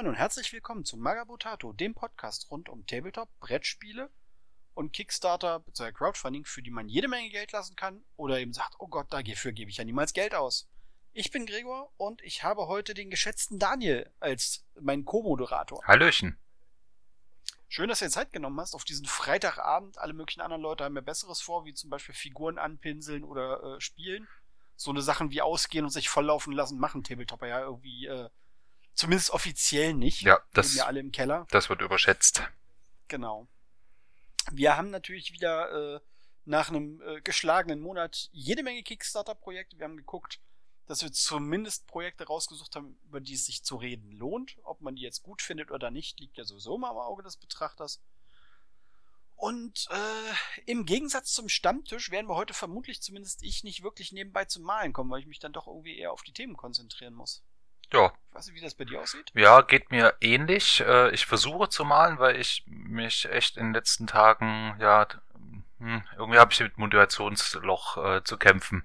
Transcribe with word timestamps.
Moin 0.00 0.08
und 0.08 0.14
herzlich 0.14 0.50
willkommen 0.54 0.86
zu 0.86 0.96
Magabotato, 0.96 1.74
dem 1.74 1.94
Podcast 1.94 2.50
rund 2.50 2.70
um 2.70 2.86
Tabletop, 2.86 3.28
Brettspiele 3.38 4.08
und 4.72 4.94
Kickstarter 4.94 5.60
bzw. 5.60 5.92
Crowdfunding, 5.92 6.46
für 6.46 6.62
die 6.62 6.70
man 6.70 6.88
jede 6.88 7.06
Menge 7.06 7.28
Geld 7.28 7.52
lassen 7.52 7.76
kann 7.76 8.02
oder 8.16 8.40
eben 8.40 8.54
sagt, 8.54 8.76
oh 8.78 8.88
Gott, 8.88 9.12
dafür 9.12 9.52
gebe 9.52 9.70
ich 9.70 9.76
ja 9.76 9.84
niemals 9.84 10.14
Geld 10.14 10.34
aus. 10.34 10.70
Ich 11.12 11.30
bin 11.30 11.44
Gregor 11.44 11.92
und 11.98 12.22
ich 12.22 12.42
habe 12.42 12.66
heute 12.66 12.94
den 12.94 13.10
geschätzten 13.10 13.58
Daniel 13.58 14.10
als 14.20 14.64
meinen 14.80 15.04
Co-Moderator. 15.04 15.84
Hallöchen. 15.84 16.38
Schön, 17.68 17.90
dass 17.90 17.98
du 17.98 18.06
dir 18.06 18.10
Zeit 18.10 18.32
genommen 18.32 18.58
hast 18.58 18.74
auf 18.74 18.84
diesen 18.84 19.04
Freitagabend. 19.04 19.98
Alle 19.98 20.14
möglichen 20.14 20.40
anderen 20.40 20.62
Leute 20.62 20.84
haben 20.84 20.96
ja 20.96 21.02
Besseres 21.02 21.42
vor, 21.42 21.66
wie 21.66 21.74
zum 21.74 21.90
Beispiel 21.90 22.14
Figuren 22.14 22.56
anpinseln 22.56 23.22
oder 23.22 23.76
äh, 23.76 23.80
spielen. 23.82 24.26
So 24.76 24.92
eine 24.92 25.02
Sachen 25.02 25.30
wie 25.30 25.42
ausgehen 25.42 25.84
und 25.84 25.90
sich 25.90 26.08
volllaufen 26.08 26.54
lassen, 26.54 26.78
machen 26.78 27.04
Tabletopper 27.04 27.48
ja 27.48 27.60
irgendwie 27.60 28.06
äh, 28.06 28.30
zumindest 28.94 29.30
offiziell 29.30 29.94
nicht. 29.94 30.22
Ja, 30.22 30.40
das, 30.52 30.74
ja 30.74 30.86
alle 30.86 31.00
im 31.00 31.12
Keller. 31.12 31.46
das 31.50 31.68
wird 31.68 31.82
überschätzt. 31.82 32.42
Genau. 33.08 33.48
Wir 34.52 34.76
haben 34.76 34.90
natürlich 34.90 35.32
wieder 35.32 35.96
äh, 35.96 36.00
nach 36.44 36.68
einem 36.68 37.00
äh, 37.02 37.20
geschlagenen 37.20 37.80
Monat 37.80 38.28
jede 38.32 38.62
Menge 38.62 38.82
Kickstarter-Projekte. 38.82 39.78
Wir 39.78 39.84
haben 39.84 39.96
geguckt, 39.96 40.40
dass 40.86 41.02
wir 41.02 41.12
zumindest 41.12 41.86
Projekte 41.86 42.26
rausgesucht 42.26 42.74
haben, 42.74 42.98
über 43.04 43.20
die 43.20 43.34
es 43.34 43.46
sich 43.46 43.62
zu 43.62 43.76
reden 43.76 44.10
lohnt. 44.12 44.56
Ob 44.64 44.80
man 44.80 44.96
die 44.96 45.02
jetzt 45.02 45.22
gut 45.22 45.42
findet 45.42 45.70
oder 45.70 45.90
nicht, 45.90 46.18
liegt 46.18 46.36
ja 46.36 46.44
sowieso 46.44 46.78
mal 46.78 46.90
am 46.90 46.98
Auge 46.98 47.22
des 47.22 47.36
Betrachters. 47.36 48.00
Und 49.36 49.88
äh, 49.90 50.60
im 50.66 50.84
Gegensatz 50.84 51.32
zum 51.32 51.48
Stammtisch 51.48 52.10
werden 52.10 52.28
wir 52.28 52.34
heute 52.34 52.52
vermutlich 52.52 53.00
zumindest 53.00 53.42
ich 53.42 53.64
nicht 53.64 53.82
wirklich 53.82 54.12
nebenbei 54.12 54.44
zum 54.44 54.64
Malen 54.64 54.92
kommen, 54.92 55.10
weil 55.10 55.20
ich 55.20 55.26
mich 55.26 55.38
dann 55.38 55.52
doch 55.52 55.66
irgendwie 55.66 55.96
eher 55.96 56.12
auf 56.12 56.22
die 56.22 56.32
Themen 56.32 56.56
konzentrieren 56.56 57.14
muss. 57.14 57.42
Ja. 57.92 58.12
Ich 58.30 58.34
weiß 58.36 58.46
nicht, 58.46 58.56
wie 58.56 58.60
das 58.64 58.74
bei 58.74 58.84
dir 58.84 59.00
aussieht. 59.00 59.30
Ja, 59.34 59.60
geht 59.62 59.90
mir 59.90 60.14
ähnlich. 60.20 60.80
Äh, 60.80 61.10
Ich 61.10 61.26
versuche 61.26 61.68
zu 61.68 61.84
malen, 61.84 62.18
weil 62.18 62.36
ich 62.36 62.62
mich 62.66 63.28
echt 63.30 63.56
in 63.56 63.66
den 63.66 63.74
letzten 63.74 64.06
Tagen, 64.06 64.76
ja, 64.80 65.06
hm, 65.78 66.02
irgendwie 66.16 66.38
habe 66.38 66.52
ich 66.52 66.60
mit 66.60 66.78
Motivationsloch 66.78 67.96
äh, 67.96 68.24
zu 68.24 68.36
kämpfen. 68.38 68.84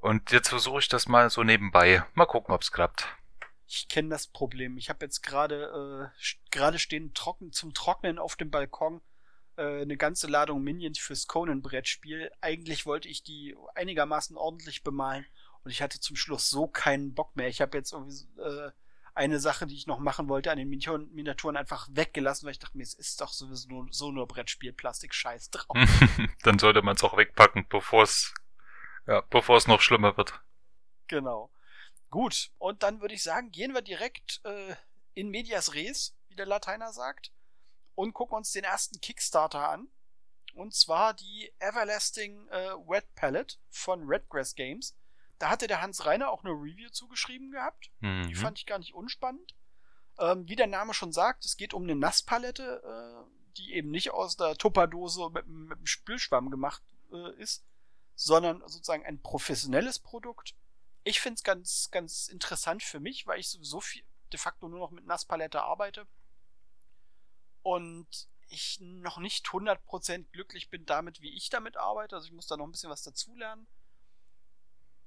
Und 0.00 0.30
jetzt 0.30 0.48
versuche 0.48 0.78
ich 0.80 0.88
das 0.88 1.08
mal 1.08 1.30
so 1.30 1.42
nebenbei. 1.42 2.04
Mal 2.14 2.26
gucken, 2.26 2.54
ob's 2.54 2.70
klappt. 2.70 3.08
Ich 3.66 3.88
kenne 3.88 4.08
das 4.10 4.26
Problem. 4.26 4.78
Ich 4.78 4.88
habe 4.88 5.04
jetzt 5.04 5.22
gerade 5.22 6.12
äh, 6.22 6.28
gerade 6.50 6.78
stehen 6.78 7.12
trocken 7.14 7.52
zum 7.52 7.74
Trocknen 7.74 8.18
auf 8.18 8.36
dem 8.36 8.50
Balkon 8.50 9.02
äh, 9.56 9.82
eine 9.82 9.96
ganze 9.96 10.26
Ladung 10.26 10.62
Minions 10.62 10.98
fürs 10.98 11.26
Conan-Brettspiel. 11.26 12.30
Eigentlich 12.40 12.86
wollte 12.86 13.08
ich 13.08 13.22
die 13.22 13.56
einigermaßen 13.74 14.36
ordentlich 14.36 14.82
bemalen 14.82 15.26
und 15.64 15.70
ich 15.70 15.82
hatte 15.82 16.00
zum 16.00 16.16
Schluss 16.16 16.48
so 16.48 16.66
keinen 16.66 17.14
Bock 17.14 17.36
mehr. 17.36 17.48
Ich 17.48 17.60
habe 17.60 17.76
jetzt 17.76 17.92
irgendwie 17.92 18.28
äh, 18.40 18.70
eine 19.14 19.40
Sache, 19.40 19.66
die 19.66 19.74
ich 19.74 19.86
noch 19.86 19.98
machen 19.98 20.28
wollte, 20.28 20.50
an 20.50 20.58
den 20.58 20.68
Miniaturen, 20.68 21.56
einfach 21.56 21.88
weggelassen, 21.90 22.46
weil 22.46 22.52
ich 22.52 22.58
dachte 22.58 22.76
mir, 22.76 22.84
es 22.84 22.94
ist 22.94 23.20
doch 23.20 23.32
sowieso 23.32 23.68
nur, 23.68 23.86
so 23.90 24.12
nur 24.12 24.28
Brettspiel, 24.28 24.72
Plastik, 24.72 25.14
Scheiß 25.14 25.50
drauf. 25.50 25.76
Dann 26.44 26.58
sollte 26.58 26.82
man 26.82 26.96
es 26.96 27.02
auch 27.02 27.16
wegpacken, 27.16 27.66
bevor 27.68 28.04
es 28.04 28.32
ja, 29.08 29.22
bevor 29.30 29.56
es 29.56 29.66
noch 29.66 29.80
schlimmer 29.80 30.16
wird. 30.16 30.38
Genau. 31.08 31.50
Gut, 32.10 32.50
und 32.58 32.82
dann 32.82 33.00
würde 33.00 33.14
ich 33.14 33.22
sagen, 33.22 33.50
gehen 33.50 33.72
wir 33.72 33.82
direkt 33.82 34.40
äh, 34.44 34.76
in 35.14 35.30
medias 35.30 35.74
res, 35.74 36.14
wie 36.28 36.36
der 36.36 36.46
Lateiner 36.46 36.92
sagt, 36.92 37.32
und 37.94 38.12
gucken 38.12 38.36
uns 38.36 38.52
den 38.52 38.64
ersten 38.64 39.00
Kickstarter 39.00 39.68
an. 39.68 39.88
Und 40.54 40.74
zwar 40.74 41.14
die 41.14 41.52
Everlasting 41.58 42.48
äh, 42.48 42.74
Wet 42.86 43.14
Palette 43.14 43.56
von 43.70 44.04
Redgrass 44.04 44.54
Games. 44.54 44.94
Da 45.38 45.50
hatte 45.50 45.66
der 45.68 45.80
Hans 45.80 46.04
Reiner 46.04 46.30
auch 46.30 46.42
eine 46.44 46.52
Review 46.52 46.90
zugeschrieben 46.90 47.50
gehabt. 47.52 47.90
Die 48.00 48.06
Mhm. 48.06 48.34
fand 48.34 48.58
ich 48.58 48.66
gar 48.66 48.78
nicht 48.78 48.94
unspannend. 48.94 49.54
Ähm, 50.18 50.48
wie 50.48 50.56
der 50.56 50.66
Name 50.66 50.94
schon 50.94 51.12
sagt, 51.12 51.44
es 51.44 51.56
geht 51.56 51.74
um 51.74 51.84
eine 51.84 51.94
Nasspalette, 51.94 52.82
äh, 52.84 53.30
die 53.56 53.74
eben 53.74 53.90
nicht 53.90 54.10
aus 54.10 54.36
der 54.36 54.56
Tupperdose 54.56 55.30
mit, 55.30 55.46
mit 55.46 55.78
einem 55.78 55.86
Spülschwamm 55.86 56.50
gemacht 56.50 56.82
äh, 57.12 57.34
ist, 57.40 57.64
sondern 58.16 58.60
sozusagen 58.66 59.04
ein 59.06 59.22
professionelles 59.22 60.00
Produkt. 60.00 60.54
Ich 61.04 61.20
finde 61.20 61.36
es 61.36 61.44
ganz, 61.44 61.88
ganz 61.92 62.26
interessant 62.28 62.82
für 62.82 62.98
mich, 62.98 63.26
weil 63.28 63.38
ich 63.38 63.48
sowieso 63.48 63.80
viel, 63.80 64.02
de 64.32 64.38
facto 64.40 64.68
nur 64.68 64.80
noch 64.80 64.90
mit 64.90 65.06
Nasspalette 65.06 65.62
arbeite. 65.62 66.06
Und 67.62 68.28
ich 68.48 68.78
noch 68.80 69.18
nicht 69.18 69.46
100% 69.46 70.30
glücklich 70.32 70.70
bin 70.70 70.86
damit, 70.86 71.20
wie 71.20 71.34
ich 71.36 71.50
damit 71.50 71.76
arbeite. 71.76 72.16
Also 72.16 72.26
ich 72.26 72.32
muss 72.32 72.46
da 72.46 72.56
noch 72.56 72.66
ein 72.66 72.72
bisschen 72.72 72.90
was 72.90 73.02
dazulernen. 73.02 73.66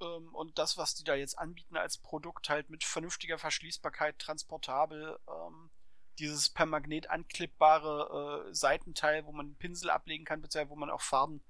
Ähm, 0.01 0.33
und 0.33 0.57
das, 0.57 0.77
was 0.77 0.95
die 0.95 1.03
da 1.03 1.15
jetzt 1.15 1.37
anbieten 1.37 1.77
als 1.77 1.97
Produkt, 1.97 2.49
halt 2.49 2.69
mit 2.69 2.83
vernünftiger 2.83 3.37
Verschließbarkeit, 3.37 4.19
transportabel, 4.19 5.19
ähm, 5.27 5.69
dieses 6.19 6.49
per 6.49 6.65
Magnet 6.65 7.09
anklippbare 7.09 8.47
äh, 8.49 8.53
Seitenteil, 8.53 9.25
wo 9.25 9.31
man 9.31 9.55
Pinsel 9.55 9.89
ablegen 9.89 10.25
kann, 10.25 10.41
beziehungsweise 10.41 10.71
wo 10.71 10.75
man 10.75 10.89
auch 10.89 11.01
Farben 11.01 11.41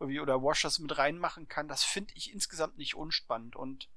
irgendwie 0.00 0.20
oder 0.20 0.42
Washers 0.42 0.78
mit 0.78 0.96
reinmachen 0.96 1.48
kann, 1.48 1.68
das 1.68 1.84
finde 1.84 2.12
ich 2.16 2.32
insgesamt 2.32 2.78
nicht 2.78 2.94
unspannend. 2.94 3.56
Und 3.56 3.88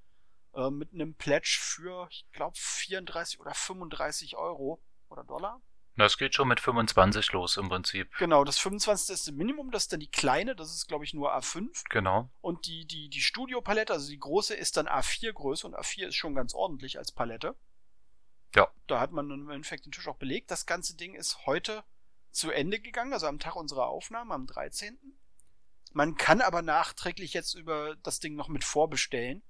äh, 0.53 0.69
mit 0.69 0.93
einem 0.93 1.13
Pledge 1.13 1.59
für, 1.61 2.07
ich 2.09 2.25
glaube, 2.31 2.57
34 2.57 3.39
oder 3.39 3.53
35 3.53 4.35
Euro 4.37 4.81
oder 5.09 5.23
Dollar. 5.23 5.61
Das 5.99 6.17
geht 6.17 6.33
schon 6.33 6.47
mit 6.47 6.59
25 6.59 7.31
los 7.33 7.57
im 7.57 7.69
Prinzip. 7.69 8.15
Genau, 8.17 8.43
das 8.43 8.57
25. 8.59 9.13
ist 9.13 9.27
das 9.27 9.33
Minimum, 9.33 9.71
das 9.71 9.83
ist 9.83 9.93
dann 9.93 9.99
die 9.99 10.09
kleine, 10.09 10.55
das 10.55 10.73
ist, 10.73 10.87
glaube 10.87 11.03
ich, 11.03 11.13
nur 11.13 11.35
A5. 11.35 11.83
Genau. 11.89 12.29
Und 12.41 12.65
die, 12.67 12.85
die, 12.85 13.09
die 13.09 13.21
Studio-Palette, 13.21 13.93
also 13.93 14.09
die 14.09 14.19
große, 14.19 14.55
ist 14.55 14.77
dann 14.77 14.87
A4 14.87 15.33
Größe 15.33 15.67
und 15.67 15.75
A4 15.75 16.07
ist 16.07 16.15
schon 16.15 16.35
ganz 16.35 16.53
ordentlich 16.53 16.97
als 16.97 17.11
Palette. 17.11 17.55
Ja. 18.55 18.71
Da 18.87 18.99
hat 18.99 19.11
man 19.11 19.29
im 19.29 19.49
Endeffekt 19.49 19.85
den 19.85 19.91
Tisch 19.91 20.07
auch 20.07 20.17
belegt. 20.17 20.49
Das 20.51 20.65
ganze 20.65 20.95
Ding 20.95 21.13
ist 21.13 21.45
heute 21.45 21.83
zu 22.31 22.51
Ende 22.51 22.79
gegangen, 22.79 23.13
also 23.13 23.27
am 23.27 23.39
Tag 23.39 23.55
unserer 23.55 23.87
Aufnahme, 23.87 24.33
am 24.33 24.47
13. 24.47 24.97
Man 25.91 26.15
kann 26.15 26.41
aber 26.41 26.61
nachträglich 26.61 27.33
jetzt 27.33 27.55
über 27.55 27.95
das 28.03 28.19
Ding 28.19 28.35
noch 28.35 28.47
mit 28.47 28.63
vorbestellen. 28.63 29.41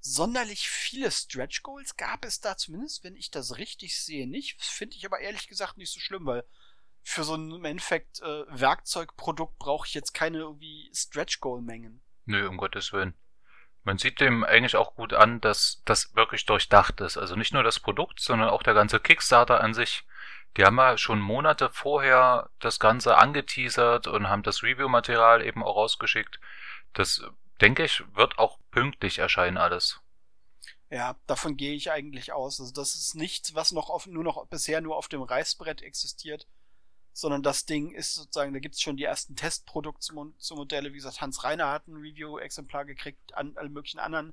Sonderlich 0.00 0.68
viele 0.68 1.10
Stretch 1.10 1.62
Goals 1.62 1.96
gab 1.96 2.24
es 2.24 2.40
da 2.40 2.56
zumindest, 2.56 3.04
wenn 3.04 3.16
ich 3.16 3.30
das 3.30 3.58
richtig 3.58 3.98
sehe, 3.98 4.26
nicht. 4.26 4.62
Finde 4.62 4.96
ich 4.96 5.04
aber 5.04 5.20
ehrlich 5.20 5.46
gesagt 5.46 5.76
nicht 5.76 5.92
so 5.92 6.00
schlimm, 6.00 6.24
weil 6.24 6.44
für 7.02 7.24
so 7.24 7.34
ein 7.34 7.50
im 7.50 7.64
Endeffekt 7.64 8.20
äh, 8.20 8.44
Werkzeugprodukt 8.48 9.58
brauche 9.58 9.86
ich 9.86 9.94
jetzt 9.94 10.14
keine 10.14 10.38
irgendwie 10.38 10.90
Stretch 10.94 11.40
Goal 11.40 11.60
Mengen. 11.60 12.00
Nö, 12.24 12.48
um 12.48 12.56
Gottes 12.56 12.92
Willen. 12.92 13.14
Man 13.82 13.98
sieht 13.98 14.20
dem 14.20 14.44
eigentlich 14.44 14.76
auch 14.76 14.94
gut 14.94 15.12
an, 15.12 15.40
dass 15.40 15.82
das 15.84 16.14
wirklich 16.14 16.44
durchdacht 16.46 17.00
ist. 17.00 17.16
Also 17.16 17.36
nicht 17.36 17.52
nur 17.52 17.62
das 17.62 17.80
Produkt, 17.80 18.20
sondern 18.20 18.50
auch 18.50 18.62
der 18.62 18.74
ganze 18.74 19.00
Kickstarter 19.00 19.60
an 19.60 19.74
sich. 19.74 20.04
Die 20.56 20.64
haben 20.64 20.76
ja 20.76 20.98
schon 20.98 21.20
Monate 21.20 21.70
vorher 21.70 22.50
das 22.58 22.78
Ganze 22.78 23.16
angeteasert 23.16 24.06
und 24.06 24.28
haben 24.28 24.42
das 24.42 24.62
Review-Material 24.62 25.44
eben 25.44 25.62
auch 25.62 25.76
rausgeschickt. 25.76 26.40
Das, 26.92 27.22
denke 27.60 27.84
ich, 27.84 28.02
wird 28.14 28.38
auch 28.38 28.59
pünktlich 28.70 29.18
erscheinen 29.18 29.56
alles. 29.56 30.00
Ja, 30.90 31.16
davon 31.26 31.56
gehe 31.56 31.74
ich 31.74 31.92
eigentlich 31.92 32.32
aus. 32.32 32.60
Also 32.60 32.72
das 32.72 32.94
ist 32.96 33.14
nichts, 33.14 33.54
was 33.54 33.72
noch 33.72 33.90
auf, 33.90 34.06
nur 34.06 34.24
noch 34.24 34.44
bisher 34.46 34.80
nur 34.80 34.96
auf 34.96 35.08
dem 35.08 35.22
Reißbrett 35.22 35.82
existiert, 35.82 36.46
sondern 37.12 37.42
das 37.42 37.64
Ding 37.64 37.92
ist 37.92 38.14
sozusagen, 38.14 38.52
da 38.52 38.58
gibt's 38.58 38.82
schon 38.82 38.96
die 38.96 39.04
ersten 39.04 39.36
Testproduktsmodelle. 39.36 40.90
Wie 40.90 40.96
gesagt, 40.96 41.20
Hans 41.20 41.44
Reiner 41.44 41.68
hat 41.68 41.86
ein 41.86 41.96
Review-Exemplar 41.96 42.84
gekriegt, 42.84 43.34
an, 43.34 43.52
alle 43.56 43.68
möglichen 43.68 44.00
anderen 44.00 44.32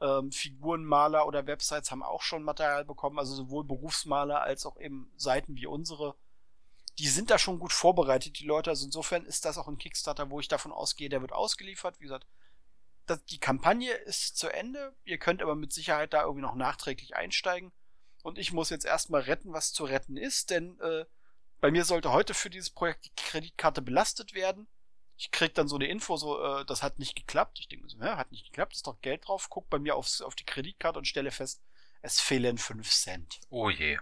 ähm, 0.00 0.32
Figurenmaler 0.32 1.26
oder 1.26 1.46
Websites 1.46 1.90
haben 1.90 2.02
auch 2.02 2.22
schon 2.22 2.42
Material 2.42 2.84
bekommen, 2.84 3.18
also 3.18 3.34
sowohl 3.34 3.64
Berufsmaler 3.64 4.42
als 4.42 4.64
auch 4.64 4.78
eben 4.78 5.12
Seiten 5.16 5.54
wie 5.56 5.66
unsere. 5.66 6.14
Die 6.98 7.08
sind 7.08 7.30
da 7.30 7.38
schon 7.38 7.58
gut 7.58 7.72
vorbereitet, 7.72 8.38
die 8.38 8.46
Leute. 8.46 8.70
Also 8.70 8.86
insofern 8.86 9.24
ist 9.24 9.44
das 9.44 9.58
auch 9.58 9.68
ein 9.68 9.78
Kickstarter, 9.78 10.30
wo 10.30 10.40
ich 10.40 10.48
davon 10.48 10.72
ausgehe, 10.72 11.08
der 11.08 11.20
wird 11.20 11.32
ausgeliefert. 11.32 12.00
Wie 12.00 12.04
gesagt, 12.04 12.26
das, 13.10 13.24
die 13.24 13.38
Kampagne 13.38 13.92
ist 13.92 14.36
zu 14.36 14.48
Ende. 14.48 14.94
Ihr 15.04 15.18
könnt 15.18 15.42
aber 15.42 15.54
mit 15.54 15.72
Sicherheit 15.72 16.12
da 16.12 16.22
irgendwie 16.22 16.42
noch 16.42 16.54
nachträglich 16.54 17.16
einsteigen. 17.16 17.72
Und 18.22 18.38
ich 18.38 18.52
muss 18.52 18.70
jetzt 18.70 18.84
erstmal 18.84 19.22
retten, 19.22 19.52
was 19.52 19.72
zu 19.72 19.84
retten 19.84 20.16
ist, 20.16 20.50
denn 20.50 20.78
äh, 20.80 21.04
bei 21.60 21.70
mir 21.70 21.84
sollte 21.84 22.12
heute 22.12 22.34
für 22.34 22.50
dieses 22.50 22.70
Projekt 22.70 23.06
die 23.06 23.14
Kreditkarte 23.16 23.82
belastet 23.82 24.34
werden. 24.34 24.68
Ich 25.16 25.30
krieg 25.30 25.54
dann 25.54 25.68
so 25.68 25.76
eine 25.76 25.86
Info, 25.86 26.16
so, 26.16 26.42
äh, 26.42 26.64
das 26.64 26.82
hat 26.82 26.98
nicht 26.98 27.16
geklappt. 27.16 27.58
Ich 27.60 27.68
denke 27.68 27.88
so, 27.88 27.98
ja, 27.98 28.16
hat 28.16 28.30
nicht 28.30 28.46
geklappt, 28.46 28.74
ist 28.74 28.86
doch 28.86 29.00
Geld 29.00 29.26
drauf. 29.26 29.48
Guck 29.50 29.68
bei 29.68 29.78
mir 29.78 29.96
aufs, 29.96 30.22
auf 30.22 30.34
die 30.34 30.44
Kreditkarte 30.44 30.98
und 30.98 31.06
stelle 31.06 31.30
fest, 31.30 31.62
es 32.02 32.20
fehlen 32.20 32.58
5 32.58 32.88
Cent. 32.90 33.40
Oh 33.50 33.68
je. 33.68 33.98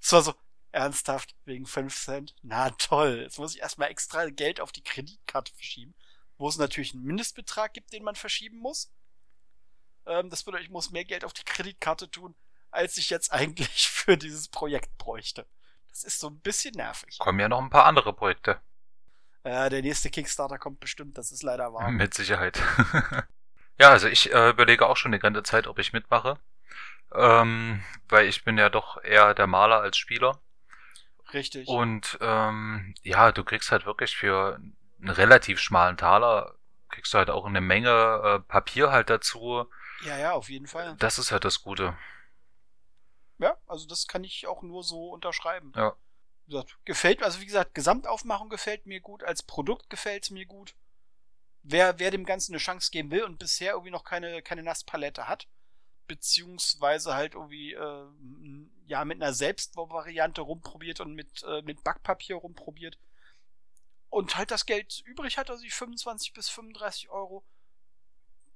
Es 0.00 0.12
war 0.12 0.22
so, 0.22 0.34
ernsthaft, 0.72 1.34
wegen 1.44 1.66
5 1.66 1.94
Cent? 1.94 2.34
Na 2.42 2.70
toll, 2.70 3.20
jetzt 3.22 3.38
muss 3.38 3.54
ich 3.54 3.62
erstmal 3.62 3.90
extra 3.90 4.28
Geld 4.28 4.60
auf 4.60 4.72
die 4.72 4.82
Kreditkarte 4.82 5.54
verschieben, 5.54 5.94
wo 6.38 6.48
es 6.48 6.58
natürlich 6.58 6.94
einen 6.94 7.04
Mindestbetrag 7.04 7.72
gibt, 7.72 7.92
den 7.92 8.04
man 8.04 8.14
verschieben 8.14 8.58
muss. 8.58 8.92
Ähm, 10.06 10.30
das 10.30 10.42
bedeutet, 10.42 10.66
ich 10.66 10.72
muss 10.72 10.90
mehr 10.90 11.04
Geld 11.04 11.24
auf 11.24 11.32
die 11.32 11.44
Kreditkarte 11.44 12.10
tun, 12.10 12.34
als 12.70 12.96
ich 12.96 13.10
jetzt 13.10 13.32
eigentlich 13.32 13.88
für 13.88 14.16
dieses 14.16 14.48
Projekt 14.48 14.96
bräuchte. 14.98 15.46
Das 15.88 16.04
ist 16.04 16.18
so 16.18 16.28
ein 16.28 16.40
bisschen 16.40 16.74
nervig. 16.74 17.18
Kommen 17.18 17.38
ja 17.38 17.48
noch 17.48 17.60
ein 17.60 17.70
paar 17.70 17.86
andere 17.86 18.12
Projekte. 18.12 18.60
Äh, 19.44 19.70
der 19.70 19.82
nächste 19.82 20.10
Kickstarter 20.10 20.58
kommt 20.58 20.80
bestimmt, 20.80 21.18
das 21.18 21.30
ist 21.30 21.42
leider 21.42 21.72
wahr. 21.72 21.90
Mit 21.92 22.14
Sicherheit. 22.14 22.60
ja, 23.78 23.90
also 23.90 24.08
ich 24.08 24.32
äh, 24.32 24.50
überlege 24.50 24.88
auch 24.88 24.96
schon 24.96 25.12
die 25.12 25.18
ganze 25.18 25.42
Zeit, 25.42 25.66
ob 25.66 25.78
ich 25.78 25.92
mitmache. 25.92 26.38
ähm, 27.14 27.84
weil 28.08 28.26
ich 28.26 28.42
bin 28.42 28.58
ja 28.58 28.70
doch 28.70 29.02
eher 29.04 29.34
der 29.34 29.46
Maler 29.46 29.80
als 29.80 29.96
Spieler. 29.96 30.40
Richtig. 31.32 31.68
Und 31.68 32.18
ähm, 32.20 32.94
ja, 33.02 33.32
du 33.32 33.44
kriegst 33.44 33.70
halt 33.70 33.86
wirklich 33.86 34.16
für 34.16 34.58
einen 35.04 35.14
relativ 35.14 35.60
schmalen 35.60 35.96
Taler, 35.96 36.54
kriegst 36.88 37.12
du 37.12 37.18
halt 37.18 37.30
auch 37.30 37.44
eine 37.44 37.60
Menge 37.60 38.22
äh, 38.24 38.40
Papier 38.40 38.90
halt 38.90 39.10
dazu. 39.10 39.66
Ja, 40.04 40.18
ja, 40.18 40.32
auf 40.32 40.48
jeden 40.48 40.66
Fall. 40.66 40.96
Das 40.98 41.18
ist 41.18 41.30
halt 41.30 41.44
das 41.44 41.62
Gute. 41.62 41.96
Ja, 43.38 43.56
also 43.66 43.86
das 43.86 44.06
kann 44.06 44.24
ich 44.24 44.46
auch 44.46 44.62
nur 44.62 44.82
so 44.82 45.10
unterschreiben. 45.10 45.72
Ja. 45.76 45.94
Wie 46.46 46.52
gesagt, 46.52 46.78
gefällt, 46.84 47.22
also 47.22 47.40
wie 47.40 47.46
gesagt, 47.46 47.74
Gesamtaufmachung 47.74 48.48
gefällt 48.48 48.86
mir 48.86 49.00
gut, 49.00 49.24
als 49.24 49.42
Produkt 49.42 49.90
gefällt 49.90 50.24
es 50.24 50.30
mir 50.30 50.46
gut. 50.46 50.74
Wer, 51.62 51.98
wer 51.98 52.10
dem 52.10 52.26
Ganzen 52.26 52.52
eine 52.52 52.58
Chance 52.58 52.90
geben 52.90 53.10
will 53.10 53.24
und 53.24 53.38
bisher 53.38 53.72
irgendwie 53.72 53.90
noch 53.90 54.04
keine, 54.04 54.42
keine 54.42 54.62
Nasspalette 54.62 55.26
hat, 55.26 55.48
beziehungsweise 56.06 57.14
halt 57.14 57.34
irgendwie 57.34 57.72
äh, 57.72 58.06
ja 58.86 59.04
mit 59.06 59.22
einer 59.22 59.32
Selbstvariante 59.32 60.42
rumprobiert 60.42 61.00
und 61.00 61.14
mit, 61.14 61.42
äh, 61.44 61.62
mit 61.62 61.82
Backpapier 61.82 62.36
rumprobiert 62.36 62.98
und 64.14 64.36
halt 64.36 64.52
das 64.52 64.64
Geld 64.64 65.02
übrig 65.04 65.38
hat, 65.38 65.50
also 65.50 65.60
die 65.60 65.70
25 65.70 66.34
bis 66.34 66.48
35 66.48 67.10
Euro, 67.10 67.44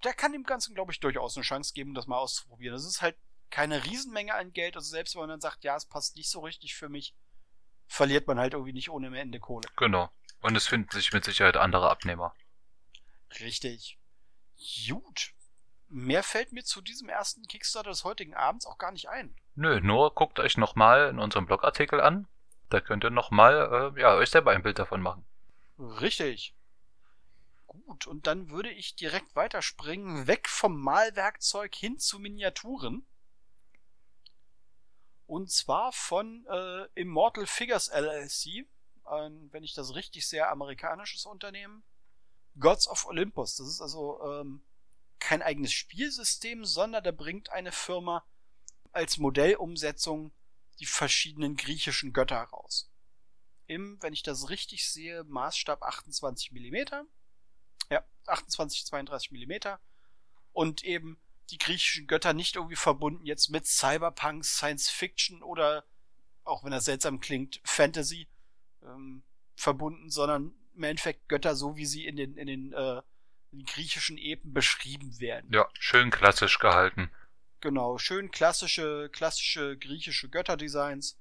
der 0.04 0.14
kann 0.14 0.30
dem 0.30 0.44
Ganzen, 0.44 0.72
glaube 0.72 0.92
ich, 0.92 1.00
durchaus 1.00 1.36
eine 1.36 1.42
Chance 1.42 1.74
geben, 1.74 1.94
das 1.94 2.06
mal 2.06 2.16
auszuprobieren. 2.16 2.76
Das 2.76 2.84
ist 2.84 3.02
halt 3.02 3.16
keine 3.50 3.84
Riesenmenge 3.84 4.34
an 4.34 4.52
Geld, 4.52 4.76
also 4.76 4.88
selbst 4.88 5.16
wenn 5.16 5.22
man 5.22 5.30
dann 5.30 5.40
sagt, 5.40 5.64
ja, 5.64 5.74
es 5.74 5.84
passt 5.84 6.14
nicht 6.14 6.30
so 6.30 6.40
richtig 6.40 6.76
für 6.76 6.88
mich, 6.88 7.12
verliert 7.88 8.28
man 8.28 8.38
halt 8.38 8.52
irgendwie 8.52 8.72
nicht 8.72 8.88
ohne 8.88 9.18
Ende 9.18 9.40
Kohle. 9.40 9.68
Genau. 9.76 10.08
Und 10.42 10.54
es 10.54 10.68
finden 10.68 10.92
sich 10.92 11.12
mit 11.12 11.24
Sicherheit 11.24 11.56
andere 11.56 11.90
Abnehmer. 11.90 12.36
Richtig. 13.40 13.98
Gut. 14.86 15.32
Mehr 15.88 16.22
fällt 16.22 16.52
mir 16.52 16.62
zu 16.62 16.82
diesem 16.82 17.08
ersten 17.08 17.42
Kickstarter 17.48 17.90
des 17.90 18.04
heutigen 18.04 18.34
Abends 18.34 18.64
auch 18.64 18.78
gar 18.78 18.92
nicht 18.92 19.08
ein. 19.08 19.34
Nö, 19.56 19.80
nur 19.80 20.14
guckt 20.14 20.38
euch 20.38 20.56
nochmal 20.56 21.08
in 21.08 21.18
unserem 21.18 21.46
Blogartikel 21.46 22.00
an. 22.00 22.28
Da 22.70 22.80
könnt 22.80 23.02
ihr 23.02 23.10
nochmal, 23.10 23.94
äh, 23.96 24.00
ja, 24.00 24.14
euch 24.14 24.30
selber 24.30 24.52
ein 24.52 24.62
Bild 24.62 24.78
davon 24.78 25.02
machen. 25.02 25.24
Richtig. 25.78 26.54
Gut, 27.66 28.06
und 28.06 28.26
dann 28.26 28.50
würde 28.50 28.70
ich 28.70 28.96
direkt 28.96 29.36
weiterspringen, 29.36 30.26
weg 30.26 30.48
vom 30.48 30.80
Malwerkzeug 30.80 31.74
hin 31.74 31.98
zu 31.98 32.18
Miniaturen. 32.18 33.06
Und 35.26 35.50
zwar 35.50 35.92
von 35.92 36.46
äh, 36.46 36.86
Immortal 36.94 37.46
Figures 37.46 37.88
LLC, 37.88 38.66
ein, 39.04 39.52
wenn 39.52 39.62
ich 39.62 39.74
das 39.74 39.94
richtig 39.94 40.26
sehe, 40.26 40.48
amerikanisches 40.48 41.26
Unternehmen. 41.26 41.84
Gods 42.58 42.88
of 42.88 43.06
Olympus. 43.06 43.56
Das 43.56 43.68
ist 43.68 43.80
also 43.80 44.20
ähm, 44.22 44.62
kein 45.18 45.42
eigenes 45.42 45.72
Spielsystem, 45.72 46.64
sondern 46.64 47.04
da 47.04 47.10
bringt 47.10 47.50
eine 47.50 47.72
Firma 47.72 48.24
als 48.92 49.18
Modellumsetzung 49.18 50.32
die 50.80 50.86
verschiedenen 50.86 51.56
griechischen 51.56 52.12
Götter 52.12 52.40
raus. 52.40 52.90
Im, 53.68 54.02
wenn 54.02 54.12
ich 54.12 54.22
das 54.22 54.50
richtig 54.50 54.90
sehe, 54.90 55.24
Maßstab 55.24 55.82
28 55.82 56.52
mm. 56.52 56.76
Ja, 57.90 58.04
28, 58.26 58.86
32 58.86 59.30
mm. 59.30 59.52
Und 60.52 60.82
eben 60.84 61.18
die 61.50 61.58
griechischen 61.58 62.06
Götter 62.06 62.32
nicht 62.32 62.56
irgendwie 62.56 62.76
verbunden 62.76 63.24
jetzt 63.24 63.50
mit 63.50 63.66
Cyberpunk, 63.66 64.44
Science 64.44 64.90
Fiction 64.90 65.42
oder, 65.42 65.84
auch 66.44 66.64
wenn 66.64 66.72
das 66.72 66.86
seltsam 66.86 67.20
klingt, 67.20 67.60
Fantasy 67.64 68.26
ähm, 68.82 69.22
verbunden, 69.56 70.10
sondern 70.10 70.54
im 70.74 70.82
Endeffekt 70.82 71.28
Götter 71.28 71.54
so, 71.54 71.76
wie 71.76 71.86
sie 71.86 72.06
in 72.06 72.16
den, 72.16 72.36
in 72.36 72.46
den, 72.46 72.72
äh, 72.72 73.02
in 73.52 73.60
den 73.60 73.66
griechischen 73.66 74.18
Epen 74.18 74.52
beschrieben 74.52 75.18
werden. 75.20 75.50
Ja, 75.52 75.68
schön 75.78 76.10
klassisch 76.10 76.58
gehalten. 76.58 77.10
Genau, 77.60 77.98
schön 77.98 78.30
klassische, 78.30 79.10
klassische 79.12 79.76
griechische 79.76 80.28
Götterdesigns. 80.28 81.18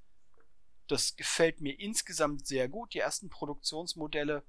Das 0.88 1.16
gefällt 1.16 1.60
mir 1.60 1.78
insgesamt 1.78 2.46
sehr 2.46 2.68
gut. 2.68 2.94
Die 2.94 2.98
ersten 2.98 3.28
Produktionsmodelle, 3.30 4.44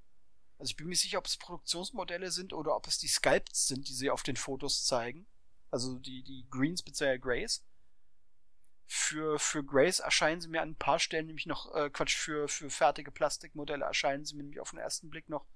also 0.58 0.70
ich 0.70 0.76
bin 0.76 0.88
mir 0.88 0.96
sicher, 0.96 1.18
ob 1.18 1.26
es 1.26 1.36
Produktionsmodelle 1.36 2.30
sind 2.30 2.52
oder 2.52 2.74
ob 2.74 2.86
es 2.86 2.98
die 2.98 3.08
Sculpts 3.08 3.68
sind, 3.68 3.88
die 3.88 3.94
sie 3.94 4.10
auf 4.10 4.22
den 4.22 4.36
Fotos 4.36 4.84
zeigen 4.84 5.26
also 5.70 5.98
die, 5.98 6.22
die 6.22 6.46
Greens 6.50 6.82
bzw. 6.82 7.18
Grays. 7.18 7.64
Für, 8.86 9.38
für 9.38 9.64
Grays 9.64 10.00
erscheinen 10.00 10.40
sie 10.40 10.48
mir 10.48 10.62
an 10.62 10.70
ein 10.70 10.76
paar 10.76 10.98
Stellen 10.98 11.26
nämlich 11.26 11.46
noch, 11.46 11.72
äh, 11.74 11.90
Quatsch, 11.90 12.16
für, 12.16 12.48
für 12.48 12.70
fertige 12.70 13.12
Plastikmodelle 13.12 13.84
erscheinen 13.84 14.24
sie 14.24 14.34
mir 14.34 14.42
nämlich 14.42 14.60
auf 14.60 14.70
den 14.70 14.80
ersten 14.80 15.10
Blick 15.10 15.28
noch 15.28 15.46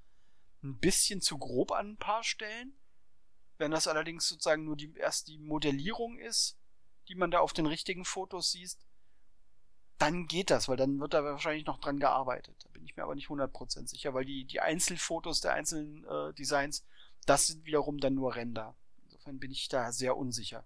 ein 0.62 0.78
bisschen 0.78 1.20
zu 1.20 1.36
grob 1.36 1.72
an 1.72 1.90
ein 1.90 1.96
paar 1.96 2.22
Stellen. 2.22 2.78
Wenn 3.58 3.72
das 3.72 3.88
allerdings 3.88 4.28
sozusagen 4.28 4.64
nur 4.64 4.76
die, 4.76 4.94
erst 4.96 5.26
die 5.28 5.38
Modellierung 5.38 6.18
ist, 6.18 6.56
die 7.08 7.16
man 7.16 7.30
da 7.30 7.40
auf 7.40 7.52
den 7.52 7.66
richtigen 7.66 8.04
Fotos 8.04 8.52
sieht, 8.52 8.76
dann 9.98 10.26
geht 10.26 10.50
das, 10.50 10.68
weil 10.68 10.76
dann 10.76 10.98
wird 11.00 11.14
da 11.14 11.24
wahrscheinlich 11.24 11.66
noch 11.66 11.78
dran 11.78 11.98
gearbeitet. 11.98 12.56
Da 12.64 12.68
bin 12.70 12.84
ich 12.84 12.96
mir 12.96 13.04
aber 13.04 13.14
nicht 13.14 13.28
100% 13.28 13.88
sicher, 13.88 14.14
weil 14.14 14.24
die, 14.24 14.44
die 14.44 14.60
Einzelfotos 14.60 15.40
der 15.40 15.54
einzelnen 15.54 16.04
äh, 16.04 16.32
Designs, 16.34 16.84
das 17.26 17.46
sind 17.46 17.64
wiederum 17.64 17.98
dann 17.98 18.14
nur 18.14 18.34
Render. 18.34 18.74
Insofern 19.04 19.38
bin 19.38 19.50
ich 19.50 19.68
da 19.68 19.92
sehr 19.92 20.16
unsicher. 20.16 20.64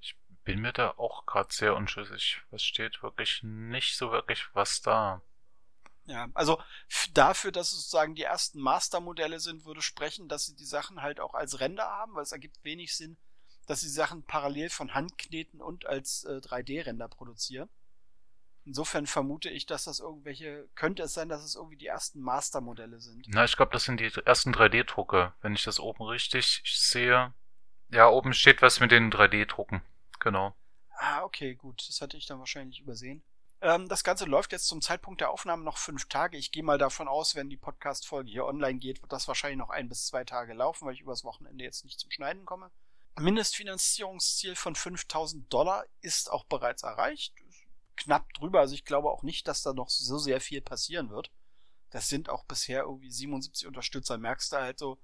Ich 0.00 0.16
bin 0.44 0.60
mir 0.60 0.72
da 0.72 0.90
auch 0.96 1.26
gerade 1.26 1.52
sehr 1.52 1.76
unschlüssig. 1.76 2.40
Was 2.50 2.62
steht 2.62 3.02
wirklich 3.02 3.42
nicht 3.42 3.96
so 3.96 4.10
wirklich 4.10 4.44
was 4.54 4.80
da. 4.80 5.20
Ja, 6.06 6.28
also 6.34 6.62
dafür, 7.14 7.50
dass 7.50 7.72
es 7.72 7.78
sozusagen 7.78 8.14
die 8.14 8.22
ersten 8.22 8.60
Mastermodelle 8.60 9.40
sind, 9.40 9.64
würde 9.64 9.82
sprechen, 9.82 10.28
dass 10.28 10.46
sie 10.46 10.54
die 10.54 10.64
Sachen 10.64 11.02
halt 11.02 11.18
auch 11.18 11.34
als 11.34 11.58
Ränder 11.58 11.84
haben, 11.84 12.14
weil 12.14 12.22
es 12.22 12.32
ergibt 12.32 12.62
wenig 12.62 12.94
Sinn, 12.96 13.16
dass 13.66 13.80
sie 13.80 13.88
Sachen 13.88 14.22
parallel 14.22 14.70
von 14.70 14.94
Hand 14.94 15.18
kneten 15.18 15.60
und 15.60 15.86
als 15.86 16.24
äh, 16.24 16.36
3D-Ränder 16.36 17.08
produzieren. 17.08 17.68
Insofern 18.66 19.06
vermute 19.06 19.48
ich, 19.48 19.64
dass 19.66 19.84
das 19.84 20.00
irgendwelche, 20.00 20.68
könnte 20.74 21.04
es 21.04 21.14
sein, 21.14 21.28
dass 21.28 21.44
es 21.44 21.54
irgendwie 21.54 21.76
die 21.76 21.86
ersten 21.86 22.20
Mastermodelle 22.20 22.98
sind. 22.98 23.24
Na, 23.28 23.44
ich 23.44 23.56
glaube, 23.56 23.72
das 23.72 23.84
sind 23.84 24.00
die 24.00 24.10
ersten 24.24 24.52
3D-Drucke, 24.52 25.32
wenn 25.40 25.54
ich 25.54 25.62
das 25.62 25.78
oben 25.78 26.02
richtig 26.02 26.62
sehe. 26.66 27.32
Ja, 27.90 28.08
oben 28.08 28.32
steht 28.32 28.62
was 28.62 28.80
mit 28.80 28.90
den 28.90 29.12
3D-Drucken. 29.12 29.82
Genau. 30.18 30.56
Ah, 30.98 31.22
okay, 31.22 31.54
gut. 31.54 31.88
Das 31.88 32.00
hatte 32.00 32.16
ich 32.16 32.26
dann 32.26 32.40
wahrscheinlich 32.40 32.80
übersehen. 32.80 33.22
Ähm, 33.60 33.88
das 33.88 34.02
Ganze 34.02 34.24
läuft 34.24 34.50
jetzt 34.50 34.66
zum 34.66 34.82
Zeitpunkt 34.82 35.20
der 35.20 35.30
Aufnahme 35.30 35.62
noch 35.62 35.78
fünf 35.78 36.08
Tage. 36.08 36.36
Ich 36.36 36.50
gehe 36.50 36.64
mal 36.64 36.78
davon 36.78 37.06
aus, 37.06 37.36
wenn 37.36 37.48
die 37.48 37.56
Podcast-Folge 37.56 38.28
hier 38.28 38.46
online 38.46 38.80
geht, 38.80 39.00
wird 39.00 39.12
das 39.12 39.28
wahrscheinlich 39.28 39.58
noch 39.58 39.70
ein 39.70 39.88
bis 39.88 40.06
zwei 40.06 40.24
Tage 40.24 40.54
laufen, 40.54 40.86
weil 40.86 40.94
ich 40.94 41.02
übers 41.02 41.22
Wochenende 41.22 41.62
jetzt 41.62 41.84
nicht 41.84 42.00
zum 42.00 42.10
Schneiden 42.10 42.44
komme. 42.44 42.70
Mindestfinanzierungsziel 43.18 44.56
von 44.56 44.74
5000 44.74 45.50
Dollar 45.52 45.84
ist 46.00 46.30
auch 46.30 46.44
bereits 46.44 46.82
erreicht. 46.82 47.32
Knapp 47.96 48.32
drüber, 48.34 48.60
also 48.60 48.74
ich 48.74 48.84
glaube 48.84 49.10
auch 49.10 49.22
nicht, 49.22 49.48
dass 49.48 49.62
da 49.62 49.72
noch 49.72 49.88
so 49.88 50.18
sehr 50.18 50.40
viel 50.40 50.60
passieren 50.60 51.10
wird. 51.10 51.30
Das 51.90 52.08
sind 52.08 52.28
auch 52.28 52.44
bisher 52.44 52.82
irgendwie 52.82 53.10
77 53.10 53.66
Unterstützer. 53.66 54.18
Merkst 54.18 54.52
du 54.52 54.56
halt 54.56 54.78
so, 54.78 54.98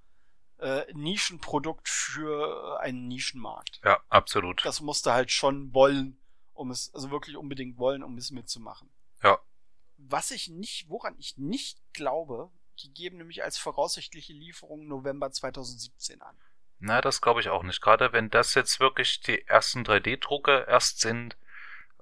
äh, 0.58 0.84
Nischenprodukt 0.92 1.88
für 1.88 2.80
einen 2.80 3.08
Nischenmarkt. 3.08 3.80
Ja, 3.84 4.00
absolut. 4.08 4.64
Das 4.64 4.80
musste 4.80 5.12
halt 5.12 5.30
schon 5.30 5.74
wollen, 5.74 6.18
um 6.54 6.70
es, 6.70 6.94
also 6.94 7.10
wirklich 7.10 7.36
unbedingt 7.36 7.78
wollen, 7.78 8.02
um 8.02 8.16
es 8.16 8.30
mitzumachen. 8.30 8.88
Ja. 9.22 9.38
Was 9.96 10.30
ich 10.30 10.48
nicht, 10.48 10.88
woran 10.88 11.16
ich 11.18 11.36
nicht 11.36 11.80
glaube, 11.92 12.50
die 12.80 12.92
geben 12.92 13.18
nämlich 13.18 13.42
als 13.42 13.58
voraussichtliche 13.58 14.32
Lieferung 14.32 14.86
November 14.86 15.30
2017 15.30 16.22
an. 16.22 16.36
Na, 16.78 17.00
das 17.00 17.20
glaube 17.20 17.40
ich 17.40 17.48
auch 17.48 17.62
nicht. 17.62 17.80
Gerade 17.80 18.12
wenn 18.12 18.30
das 18.30 18.54
jetzt 18.54 18.80
wirklich 18.80 19.20
die 19.20 19.46
ersten 19.46 19.82
3D-Drucke 19.84 20.66
erst 20.68 21.00
sind, 21.00 21.36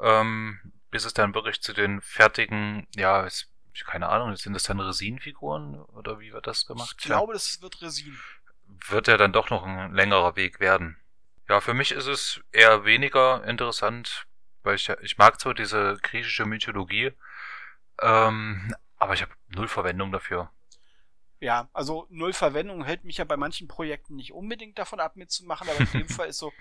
ähm, 0.00 0.72
bis 0.90 1.04
es 1.04 1.14
dann 1.14 1.34
wirklich 1.34 1.60
zu 1.60 1.72
den 1.72 2.00
fertigen, 2.00 2.86
ja, 2.94 3.26
keine 3.86 4.08
Ahnung, 4.08 4.34
sind 4.36 4.52
das 4.52 4.64
dann 4.64 4.80
Resinfiguren 4.80 5.80
oder 5.80 6.20
wie 6.20 6.32
wird 6.32 6.46
das 6.46 6.66
gemacht? 6.66 6.96
Ich 6.98 7.04
glaube, 7.06 7.32
das 7.32 7.62
wird 7.62 7.80
Resin 7.80 8.18
wird 8.88 9.08
ja 9.08 9.16
dann 9.16 9.32
doch 9.32 9.50
noch 9.50 9.64
ein 9.64 9.92
längerer 9.92 10.36
Weg 10.36 10.60
werden. 10.60 10.96
Ja, 11.48 11.60
für 11.60 11.74
mich 11.74 11.92
ist 11.92 12.06
es 12.06 12.40
eher 12.52 12.84
weniger 12.84 13.44
interessant, 13.44 14.26
weil 14.62 14.76
ich, 14.76 14.88
ich 15.02 15.18
mag 15.18 15.40
zwar 15.40 15.54
diese 15.54 15.98
griechische 16.02 16.46
Mythologie, 16.46 17.12
ähm, 18.00 18.74
aber 18.96 19.14
ich 19.14 19.22
habe 19.22 19.32
null 19.48 19.68
Verwendung 19.68 20.12
dafür. 20.12 20.50
Ja, 21.40 21.68
also 21.72 22.06
null 22.10 22.32
Verwendung 22.32 22.84
hält 22.84 23.04
mich 23.04 23.16
ja 23.16 23.24
bei 23.24 23.36
manchen 23.36 23.66
Projekten 23.66 24.16
nicht 24.16 24.32
unbedingt 24.32 24.78
davon 24.78 25.00
ab, 25.00 25.16
mitzumachen, 25.16 25.68
aber 25.68 25.80
in 25.80 25.90
dem 25.92 26.08
Fall 26.08 26.28
ist 26.28 26.38
so, 26.38 26.52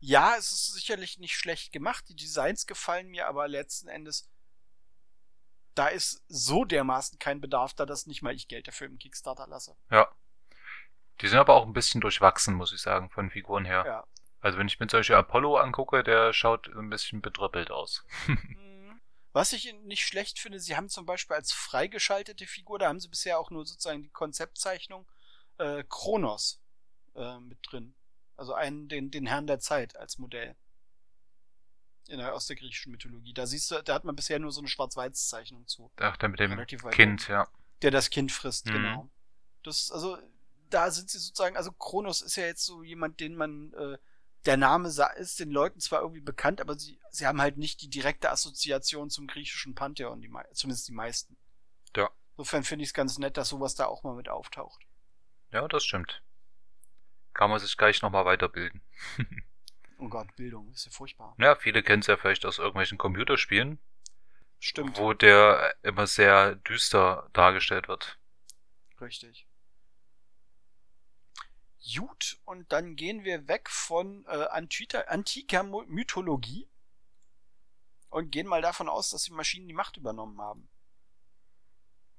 ja, 0.00 0.36
es 0.36 0.52
ist 0.52 0.74
sicherlich 0.74 1.18
nicht 1.18 1.36
schlecht 1.36 1.72
gemacht, 1.72 2.04
die 2.08 2.16
Designs 2.16 2.66
gefallen 2.66 3.08
mir, 3.08 3.26
aber 3.26 3.48
letzten 3.48 3.88
Endes, 3.88 4.28
da 5.74 5.88
ist 5.88 6.22
so 6.28 6.64
dermaßen 6.64 7.18
kein 7.18 7.40
Bedarf 7.40 7.74
da, 7.74 7.86
dass 7.86 8.06
nicht 8.06 8.22
mal 8.22 8.34
ich 8.34 8.48
Geld 8.48 8.68
dafür 8.68 8.86
im 8.86 8.98
Kickstarter 8.98 9.46
lasse. 9.46 9.76
Ja, 9.90 10.08
die 11.20 11.28
sind 11.28 11.38
aber 11.38 11.54
auch 11.54 11.66
ein 11.66 11.72
bisschen 11.72 12.00
durchwachsen, 12.00 12.54
muss 12.54 12.72
ich 12.72 12.80
sagen, 12.80 13.10
von 13.10 13.30
Figuren 13.30 13.64
her. 13.64 13.84
Ja. 13.86 14.06
Also 14.40 14.58
wenn 14.58 14.68
ich 14.68 14.78
mir 14.78 14.88
solche 14.88 15.16
Apollo 15.16 15.56
angucke, 15.56 16.02
der 16.02 16.32
schaut 16.32 16.68
ein 16.68 16.90
bisschen 16.90 17.20
bedröppelt 17.20 17.70
aus. 17.70 18.04
Mhm. 18.26 19.00
Was 19.32 19.52
ich 19.52 19.70
nicht 19.84 20.06
schlecht 20.06 20.38
finde, 20.38 20.60
sie 20.60 20.76
haben 20.76 20.88
zum 20.88 21.04
Beispiel 21.04 21.36
als 21.36 21.52
freigeschaltete 21.52 22.46
Figur, 22.46 22.78
da 22.78 22.88
haben 22.88 23.00
sie 23.00 23.08
bisher 23.08 23.38
auch 23.38 23.50
nur 23.50 23.66
sozusagen 23.66 24.02
die 24.02 24.08
Konzeptzeichnung 24.08 25.06
äh, 25.58 25.84
Kronos 25.90 26.58
äh, 27.14 27.38
mit 27.40 27.58
drin. 27.70 27.94
Also 28.36 28.54
einen, 28.54 28.88
den, 28.88 29.10
den 29.10 29.26
Herrn 29.26 29.46
der 29.46 29.58
Zeit 29.60 29.96
als 29.96 30.18
Modell. 30.18 30.54
in 32.08 32.18
der, 32.18 32.34
aus 32.34 32.46
der 32.46 32.56
griechischen 32.56 32.92
Mythologie. 32.92 33.34
Da 33.34 33.46
siehst 33.46 33.70
du, 33.70 33.82
da 33.82 33.94
hat 33.94 34.04
man 34.04 34.14
bisher 34.14 34.38
nur 34.38 34.52
so 34.52 34.60
eine 34.60 34.68
Schwarz-Weiß-Zeichnung 34.68 35.66
zu. 35.66 35.90
Ach, 35.96 36.16
der 36.16 36.28
mit 36.28 36.38
dem 36.40 36.66
Kind, 36.90 37.26
ja. 37.28 37.48
Der 37.82 37.90
das 37.90 38.10
Kind 38.10 38.30
frisst, 38.30 38.66
Mhm. 38.66 38.72
genau. 38.72 39.10
Das, 39.64 39.90
also, 39.90 40.16
da 40.70 40.90
sind 40.92 41.10
sie 41.10 41.18
sozusagen, 41.18 41.56
also 41.56 41.72
Kronos 41.72 42.22
ist 42.22 42.36
ja 42.36 42.44
jetzt 42.44 42.64
so 42.64 42.82
jemand, 42.84 43.18
den 43.20 43.34
man, 43.34 43.72
äh, 43.72 43.98
der 44.44 44.56
Name 44.56 44.88
ist 44.88 45.40
den 45.40 45.50
Leuten 45.50 45.80
zwar 45.80 46.02
irgendwie 46.02 46.20
bekannt, 46.20 46.60
aber 46.60 46.78
sie, 46.78 47.00
sie 47.10 47.26
haben 47.26 47.40
halt 47.40 47.56
nicht 47.56 47.82
die 47.82 47.88
direkte 47.90 48.30
Assoziation 48.30 49.10
zum 49.10 49.26
griechischen 49.26 49.74
Pantheon, 49.74 50.20
die, 50.20 50.30
zumindest 50.52 50.86
die 50.86 50.92
meisten. 50.92 51.36
Ja. 51.96 52.08
Insofern 52.36 52.62
finde 52.62 52.84
ich 52.84 52.90
es 52.90 52.94
ganz 52.94 53.18
nett, 53.18 53.36
dass 53.36 53.48
sowas 53.48 53.74
da 53.74 53.86
auch 53.86 54.04
mal 54.04 54.14
mit 54.14 54.28
auftaucht. 54.28 54.86
Ja, 55.52 55.66
das 55.66 55.84
stimmt. 55.84 56.22
Kann 57.36 57.50
man 57.50 57.58
sich 57.58 57.76
gleich 57.76 58.00
nochmal 58.00 58.24
weiterbilden. 58.24 58.80
Oh 59.98 60.08
Gott, 60.08 60.36
Bildung, 60.36 60.70
ist 60.72 60.84
ja 60.84 60.90
furchtbar. 60.92 61.34
Ja, 61.38 61.56
viele 61.56 61.82
kennen 61.82 62.00
es 62.00 62.06
ja 62.06 62.18
vielleicht 62.18 62.44
aus 62.44 62.58
irgendwelchen 62.58 62.98
Computerspielen, 62.98 63.78
Stimmt, 64.60 64.98
wo 64.98 65.14
der 65.14 65.74
immer 65.82 66.06
sehr 66.06 66.54
düster 66.56 67.30
dargestellt 67.32 67.88
wird. 67.88 68.18
richtig. 69.00 69.46
Gut, 71.94 72.38
und 72.44 72.70
dann 72.72 72.94
gehen 72.94 73.24
wir 73.24 73.48
weg 73.48 73.70
von 73.70 74.26
äh, 74.26 74.44
antiker 74.50 75.62
Mythologie 75.86 76.68
und 78.10 78.30
gehen 78.30 78.46
mal 78.46 78.60
davon 78.60 78.90
aus, 78.90 79.08
dass 79.08 79.22
die 79.22 79.32
Maschinen 79.32 79.66
die 79.66 79.72
Macht 79.72 79.96
übernommen 79.96 80.38
haben. 80.42 80.68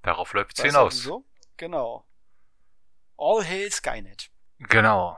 Darauf 0.01 0.33
läuft 0.33 0.57
es 0.57 0.65
hinaus. 0.65 0.95
wieso? 0.95 1.25
Genau. 1.57 2.07
All 3.17 3.45
Hail 3.45 3.71
Skynet. 3.71 4.31
Genau. 4.59 5.17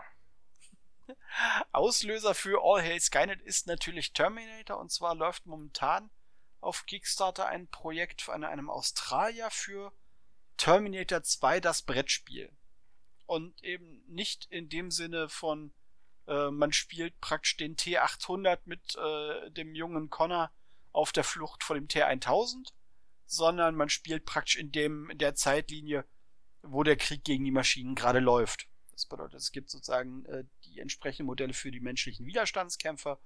Auslöser 1.72 2.36
für 2.36 2.62
All 2.64 2.82
Hail 2.82 3.00
Skynet 3.00 3.42
ist 3.42 3.68
natürlich 3.68 4.14
Terminator 4.14 4.78
und 4.78 4.92
zwar 4.92 5.16
läuft 5.16 5.46
momentan 5.46 6.10
auf 6.62 6.86
Kickstarter 6.86 7.48
ein 7.48 7.68
Projekt 7.68 8.22
von 8.22 8.44
einem 8.44 8.70
Australier 8.70 9.50
für 9.50 9.94
Terminator 10.58 11.24
2 11.24 11.62
das 11.62 11.82
Brettspiel. 11.84 12.52
Und 13.26 13.64
eben 13.64 14.04
nicht 14.08 14.46
in 14.50 14.68
dem 14.68 14.92
Sinne 14.92 15.30
von 15.30 15.72
äh, 16.28 16.52
man 16.52 16.74
spielt 16.74 17.20
praktisch 17.22 17.58
den 17.58 17.76
T800 17.76 18.60
mit 18.66 18.96
äh, 18.96 19.52
dem 19.52 19.76
jungen 19.76 20.10
Connor 20.10 20.52
auf 20.92 21.12
der 21.12 21.24
Flucht 21.24 21.64
vor 21.64 21.76
dem 21.76 21.88
T1000, 21.88 22.72
sondern 23.26 23.76
man 23.76 23.90
spielt 23.90 24.26
praktisch 24.26 24.58
in 24.58 24.72
dem 24.72 25.10
in 25.10 25.18
der 25.18 25.36
Zeitlinie, 25.36 26.06
wo 26.62 26.84
der 26.84 26.98
Krieg 26.98 27.24
gegen 27.24 27.46
die 27.46 27.52
Maschinen 27.52 27.96
gerade 27.96 28.20
läuft. 28.20 28.68
Das 29.00 29.06
bedeutet, 29.06 29.40
es 29.40 29.54
gibt 29.54 29.70
sozusagen 29.70 30.26
äh, 30.26 30.44
die 30.66 30.82
entsprechenden 30.82 31.28
Modelle 31.28 31.54
für 31.54 31.72
die 31.72 31.80
menschlichen 31.80 32.26
Widerstandskämpfer 32.26 33.18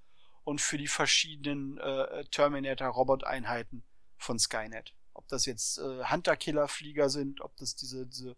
und 0.44 0.62
für 0.62 0.78
die 0.78 0.86
verschiedenen 0.86 1.80
äh, 1.80 2.26
Terminator-Robot-Einheiten 2.26 3.84
von 4.16 4.38
Skynet. 4.38 4.94
Ob 5.16 5.28
das 5.30 5.48
jetzt 5.48 5.80
äh, 5.80 6.06
Hunter-Killer-Flieger 6.06 7.10
sind, 7.10 7.42
ob 7.42 7.58
das 7.58 7.76
diese, 7.76 8.06
diese 8.06 8.38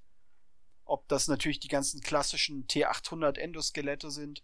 ob 0.86 1.08
das 1.08 1.28
natürlich 1.28 1.60
die 1.60 1.68
ganzen 1.68 2.02
klassischen 2.02 2.66
T800 2.66 3.38
Endoskelette 3.38 4.10
sind. 4.10 4.42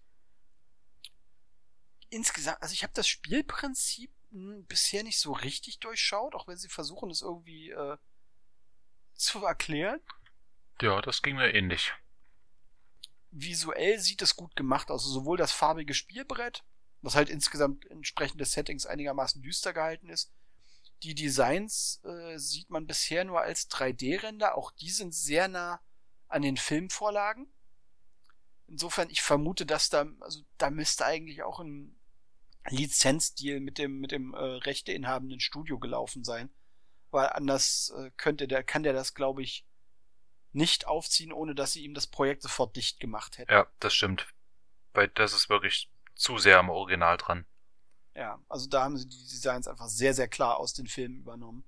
Insgesamt, 2.12 2.62
also 2.62 2.74
ich 2.74 2.84
habe 2.84 2.94
das 2.94 3.08
Spielprinzip 3.08 4.12
mh, 4.30 4.66
bisher 4.68 5.02
nicht 5.02 5.20
so 5.20 5.32
richtig 5.32 5.80
durchschaut, 5.80 6.36
auch 6.36 6.48
wenn 6.48 6.58
sie 6.58 6.70
versuchen, 6.70 7.10
es 7.10 7.24
irgendwie 7.24 7.72
äh, 7.72 7.98
zu 9.22 9.46
erklären. 9.46 10.00
Ja, 10.82 11.02
das 11.02 11.22
ging 11.22 11.36
mir 11.36 11.54
ähnlich. 11.54 11.94
Visuell 13.32 14.00
sieht 14.00 14.22
es 14.22 14.36
gut 14.36 14.56
gemacht 14.56 14.90
aus, 14.90 15.04
also 15.04 15.22
sowohl 15.22 15.38
das 15.38 15.52
farbige 15.52 15.94
Spielbrett, 15.94 16.64
was 17.02 17.16
halt 17.16 17.30
insgesamt 17.30 17.86
entsprechend 17.90 18.42
des 18.42 18.52
Settings 18.52 18.86
einigermaßen 18.86 19.42
düster 19.42 19.74
gehalten 19.74 20.10
ist. 20.10 20.32
Die 21.04 21.16
Designs 21.16 22.02
äh, 22.04 22.38
sieht 22.38 22.70
man 22.70 22.86
bisher 22.86 23.24
nur 23.24 23.42
als 23.42 23.70
3D-Render, 23.70 24.56
auch 24.56 24.72
die 24.72 24.92
sind 24.92 25.16
sehr 25.16 25.48
nah 25.48 25.82
an 26.28 26.42
den 26.42 26.58
Filmvorlagen. 26.58 27.48
Insofern, 28.68 29.10
ich 29.10 29.22
vermute, 29.22 29.66
dass 29.66 29.90
da, 29.90 30.06
also 30.20 30.42
da 30.58 30.70
müsste 30.70 31.06
eigentlich 31.06 31.44
auch 31.44 31.60
ein 31.60 32.00
Lizenzdeal 32.70 33.60
mit 33.60 33.78
dem, 33.78 34.00
mit 34.00 34.12
dem 34.12 34.34
äh, 34.34 34.38
rechteinhabenden 34.38 35.40
Studio 35.40 35.80
gelaufen 35.80 36.24
sein. 36.24 36.50
Weil 37.12 37.28
anders 37.30 37.94
äh, 37.98 38.12
könnte 38.18 38.48
der, 38.48 38.64
kann 38.64 38.84
der 38.84 38.94
das, 38.94 39.14
glaube 39.14 39.44
ich, 39.44 39.66
nicht 40.54 40.88
aufziehen, 40.88 41.32
ohne 41.32 41.56
dass 41.56 41.74
sie 41.74 41.84
ihm 41.84 41.94
das 41.94 42.08
Projekt 42.08 42.42
sofort 42.42 42.76
dicht 42.76 43.00
gemacht 43.00 43.38
hätten. 43.38 43.52
Ja, 43.52 43.68
das 43.80 43.94
stimmt. 43.94 44.28
Weil 44.94 45.08
das 45.10 45.34
ist 45.34 45.50
wirklich 45.50 45.90
zu 46.16 46.38
sehr 46.38 46.60
am 46.60 46.70
Original 46.70 47.18
dran. 47.18 47.46
Ja, 48.16 48.40
also 48.50 48.68
da 48.68 48.84
haben 48.84 48.98
sie 48.98 49.08
die 49.08 49.28
Designs 49.30 49.68
einfach 49.68 49.88
sehr, 49.88 50.14
sehr 50.14 50.28
klar 50.28 50.58
aus 50.58 50.74
den 50.74 50.88
Filmen 50.88 51.18
übernommen. 51.18 51.64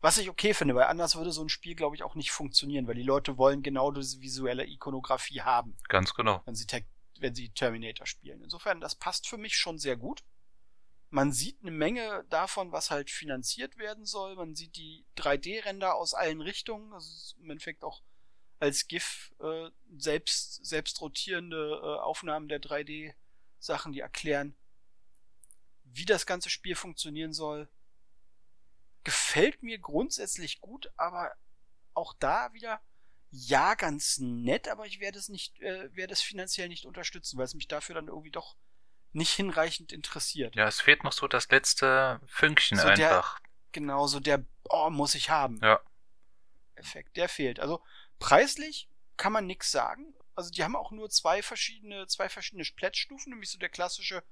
Was 0.00 0.18
ich 0.18 0.28
okay 0.28 0.52
finde, 0.52 0.74
weil 0.74 0.84
anders 0.84 1.16
würde 1.16 1.32
so 1.32 1.42
ein 1.42 1.48
Spiel, 1.48 1.74
glaube 1.74 1.96
ich, 1.96 2.02
auch 2.02 2.14
nicht 2.14 2.30
funktionieren, 2.30 2.86
weil 2.86 2.96
die 2.96 3.02
Leute 3.02 3.38
wollen 3.38 3.62
genau 3.62 3.90
diese 3.90 4.20
visuelle 4.20 4.66
Ikonografie 4.66 5.40
haben, 5.42 5.76
Ganz 5.88 6.12
genau. 6.14 6.42
wenn 6.44 6.54
sie, 6.54 6.66
Tech- 6.66 6.84
wenn 7.20 7.34
sie 7.34 7.50
Terminator 7.50 8.06
spielen. 8.06 8.42
Insofern, 8.42 8.80
das 8.80 8.96
passt 8.96 9.28
für 9.28 9.38
mich 9.38 9.56
schon 9.56 9.78
sehr 9.78 9.96
gut. 9.96 10.22
Man 11.14 11.30
sieht 11.30 11.62
eine 11.62 11.70
Menge 11.70 12.24
davon, 12.28 12.72
was 12.72 12.90
halt 12.90 13.08
finanziert 13.08 13.78
werden 13.78 14.04
soll. 14.04 14.34
Man 14.34 14.56
sieht 14.56 14.74
die 14.74 15.06
3D-Ränder 15.16 15.94
aus 15.94 16.12
allen 16.12 16.40
Richtungen. 16.40 16.90
Das 16.90 17.06
ist 17.06 17.36
im 17.38 17.50
Endeffekt 17.50 17.84
auch 17.84 18.02
als 18.58 18.88
GIF 18.88 19.32
äh, 19.38 19.70
selbst, 19.96 20.66
selbst 20.66 21.00
rotierende 21.00 21.80
äh, 21.80 22.00
Aufnahmen 22.00 22.48
der 22.48 22.60
3D-Sachen, 22.60 23.92
die 23.92 24.00
erklären, 24.00 24.56
wie 25.84 26.04
das 26.04 26.26
ganze 26.26 26.50
Spiel 26.50 26.74
funktionieren 26.74 27.32
soll. 27.32 27.68
Gefällt 29.04 29.62
mir 29.62 29.78
grundsätzlich 29.78 30.60
gut, 30.60 30.90
aber 30.96 31.32
auch 31.92 32.12
da 32.14 32.52
wieder 32.54 32.80
ja 33.30 33.76
ganz 33.76 34.18
nett, 34.18 34.66
aber 34.66 34.86
ich 34.86 34.98
werde 34.98 35.20
es 35.20 35.28
nicht, 35.28 35.60
äh, 35.60 35.94
werde 35.94 36.12
es 36.12 36.22
finanziell 36.22 36.66
nicht 36.68 36.86
unterstützen, 36.86 37.38
weil 37.38 37.44
es 37.44 37.54
mich 37.54 37.68
dafür 37.68 37.94
dann 37.94 38.08
irgendwie 38.08 38.32
doch 38.32 38.56
nicht 39.14 39.32
hinreichend 39.32 39.92
interessiert. 39.92 40.54
Ja, 40.56 40.66
es 40.66 40.80
fehlt 40.80 41.04
noch 41.04 41.12
so 41.12 41.28
das 41.28 41.48
letzte 41.50 42.20
Fünkchen 42.26 42.78
So 42.78 42.84
der- 42.92 43.16
einfach. 43.18 43.40
Genauso 43.72 44.20
der, 44.20 44.44
oh, 44.68 44.90
muss 44.90 45.14
ich 45.14 45.30
haben. 45.30 45.58
Ja. 45.62 45.80
Effekt, 46.76 47.16
der 47.16 47.28
fehlt. 47.28 47.58
Also 47.60 47.82
preislich 48.18 48.88
kann 49.16 49.32
man 49.32 49.46
nix 49.46 49.70
sagen. 49.70 50.14
Also 50.34 50.50
die 50.50 50.62
haben 50.64 50.76
auch 50.76 50.90
nur 50.90 51.10
zwei 51.10 51.42
verschiedene, 51.42 52.06
zwei 52.06 52.28
verschiedene 52.28 52.64
Plätzstufen, 52.76 53.30
nämlich 53.30 53.50
so 53.50 53.58
der 53.58 53.68
klassische 53.68 54.22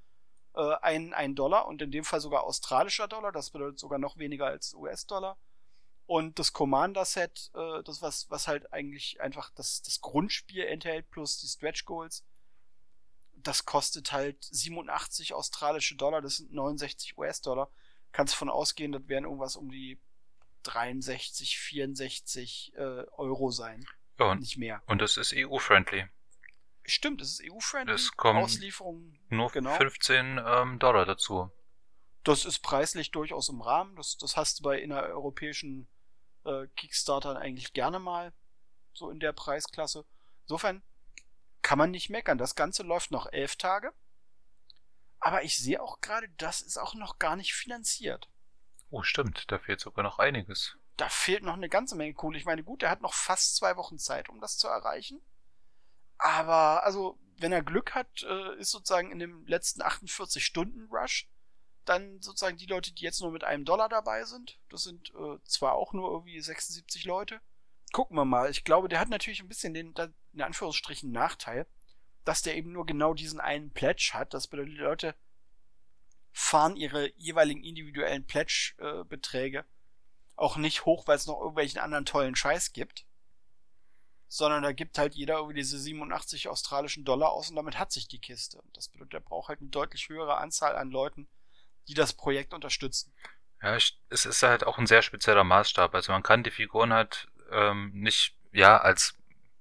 äh, 0.54 0.74
ein, 0.82 1.14
ein 1.14 1.34
Dollar 1.34 1.66
und 1.66 1.80
in 1.82 1.90
dem 1.90 2.04
Fall 2.04 2.20
sogar 2.20 2.44
australischer 2.44 3.08
Dollar, 3.08 3.32
das 3.32 3.50
bedeutet 3.50 3.78
sogar 3.78 3.98
noch 3.98 4.16
weniger 4.16 4.46
als 4.46 4.74
US-Dollar. 4.74 5.36
Und 6.06 6.38
das 6.38 6.52
Commander-Set, 6.52 7.50
äh, 7.54 7.82
das 7.84 8.02
was, 8.02 8.28
was 8.30 8.48
halt 8.48 8.72
eigentlich 8.72 9.20
einfach 9.20 9.50
das, 9.54 9.82
das 9.82 10.00
Grundspiel 10.00 10.64
enthält, 10.64 11.08
plus 11.10 11.38
die 11.38 11.46
Stretch 11.46 11.84
Goals, 11.84 12.24
das 13.42 13.64
kostet 13.64 14.12
halt 14.12 14.36
87 14.50 15.34
australische 15.34 15.96
Dollar, 15.96 16.20
das 16.22 16.36
sind 16.38 16.52
69 16.52 17.16
US-Dollar. 17.18 17.70
Kannst 18.12 18.34
von 18.34 18.50
ausgehen, 18.50 18.92
das 18.92 19.08
werden 19.08 19.24
irgendwas 19.24 19.56
um 19.56 19.70
die 19.70 19.98
63, 20.64 21.58
64 21.58 22.72
äh, 22.76 22.80
Euro 23.16 23.50
sein. 23.50 23.84
Ja, 24.18 24.30
und, 24.32 24.40
Nicht 24.40 24.58
mehr. 24.58 24.82
und 24.86 25.02
es 25.02 25.16
ist 25.16 25.32
EU-friendly. 25.34 26.06
Stimmt, 26.84 27.20
es 27.22 27.40
ist 27.40 27.42
EU-friendly. 27.50 27.94
Es 27.94 28.12
kommen 28.16 28.42
Auslieferung. 28.42 29.18
Nur 29.28 29.50
Genau. 29.50 29.74
15 29.74 30.40
ähm, 30.44 30.78
Dollar 30.78 31.06
dazu. 31.06 31.50
Das 32.24 32.44
ist 32.44 32.60
preislich 32.60 33.10
durchaus 33.10 33.48
im 33.48 33.60
Rahmen. 33.62 33.96
Das, 33.96 34.16
das 34.18 34.36
hast 34.36 34.60
du 34.60 34.62
bei 34.64 34.78
innereuropäischen 34.80 35.88
äh, 36.44 36.66
Kickstartern 36.76 37.36
eigentlich 37.36 37.72
gerne 37.72 37.98
mal. 37.98 38.32
So 38.92 39.10
in 39.10 39.20
der 39.20 39.32
Preisklasse. 39.32 40.04
Insofern 40.42 40.82
kann 41.62 41.78
man 41.78 41.90
nicht 41.90 42.10
meckern. 42.10 42.38
Das 42.38 42.54
Ganze 42.54 42.82
läuft 42.82 43.10
noch 43.10 43.32
elf 43.32 43.56
Tage. 43.56 43.92
Aber 45.20 45.44
ich 45.44 45.56
sehe 45.56 45.80
auch 45.80 46.00
gerade, 46.00 46.28
das 46.36 46.60
ist 46.60 46.78
auch 46.78 46.94
noch 46.94 47.18
gar 47.18 47.36
nicht 47.36 47.54
finanziert. 47.54 48.28
Oh, 48.90 49.02
stimmt, 49.02 49.50
da 49.50 49.58
fehlt 49.58 49.80
sogar 49.80 50.02
noch 50.02 50.18
einiges. 50.18 50.76
Da 50.96 51.08
fehlt 51.08 51.44
noch 51.44 51.54
eine 51.54 51.68
ganze 51.68 51.96
Menge 51.96 52.12
Kohle. 52.12 52.38
Ich 52.38 52.44
meine, 52.44 52.64
gut, 52.64 52.82
er 52.82 52.90
hat 52.90 53.00
noch 53.00 53.14
fast 53.14 53.56
zwei 53.56 53.76
Wochen 53.76 53.98
Zeit, 53.98 54.28
um 54.28 54.40
das 54.40 54.58
zu 54.58 54.68
erreichen. 54.68 55.22
Aber, 56.18 56.84
also, 56.84 57.18
wenn 57.38 57.52
er 57.52 57.62
Glück 57.62 57.94
hat, 57.94 58.22
äh, 58.22 58.56
ist 58.56 58.70
sozusagen 58.70 59.10
in 59.10 59.18
dem 59.18 59.46
letzten 59.46 59.82
48-Stunden-Rush 59.82 61.28
dann 61.84 62.20
sozusagen 62.20 62.56
die 62.56 62.66
Leute, 62.66 62.92
die 62.92 63.02
jetzt 63.02 63.20
nur 63.20 63.32
mit 63.32 63.44
einem 63.44 63.64
Dollar 63.64 63.88
dabei 63.88 64.24
sind. 64.24 64.58
Das 64.68 64.82
sind 64.82 65.10
äh, 65.10 65.38
zwar 65.44 65.74
auch 65.74 65.92
nur 65.92 66.10
irgendwie 66.10 66.40
76 66.40 67.04
Leute. 67.04 67.40
Gucken 67.92 68.16
wir 68.16 68.24
mal. 68.24 68.50
Ich 68.50 68.64
glaube, 68.64 68.88
der 68.88 68.98
hat 68.98 69.10
natürlich 69.10 69.40
ein 69.40 69.48
bisschen 69.48 69.74
den, 69.74 69.94
in 70.32 70.42
Anführungsstrichen, 70.42 71.12
Nachteil, 71.12 71.66
dass 72.24 72.42
der 72.42 72.56
eben 72.56 72.72
nur 72.72 72.86
genau 72.86 73.14
diesen 73.14 73.38
einen 73.38 73.70
Pledge 73.70 74.12
hat. 74.14 74.34
Das 74.34 74.48
bedeutet, 74.48 74.72
die 74.72 74.78
Leute 74.78 75.14
fahren 76.32 76.76
ihre 76.76 77.12
jeweiligen 77.18 77.62
individuellen 77.62 78.26
Pledge-Beträge 78.26 79.64
auch 80.36 80.56
nicht 80.56 80.86
hoch, 80.86 81.06
weil 81.06 81.16
es 81.16 81.26
noch 81.26 81.38
irgendwelchen 81.38 81.80
anderen 81.80 82.06
tollen 82.06 82.34
Scheiß 82.34 82.72
gibt. 82.72 83.04
sondern 84.32 84.62
da 84.62 84.72
gibt 84.72 84.96
halt 84.96 85.14
jeder 85.14 85.34
irgendwie 85.34 85.56
diese 85.56 85.78
87 85.78 86.48
australischen 86.48 87.04
Dollar 87.04 87.32
aus 87.32 87.50
und 87.50 87.56
damit 87.56 87.78
hat 87.78 87.92
sich 87.92 88.08
die 88.08 88.18
Kiste. 88.18 88.62
Das 88.72 88.88
bedeutet, 88.88 89.12
er 89.12 89.20
braucht 89.20 89.50
halt 89.50 89.60
eine 89.60 89.68
deutlich 89.68 90.08
höhere 90.08 90.38
Anzahl 90.38 90.74
an 90.74 90.90
Leuten, 90.90 91.28
die 91.86 91.92
das 91.92 92.14
Projekt 92.14 92.54
unterstützen. 92.54 93.12
Ja, 93.60 93.76
es 93.76 94.24
ist 94.24 94.42
halt 94.42 94.64
auch 94.64 94.78
ein 94.78 94.86
sehr 94.86 95.02
spezieller 95.02 95.44
Maßstab. 95.44 95.94
Also 95.94 96.12
man 96.12 96.22
kann 96.22 96.44
die 96.44 96.50
Figuren 96.50 96.94
halt 96.94 97.28
ähm, 97.52 97.90
nicht 97.94 98.36
ja 98.52 98.78
als 98.78 99.14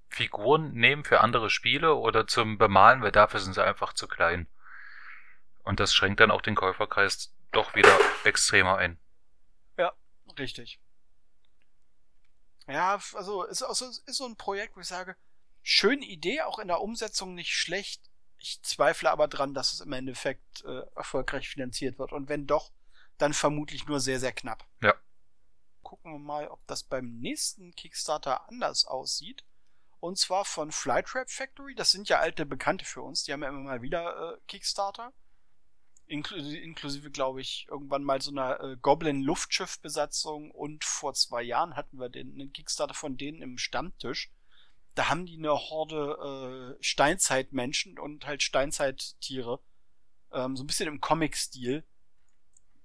Figuren 0.10 0.74
nehmen 0.74 1.04
für 1.04 1.22
andere 1.22 1.50
Spiele 1.50 1.96
oder 1.96 2.28
zum 2.28 2.58
Bemalen, 2.58 3.02
weil 3.02 3.12
dafür 3.12 3.40
sind 3.40 3.54
sie 3.54 3.64
einfach 3.64 3.94
zu 3.94 4.08
klein. 4.08 4.48
Und 5.64 5.80
das 5.80 5.94
schränkt 5.94 6.20
dann 6.20 6.32
auch 6.32 6.42
den 6.42 6.56
Käuferkreis 6.56 7.34
doch 7.52 7.76
wieder 7.76 7.98
extremer 8.24 8.78
ein. 8.78 9.00
Ja, 9.78 9.94
richtig. 10.38 10.80
Ja, 12.68 13.00
also 13.14 13.44
ist, 13.44 13.64
also 13.64 13.88
ist 13.88 14.18
so 14.18 14.26
ein 14.26 14.36
Projekt, 14.36 14.76
wo 14.76 14.82
ich 14.82 14.88
sage, 14.88 15.16
schöne 15.62 16.06
Idee, 16.06 16.42
auch 16.42 16.60
in 16.60 16.68
der 16.68 16.82
Umsetzung 16.82 17.36
nicht 17.36 17.56
schlecht. 17.56 18.02
Ich 18.38 18.62
zweifle 18.64 19.12
aber 19.12 19.28
dran, 19.28 19.54
dass 19.54 19.74
es 19.74 19.82
im 19.82 19.94
Endeffekt 19.94 20.64
äh, 20.66 20.82
erfolgreich 20.96 21.48
finanziert 21.48 22.00
wird. 22.00 22.12
Und 22.12 22.28
wenn 22.28 22.48
doch, 22.48 22.72
dann 23.18 23.34
vermutlich 23.34 23.86
nur 23.86 24.00
sehr, 24.00 24.20
sehr 24.20 24.32
knapp. 24.32 24.66
Ja. 24.82 24.96
Gucken 25.92 26.14
wir 26.14 26.20
mal, 26.20 26.48
ob 26.48 26.66
das 26.68 26.84
beim 26.84 27.18
nächsten 27.20 27.76
Kickstarter 27.76 28.48
anders 28.48 28.86
aussieht. 28.86 29.44
Und 30.00 30.18
zwar 30.18 30.46
von 30.46 30.72
Flytrap 30.72 31.30
Factory. 31.30 31.76
Das 31.76 31.92
sind 31.92 32.08
ja 32.08 32.20
alte 32.20 32.46
Bekannte 32.46 32.86
für 32.86 33.02
uns. 33.02 33.26
Die 33.26 33.34
haben 33.34 33.44
ja 33.44 33.50
immer 33.50 33.60
mal 33.60 33.82
wieder 33.82 34.36
äh, 34.36 34.38
Kickstarter. 34.48 35.12
Inklusive, 36.08 36.58
inklusive 36.60 37.12
glaube 37.12 37.42
ich, 37.42 37.68
irgendwann 37.70 38.06
mal 38.06 38.22
so 38.22 38.32
einer 38.32 38.58
äh, 38.62 38.78
Goblin-Luftschiff-Besatzung. 38.78 40.52
Und 40.52 40.86
vor 40.86 41.14
zwei 41.14 41.44
Jahren 41.44 41.76
hatten 41.76 42.00
wir 42.00 42.08
den, 42.08 42.36
einen 42.36 42.54
Kickstarter 42.54 42.94
von 42.94 43.18
denen 43.18 43.42
im 43.42 43.58
Stammtisch. 43.58 44.32
Da 44.96 45.10
haben 45.10 45.26
die 45.26 45.36
eine 45.36 45.52
Horde 45.52 46.78
äh, 46.80 46.82
Steinzeitmenschen 46.82 48.00
und 48.00 48.26
halt 48.26 48.44
Steinzeittiere. 48.44 49.60
Ähm, 50.32 50.56
so 50.56 50.64
ein 50.64 50.68
bisschen 50.68 50.88
im 50.88 51.02
Comic-Stil 51.02 51.84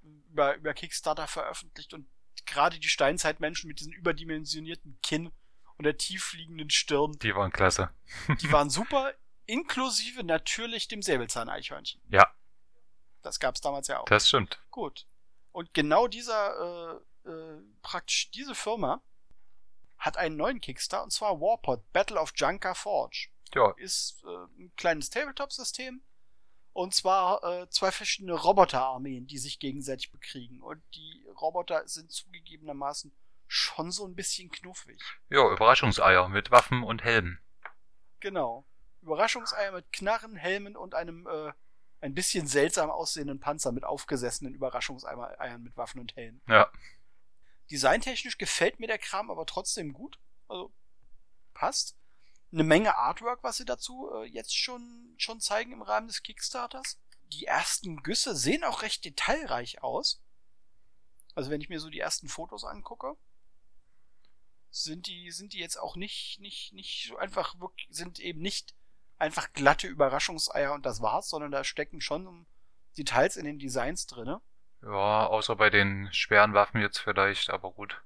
über, 0.02 0.56
über 0.56 0.74
Kickstarter 0.74 1.28
veröffentlicht 1.28 1.94
und 1.94 2.08
gerade 2.46 2.78
die 2.78 2.88
Steinzeitmenschen 2.88 3.68
mit 3.68 3.80
diesen 3.80 3.92
überdimensionierten 3.92 4.98
Kinn 5.02 5.32
und 5.76 5.84
der 5.84 5.98
tiefliegenden 5.98 6.70
Stirn. 6.70 7.12
Die 7.20 7.34
waren 7.34 7.52
klasse. 7.52 7.90
die 8.40 8.50
waren 8.52 8.70
super, 8.70 9.12
inklusive 9.46 10.24
natürlich 10.24 10.88
dem 10.88 11.02
Säbelzahneichhörnchen. 11.02 12.00
Ja. 12.08 12.26
Das 13.22 13.40
gab's 13.40 13.60
damals 13.60 13.88
ja 13.88 14.00
auch. 14.00 14.06
Das 14.06 14.28
stimmt. 14.28 14.60
Gut. 14.70 15.06
Und 15.52 15.72
genau 15.74 16.06
dieser, 16.06 17.00
äh, 17.24 17.30
äh, 17.30 17.62
praktisch 17.82 18.30
diese 18.30 18.54
Firma 18.54 19.02
hat 19.98 20.16
einen 20.16 20.36
neuen 20.36 20.60
Kickstarter 20.60 21.04
und 21.04 21.10
zwar 21.10 21.40
Warpod, 21.40 21.92
Battle 21.92 22.20
of 22.20 22.32
Junker 22.36 22.74
Forge. 22.74 23.28
Ja. 23.54 23.72
Ist 23.76 24.22
äh, 24.24 24.62
ein 24.62 24.72
kleines 24.76 25.10
Tabletop-System. 25.10 26.02
Und 26.76 26.94
zwar 26.94 27.42
äh, 27.42 27.70
zwei 27.70 27.90
verschiedene 27.90 28.34
Roboterarmeen, 28.34 29.26
die 29.26 29.38
sich 29.38 29.58
gegenseitig 29.60 30.12
bekriegen. 30.12 30.60
Und 30.60 30.82
die 30.94 31.24
Roboter 31.40 31.88
sind 31.88 32.12
zugegebenermaßen 32.12 33.16
schon 33.46 33.90
so 33.90 34.06
ein 34.06 34.14
bisschen 34.14 34.50
knuffig. 34.50 35.00
Ja, 35.30 35.50
Überraschungseier 35.50 36.28
mit 36.28 36.50
Waffen 36.50 36.82
und 36.82 37.02
Helmen. 37.02 37.40
Genau. 38.20 38.66
Überraschungseier 39.00 39.72
mit 39.72 39.90
Knarren, 39.90 40.36
Helmen 40.36 40.76
und 40.76 40.94
einem 40.94 41.26
äh, 41.26 41.54
ein 42.02 42.12
bisschen 42.12 42.46
seltsam 42.46 42.90
aussehenden 42.90 43.40
Panzer 43.40 43.72
mit 43.72 43.84
aufgesessenen 43.84 44.52
Überraschungseiern 44.52 45.62
mit 45.62 45.78
Waffen 45.78 45.98
und 45.98 46.14
Helmen. 46.14 46.42
Ja. 46.46 46.70
Designtechnisch 47.70 48.36
gefällt 48.36 48.80
mir 48.80 48.88
der 48.88 48.98
Kram 48.98 49.30
aber 49.30 49.46
trotzdem 49.46 49.94
gut. 49.94 50.18
Also 50.46 50.70
passt. 51.54 51.96
Eine 52.52 52.64
Menge 52.64 52.96
Artwork, 52.96 53.42
was 53.42 53.56
sie 53.56 53.64
dazu 53.64 54.10
äh, 54.14 54.24
jetzt 54.24 54.56
schon, 54.56 55.14
schon 55.18 55.40
zeigen 55.40 55.72
im 55.72 55.82
Rahmen 55.82 56.06
des 56.06 56.22
Kickstarters. 56.22 56.98
Die 57.32 57.46
ersten 57.46 58.02
Güsse 58.02 58.36
sehen 58.36 58.64
auch 58.64 58.82
recht 58.82 59.04
detailreich 59.04 59.82
aus. 59.82 60.22
Also 61.34 61.50
wenn 61.50 61.60
ich 61.60 61.68
mir 61.68 61.80
so 61.80 61.90
die 61.90 62.00
ersten 62.00 62.28
Fotos 62.28 62.64
angucke, 62.64 63.16
sind 64.70 65.06
die, 65.06 65.30
sind 65.30 65.52
die 65.52 65.58
jetzt 65.58 65.76
auch 65.76 65.96
nicht, 65.96 66.38
nicht, 66.40 66.72
nicht 66.72 67.08
so 67.08 67.16
einfach 67.16 67.58
wirklich, 67.60 67.88
sind 67.90 68.20
eben 68.20 68.40
nicht 68.40 68.74
einfach 69.18 69.52
glatte 69.52 69.86
Überraschungseier 69.86 70.72
und 70.72 70.86
das 70.86 71.00
war's, 71.00 71.28
sondern 71.28 71.50
da 71.50 71.64
stecken 71.64 72.00
schon 72.00 72.46
Details 72.96 73.36
in 73.36 73.44
den 73.44 73.58
Designs 73.58 74.06
drinne. 74.06 74.40
Ja, 74.82 75.26
außer 75.26 75.56
bei 75.56 75.70
den 75.70 76.08
schweren 76.12 76.54
Waffen 76.54 76.80
jetzt 76.80 76.98
vielleicht, 76.98 77.50
aber 77.50 77.72
gut. 77.72 78.00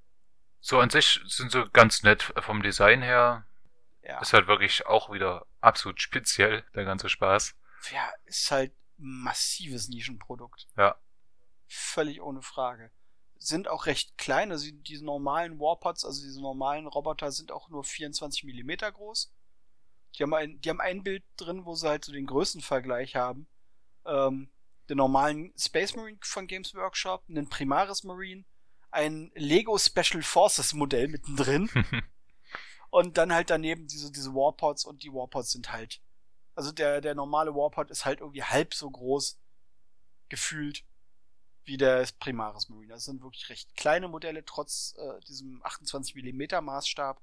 So 0.60 0.78
an 0.78 0.90
sich 0.90 1.20
sind 1.26 1.52
sie 1.52 1.68
ganz 1.72 2.02
nett 2.02 2.32
vom 2.38 2.62
Design 2.62 3.02
her. 3.02 3.46
Ja. 4.02 4.20
Ist 4.20 4.32
halt 4.32 4.46
wirklich 4.46 4.86
auch 4.86 5.12
wieder 5.12 5.46
absolut 5.60 6.00
speziell, 6.00 6.64
der 6.74 6.84
ganze 6.84 7.08
Spaß. 7.08 7.54
Ja, 7.92 8.10
ist 8.24 8.50
halt 8.50 8.72
massives 8.96 9.88
Nischenprodukt. 9.88 10.68
Ja. 10.76 10.96
Völlig 11.66 12.20
ohne 12.20 12.42
Frage. 12.42 12.90
Sind 13.36 13.68
auch 13.68 13.86
recht 13.86 14.18
klein, 14.18 14.52
also 14.52 14.68
diese 14.70 15.04
normalen 15.04 15.58
Warpods, 15.58 16.04
also 16.04 16.22
diese 16.22 16.40
normalen 16.40 16.86
Roboter 16.86 17.32
sind 17.32 17.52
auch 17.52 17.68
nur 17.70 17.84
24 17.84 18.44
Millimeter 18.44 18.90
groß. 18.92 19.32
Die 20.14 20.22
haben 20.22 20.34
ein, 20.34 20.60
die 20.60 20.68
haben 20.68 20.80
ein 20.80 21.02
Bild 21.02 21.24
drin, 21.36 21.64
wo 21.64 21.74
sie 21.74 21.88
halt 21.88 22.04
so 22.04 22.12
den 22.12 22.26
Größenvergleich 22.26 23.16
haben. 23.16 23.46
Ähm, 24.04 24.50
den 24.88 24.96
normalen 24.96 25.54
Space 25.56 25.94
Marine 25.94 26.18
von 26.20 26.46
Games 26.46 26.74
Workshop, 26.74 27.24
einen 27.28 27.48
Primaris 27.48 28.02
Marine, 28.02 28.44
ein 28.90 29.30
Lego 29.34 29.78
Special 29.78 30.22
Forces 30.22 30.74
Modell 30.74 31.08
mittendrin. 31.08 31.70
und 32.90 33.18
dann 33.18 33.32
halt 33.32 33.50
daneben 33.50 33.86
diese, 33.86 34.12
diese 34.12 34.34
Warpods 34.34 34.84
und 34.84 35.02
die 35.02 35.12
Warpods 35.12 35.52
sind 35.52 35.72
halt. 35.72 36.00
Also 36.54 36.72
der, 36.72 37.00
der 37.00 37.14
normale 37.14 37.54
Warpod 37.54 37.90
ist 37.90 38.04
halt 38.04 38.20
irgendwie 38.20 38.42
halb 38.42 38.74
so 38.74 38.90
groß 38.90 39.40
gefühlt 40.28 40.84
wie 41.64 41.76
der 41.76 42.06
Primaris 42.18 42.68
Marine. 42.68 42.94
Das 42.94 43.04
sind 43.04 43.22
wirklich 43.22 43.48
recht 43.48 43.76
kleine 43.76 44.08
Modelle, 44.08 44.44
trotz 44.44 44.94
äh, 44.98 45.20
diesem 45.20 45.62
28 45.64 46.14
mm 46.14 46.64
Maßstab. 46.64 47.20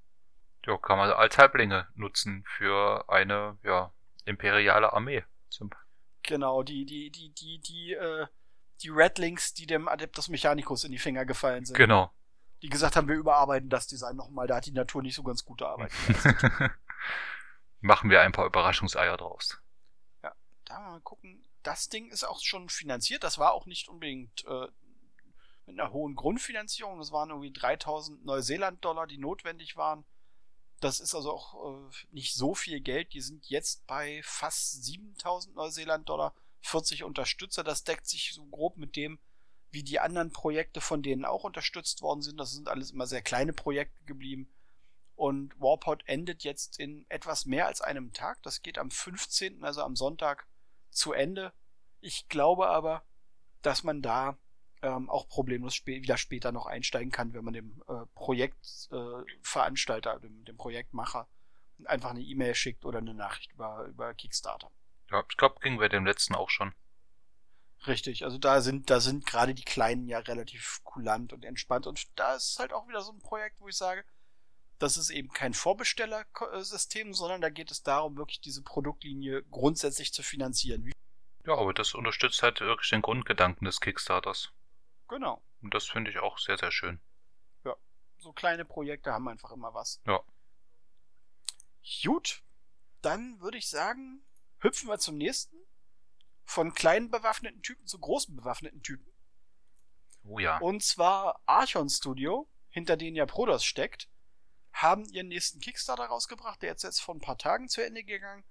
Ja, 0.65 0.77
kann 0.77 0.97
man 0.97 1.11
als 1.11 1.37
Halblinge 1.37 1.87
nutzen 1.95 2.43
für 2.47 3.05
eine, 3.09 3.57
ja, 3.63 3.93
imperiale 4.25 4.93
Armee. 4.93 5.23
Zum 5.49 5.69
Genau, 6.23 6.61
die, 6.63 6.85
die, 6.85 7.09
die, 7.09 7.33
die, 7.33 7.59
die, 7.59 7.93
äh, 7.93 8.27
die 8.81 8.89
Redlings, 8.89 9.53
die 9.53 9.65
dem 9.65 9.87
Adeptus 9.87 10.27
Mechanicus 10.27 10.83
in 10.83 10.91
die 10.91 10.97
Finger 10.97 11.25
gefallen 11.25 11.65
sind. 11.65 11.77
Genau. 11.77 12.11
Die 12.61 12.69
gesagt 12.69 12.95
haben, 12.95 13.07
wir 13.07 13.15
überarbeiten 13.15 13.69
das 13.69 13.87
Design 13.87 14.15
nochmal, 14.15 14.47
da 14.47 14.57
hat 14.57 14.65
die 14.65 14.71
Natur 14.71 15.01
nicht 15.01 15.15
so 15.15 15.23
ganz 15.23 15.45
gute 15.45 15.67
Arbeit 15.67 15.91
Machen 17.81 18.09
wir 18.09 18.21
ein 18.21 18.31
paar 18.31 18.47
Überraschungseier 18.47 19.17
draus. 19.17 19.59
Ja, 20.23 20.33
da 20.65 20.79
mal 20.79 20.99
gucken. 21.01 21.45
Das 21.61 21.89
Ding 21.89 22.09
ist 22.09 22.23
auch 22.23 22.41
schon 22.41 22.69
finanziert. 22.69 23.23
Das 23.23 23.37
war 23.37 23.53
auch 23.53 23.65
nicht 23.67 23.87
unbedingt 23.87 24.45
äh, 24.45 24.67
mit 25.67 25.79
einer 25.79 25.91
hohen 25.91 26.15
Grundfinanzierung. 26.15 26.97
Das 26.97 27.11
waren 27.11 27.29
irgendwie 27.29 27.51
3000 27.51 28.25
Neuseeland-Dollar, 28.25 29.05
die 29.05 29.19
notwendig 29.19 29.77
waren. 29.77 30.05
Das 30.79 30.99
ist 30.99 31.13
also 31.13 31.31
auch 31.31 31.89
äh, 31.89 31.91
nicht 32.11 32.33
so 32.35 32.55
viel 32.55 32.79
Geld. 32.79 33.13
Die 33.13 33.21
sind 33.21 33.47
jetzt 33.47 33.85
bei 33.85 34.21
fast 34.23 34.83
7000 34.83 35.55
Neuseeland-Dollar, 35.55 36.33
40 36.61 37.03
Unterstützer. 37.03 37.63
Das 37.63 37.83
deckt 37.83 38.07
sich 38.07 38.33
so 38.33 38.45
grob 38.45 38.77
mit 38.77 38.95
dem, 38.95 39.19
wie 39.71 39.83
die 39.83 39.99
anderen 39.99 40.31
Projekte 40.31 40.81
von 40.81 41.03
denen 41.03 41.25
auch 41.25 41.43
unterstützt 41.43 42.01
worden 42.01 42.21
sind. 42.21 42.39
Das 42.39 42.51
sind 42.51 42.67
alles 42.67 42.91
immer 42.91 43.07
sehr 43.07 43.21
kleine 43.21 43.53
Projekte 43.53 44.03
geblieben. 44.05 44.49
Und 45.15 45.59
Warpod 45.59 46.03
endet 46.05 46.43
jetzt 46.43 46.79
in 46.79 47.05
etwas 47.09 47.45
mehr 47.45 47.65
als 47.65 47.81
einem 47.81 48.13
Tag. 48.13 48.41
Das 48.43 48.61
geht 48.61 48.77
am 48.77 48.91
15., 48.91 49.63
also 49.63 49.81
am 49.81 49.95
Sonntag, 49.95 50.47
zu 50.91 51.13
Ende. 51.13 51.53
Ich 52.01 52.29
glaube 52.29 52.67
aber, 52.67 53.03
dass 53.61 53.83
man 53.83 54.01
da 54.01 54.37
ähm, 54.81 55.09
auch 55.09 55.27
problemlos 55.27 55.73
sp 55.81 56.01
wieder 56.01 56.17
später 56.17 56.51
noch 56.51 56.67
einsteigen 56.67 57.11
kann, 57.11 57.33
wenn 57.33 57.43
man 57.43 57.53
dem 57.53 57.81
äh, 57.87 58.05
Projektveranstalter, 58.13 60.17
äh, 60.17 60.19
dem, 60.19 60.45
dem 60.45 60.57
Projektmacher 60.57 61.27
einfach 61.85 62.11
eine 62.11 62.21
E-Mail 62.21 62.55
schickt 62.55 62.85
oder 62.85 62.99
eine 62.99 63.13
Nachricht 63.13 63.51
über, 63.53 63.85
über 63.85 64.13
Kickstarter. 64.13 64.71
Ja, 65.09 65.23
ich 65.29 65.37
glaube, 65.37 65.59
ging 65.61 65.77
bei 65.77 65.89
dem 65.89 66.05
letzten 66.05 66.35
auch 66.35 66.49
schon. 66.49 66.73
Richtig, 67.85 68.23
also 68.23 68.37
da 68.37 68.61
sind, 68.61 68.89
da 68.89 68.99
sind 68.99 69.25
gerade 69.25 69.53
die 69.53 69.63
Kleinen 69.63 70.07
ja 70.07 70.19
relativ 70.19 70.81
kulant 70.83 71.31
und 71.31 71.45
entspannt 71.45 71.85
und 71.85 72.07
da 72.17 72.35
ist 72.35 72.57
halt 72.59 72.73
auch 72.73 72.87
wieder 72.87 73.01
so 73.01 73.11
ein 73.11 73.19
Projekt, 73.19 73.61
wo 73.61 73.67
ich 73.67 73.77
sage, 73.77 74.03
das 74.79 74.97
ist 74.97 75.09
eben 75.09 75.29
kein 75.29 75.53
Vorbestellersystem, 75.53 77.13
sondern 77.13 77.41
da 77.41 77.49
geht 77.49 77.71
es 77.71 77.83
darum, 77.83 78.17
wirklich 78.17 78.41
diese 78.41 78.61
Produktlinie 78.61 79.43
grundsätzlich 79.43 80.13
zu 80.13 80.23
finanzieren. 80.23 80.91
Ja, 81.45 81.55
aber 81.55 81.73
das 81.73 81.93
unterstützt 81.93 82.43
halt 82.43 82.59
wirklich 82.59 82.89
den 82.89 83.01
Grundgedanken 83.01 83.65
des 83.65 83.79
Kickstarters. 83.79 84.51
Genau. 85.07 85.41
Und 85.61 85.73
das 85.73 85.85
finde 85.85 86.11
ich 86.11 86.19
auch 86.19 86.37
sehr, 86.37 86.57
sehr 86.57 86.71
schön. 86.71 86.99
Ja, 87.63 87.75
so 88.17 88.33
kleine 88.33 88.65
Projekte 88.65 89.13
haben 89.13 89.27
einfach 89.29 89.51
immer 89.51 89.73
was. 89.73 90.01
Ja. 90.05 90.21
Gut, 92.03 92.43
dann 93.01 93.39
würde 93.39 93.57
ich 93.57 93.69
sagen, 93.69 94.21
hüpfen 94.59 94.89
wir 94.89 94.99
zum 94.99 95.17
nächsten. 95.17 95.55
Von 96.49 96.73
kleinen 96.73 97.11
bewaffneten 97.11 97.61
Typen 97.61 97.85
zu 97.85 97.99
großen 97.99 98.33
bewaffneten 98.33 98.81
Typen. 98.81 99.05
Oh 100.23 100.39
ja. 100.39 100.57
Und 100.59 100.81
zwar 100.81 101.41
Archon 101.45 101.89
Studio, 101.89 102.47
hinter 102.69 102.95
denen 102.95 103.17
ja 103.17 103.25
Prodos 103.25 103.65
steckt, 103.65 104.07
haben 104.71 105.03
ihren 105.09 105.27
nächsten 105.27 105.59
Kickstarter 105.59 106.05
rausgebracht, 106.05 106.61
der 106.61 106.69
jetzt 106.69 106.83
jetzt 106.83 107.01
vor 107.01 107.15
ein 107.15 107.19
paar 107.19 107.37
Tagen 107.37 107.67
zu 107.67 107.85
Ende 107.85 108.05
gegangen. 108.05 108.45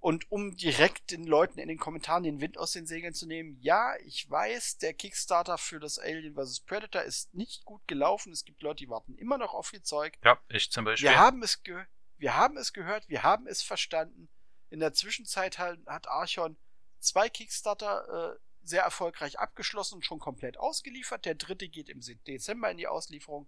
Und 0.00 0.30
um 0.30 0.54
direkt 0.54 1.10
den 1.10 1.24
Leuten 1.24 1.58
in 1.58 1.68
den 1.68 1.78
Kommentaren 1.78 2.24
den 2.24 2.42
Wind 2.42 2.58
aus 2.58 2.72
den 2.72 2.86
Segeln 2.86 3.14
zu 3.14 3.26
nehmen, 3.26 3.56
ja, 3.60 3.94
ich 4.04 4.28
weiß, 4.30 4.76
der 4.76 4.92
Kickstarter 4.92 5.56
für 5.56 5.80
das 5.80 5.98
Alien 5.98 6.34
vs. 6.34 6.60
Predator 6.60 7.02
ist 7.02 7.32
nicht 7.34 7.64
gut 7.64 7.86
gelaufen. 7.88 8.32
Es 8.32 8.44
gibt 8.44 8.60
Leute, 8.60 8.84
die 8.84 8.90
warten 8.90 9.14
immer 9.16 9.38
noch 9.38 9.54
auf 9.54 9.72
ihr 9.72 9.82
Zeug. 9.82 10.18
Ja, 10.22 10.38
ich 10.48 10.70
zum 10.70 10.84
Beispiel. 10.84 11.08
Wir 11.08 11.18
haben 11.18 11.42
es, 11.42 11.62
ge 11.62 11.84
wir 12.18 12.36
haben 12.36 12.58
es 12.58 12.74
gehört, 12.74 13.08
wir 13.08 13.22
haben 13.22 13.46
es 13.46 13.62
verstanden. 13.62 14.28
In 14.68 14.80
der 14.80 14.92
Zwischenzeit 14.92 15.58
halt, 15.58 15.86
hat 15.86 16.06
Archon 16.06 16.58
zwei 17.00 17.28
Kickstarter 17.28 18.34
äh, 18.34 18.38
sehr 18.62 18.82
erfolgreich 18.82 19.38
abgeschlossen 19.38 19.96
und 19.96 20.04
schon 20.04 20.18
komplett 20.18 20.58
ausgeliefert. 20.58 21.24
Der 21.24 21.34
dritte 21.34 21.68
geht 21.68 21.88
im 21.88 22.00
Dezember 22.26 22.70
in 22.70 22.76
die 22.76 22.86
Auslieferung. 22.86 23.46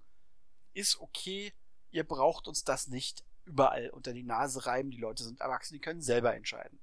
Ist 0.75 1.01
okay. 1.01 1.53
Ihr 1.91 2.05
braucht 2.05 2.49
uns 2.49 2.65
das 2.65 2.89
nicht 2.89 3.25
überall 3.45 3.91
unter 3.91 4.13
die 4.13 4.23
Nase 4.23 4.67
reiben. 4.67 4.91
Die 4.91 5.01
Leute 5.01 5.25
sind 5.25 5.41
erwachsen, 5.41 5.75
die 5.75 5.81
können 5.81 6.03
selber 6.03 6.35
entscheiden. 6.35 6.79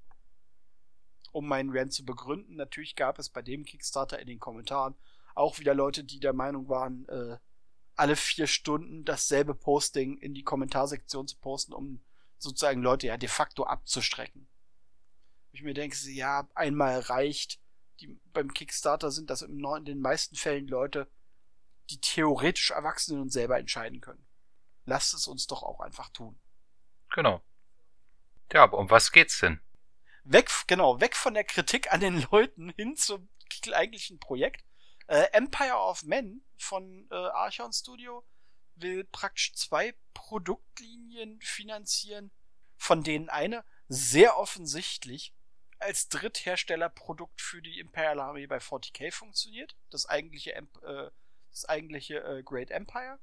Um 1.31 1.47
meinen 1.47 1.75
Rant 1.75 1.93
zu 1.93 2.05
begründen, 2.05 2.55
natürlich 2.55 2.95
gab 2.95 3.19
es 3.19 3.29
bei 3.29 3.41
dem 3.41 3.65
Kickstarter 3.65 4.19
in 4.19 4.27
den 4.27 4.39
Kommentaren 4.39 4.95
auch 5.35 5.59
wieder 5.59 5.73
Leute, 5.73 6.03
die 6.03 6.19
der 6.19 6.33
Meinung 6.33 6.67
waren, 6.67 7.07
äh, 7.07 7.37
alle 7.95 8.15
vier 8.15 8.47
Stunden 8.47 9.05
dasselbe 9.05 9.55
Posting 9.55 10.17
in 10.17 10.33
die 10.33 10.43
Kommentarsektion 10.43 11.27
zu 11.27 11.37
posten, 11.37 11.73
um 11.73 12.01
sozusagen 12.37 12.81
Leute 12.81 13.07
ja 13.07 13.17
de 13.17 13.29
facto 13.29 13.63
abzustrecken. 13.63 14.48
Ich 15.51 15.63
mir 15.63 15.73
denke, 15.73 15.97
ja, 16.09 16.47
einmal 16.55 16.99
reicht. 16.99 17.59
Die, 17.99 18.19
beim 18.33 18.53
Kickstarter 18.53 19.11
sind 19.11 19.29
das 19.29 19.41
in 19.41 19.61
den 19.85 19.99
meisten 19.99 20.35
Fällen 20.35 20.67
Leute, 20.67 21.09
die 21.89 21.99
theoretisch 21.99 22.71
Erwachsenen 22.71 23.21
und 23.21 23.31
selber 23.31 23.59
entscheiden 23.59 23.99
können. 23.99 24.25
Lasst 24.85 25.13
es 25.13 25.27
uns 25.27 25.47
doch 25.47 25.63
auch 25.63 25.79
einfach 25.81 26.09
tun. 26.09 26.39
Genau. 27.13 27.41
Ja, 28.53 28.63
aber 28.63 28.77
um 28.77 28.89
was 28.89 29.11
geht's 29.11 29.39
denn? 29.39 29.59
Weg, 30.23 30.49
genau, 30.67 30.99
weg 31.01 31.15
von 31.15 31.33
der 31.33 31.43
Kritik 31.43 31.91
an 31.91 31.99
den 31.99 32.25
Leuten 32.31 32.69
hin 32.71 32.95
zum 32.95 33.29
eigentlichen 33.73 34.19
Projekt. 34.19 34.63
Äh, 35.07 35.27
Empire 35.31 35.75
of 35.75 36.03
Men 36.03 36.43
von 36.57 37.07
äh, 37.11 37.15
Archon 37.15 37.73
Studio 37.73 38.23
will 38.75 39.03
praktisch 39.05 39.53
zwei 39.55 39.95
Produktlinien 40.13 41.39
finanzieren, 41.41 42.31
von 42.77 43.03
denen 43.03 43.29
eine 43.29 43.65
sehr 43.87 44.37
offensichtlich 44.37 45.33
als 45.79 46.09
Drittherstellerprodukt 46.09 47.41
für 47.41 47.61
die 47.61 47.79
Imperial 47.79 48.19
Army 48.19 48.47
bei 48.47 48.57
40k 48.57 49.11
funktioniert. 49.11 49.75
Das 49.89 50.05
eigentliche, 50.07 50.51
äh, 50.51 50.65
das 51.51 51.65
eigentliche 51.65 52.23
äh, 52.23 52.43
Great 52.43 52.71
Empire. 52.71 53.19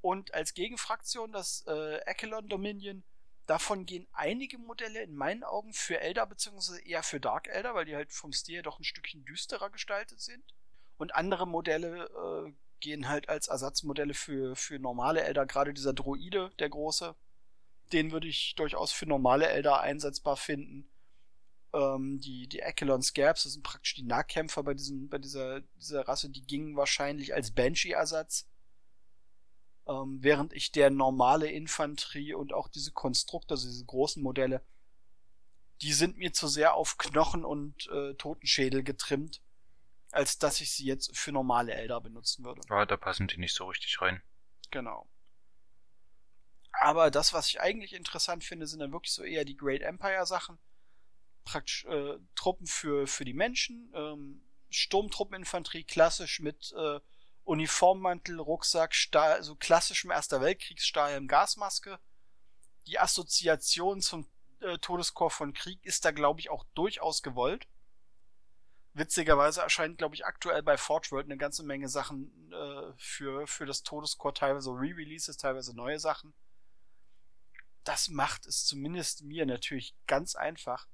Und 0.00 0.34
als 0.34 0.54
Gegenfraktion 0.54 1.32
das 1.32 1.64
äh, 1.66 1.96
Echelon 2.06 2.48
Dominion. 2.48 3.02
Davon 3.46 3.84
gehen 3.84 4.06
einige 4.12 4.56
Modelle 4.56 5.02
in 5.02 5.14
meinen 5.14 5.44
Augen 5.44 5.74
für 5.74 6.00
Elder 6.00 6.24
beziehungsweise 6.26 6.80
eher 6.80 7.02
für 7.02 7.20
Dark 7.20 7.48
Elder, 7.48 7.74
weil 7.74 7.84
die 7.84 7.94
halt 7.94 8.10
vom 8.10 8.32
Stil 8.32 8.62
doch 8.62 8.78
ein 8.78 8.84
Stückchen 8.84 9.24
düsterer 9.24 9.68
gestaltet 9.68 10.20
sind. 10.20 10.42
Und 10.96 11.14
andere 11.14 11.46
Modelle 11.46 12.04
äh, 12.06 12.52
gehen 12.80 13.08
halt 13.08 13.28
als 13.28 13.48
Ersatzmodelle 13.48 14.14
für, 14.14 14.56
für 14.56 14.78
normale 14.78 15.24
Elder. 15.24 15.44
Gerade 15.44 15.74
dieser 15.74 15.92
Droide, 15.92 16.52
der 16.58 16.70
große, 16.70 17.14
den 17.92 18.12
würde 18.12 18.28
ich 18.28 18.54
durchaus 18.54 18.92
für 18.92 19.06
normale 19.06 19.48
Elder 19.48 19.80
einsetzbar 19.80 20.36
finden. 20.36 20.88
Ähm, 21.74 22.20
die, 22.20 22.46
die 22.46 22.60
Echelon 22.60 23.02
Scabs, 23.02 23.42
das 23.42 23.54
sind 23.54 23.64
praktisch 23.64 23.94
die 23.94 24.04
Nahkämpfer 24.04 24.62
bei, 24.62 24.74
diesem, 24.74 25.08
bei 25.08 25.18
dieser, 25.18 25.60
dieser 25.76 26.06
Rasse, 26.06 26.30
die 26.30 26.46
gingen 26.46 26.76
wahrscheinlich 26.76 27.34
als 27.34 27.50
Banshee-Ersatz. 27.50 28.48
Ähm, 29.88 30.18
während 30.20 30.52
ich 30.52 30.70
der 30.70 30.90
normale 30.90 31.50
Infanterie 31.50 32.34
und 32.34 32.52
auch 32.52 32.68
diese 32.68 32.92
Konstrukte, 32.92 33.54
also 33.54 33.66
diese 33.68 33.84
großen 33.84 34.22
Modelle, 34.22 34.64
die 35.82 35.92
sind 35.92 36.16
mir 36.16 36.32
zu 36.32 36.46
sehr 36.46 36.74
auf 36.74 36.96
Knochen 36.96 37.44
und 37.44 37.88
äh, 37.88 38.14
Totenschädel 38.14 38.84
getrimmt, 38.84 39.42
als 40.12 40.38
dass 40.38 40.60
ich 40.60 40.70
sie 40.72 40.86
jetzt 40.86 41.16
für 41.18 41.32
normale 41.32 41.74
Elder 41.74 42.00
benutzen 42.00 42.44
würde. 42.44 42.60
Ja, 42.70 42.86
da 42.86 42.96
passen 42.96 43.26
die 43.26 43.38
nicht 43.38 43.54
so 43.54 43.66
richtig 43.66 44.00
rein. 44.00 44.22
Genau. 44.70 45.08
Aber 46.80 47.10
das, 47.10 47.32
was 47.32 47.48
ich 47.48 47.60
eigentlich 47.60 47.94
interessant 47.94 48.44
finde, 48.44 48.68
sind 48.68 48.78
dann 48.78 48.92
wirklich 48.92 49.12
so 49.12 49.24
eher 49.24 49.44
die 49.44 49.56
Great 49.56 49.82
Empire 49.82 50.24
Sachen 50.24 50.58
praktisch 51.44 51.84
äh, 51.86 52.18
Truppen 52.34 52.66
für, 52.66 53.06
für 53.06 53.24
die 53.24 53.34
Menschen, 53.34 53.92
ähm, 53.94 54.42
Sturmtruppeninfanterie 54.70 55.84
klassisch 55.84 56.40
mit 56.40 56.72
äh, 56.76 57.00
Uniformmantel, 57.44 58.40
Rucksack, 58.40 58.94
Stahl, 58.94 59.42
so 59.42 59.54
klassischem 59.54 60.10
Erster 60.10 60.40
Weltkriegsstahl 60.40 61.14
im 61.16 61.28
Gasmaske. 61.28 61.98
Die 62.86 62.98
Assoziation 62.98 64.00
zum 64.00 64.26
äh, 64.60 64.78
Todeskorps 64.78 65.36
von 65.36 65.52
Krieg 65.52 65.84
ist 65.84 66.04
da, 66.04 66.10
glaube 66.10 66.40
ich, 66.40 66.50
auch 66.50 66.64
durchaus 66.74 67.22
gewollt. 67.22 67.68
Witzigerweise 68.94 69.60
erscheint, 69.60 69.98
glaube 69.98 70.14
ich, 70.14 70.24
aktuell 70.24 70.62
bei 70.62 70.76
Forge 70.76 71.08
World 71.10 71.26
eine 71.26 71.36
ganze 71.36 71.64
Menge 71.64 71.88
Sachen 71.88 72.52
äh, 72.52 72.92
für, 72.96 73.46
für 73.46 73.66
das 73.66 73.82
Todeskorps, 73.82 74.40
teilweise 74.40 74.70
Re-Releases, 74.70 75.36
teilweise 75.36 75.74
neue 75.74 75.98
Sachen. 75.98 76.32
Das 77.82 78.08
macht 78.08 78.46
es 78.46 78.64
zumindest 78.64 79.22
mir 79.22 79.44
natürlich 79.44 79.94
ganz 80.06 80.36
einfach, 80.36 80.88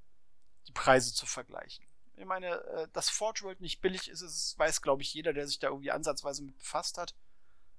die 0.70 0.80
Preise 0.80 1.12
zu 1.12 1.26
vergleichen. 1.26 1.84
Ich 2.16 2.24
meine, 2.24 2.46
äh, 2.46 2.88
dass 2.92 3.10
Forge 3.10 3.42
World 3.42 3.60
nicht 3.60 3.80
billig 3.80 4.08
ist, 4.08 4.20
ist 4.20 4.58
weiß, 4.58 4.82
glaube 4.82 5.02
ich, 5.02 5.12
jeder, 5.12 5.32
der 5.32 5.46
sich 5.46 5.58
da 5.58 5.68
irgendwie 5.68 5.90
ansatzweise 5.90 6.42
mit 6.42 6.56
befasst 6.58 6.98
hat. 6.98 7.14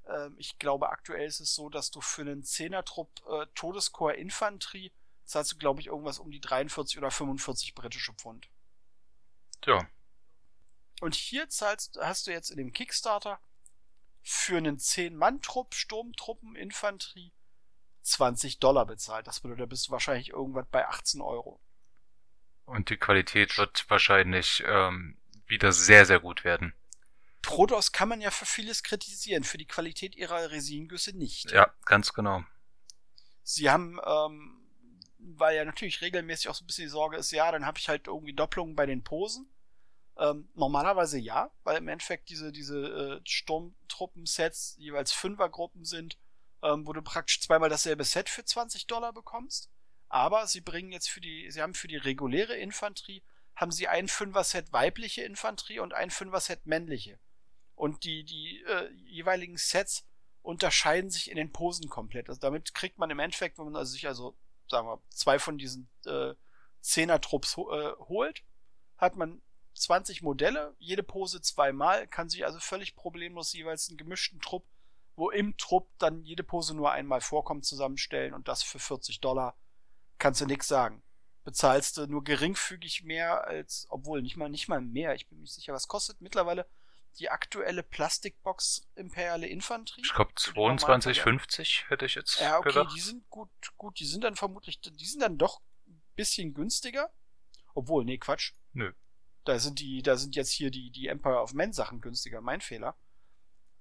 Ähm, 0.08 0.36
ich 0.38 0.60
glaube, 0.60 0.89
aktuell 0.89 1.25
ist 1.25 1.39
es 1.39 1.56
so, 1.56 1.69
dass 1.69 1.91
du 1.91 2.01
für 2.01 2.21
einen 2.21 2.43
Zehnertrupp 2.43 3.21
äh, 3.30 3.45
Todescore 3.56 4.15
Infanterie 4.15 4.91
zahlst 5.25 5.54
du, 5.54 5.58
glaube 5.58 5.80
ich, 5.80 5.88
irgendwas 5.88 6.19
um 6.19 6.32
die 6.32 6.41
43 6.41 6.97
oder 6.97 7.12
45 7.12 7.73
britische 7.75 8.13
Pfund. 8.13 8.49
Ja. 9.65 9.88
Und 10.99 11.15
hier 11.15 11.47
zahlst, 11.49 11.97
hast 12.01 12.27
du 12.27 12.32
jetzt 12.32 12.51
in 12.51 12.58
dem 12.58 12.73
Kickstarter 12.73 13.39
für 14.21 14.58
einen 14.58 14.77
10-Mann-Trupp, 14.77 15.73
Sturmtruppen, 15.73 16.56
Infanterie 16.56 17.32
20 18.01 18.60
Dollar 18.60 18.86
bezahlt. 18.86 19.27
Das 19.27 19.39
bedeutet, 19.39 19.62
da 19.62 19.65
bist 19.67 19.88
du 19.88 19.91
wahrscheinlich 19.91 20.30
irgendwas 20.30 20.65
bei 20.71 20.88
18 20.88 21.21
Euro. 21.21 21.60
Und 22.65 22.89
die 22.89 22.97
Qualität 22.97 23.58
wird 23.58 23.86
wahrscheinlich 23.89 24.63
ähm, 24.65 25.17
wieder 25.47 25.71
sehr, 25.71 26.06
sehr 26.06 26.19
gut 26.19 26.43
werden. 26.43 26.74
Protoss 27.41 27.91
kann 27.91 28.10
man 28.10 28.21
ja 28.21 28.32
für 28.32 28.45
vieles 28.45 28.84
kritisieren, 28.84 29.43
für 29.43 29.58
die 29.58 29.65
Qualität 29.65 30.15
ihrer 30.15 30.52
Resingüsse 30.52 31.17
nicht. 31.17 31.52
Ja, 31.52 31.74
ganz 31.86 32.13
genau. 32.13 32.43
Sie 33.43 33.69
haben, 33.69 34.00
ähm, 34.06 34.62
weil 35.17 35.56
ja 35.58 35.65
natürlich 35.65 36.02
regelmäßig 36.02 36.50
auch 36.50 36.56
so 36.56 36.63
ein 36.63 36.67
bisschen 36.67 36.86
die 36.86 36.91
Sorge 36.91 37.17
ist, 37.17 37.32
ja, 37.32 37.52
dann 37.52 37.65
habe 37.65 37.80
ich 37.80 37.89
halt 37.89 38.08
irgendwie 38.08 38.34
Doppelungen 38.34 38.76
bei 38.76 38.86
den 38.86 39.04
Posen. 39.04 39.52
Ähm, 40.17 40.50
normalerweise 40.54 41.17
ja, 41.17 41.52
weil 41.63 41.78
im 41.78 41.88
Endeffekt 41.88 42.30
diese, 42.30 42.52
diese 42.52 42.78
äh, 42.78 43.21
Sturmtruppen-Sets 43.26 44.76
jeweils 44.78 45.12
Fünfergruppen 45.12 45.84
sind, 45.84 46.17
ähm, 46.62 46.86
wo 46.86 46.93
du 46.93 47.02
praktisch 47.02 47.41
zweimal 47.41 47.69
dasselbe 47.69 48.04
Set 48.04 48.30
für 48.30 48.45
20 48.45 48.88
Dollar 48.88 49.13
bekommst. 49.13 49.71
Aber 50.12 50.45
sie 50.45 50.60
bringen 50.60 50.91
jetzt 50.91 51.10
für 51.10 51.21
die, 51.21 51.50
sie 51.52 51.62
haben 51.62 51.74
für 51.74 51.88
die 51.88 51.95
reguläre 51.95 52.58
Infanterie, 52.58 53.24
haben 53.56 53.71
sie 53.71 53.88
ein 53.88 54.10
Fünfer-Set 54.10 54.74
weibliche 54.74 55.24
Infanterie 55.24 55.80
und 55.80 55.93
ein 55.93 56.12
Fünfer-Set 56.12 56.65
männliche. 56.65 57.17
Und 57.76 58.04
die, 58.04 58.26
die 58.26 58.62
äh, 58.67 58.91
jeweiligen 59.06 59.56
Sets 59.56 60.06
unterscheiden 60.41 61.12
sich 61.12 61.32
in 61.32 61.38
den 61.38 61.54
Posen 61.54 61.88
komplett. 61.88 62.28
Also 62.28 62.41
damit 62.41 62.74
kriegt 62.74 62.97
man 62.97 63.10
im 63.10 63.19
Endeffekt, 63.19 63.58
wenn 63.58 63.63
man 63.65 63.78
also 63.78 63.93
sich 63.93 64.06
also, 64.06 64.36
sagen 64.67 64.86
wir, 64.86 65.02
zwei 65.12 65.39
von 65.39 65.58
diesen 65.58 65.89
äh, 66.06 66.34
Zehner-Trupps 66.82 67.58
äh, 67.58 67.91
holt, 68.00 68.43
hat 68.97 69.15
man 69.15 69.41
20 69.76 70.24
Modelle, 70.24 70.76
jede 70.78 71.04
Pose 71.04 71.41
zweimal, 71.41 72.06
kann 72.06 72.28
sich 72.28 72.45
also 72.45 72.60
völlig 72.60 72.95
problemlos 72.95 73.54
jeweils 73.54 73.88
einen 73.88 73.97
gemischten 73.97 74.41
Trupp, 74.41 74.65
wo 75.15 75.30
im 75.30 75.56
Trupp 75.56 75.88
dann 76.00 76.26
jede 76.26 76.43
Pose 76.43 76.76
nur 76.76 76.91
einmal 76.91 77.21
vorkommt, 77.21 77.65
zusammenstellen 77.65 78.34
und 78.34 78.50
das 78.50 78.62
für 78.62 78.80
40 78.80 79.21
Dollar 79.21 79.56
kannst 80.22 80.40
du 80.40 80.46
nichts 80.46 80.68
sagen. 80.68 81.04
Bezahlst 81.44 81.98
du 81.98 82.06
nur 82.06 82.24
geringfügig 82.24 83.04
mehr 83.04 83.46
als, 83.46 83.88
obwohl 83.90 84.22
nicht 84.22 84.38
mal, 84.38 84.48
nicht 84.50 84.68
mal 84.68 84.80
mehr. 84.80 85.16
Ich 85.16 85.28
bin 85.28 85.40
mir 85.40 85.42
nicht 85.42 85.54
sicher, 85.54 85.74
was 85.74 85.88
kostet 85.88 86.22
mittlerweile 86.22 86.68
die 87.20 87.30
aktuelle 87.30 87.84
Plastikbox 87.84 88.88
Imperiale 88.96 89.48
Infanterie. 89.48 90.02
Ich 90.06 90.14
glaube 90.14 90.32
22,50 90.34 91.88
hätte 91.90 92.06
ich 92.06 92.16
jetzt 92.16 92.40
Ja, 92.40 92.60
okay, 92.60 92.70
gedacht. 92.70 92.96
die 92.96 93.02
sind 93.02 93.28
gut, 93.30 93.50
gut, 93.78 94.00
die 94.00 94.06
sind 94.06 94.24
dann 94.24 94.36
vermutlich, 94.36 94.80
die 94.80 95.06
sind 95.06 95.22
dann 95.22 95.38
doch 95.38 95.62
ein 95.88 96.02
bisschen 96.16 96.54
günstiger. 96.54 97.12
Obwohl, 97.74 98.06
nee, 98.06 98.18
Quatsch. 98.18 98.54
Nö. 98.74 98.94
Da 99.44 99.58
sind 99.58 99.80
die, 99.80 100.04
da 100.04 100.18
sind 100.18 100.36
jetzt 100.36 100.52
hier 100.52 100.70
die, 100.70 100.92
die 100.92 101.08
Empire 101.08 101.42
of 101.42 101.54
Men 101.54 101.74
Sachen 101.74 102.00
günstiger, 102.00 102.42
mein 102.42 102.62
Fehler. 102.62 102.96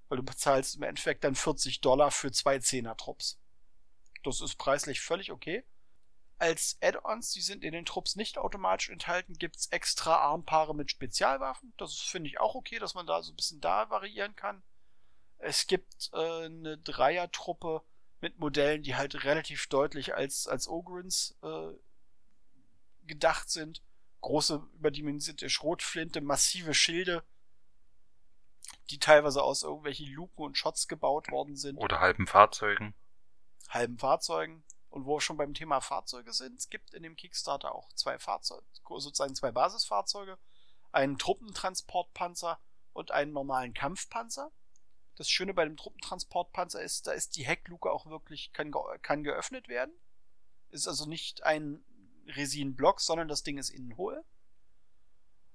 Weil 0.09 0.17
du 0.17 0.23
bezahlst 0.23 0.75
im 0.75 0.83
Endeffekt 0.83 1.23
dann 1.23 1.35
40 1.35 1.79
Dollar 1.81 2.09
für 2.11 2.31
zwei 2.31 2.57
Zehner-Trupps. 2.59 3.39
Das 4.23 4.41
ist 4.41 4.55
preislich 4.55 4.99
völlig 4.99 5.31
okay. 5.31 5.63
Als 6.41 6.79
Add-ons, 6.81 7.33
die 7.33 7.41
sind 7.41 7.63
in 7.63 7.71
den 7.71 7.85
Trupps 7.85 8.15
nicht 8.15 8.39
automatisch 8.39 8.89
enthalten, 8.89 9.35
gibt's 9.35 9.67
extra 9.67 10.15
Armpaare 10.15 10.73
mit 10.73 10.89
Spezialwaffen. 10.89 11.71
Das 11.77 11.99
finde 11.99 12.31
ich 12.31 12.39
auch 12.39 12.55
okay, 12.55 12.79
dass 12.79 12.95
man 12.95 13.05
da 13.05 13.21
so 13.21 13.31
ein 13.31 13.35
bisschen 13.35 13.61
da 13.61 13.91
variieren 13.91 14.35
kann. 14.35 14.63
Es 15.37 15.67
gibt 15.67 16.09
äh, 16.13 16.45
eine 16.45 16.79
Dreiertruppe 16.79 17.83
mit 18.21 18.39
Modellen, 18.39 18.81
die 18.81 18.95
halt 18.95 19.23
relativ 19.23 19.67
deutlich 19.67 20.15
als, 20.15 20.47
als 20.47 20.67
Ogrins 20.67 21.37
äh, 21.43 21.73
gedacht 23.05 23.51
sind. 23.51 23.83
Große 24.21 24.67
überdimensionierte 24.73 25.47
Schrotflinte, 25.47 26.21
massive 26.21 26.73
Schilde, 26.73 27.23
die 28.89 28.97
teilweise 28.97 29.43
aus 29.43 29.61
irgendwelchen 29.61 30.07
Luken 30.07 30.43
und 30.43 30.57
Shots 30.57 30.87
gebaut 30.87 31.29
worden 31.29 31.55
sind. 31.55 31.77
Oder 31.77 31.99
halben 31.99 32.25
Fahrzeugen. 32.25 32.95
Halben 33.69 33.99
Fahrzeugen. 33.99 34.63
Und 34.91 35.05
wo 35.05 35.15
wir 35.15 35.21
schon 35.21 35.37
beim 35.37 35.53
Thema 35.53 35.79
Fahrzeuge 35.79 36.33
sind, 36.33 36.59
es 36.59 36.69
gibt 36.69 36.93
in 36.93 37.03
dem 37.03 37.15
Kickstarter 37.15 37.73
auch 37.73 37.91
zwei 37.93 38.19
Fahrzeuge, 38.19 38.65
sozusagen 38.89 39.33
zwei 39.35 39.51
Basisfahrzeuge, 39.51 40.37
einen 40.91 41.17
Truppentransportpanzer 41.17 42.59
und 42.91 43.11
einen 43.11 43.31
normalen 43.31 43.73
Kampfpanzer. 43.73 44.51
Das 45.15 45.29
Schöne 45.29 45.53
bei 45.53 45.63
dem 45.63 45.77
Truppentransportpanzer 45.77 46.81
ist, 46.81 47.07
da 47.07 47.13
ist 47.13 47.37
die 47.37 47.45
Heckluke 47.45 47.89
auch 47.89 48.05
wirklich, 48.07 48.51
kann, 48.51 48.73
kann 49.01 49.23
geöffnet 49.23 49.69
werden. 49.69 49.93
Ist 50.71 50.89
also 50.89 51.05
nicht 51.05 51.43
ein 51.43 51.83
Resinblock, 52.27 52.99
sondern 52.99 53.29
das 53.29 53.43
Ding 53.43 53.57
ist 53.57 53.69
innen 53.69 53.95
hohl. 53.95 54.25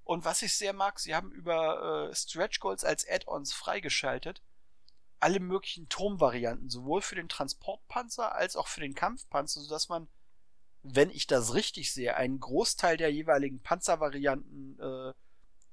Und 0.05 0.25
was 0.25 0.41
ich 0.41 0.55
sehr 0.55 0.73
mag, 0.73 0.99
sie 0.99 1.15
haben 1.15 1.31
über 1.33 2.09
äh, 2.09 2.15
Stretch 2.15 2.61
Goals 2.61 2.85
als 2.85 3.07
Add-ons 3.07 3.53
freigeschaltet 3.53 4.41
alle 5.21 5.41
möglichen 5.41 5.89
Turmvarianten, 5.89 6.69
sowohl 6.69 7.03
für 7.03 7.15
den 7.15 7.29
Transportpanzer 7.29 8.35
als 8.35 8.57
auch 8.57 8.69
für 8.69 8.81
den 8.81 8.95
Kampfpanzer, 8.95 9.61
sodass 9.61 9.89
man, 9.89 10.09
wenn 10.83 11.11
ich 11.11 11.27
das 11.27 11.55
richtig 11.55 11.93
sehe, 11.93 12.17
einen 12.17 12.41
Großteil 12.41 12.97
der 12.97 13.13
jeweiligen 13.13 13.61
Panzervarianten, 13.61 14.79
äh, 14.79 15.13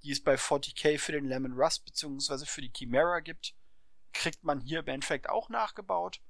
die 0.03 0.11
es 0.11 0.23
bei 0.23 0.35
40k 0.35 0.97
für 0.97 1.11
den 1.11 1.25
Lemon 1.25 1.53
Rust 1.53 1.85
bzw. 1.85 2.45
für 2.45 2.61
die 2.61 2.71
Chimera 2.75 3.19
gibt, 3.19 3.53
kriegt 4.13 4.43
man 4.43 4.59
hier 4.59 4.79
im 4.79 4.87
Endeffekt 4.87 5.29
auch 5.29 5.49
nachgebaut. 5.49 6.21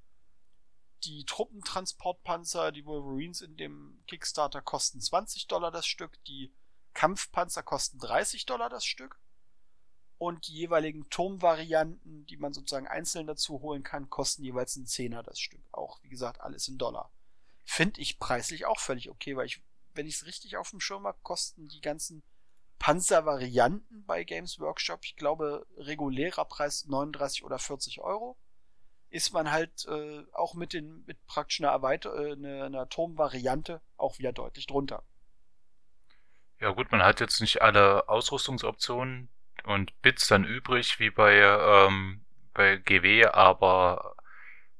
Die 1.04 1.24
Truppentransportpanzer, 1.24 2.72
die 2.72 2.86
Wolverines 2.86 3.42
in 3.42 3.56
dem 3.56 4.02
Kickstarter 4.06 4.62
kosten 4.62 5.00
20 5.00 5.46
Dollar 5.48 5.70
das 5.70 5.86
Stück, 5.86 6.22
die 6.24 6.52
Kampfpanzer 6.94 7.62
kosten 7.62 7.98
30 7.98 8.46
Dollar 8.46 8.70
das 8.70 8.84
Stück 8.84 9.18
und 10.18 10.46
die 10.46 10.52
jeweiligen 10.52 11.08
Turmvarianten, 11.10 12.26
die 12.26 12.36
man 12.36 12.52
sozusagen 12.52 12.86
einzeln 12.86 13.26
dazu 13.26 13.60
holen 13.60 13.82
kann, 13.82 14.10
kosten 14.10 14.44
jeweils 14.44 14.76
einen 14.76 14.86
Zehner 14.86 15.22
das 15.22 15.38
Stück. 15.38 15.62
Auch, 15.72 16.02
wie 16.02 16.08
gesagt, 16.08 16.40
alles 16.40 16.68
in 16.68 16.78
Dollar. 16.78 17.10
Finde 17.64 18.00
ich 18.00 18.18
preislich 18.18 18.66
auch 18.66 18.78
völlig 18.78 19.10
okay, 19.10 19.36
weil 19.36 19.46
ich, 19.46 19.62
wenn 19.94 20.06
ich 20.06 20.16
es 20.16 20.26
richtig 20.26 20.56
auf 20.56 20.70
dem 20.70 20.80
Schirm 20.80 21.06
habe, 21.06 21.18
kosten 21.22 21.68
die 21.68 21.80
ganzen 21.80 22.22
Panzervarianten 22.78 24.04
bei 24.04 24.24
Games 24.24 24.60
Workshop, 24.60 25.00
ich 25.04 25.16
glaube, 25.16 25.66
regulärer 25.76 26.44
Preis 26.44 26.84
39 26.86 27.44
oder 27.44 27.58
40 27.58 28.00
Euro. 28.00 28.36
Ist 29.08 29.32
man 29.32 29.50
halt 29.50 29.86
äh, 29.86 30.24
auch 30.32 30.54
mit 30.54 30.72
den 30.72 31.04
mit 31.06 31.24
praktisch 31.26 31.60
einer 31.60 31.70
Erweiter 31.70 32.14
äh, 32.14 32.32
einer, 32.32 32.64
einer 32.64 32.88
Turmvariante 32.88 33.80
auch 33.96 34.18
wieder 34.18 34.32
deutlich 34.32 34.66
drunter. 34.66 35.04
Ja 36.60 36.70
gut, 36.70 36.90
man 36.90 37.02
hat 37.02 37.20
jetzt 37.20 37.40
nicht 37.40 37.62
alle 37.62 38.08
Ausrüstungsoptionen, 38.08 39.28
und 39.64 40.00
Bits 40.02 40.28
dann 40.28 40.44
übrig, 40.44 40.98
wie 40.98 41.10
bei, 41.10 41.36
ähm, 41.36 42.24
bei 42.52 42.76
GW, 42.76 43.26
aber 43.26 44.16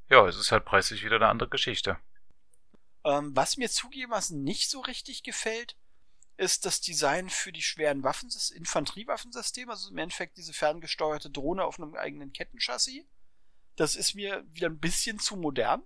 ja, 0.09 0.27
es 0.27 0.37
ist 0.37 0.53
halt 0.53 0.65
preislich 0.65 1.05
wieder 1.05 1.17
eine 1.17 1.29
andere 1.29 1.49
Geschichte. 1.49 1.99
Ähm, 3.05 3.35
was 3.35 3.57
mir 3.57 3.71
zugegebenermaßen 3.71 4.43
nicht 4.43 4.71
so 4.71 4.81
richtig 4.81 5.23
gefällt, 5.23 5.77
ist 6.37 6.67
das 6.67 6.81
Design 6.81 7.31
für 7.31 7.53
die 7.53 7.63
schweren 7.63 8.03
Waffen, 8.03 8.29
das 8.29 8.51
Infanteriewaffensystem, 8.51 9.71
also 9.71 9.91
im 9.91 9.99
Endeffekt 9.99 10.37
diese 10.37 10.53
ferngesteuerte 10.53 11.31
Drohne 11.31 11.65
auf 11.65 11.79
einem 11.79 11.95
eigenen 11.95 12.33
Kettenchassis. 12.33 13.05
Das 13.77 13.95
ist 13.97 14.15
mir 14.15 14.45
wieder 14.53 14.69
ein 14.69 14.81
bisschen 14.81 15.19
zu 15.19 15.37
modern. 15.37 15.83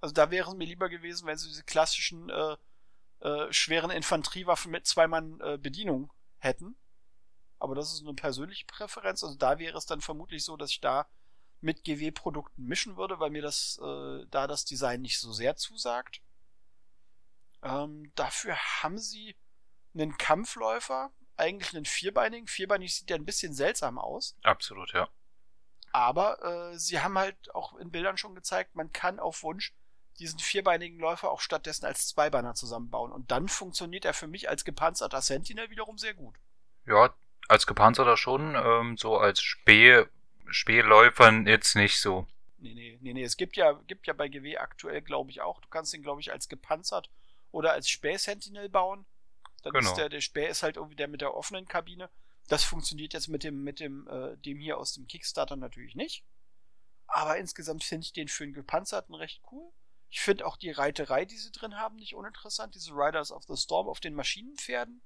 Also 0.00 0.12
da 0.12 0.30
wäre 0.30 0.50
es 0.50 0.56
mir 0.56 0.66
lieber 0.66 0.88
gewesen, 0.88 1.26
wenn 1.26 1.38
sie 1.38 1.48
diese 1.48 1.64
klassischen 1.64 2.30
äh, 2.30 2.56
äh, 3.20 3.52
schweren 3.52 3.90
Infanteriewaffen 3.90 4.70
mit 4.70 4.86
zweimann 4.86 5.40
äh, 5.40 5.56
Bedienung 5.56 6.12
hätten 6.38 6.76
aber 7.64 7.74
das 7.74 7.92
ist 7.92 8.02
eine 8.02 8.14
persönliche 8.14 8.66
Präferenz. 8.66 9.24
Also 9.24 9.36
da 9.36 9.58
wäre 9.58 9.76
es 9.76 9.86
dann 9.86 10.00
vermutlich 10.00 10.44
so, 10.44 10.56
dass 10.56 10.70
ich 10.70 10.80
da 10.80 11.06
mit 11.60 11.82
GW-Produkten 11.82 12.62
mischen 12.64 12.96
würde, 12.96 13.18
weil 13.18 13.30
mir 13.30 13.42
das 13.42 13.80
äh, 13.82 14.26
da 14.30 14.46
das 14.46 14.66
Design 14.66 15.00
nicht 15.00 15.18
so 15.18 15.32
sehr 15.32 15.56
zusagt. 15.56 16.20
Ähm, 17.62 18.12
dafür 18.14 18.56
haben 18.82 18.98
sie 18.98 19.34
einen 19.94 20.16
Kampfläufer, 20.18 21.10
eigentlich 21.36 21.74
einen 21.74 21.86
vierbeinigen. 21.86 22.46
Vierbeinig 22.46 22.94
sieht 22.94 23.08
ja 23.08 23.16
ein 23.16 23.24
bisschen 23.24 23.54
seltsam 23.54 23.98
aus. 23.98 24.36
Absolut, 24.42 24.92
ja. 24.92 25.08
Aber 25.90 26.42
äh, 26.44 26.78
sie 26.78 27.00
haben 27.00 27.16
halt 27.16 27.54
auch 27.54 27.76
in 27.76 27.90
Bildern 27.90 28.18
schon 28.18 28.34
gezeigt, 28.34 28.74
man 28.74 28.92
kann 28.92 29.18
auf 29.18 29.42
Wunsch 29.42 29.74
diesen 30.18 30.38
vierbeinigen 30.38 30.98
Läufer 30.98 31.30
auch 31.30 31.40
stattdessen 31.40 31.86
als 31.86 32.08
Zweibeiner 32.08 32.54
zusammenbauen. 32.54 33.10
Und 33.10 33.30
dann 33.30 33.48
funktioniert 33.48 34.04
er 34.04 34.14
für 34.14 34.26
mich 34.26 34.48
als 34.48 34.64
gepanzerter 34.64 35.22
Sentinel 35.22 35.70
wiederum 35.70 35.98
sehr 35.98 36.14
gut. 36.14 36.36
Ja, 36.86 37.14
als 37.48 37.66
gepanzerter 37.66 38.16
schon, 38.16 38.54
ähm, 38.54 38.96
so 38.96 39.16
als 39.16 39.40
Spee, 39.40 40.04
jetzt 41.46 41.74
nicht 41.76 42.00
so. 42.00 42.26
Nee, 42.58 42.74
nee, 42.74 42.98
nee, 43.02 43.12
nee. 43.12 43.22
Es 43.22 43.36
gibt 43.36 43.56
ja, 43.56 43.72
gibt 43.86 44.06
ja 44.06 44.12
bei 44.12 44.28
GW 44.28 44.56
aktuell, 44.56 45.02
glaube 45.02 45.30
ich, 45.30 45.40
auch. 45.40 45.60
Du 45.60 45.68
kannst 45.68 45.92
den, 45.92 46.02
glaube 46.02 46.20
ich, 46.20 46.32
als 46.32 46.48
gepanzert 46.48 47.10
oder 47.50 47.72
als 47.72 47.88
Späh-Sentinel 47.88 48.68
bauen. 48.68 49.04
Dann 49.62 49.72
genau. 49.72 49.90
ist 49.90 49.96
der, 49.96 50.08
der 50.08 50.20
Späh 50.20 50.48
ist 50.48 50.62
halt 50.62 50.76
irgendwie 50.76 50.96
der 50.96 51.08
mit 51.08 51.20
der 51.20 51.34
offenen 51.34 51.66
Kabine. 51.66 52.10
Das 52.48 52.64
funktioniert 52.64 53.14
jetzt 53.14 53.28
mit 53.28 53.42
dem, 53.44 53.62
mit 53.64 53.80
dem, 53.80 54.06
äh, 54.08 54.36
dem 54.38 54.58
hier 54.58 54.78
aus 54.78 54.92
dem 54.94 55.06
Kickstarter 55.06 55.56
natürlich 55.56 55.94
nicht. 55.94 56.24
Aber 57.06 57.36
insgesamt 57.36 57.84
finde 57.84 58.04
ich 58.04 58.12
den 58.12 58.28
für 58.28 58.44
einen 58.44 58.52
gepanzerten 58.52 59.14
recht 59.14 59.42
cool. 59.50 59.70
Ich 60.10 60.20
finde 60.20 60.46
auch 60.46 60.56
die 60.56 60.70
Reiterei, 60.70 61.24
die 61.24 61.36
sie 61.36 61.52
drin 61.52 61.76
haben, 61.76 61.96
nicht 61.96 62.14
uninteressant. 62.14 62.74
Diese 62.74 62.92
Riders 62.92 63.32
of 63.32 63.44
the 63.44 63.56
Storm 63.56 63.88
auf 63.88 64.00
den 64.00 64.14
Maschinenpferden. 64.14 65.02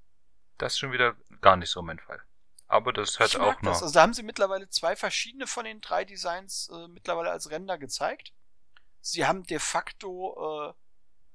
Das 0.59 0.75
ist 0.75 0.79
schon 0.79 0.93
wieder 0.93 1.17
gar 1.41 1.57
nicht 1.57 1.71
so 1.71 1.83
mein 1.83 1.99
Fall. 1.99 2.21
Aber 2.67 2.93
das 2.93 3.19
hat 3.19 3.37
auch 3.37 3.63
noch. 3.63 3.73
Also 3.73 3.91
da 3.91 4.03
haben 4.03 4.13
sie 4.13 4.23
mittlerweile 4.23 4.69
zwei 4.69 4.95
verschiedene 4.95 5.47
von 5.47 5.65
den 5.65 5.81
drei 5.81 6.05
Designs 6.05 6.69
äh, 6.69 6.89
mittlerweile 6.89 7.31
als 7.31 7.51
Render 7.51 7.79
gezeigt. 7.79 8.35
Sie 9.01 9.25
haben 9.25 9.45
de 9.45 9.59
facto 9.59 10.69
äh, 10.69 10.75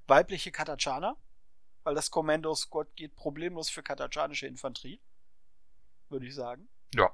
weibliche 0.06 0.52
Katachana, 0.52 1.18
weil 1.84 1.96
das 1.96 2.12
Commando 2.12 2.54
Squad 2.54 2.96
geht 2.96 3.16
problemlos 3.16 3.70
für 3.70 3.82
katachanische 3.82 4.46
Infanterie. 4.46 5.02
Würde 6.10 6.28
ich 6.28 6.36
sagen. 6.36 6.70
Ja. 6.94 7.12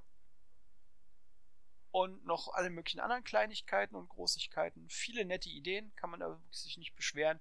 Und 1.91 2.25
noch 2.25 2.53
alle 2.53 2.69
möglichen 2.69 2.99
anderen 2.99 3.23
Kleinigkeiten 3.23 3.95
und 3.95 4.09
Großigkeiten. 4.09 4.89
Viele 4.89 5.23
nette 5.23 5.49
Ideen, 5.49 5.95
kann 5.95 6.09
man 6.09 6.21
aber 6.21 6.41
sich 6.51 6.77
nicht 6.77 6.95
beschweren. 6.95 7.39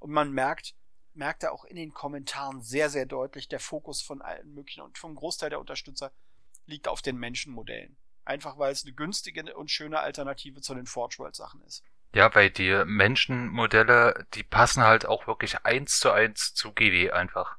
Und 0.00 0.10
man 0.10 0.32
merkt, 0.32 0.74
merkt 1.14 1.42
er 1.42 1.52
auch 1.52 1.64
in 1.64 1.76
den 1.76 1.92
Kommentaren 1.92 2.60
sehr, 2.62 2.90
sehr 2.90 3.06
deutlich, 3.06 3.48
der 3.48 3.60
Fokus 3.60 4.02
von 4.02 4.22
allen 4.22 4.54
möglichen 4.54 4.82
und 4.82 4.98
vom 4.98 5.14
Großteil 5.14 5.50
der 5.50 5.60
Unterstützer 5.60 6.12
liegt 6.66 6.88
auf 6.88 7.02
den 7.02 7.16
Menschenmodellen. 7.16 7.96
Einfach 8.24 8.58
weil 8.58 8.72
es 8.72 8.84
eine 8.84 8.94
günstige 8.94 9.54
und 9.54 9.70
schöne 9.70 10.00
Alternative 10.00 10.60
zu 10.60 10.74
den 10.74 10.86
Forge 10.86 11.16
World 11.18 11.36
Sachen 11.36 11.62
ist. 11.62 11.84
Ja, 12.14 12.34
weil 12.34 12.50
die 12.50 12.84
Menschenmodelle, 12.86 14.26
die 14.34 14.44
passen 14.44 14.82
halt 14.82 15.04
auch 15.04 15.26
wirklich 15.26 15.64
eins 15.64 15.98
zu 15.98 16.10
eins 16.10 16.54
zu 16.54 16.72
GW 16.72 17.10
einfach. 17.10 17.56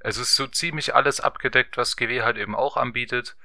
Es 0.00 0.16
ist 0.16 0.34
so 0.34 0.46
ziemlich 0.46 0.94
alles 0.94 1.20
abgedeckt, 1.20 1.76
was 1.76 1.96
GW 1.96 2.22
halt 2.22 2.36
eben 2.36 2.56
auch 2.56 2.76
anbietet. 2.76 3.36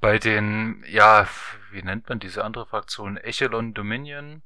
Bei 0.00 0.18
den, 0.18 0.82
ja, 0.88 1.28
wie 1.70 1.82
nennt 1.82 2.08
man 2.08 2.18
diese 2.18 2.42
andere 2.44 2.66
Fraktion? 2.66 3.18
Echelon 3.18 3.74
Dominion? 3.74 4.42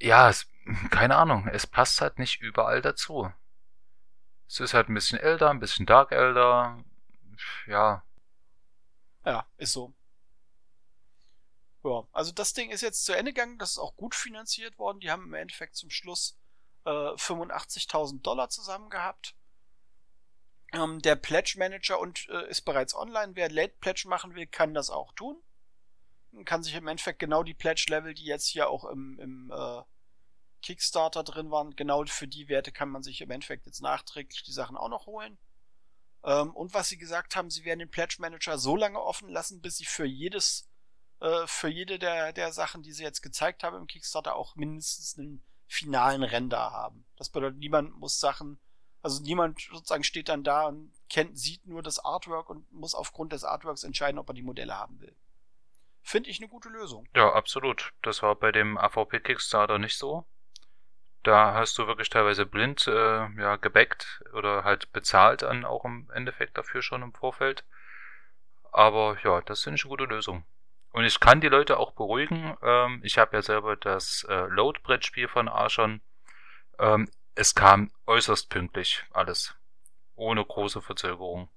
Ja, 0.00 0.30
es, 0.30 0.46
keine 0.90 1.16
Ahnung, 1.16 1.48
es 1.48 1.66
passt 1.66 2.00
halt 2.00 2.18
nicht 2.18 2.40
überall 2.40 2.80
dazu. 2.80 3.30
Es 4.54 4.60
ist 4.60 4.72
halt 4.74 4.88
ein 4.88 4.94
bisschen 4.94 5.18
älter, 5.18 5.50
ein 5.50 5.58
bisschen 5.58 5.84
Dark 5.84 6.12
Elder. 6.12 6.78
Ja. 7.66 8.04
Ja, 9.24 9.48
ist 9.56 9.72
so. 9.72 9.92
Ja, 11.82 12.06
also 12.12 12.30
das 12.30 12.52
Ding 12.52 12.70
ist 12.70 12.80
jetzt 12.80 13.04
zu 13.04 13.14
Ende 13.14 13.32
gegangen, 13.32 13.58
das 13.58 13.72
ist 13.72 13.78
auch 13.78 13.96
gut 13.96 14.14
finanziert 14.14 14.78
worden. 14.78 15.00
Die 15.00 15.10
haben 15.10 15.24
im 15.24 15.34
Endeffekt 15.34 15.74
zum 15.74 15.90
Schluss 15.90 16.38
äh, 16.84 16.88
85.000 16.88 18.22
Dollar 18.22 18.48
zusammen 18.48 18.90
gehabt. 18.90 19.34
Ähm, 20.72 21.02
der 21.02 21.16
Pledge 21.16 21.56
Manager 21.58 21.98
und 21.98 22.28
äh, 22.28 22.48
ist 22.48 22.62
bereits 22.62 22.94
online. 22.94 23.34
Wer 23.34 23.50
Late 23.50 23.74
Pledge 23.80 24.04
machen 24.06 24.36
will, 24.36 24.46
kann 24.46 24.72
das 24.72 24.88
auch 24.88 25.12
tun. 25.14 25.36
Kann 26.44 26.62
sich 26.62 26.76
im 26.76 26.86
Endeffekt 26.86 27.18
genau 27.18 27.42
die 27.42 27.54
Pledge 27.54 27.86
Level, 27.88 28.14
die 28.14 28.24
jetzt 28.24 28.46
hier 28.46 28.68
auch 28.70 28.84
im, 28.84 29.18
im 29.18 29.50
äh, 29.50 29.82
Kickstarter 30.64 31.22
drin 31.22 31.50
waren, 31.50 31.76
genau 31.76 32.06
für 32.06 32.26
die 32.26 32.48
Werte 32.48 32.72
kann 32.72 32.88
man 32.88 33.02
sich 33.02 33.20
im 33.20 33.30
Endeffekt 33.30 33.66
jetzt 33.66 33.82
nachträglich 33.82 34.42
die 34.44 34.52
Sachen 34.52 34.78
auch 34.78 34.88
noch 34.88 35.04
holen. 35.04 35.36
Ähm, 36.24 36.56
und 36.56 36.72
was 36.72 36.88
sie 36.88 36.96
gesagt 36.96 37.36
haben, 37.36 37.50
sie 37.50 37.66
werden 37.66 37.80
den 37.80 37.90
Pledge 37.90 38.16
Manager 38.18 38.56
so 38.56 38.74
lange 38.74 38.98
offen 38.98 39.28
lassen, 39.28 39.60
bis 39.60 39.76
sie 39.76 39.84
für 39.84 40.06
jedes, 40.06 40.66
äh, 41.20 41.46
für 41.46 41.68
jede 41.68 41.98
der, 41.98 42.32
der 42.32 42.50
Sachen, 42.52 42.82
die 42.82 42.92
sie 42.92 43.02
jetzt 43.02 43.20
gezeigt 43.20 43.62
haben 43.62 43.76
im 43.76 43.86
Kickstarter, 43.86 44.36
auch 44.36 44.56
mindestens 44.56 45.18
einen 45.18 45.44
finalen 45.66 46.22
Render 46.22 46.72
haben. 46.72 47.04
Das 47.16 47.28
bedeutet, 47.28 47.58
niemand 47.58 47.98
muss 47.98 48.18
Sachen, 48.18 48.58
also 49.02 49.22
niemand 49.22 49.60
sozusagen 49.70 50.02
steht 50.02 50.30
dann 50.30 50.44
da 50.44 50.64
und 50.64 50.94
kennt, 51.10 51.38
sieht 51.38 51.66
nur 51.66 51.82
das 51.82 51.98
Artwork 51.98 52.48
und 52.48 52.72
muss 52.72 52.94
aufgrund 52.94 53.34
des 53.34 53.44
Artworks 53.44 53.84
entscheiden, 53.84 54.18
ob 54.18 54.30
er 54.30 54.34
die 54.34 54.42
Modelle 54.42 54.78
haben 54.78 54.98
will. 55.00 55.14
finde 56.02 56.30
ich 56.30 56.38
eine 56.38 56.48
gute 56.48 56.70
Lösung. 56.70 57.06
Ja, 57.14 57.34
absolut. 57.34 57.92
Das 58.00 58.22
war 58.22 58.34
bei 58.34 58.50
dem 58.50 58.78
AVP 58.78 59.20
Kickstarter 59.20 59.78
nicht 59.78 59.98
so. 59.98 60.26
Da 61.24 61.54
hast 61.54 61.78
du 61.78 61.86
wirklich 61.86 62.10
teilweise 62.10 62.44
blind 62.44 62.86
äh, 62.86 62.92
ja, 63.40 63.56
gebackt 63.56 64.22
oder 64.34 64.62
halt 64.62 64.92
bezahlt 64.92 65.40
dann 65.40 65.64
auch 65.64 65.86
im 65.86 66.10
Endeffekt 66.12 66.58
dafür 66.58 66.82
schon 66.82 67.02
im 67.02 67.14
Vorfeld. 67.14 67.64
Aber 68.70 69.16
ja, 69.24 69.40
das 69.40 69.62
finde 69.62 69.76
ich 69.76 69.84
eine 69.84 69.88
gute 69.88 70.04
Lösung. 70.04 70.44
Und 70.92 71.04
ich 71.04 71.18
kann 71.20 71.40
die 71.40 71.48
Leute 71.48 71.78
auch 71.78 71.92
beruhigen. 71.92 72.56
Ähm, 72.62 73.00
ich 73.02 73.16
habe 73.16 73.36
ja 73.36 73.42
selber 73.42 73.74
das 73.74 74.26
äh, 74.28 74.46
Load-Brettspiel 74.48 75.26
von 75.28 75.48
Archon. 75.48 76.02
Ähm, 76.78 77.10
es 77.34 77.54
kam 77.54 77.90
äußerst 78.06 78.50
pünktlich 78.50 79.02
alles. 79.10 79.54
Ohne 80.16 80.44
große 80.44 80.82
Verzögerung. 80.82 81.48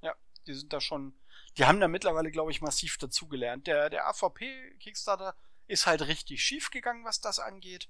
Ja, 0.00 0.14
die 0.46 0.54
sind 0.54 0.72
da 0.72 0.80
schon. 0.80 1.14
Die 1.56 1.66
haben 1.66 1.78
da 1.78 1.86
mittlerweile, 1.86 2.32
glaube 2.32 2.50
ich, 2.50 2.60
massiv 2.60 2.98
dazugelernt. 2.98 3.68
Der, 3.68 3.88
der 3.90 4.08
AVP 4.08 4.74
Kickstarter 4.80 5.36
ist 5.68 5.86
halt 5.86 6.02
richtig 6.02 6.42
schief 6.42 6.70
gegangen, 6.70 7.04
was 7.04 7.20
das 7.20 7.38
angeht. 7.38 7.88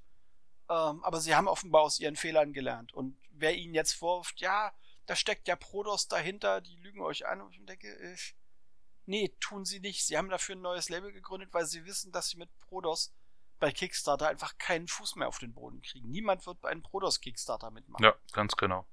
Ähm, 0.69 1.03
aber 1.05 1.21
sie 1.21 1.35
haben 1.35 1.49
offenbar 1.49 1.83
aus 1.83 2.01
ihren 2.01 2.17
Fehlern 2.17 2.53
gelernt. 2.53 2.93
Und 2.93 3.17
wer 3.31 3.57
ihnen 3.57 3.75
jetzt 3.75 3.93
vorwirft, 3.93 4.41
ja, 4.41 4.73
da 5.07 5.17
steckt 5.17 5.49
ja 5.49 5.57
Prodos 5.57 6.09
dahinter, 6.09 6.61
die 6.61 6.77
lügen 6.77 7.01
euch 7.01 7.27
an. 7.27 7.41
Und 7.41 7.53
ich 7.53 7.65
denke, 7.65 8.15
ich, 8.15 8.37
nee, 9.07 9.35
tun 9.41 9.65
sie 9.65 9.81
nicht. 9.81 10.07
Sie 10.07 10.17
haben 10.17 10.29
dafür 10.29 10.57
ein 10.57 10.63
neues 10.63 10.89
Label 10.89 11.13
gegründet, 11.13 11.53
weil 11.53 11.67
sie 11.67 11.85
wissen, 11.85 12.13
dass 12.13 12.29
sie 12.29 12.37
mit 12.37 12.51
Prodos 12.61 13.13
bei 13.59 13.71
Kickstarter 13.71 14.29
einfach 14.29 14.59
keinen 14.59 14.89
Fuß 14.89 15.17
mehr 15.17 15.29
auf 15.29 15.39
den 15.39 15.55
Boden 15.55 15.83
kriegen. 15.83 16.11
Niemand 16.11 16.47
wird 16.47 16.61
bei 16.61 16.71
einem 16.71 16.83
Prodos 16.83 17.21
Kickstarter 17.21 17.71
mitmachen. 17.71 18.05
Ja, 18.05 18.15
ganz 18.33 18.57
genau. 18.57 18.87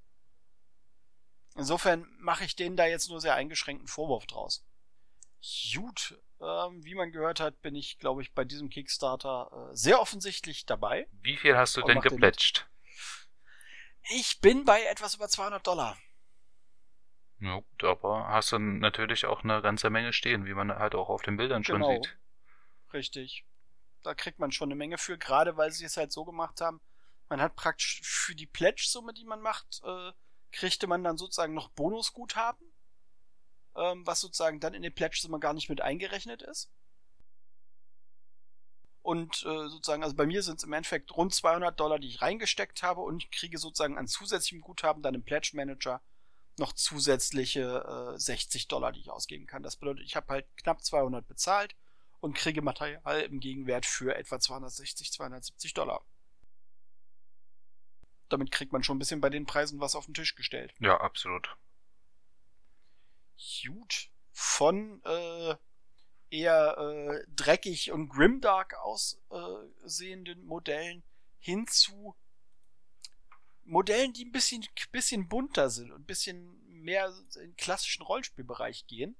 Insofern 1.56 2.06
mache 2.18 2.44
ich 2.44 2.54
denen 2.54 2.76
da 2.76 2.86
jetzt 2.86 3.10
nur 3.10 3.20
sehr 3.20 3.34
eingeschränkten 3.34 3.88
Vorwurf 3.88 4.26
draus. 4.26 4.64
Gut, 5.74 6.20
ähm, 6.40 6.84
wie 6.84 6.94
man 6.94 7.12
gehört 7.12 7.40
hat, 7.40 7.60
bin 7.62 7.74
ich, 7.74 7.98
glaube 7.98 8.22
ich, 8.22 8.32
bei 8.32 8.44
diesem 8.44 8.70
Kickstarter 8.70 9.50
äh, 9.70 9.76
sehr 9.76 10.00
offensichtlich 10.00 10.66
dabei. 10.66 11.06
Wie 11.22 11.36
viel 11.36 11.56
hast 11.56 11.76
du 11.76 11.82
denn 11.82 12.00
geplätscht? 12.00 12.66
Ich 14.10 14.40
bin 14.40 14.64
bei 14.64 14.82
etwas 14.84 15.14
über 15.14 15.28
200 15.28 15.66
Dollar. 15.66 15.96
Ja, 17.40 17.56
gut, 17.56 17.84
aber 17.84 18.28
hast 18.28 18.52
du 18.52 18.58
natürlich 18.58 19.26
auch 19.26 19.44
eine 19.44 19.62
ganze 19.62 19.90
Menge 19.90 20.12
stehen, 20.12 20.46
wie 20.46 20.54
man 20.54 20.74
halt 20.74 20.94
auch 20.94 21.08
auf 21.08 21.22
den 21.22 21.36
Bildern 21.36 21.64
schon 21.64 21.80
genau. 21.80 21.94
sieht. 21.94 22.18
Richtig. 22.92 23.44
Da 24.02 24.14
kriegt 24.14 24.38
man 24.38 24.52
schon 24.52 24.68
eine 24.68 24.76
Menge 24.76 24.98
für, 24.98 25.18
gerade 25.18 25.56
weil 25.56 25.70
sie 25.70 25.84
es 25.84 25.96
halt 25.96 26.12
so 26.12 26.24
gemacht 26.24 26.60
haben. 26.60 26.80
Man 27.28 27.40
hat 27.40 27.54
praktisch 27.54 28.00
für 28.02 28.34
die 28.34 28.46
Pledge-Summe, 28.46 29.12
die 29.12 29.24
man 29.24 29.40
macht, 29.40 29.80
äh, 29.84 30.12
kriegte 30.52 30.86
man 30.86 31.04
dann 31.04 31.16
sozusagen 31.16 31.54
noch 31.54 31.68
Bonusguthaben 31.70 32.69
ähm, 33.76 34.06
was 34.06 34.20
sozusagen 34.20 34.60
dann 34.60 34.74
in 34.74 34.82
den 34.82 34.94
Pledges 34.94 35.24
immer 35.24 35.38
gar 35.38 35.54
nicht 35.54 35.68
mit 35.68 35.80
eingerechnet 35.80 36.42
ist. 36.42 36.70
Und 39.02 39.44
äh, 39.46 39.68
sozusagen, 39.68 40.02
also 40.02 40.14
bei 40.14 40.26
mir 40.26 40.42
sind 40.42 40.58
es 40.58 40.64
im 40.64 40.72
Endeffekt 40.72 41.16
rund 41.16 41.34
200 41.34 41.78
Dollar, 41.78 41.98
die 41.98 42.08
ich 42.08 42.20
reingesteckt 42.20 42.82
habe 42.82 43.00
und 43.00 43.24
ich 43.24 43.30
kriege 43.30 43.58
sozusagen 43.58 43.96
an 43.96 44.06
zusätzlichem 44.06 44.60
Guthaben 44.60 45.02
dann 45.02 45.14
im 45.14 45.22
Pledge 45.22 45.52
Manager 45.54 46.02
noch 46.58 46.74
zusätzliche 46.74 48.12
äh, 48.14 48.18
60 48.18 48.68
Dollar, 48.68 48.92
die 48.92 49.00
ich 49.00 49.10
ausgeben 49.10 49.46
kann. 49.46 49.62
Das 49.62 49.76
bedeutet, 49.76 50.04
ich 50.04 50.16
habe 50.16 50.28
halt 50.28 50.46
knapp 50.56 50.84
200 50.84 51.26
bezahlt 51.26 51.74
und 52.20 52.36
kriege 52.36 52.60
Material 52.60 53.22
im 53.22 53.40
Gegenwert 53.40 53.86
für 53.86 54.14
etwa 54.14 54.38
260, 54.38 55.10
270 55.12 55.72
Dollar. 55.72 56.04
Damit 58.28 58.50
kriegt 58.50 58.72
man 58.72 58.84
schon 58.84 58.96
ein 58.96 58.98
bisschen 58.98 59.22
bei 59.22 59.30
den 59.30 59.46
Preisen 59.46 59.80
was 59.80 59.96
auf 59.96 60.04
den 60.04 60.14
Tisch 60.14 60.34
gestellt. 60.34 60.74
Ja, 60.78 61.00
absolut 61.00 61.56
gut 63.62 64.10
von 64.32 65.02
äh, 65.04 65.56
eher 66.30 66.78
äh, 66.78 67.24
dreckig 67.34 67.92
und 67.92 68.08
grimdark 68.08 68.74
aussehenden 68.74 70.44
Modellen 70.44 71.02
hin 71.38 71.66
zu 71.66 72.14
Modellen, 73.64 74.12
die 74.12 74.24
ein 74.24 74.32
bisschen, 74.32 74.66
bisschen 74.90 75.28
bunter 75.28 75.70
sind 75.70 75.92
und 75.92 76.02
ein 76.02 76.06
bisschen 76.06 76.60
mehr 76.82 77.14
in 77.36 77.40
den 77.40 77.56
klassischen 77.56 78.02
Rollenspielbereich 78.02 78.86
gehen. 78.86 79.16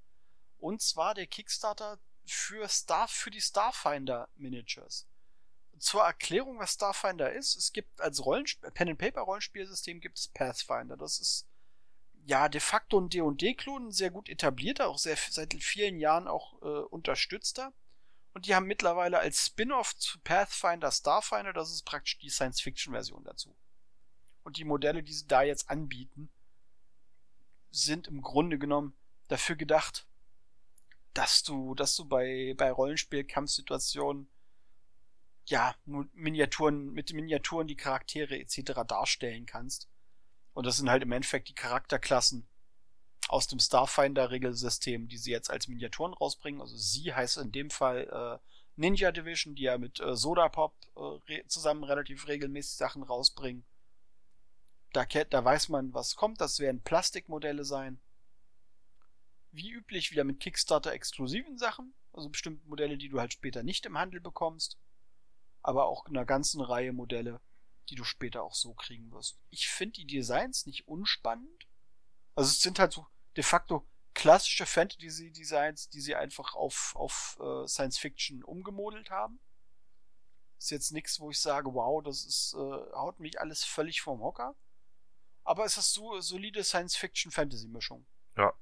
Und 0.59 0.83
zwar 0.83 1.15
der 1.15 1.27
Kickstarter 1.27 1.99
für 2.27 2.69
Star, 2.69 3.09
für 3.09 3.31
die 3.31 3.41
Starfinder 3.41 4.29
Miniatures. 4.37 5.07
Zur 5.79 6.03
Erklärung, 6.03 6.59
was 6.59 6.75
Starfinder 6.75 7.33
ist, 7.33 7.57
es 7.57 7.73
gibt 7.73 8.01
als 8.01 8.25
Rollenspiel, 8.25 8.71
Pen 8.73 8.91
and 8.91 8.99
Paper 8.99 9.23
Rollenspielsystem 9.23 10.01
gibt 10.01 10.19
es 10.19 10.29
Pathfinder. 10.29 10.97
Das 10.97 11.19
ist 11.19 11.47
ja, 12.27 12.49
de 12.49 12.61
facto 12.61 13.01
ein 13.01 13.09
D&D-Klon, 13.09 13.93
sehr 13.93 14.11
gut 14.11 14.29
etablierter, 14.29 14.89
auch 14.89 14.99
sehr, 14.99 15.17
seit 15.17 15.55
vielen 15.55 15.99
Jahren 15.99 16.29
auch 16.29 16.61
äh, 16.63 16.85
unterstützter. 16.89 17.73
Und 18.33 18.47
die 18.47 18.55
haben 18.55 18.67
mittlerweile 18.67 19.19
als 19.19 19.47
Spin-off 19.47 19.97
zu 19.97 20.21
Pathfinder 20.21 20.93
Starfinder, 20.93 21.53
das 21.53 21.73
ist 21.73 21.85
praktisch 21.85 22.19
die 22.19 22.31
Science-Fiction-Version 22.31 23.25
dazu. 23.25 23.57
Und 24.45 24.57
die 24.57 24.65
Modelle, 24.65 25.03
die 25.03 25.13
sie 25.13 25.27
da 25.27 25.43
jetzt 25.43 25.69
anbieten, 25.69 26.31
sind 27.71 28.07
im 28.07 28.23
Grunde 28.23 28.59
genommen 28.59 28.95
dafür 29.29 29.57
gedacht, 29.57 30.07
dass 31.15 31.43
du, 31.43 31.75
dass 31.75 31.97
du 31.97 32.05
bei, 32.05 32.55
bei 32.57 32.71
Rollenspiel-Kampfsituationen 32.71 34.29
ja, 35.47 35.75
Miniaturen, 35.85 36.93
mit 36.93 37.13
Miniaturen 37.13 37.67
die 37.67 37.77
Charaktere 37.77 38.39
etc. 38.39 38.83
darstellen 38.87 39.47
kannst 39.47 39.89
und 40.55 40.67
das 40.67 40.77
sind 40.77 40.91
halt 40.91 41.03
im 41.03 41.13
Endeffekt 41.13 41.49
die 41.49 41.55
Charakterklassen 41.55 42.47
aus 43.29 43.47
dem 43.47 43.61
Starfinder-Regelsystem, 43.61 45.09
die 45.09 45.19
sie 45.19 45.31
jetzt 45.31 45.51
als 45.51 45.69
Miniaturen 45.69 46.15
rausbringen. 46.15 46.61
Also 46.61 46.77
sie 46.77 47.15
heißt 47.15 47.39
in 47.39 47.53
dem 47.53 47.71
Fall 47.71 48.41
äh, 48.43 48.51
Ninja 48.77 49.13
Division, 49.13 49.55
die 49.55 49.63
ja 49.63 49.79
mit 49.79 50.01
äh, 50.01 50.17
Sodapop 50.17 50.75
äh, 51.29 51.45
zusammen 51.47 51.85
relativ 51.85 52.27
regelmäßig 52.27 52.77
Sachen 52.77 53.03
rausbringen. 53.03 53.65
Da, 54.93 55.05
da 55.05 55.45
weiß 55.45 55.69
man, 55.69 55.95
was 55.95 56.17
kommt. 56.17 56.41
Das 56.41 56.59
werden 56.59 56.83
Plastikmodelle 56.83 57.65
sein. 57.65 58.01
Wie 59.53 59.71
üblich 59.71 60.11
wieder 60.11 60.25
mit 60.25 60.41
Kickstarter-exklusiven 60.41 61.59
Sachen. 61.59 61.95
Also 62.13 62.29
bestimmte 62.29 62.67
Modelle, 62.67 62.99
die 62.99 63.09
du 63.09 63.21
halt 63.21 63.33
später 63.33 63.63
nicht 63.63 63.87
im 63.87 63.97
Handel 63.97 64.21
bekommst. 64.21 64.79
Aber 65.63 65.87
auch 65.87 66.07
in 66.07 66.17
einer 66.17 66.27
ganzen 66.27 66.61
Reihe 66.61 66.93
Modelle, 66.93 67.41
die 67.91 67.97
du 67.97 68.05
später 68.05 68.43
auch 68.43 68.55
so 68.55 68.73
kriegen 68.75 69.11
wirst. 69.13 69.39
Ich 69.51 69.69
finde 69.69 69.95
die 69.95 70.07
Designs 70.07 70.67
nicht 70.67 70.87
unspannend. 70.89 71.67
Also 72.35 72.51
es 72.51 72.63
sind 72.63 72.79
halt 72.79 72.93
so 72.93 73.07
de 73.37 73.43
facto 73.43 73.87
klassische 74.15 74.67
Fantasy-Designs, 74.67 75.89
die 75.89 76.01
sie 76.01 76.15
einfach 76.15 76.55
auf, 76.55 76.95
auf 76.97 77.39
äh, 77.41 77.67
Science 77.67 77.99
Fiction 77.99 78.43
umgemodelt 78.43 79.11
haben. 79.11 79.41
Ist 80.59 80.71
jetzt 80.71 80.93
nichts, 80.93 81.21
wo 81.21 81.31
ich 81.31 81.41
sage, 81.41 81.73
wow, 81.75 82.03
das 82.03 82.25
ist, 82.25 82.55
äh, 82.55 82.59
haut 82.59 83.19
mich 83.19 83.41
alles 83.41 83.65
völlig 83.65 84.03
vom 84.03 84.21
Hocker. 84.21 84.55
Aber 85.45 85.65
es 85.65 85.77
ist 85.77 85.95
so 85.95 86.21
solide 86.21 86.63
Science-Fiction-Fantasy-Mischung. 86.63 88.07
Ja, 88.37 88.53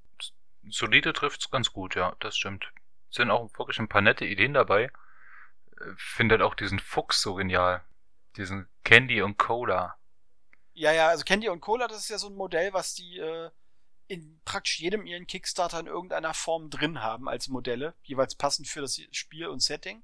solide 0.71 1.13
trifft's 1.13 1.51
ganz 1.51 1.73
gut, 1.73 1.95
ja, 1.97 2.17
das 2.21 2.37
stimmt. 2.37 2.73
Sind 3.11 3.31
auch 3.31 3.51
wirklich 3.59 3.79
ein 3.79 3.89
paar 3.89 4.01
nette 4.01 4.25
Ideen 4.25 4.55
dabei. 4.55 4.85
Äh, 5.81 5.95
findet 5.97 6.41
auch 6.41 6.55
diesen 6.55 6.79
Fuchs 6.79 7.21
so 7.21 7.35
genial. 7.35 7.85
Diesen 8.39 8.69
Candy 8.85 9.21
und 9.21 9.37
Cola. 9.37 9.99
Ja, 10.73 10.93
ja, 10.93 11.09
also 11.09 11.25
Candy 11.25 11.49
und 11.49 11.61
Cola, 11.61 11.89
das 11.89 11.99
ist 11.99 12.09
ja 12.09 12.19
so 12.19 12.29
ein 12.29 12.37
Modell, 12.37 12.73
was 12.73 12.95
die 12.95 13.19
äh, 13.19 13.51
in 14.07 14.41
praktisch 14.45 14.79
jedem 14.79 15.07
ihren 15.07 15.27
Kickstarter 15.27 15.81
in 15.81 15.87
irgendeiner 15.87 16.33
Form 16.35 16.71
drin 16.71 17.03
haben 17.03 17.29
als 17.29 17.49
Modelle, 17.49 17.95
jeweils 18.03 18.37
passend 18.37 18.69
für 18.69 18.81
das 18.81 19.01
Spiel 19.11 19.49
und 19.49 19.61
Setting. 19.61 20.03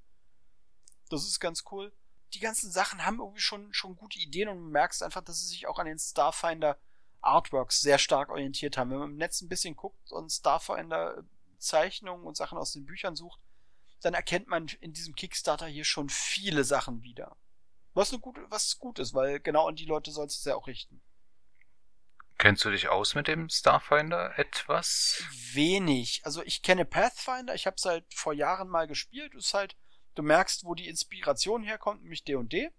Das 1.08 1.24
ist 1.24 1.40
ganz 1.40 1.64
cool. 1.70 1.92
Die 2.34 2.40
ganzen 2.40 2.70
Sachen 2.70 3.06
haben 3.06 3.20
irgendwie 3.20 3.40
schon, 3.40 3.72
schon 3.72 3.96
gute 3.96 4.18
Ideen 4.18 4.48
und 4.48 4.58
du 4.58 4.70
merkst 4.70 5.02
einfach, 5.02 5.22
dass 5.22 5.40
sie 5.40 5.46
sich 5.46 5.66
auch 5.66 5.78
an 5.78 5.86
den 5.86 5.98
Starfinder 5.98 6.76
Artworks 7.22 7.80
sehr 7.80 7.98
stark 7.98 8.30
orientiert 8.30 8.76
haben. 8.76 8.90
Wenn 8.90 8.98
man 8.98 9.10
im 9.12 9.16
Netz 9.16 9.40
ein 9.40 9.48
bisschen 9.48 9.76
guckt 9.76 10.10
und 10.10 10.30
Starfinder 10.30 11.24
Zeichnungen 11.58 12.26
und 12.26 12.36
Sachen 12.36 12.58
aus 12.58 12.72
den 12.72 12.84
Büchern 12.84 13.16
sucht, 13.16 13.40
dann 14.02 14.12
erkennt 14.12 14.48
man 14.48 14.66
in 14.80 14.92
diesem 14.92 15.14
Kickstarter 15.14 15.66
hier 15.66 15.84
schon 15.84 16.10
viele 16.10 16.64
Sachen 16.64 17.02
wieder. 17.02 17.36
Was, 17.94 18.10
eine 18.10 18.20
gute, 18.20 18.44
was 18.50 18.78
gut 18.78 18.98
ist, 18.98 19.14
weil 19.14 19.40
genau 19.40 19.68
an 19.68 19.76
die 19.76 19.84
Leute 19.84 20.10
sollst 20.10 20.36
du 20.36 20.40
es 20.40 20.44
ja 20.44 20.56
auch 20.56 20.66
richten. 20.66 21.00
Kennst 22.36 22.64
du 22.64 22.70
dich 22.70 22.88
aus 22.88 23.14
mit 23.14 23.28
dem 23.28 23.48
Starfinder 23.48 24.36
etwas? 24.38 25.22
Wenig. 25.52 26.20
Also 26.24 26.42
ich 26.42 26.62
kenne 26.62 26.84
Pathfinder, 26.84 27.54
ich 27.54 27.66
habe 27.66 27.76
es 27.76 27.84
halt 27.84 28.04
vor 28.12 28.32
Jahren 28.32 28.68
mal 28.68 28.88
gespielt. 28.88 29.34
Ist 29.34 29.54
halt, 29.54 29.76
du 30.16 30.22
merkst, 30.22 30.64
wo 30.64 30.74
die 30.74 30.88
Inspiration 30.88 31.62
herkommt, 31.62 32.02
nämlich 32.02 32.24
D&D. 32.24 32.70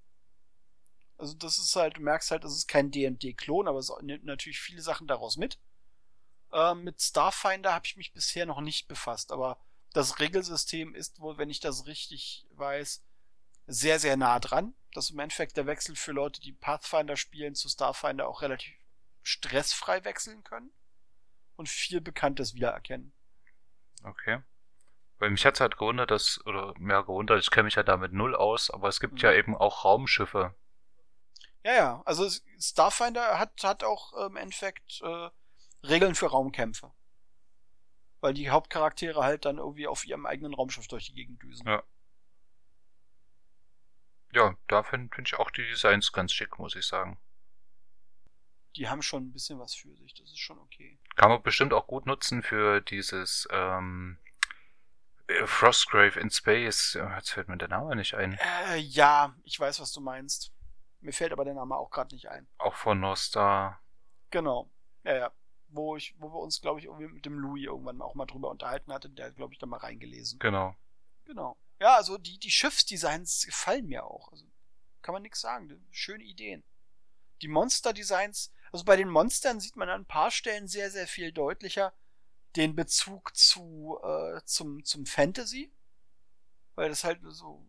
Also 1.17 1.33
das 1.33 1.57
ist 1.57 1.75
halt, 1.77 1.95
du 1.97 2.01
merkst 2.01 2.31
halt, 2.31 2.43
es 2.43 2.53
ist 2.53 2.67
kein 2.67 2.91
D&D-Klon, 2.91 3.69
aber 3.69 3.79
es 3.79 3.91
nimmt 4.01 4.25
natürlich 4.25 4.59
viele 4.59 4.81
Sachen 4.81 5.07
daraus 5.07 5.37
mit. 5.37 5.57
Ähm, 6.51 6.83
mit 6.83 7.01
Starfinder 7.01 7.73
habe 7.73 7.85
ich 7.85 7.95
mich 7.95 8.13
bisher 8.13 8.45
noch 8.45 8.59
nicht 8.59 8.89
befasst, 8.89 9.31
aber 9.31 9.57
das 9.93 10.19
Regelsystem 10.19 10.93
ist 10.93 11.21
wohl, 11.21 11.37
wenn 11.37 11.49
ich 11.49 11.61
das 11.61 11.85
richtig 11.85 12.45
weiß, 12.51 13.01
sehr, 13.67 13.99
sehr 13.99 14.17
nah 14.17 14.39
dran. 14.39 14.73
Dass 14.95 15.09
im 15.09 15.19
Endeffekt 15.19 15.57
der 15.57 15.65
Wechsel 15.65 15.95
für 15.95 16.13
Leute, 16.13 16.39
die 16.39 16.53
Pathfinder 16.53 17.17
spielen, 17.17 17.53
zu 17.53 17.67
Starfinder 17.67 18.29
auch 18.29 18.41
relativ 18.41 18.73
stressfrei 19.23 20.05
wechseln 20.05 20.43
können 20.45 20.71
und 21.57 21.67
viel 21.67 21.99
Bekanntes 21.99 22.55
wiedererkennen. 22.55 23.11
Okay. 24.03 24.39
Weil 25.19 25.31
mich 25.31 25.45
hat's 25.45 25.59
halt 25.59 25.77
gewundert, 25.77 26.11
dass, 26.11 26.39
oder 26.45 26.73
mehr 26.77 27.03
gewundert, 27.03 27.41
ich 27.41 27.51
kenne 27.51 27.65
mich 27.65 27.75
ja 27.75 27.83
damit 27.83 28.13
null 28.13 28.35
aus, 28.35 28.69
aber 28.69 28.87
es 28.87 29.01
gibt 29.01 29.15
mhm. 29.15 29.19
ja 29.19 29.33
eben 29.33 29.55
auch 29.57 29.83
Raumschiffe. 29.83 30.55
Ja, 31.63 31.73
ja, 31.73 32.01
also 32.05 32.29
Starfinder 32.57 33.37
hat, 33.37 33.63
hat 33.63 33.83
auch 33.83 34.13
äh, 34.13 34.27
im 34.27 34.37
Endeffekt 34.37 35.01
äh, 35.01 35.29
Regeln 35.83 36.15
für 36.15 36.27
Raumkämpfe. 36.27 36.91
Weil 38.21 38.33
die 38.33 38.49
Hauptcharaktere 38.49 39.23
halt 39.23 39.43
dann 39.43 39.57
irgendwie 39.57 39.87
auf 39.87 40.05
ihrem 40.05 40.25
eigenen 40.25 40.53
Raumschiff 40.53 40.87
durch 40.87 41.07
die 41.07 41.15
Gegend 41.15 41.43
düsen. 41.43 41.67
Ja. 41.67 41.83
Ja, 44.35 44.53
da 44.67 44.83
finde 44.83 45.15
find 45.15 45.29
ich 45.29 45.39
auch 45.39 45.49
die 45.49 45.65
Designs 45.65 46.11
ganz 46.11 46.33
schick, 46.33 46.59
muss 46.59 46.75
ich 46.75 46.85
sagen. 46.85 47.17
Die 48.75 48.89
haben 48.89 49.01
schon 49.01 49.23
ein 49.23 49.31
bisschen 49.31 49.59
was 49.59 49.73
für 49.73 49.95
sich, 49.95 50.13
das 50.13 50.29
ist 50.29 50.39
schon 50.39 50.59
okay. 50.59 50.99
Kann 51.15 51.29
man 51.29 51.41
bestimmt 51.41 51.71
auch 51.71 51.87
gut 51.87 52.05
nutzen 52.05 52.43
für 52.43 52.81
dieses 52.81 53.47
ähm, 53.49 54.17
äh, 55.27 55.47
Frostgrave 55.47 56.19
in 56.19 56.29
Space. 56.29 56.95
Jetzt 57.15 57.31
fällt 57.31 57.47
mir 57.47 57.55
der 57.55 57.69
Name 57.69 57.95
nicht 57.95 58.13
ein. 58.15 58.37
Äh, 58.67 58.79
ja, 58.79 59.33
ich 59.45 59.57
weiß, 59.57 59.79
was 59.79 59.93
du 59.93 60.01
meinst. 60.01 60.51
Mir 60.99 61.13
fällt 61.13 61.31
aber 61.31 61.45
der 61.45 61.53
Name 61.53 61.77
auch 61.77 61.89
gerade 61.89 62.13
nicht 62.13 62.27
ein. 62.27 62.45
Auch 62.57 62.75
von 62.75 62.99
Nostar. 62.99 63.79
Genau. 64.31 64.69
Ja, 65.05 65.15
ja. 65.15 65.31
Wo, 65.69 65.95
ich, 65.95 66.13
wo 66.19 66.27
wir 66.27 66.39
uns, 66.39 66.59
glaube 66.59 66.81
ich, 66.81 66.87
irgendwie 66.87 67.07
mit 67.07 67.25
dem 67.25 67.39
Louis 67.39 67.63
irgendwann 67.63 68.01
auch 68.01 68.15
mal 68.15 68.25
drüber 68.25 68.49
unterhalten 68.49 68.91
hatten. 68.91 69.15
Der 69.15 69.27
hat, 69.27 69.37
glaube 69.37 69.53
ich, 69.53 69.59
da 69.59 69.65
mal 69.65 69.77
reingelesen. 69.77 70.39
Genau. 70.39 70.75
Genau. 71.23 71.57
Ja, 71.79 71.95
also 71.95 72.17
die, 72.17 72.39
die 72.39 72.51
Schiffsdesigns 72.51 73.45
gefallen 73.45 73.87
mir 73.87 74.05
auch. 74.05 74.31
Also 74.31 74.45
kann 75.01 75.13
man 75.13 75.21
nichts 75.21 75.41
sagen. 75.41 75.85
Schöne 75.91 76.23
Ideen. 76.23 76.63
Die 77.41 77.47
Monster-Designs, 77.47 78.51
also 78.71 78.85
bei 78.85 78.95
den 78.95 79.09
Monstern 79.09 79.59
sieht 79.59 79.75
man 79.75 79.89
an 79.89 80.01
ein 80.01 80.05
paar 80.05 80.31
Stellen 80.31 80.67
sehr, 80.67 80.89
sehr 80.89 81.07
viel 81.07 81.31
deutlicher 81.31 81.93
den 82.55 82.75
Bezug 82.75 83.35
zu, 83.35 83.99
äh, 84.03 84.41
zum, 84.45 84.83
zum 84.85 85.05
Fantasy. 85.05 85.71
Weil 86.75 86.89
das 86.89 87.03
halt 87.03 87.19
so, 87.23 87.65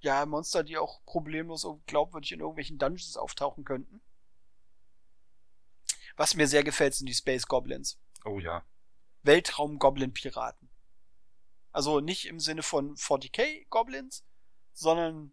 ja, 0.00 0.24
Monster, 0.26 0.62
die 0.64 0.78
auch 0.78 1.04
problemlos 1.04 1.64
und 1.64 1.86
glaubwürdig 1.86 2.32
in 2.32 2.40
irgendwelchen 2.40 2.78
Dungeons 2.78 3.16
auftauchen 3.16 3.64
könnten. 3.64 4.00
Was 6.16 6.34
mir 6.34 6.46
sehr 6.46 6.64
gefällt, 6.64 6.94
sind 6.94 7.06
die 7.06 7.14
Space 7.14 7.46
Goblins. 7.46 7.98
Oh 8.24 8.38
ja. 8.38 8.64
Weltraum-Goblin-Piraten. 9.22 10.68
Also 11.72 12.00
nicht 12.00 12.26
im 12.26 12.38
Sinne 12.38 12.62
von 12.62 12.96
40k-Goblins, 12.96 14.24
sondern 14.72 15.32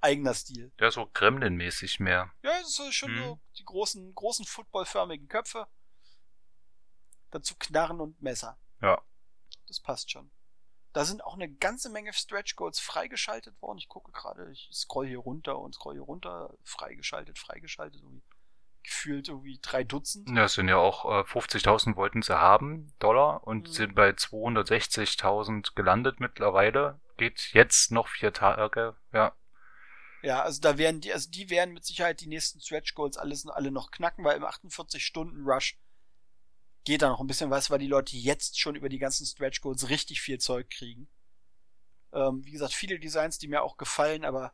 eigener 0.00 0.34
Stil. 0.34 0.72
Ja, 0.78 0.90
so 0.90 1.06
Gremlin-mäßig 1.06 2.00
mehr. 2.00 2.32
Ja, 2.42 2.52
es 2.60 2.78
ist 2.78 2.94
schon 2.94 3.10
hm. 3.10 3.18
so 3.18 3.40
die 3.58 3.64
großen, 3.64 4.14
großen 4.14 4.44
footballförmigen 4.44 5.28
Köpfe. 5.28 5.66
Dazu 7.30 7.54
Knarren 7.58 8.00
und 8.00 8.20
Messer. 8.22 8.58
Ja. 8.80 9.02
Das 9.66 9.80
passt 9.80 10.10
schon. 10.10 10.30
Da 10.92 11.04
sind 11.04 11.22
auch 11.22 11.34
eine 11.34 11.48
ganze 11.48 11.90
Menge 11.90 12.12
Stretch 12.12 12.56
Goals 12.56 12.80
freigeschaltet 12.80 13.60
worden. 13.60 13.78
Ich 13.78 13.88
gucke 13.88 14.10
gerade, 14.12 14.50
ich 14.50 14.68
scroll 14.72 15.06
hier 15.06 15.18
runter 15.18 15.58
und 15.58 15.74
scroll 15.74 15.94
hier 15.94 16.02
runter. 16.02 16.54
Freigeschaltet, 16.64 17.38
freigeschaltet. 17.38 18.00
Irgendwie 18.00 18.22
gefühlt 18.88 19.28
irgendwie 19.28 19.58
drei 19.62 19.84
Dutzend. 19.84 20.28
Ja, 20.30 20.44
es 20.44 20.54
sind 20.54 20.68
ja 20.68 20.76
auch 20.76 21.04
äh, 21.04 21.24
50.000 21.24 21.96
wollten 21.96 22.22
sie 22.22 22.38
haben, 22.38 22.92
Dollar, 22.98 23.46
und 23.46 23.68
mhm. 23.68 23.72
sind 23.72 23.94
bei 23.94 24.10
260.000 24.10 25.74
gelandet 25.74 26.20
mittlerweile. 26.20 27.00
Geht 27.16 27.50
jetzt 27.52 27.92
noch 27.92 28.08
vier 28.08 28.32
Tage, 28.32 28.96
ja. 29.12 29.34
Ja, 30.22 30.42
also 30.42 30.60
da 30.60 30.78
werden 30.78 31.00
die, 31.00 31.12
also 31.12 31.30
die 31.30 31.50
werden 31.50 31.74
mit 31.74 31.84
Sicherheit 31.84 32.20
die 32.20 32.26
nächsten 32.26 32.60
Stretch 32.60 32.94
Goals 32.94 33.16
alles 33.16 33.46
alle 33.46 33.70
noch 33.70 33.90
knacken, 33.90 34.24
weil 34.24 34.36
im 34.36 34.44
48 34.44 35.04
Stunden 35.04 35.44
Rush 35.48 35.78
geht 36.84 37.02
da 37.02 37.08
noch 37.08 37.20
ein 37.20 37.26
bisschen 37.26 37.50
was, 37.50 37.70
weil 37.70 37.78
die 37.78 37.86
Leute 37.86 38.16
jetzt 38.16 38.58
schon 38.58 38.74
über 38.74 38.88
die 38.88 38.98
ganzen 38.98 39.26
Stretch 39.26 39.60
Goals 39.60 39.90
richtig 39.90 40.20
viel 40.20 40.38
Zeug 40.38 40.70
kriegen. 40.70 41.08
Ähm, 42.12 42.44
wie 42.44 42.50
gesagt, 42.50 42.72
viele 42.72 42.98
Designs, 42.98 43.38
die 43.38 43.48
mir 43.48 43.62
auch 43.62 43.76
gefallen, 43.76 44.24
aber 44.24 44.52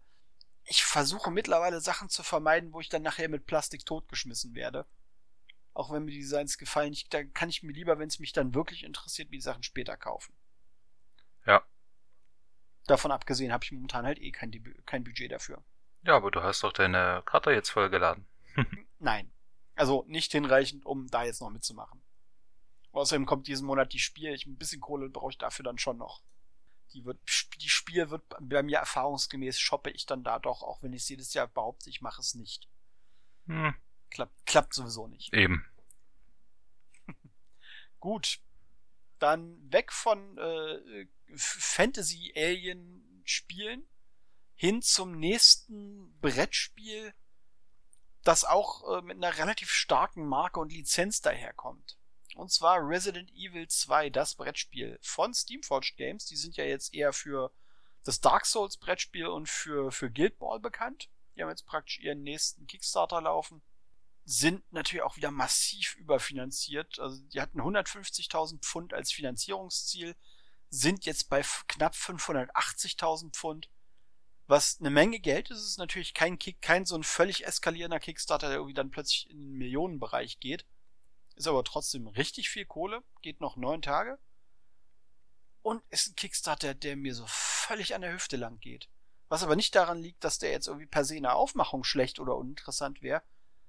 ich 0.67 0.85
versuche 0.85 1.31
mittlerweile 1.31 1.81
Sachen 1.81 2.09
zu 2.09 2.23
vermeiden, 2.23 2.73
wo 2.73 2.81
ich 2.81 2.89
dann 2.89 3.03
nachher 3.03 3.29
mit 3.29 3.47
Plastik 3.47 3.85
totgeschmissen 3.85 4.55
werde. 4.55 4.87
Auch 5.75 5.93
wenn 5.93 6.05
mir 6.05 6.12
die 6.12 6.21
Designs 6.21 6.57
gefallen, 6.57 6.93
ich, 6.93 7.09
dann 7.09 7.33
kann 7.33 7.49
ich 7.49 7.62
mir 7.62 7.73
lieber, 7.73 7.99
wenn 7.99 8.09
es 8.09 8.19
mich 8.19 8.33
dann 8.33 8.55
wirklich 8.55 8.85
interessiert, 8.85 9.33
die 9.33 9.41
Sachen 9.41 9.62
später 9.62 9.97
kaufen. 9.97 10.33
Ja. 11.47 11.65
Davon 12.87 13.11
abgesehen 13.11 13.53
habe 13.53 13.65
ich 13.65 13.73
momentan 13.73 14.07
halt 14.07 14.21
eh 14.21 14.31
kein, 14.31 14.53
kein 14.87 15.05
Budget 15.05 15.33
dafür. 15.33 15.62
Ja, 16.03 16.17
aber 16.17 16.31
du 16.31 16.43
hast 16.43 16.62
doch 16.62 16.73
deine 16.73 17.23
Karte 17.25 17.51
jetzt 17.51 17.71
vollgeladen. 17.71 18.27
Nein. 18.99 19.33
Also 19.75 20.05
nicht 20.07 20.33
hinreichend, 20.33 20.87
um 20.87 21.09
da 21.09 21.25
jetzt 21.25 21.41
noch 21.41 21.51
mitzumachen. 21.51 22.01
Außerdem 22.93 23.27
kommt 23.27 23.49
diesen 23.49 23.67
Monat 23.67 23.93
die 23.93 23.99
Spiel. 23.99 24.33
Ich 24.33 24.47
ein 24.47 24.57
bisschen 24.57 24.81
Kohle 24.81 25.09
brauche 25.09 25.33
ich 25.33 25.39
dafür 25.39 25.65
dann 25.65 25.79
schon 25.79 25.99
noch. 25.99 26.23
Die 26.95 27.05
wird, 27.05 27.19
die 27.61 27.69
Spiel 27.69 28.09
wird 28.11 28.23
bei 28.41 28.63
mir 28.63 28.79
erfahrungsgemäß 28.79 29.59
shoppe 29.59 29.91
ich 29.91 30.07
dann 30.07 30.25
da 30.25 30.39
doch, 30.39 30.63
auch 30.63 30.83
wenn 30.83 30.93
ich 30.93 31.09
jedes 31.09 31.35
Jahr 31.35 31.49
behaupte, 31.49 31.91
ich 31.91 32.01
mache 32.01 32.21
es 32.21 32.35
nicht. 32.35 32.69
Hm. 33.47 33.75
Klappt, 34.11 34.47
klappt 34.47 34.75
sowieso 34.75 35.09
nicht. 35.09 35.35
Eben. 35.35 35.67
Gut. 38.01 38.41
Dann 39.19 39.73
weg 39.73 39.93
von 39.93 40.39
äh, 40.39 41.07
Fantasy-Alien-Spielen 41.35 43.87
hin 44.55 44.83
zum 44.83 45.19
nächsten 45.19 46.17
Brettspiel, 46.21 47.13
das 48.23 48.45
auch 48.45 48.99
äh, 48.99 49.03
mit 49.03 49.17
einer 49.17 49.37
relativ 49.37 49.71
starken 49.71 50.27
Marke 50.27 50.61
und 50.61 50.73
Lizenz 50.73 51.21
daherkommt. 51.21 51.99
Und 52.35 52.51
zwar 52.51 52.87
Resident 52.87 53.30
Evil 53.32 53.68
2, 53.68 54.11
das 54.11 54.35
Brettspiel 54.35 54.99
von 55.01 55.32
Steamforged 55.35 55.97
Games. 55.97 56.26
Die 56.26 56.37
sind 56.37 56.57
ja 56.57 56.64
jetzt 56.64 56.93
eher 56.93 57.12
für 57.12 57.53
das 58.03 58.20
Dark 58.20 58.47
Souls 58.47 58.76
Brettspiel 58.76 59.26
und 59.26 59.49
für, 59.49 59.91
für 59.91 60.11
Guild 60.11 60.39
Ball 60.39 60.61
bekannt. 60.61 61.09
Die 61.35 61.43
haben 61.43 61.49
jetzt 61.49 61.66
praktisch 61.66 62.01
ihren 62.01 62.22
nächsten 62.22 62.66
Kickstarter 62.66 63.20
laufen. 63.20 63.62
Sind 64.24 64.64
natürlich 64.72 65.03
auch 65.03 65.16
wieder 65.16 65.30
massiv 65.30 65.97
überfinanziert. 65.97 66.99
Also 66.99 67.22
die 67.22 67.41
hatten 67.41 67.61
150.000 67.61 68.61
Pfund 68.61 68.95
als 68.95 69.12
Finanzierungsziel, 69.12 70.16
sind 70.70 71.07
jetzt 71.07 71.28
bei 71.28 71.43
knapp 71.68 71.95
580.000 71.95 73.32
Pfund. 73.32 73.68
Was 74.47 74.78
eine 74.80 74.91
Menge 74.91 75.20
Geld 75.20 75.51
ist, 75.51 75.61
ist 75.61 75.78
natürlich 75.78 76.12
kein 76.12 76.39
Kick, 76.39 76.61
kein 76.61 76.85
so 76.85 76.95
ein 76.97 77.05
völlig 77.05 77.47
eskalierender 77.47 78.01
Kickstarter, 78.01 78.49
der 78.49 78.57
irgendwie 78.57 78.74
dann 78.74 78.91
plötzlich 78.91 79.30
in 79.30 79.39
den 79.39 79.53
Millionenbereich 79.53 80.41
geht. 80.41 80.66
Ist 81.37 81.49
aber 81.49 81.64
trotzdem 81.64 82.07
richtig 82.07 82.49
viel 82.51 82.64
Kohle, 82.64 83.03
geht 83.22 83.41
noch 83.41 83.57
neun 83.57 83.82
Tage. 83.82 84.18
Und 85.62 85.82
ist 85.91 86.09
ein 86.09 86.16
Kickstarter, 86.16 86.74
der 86.74 86.97
mir 86.97 87.14
so 87.14 87.24
völlig 87.26 87.95
an 87.95 88.03
der 88.03 88.12
Hüfte 88.12 88.37
lang 88.37 88.61
geht. 88.61 88.89
Was 89.28 89.43
aber 89.43 89.57
nicht 89.57 89.74
daran 89.74 90.03
liegt, 90.03 90.22
dass 90.22 90.39
der 90.39 90.51
jetzt 90.51 90.68
irgendwie 90.68 90.87
per 90.87 91.05
se 91.05 91.16
in 91.16 91.22
der 91.22 91.35
Aufmachung 91.35 91.82
schlecht 91.85 92.20
oder 92.20 92.37
uninteressant 92.37 93.03
wäre, 93.03 93.22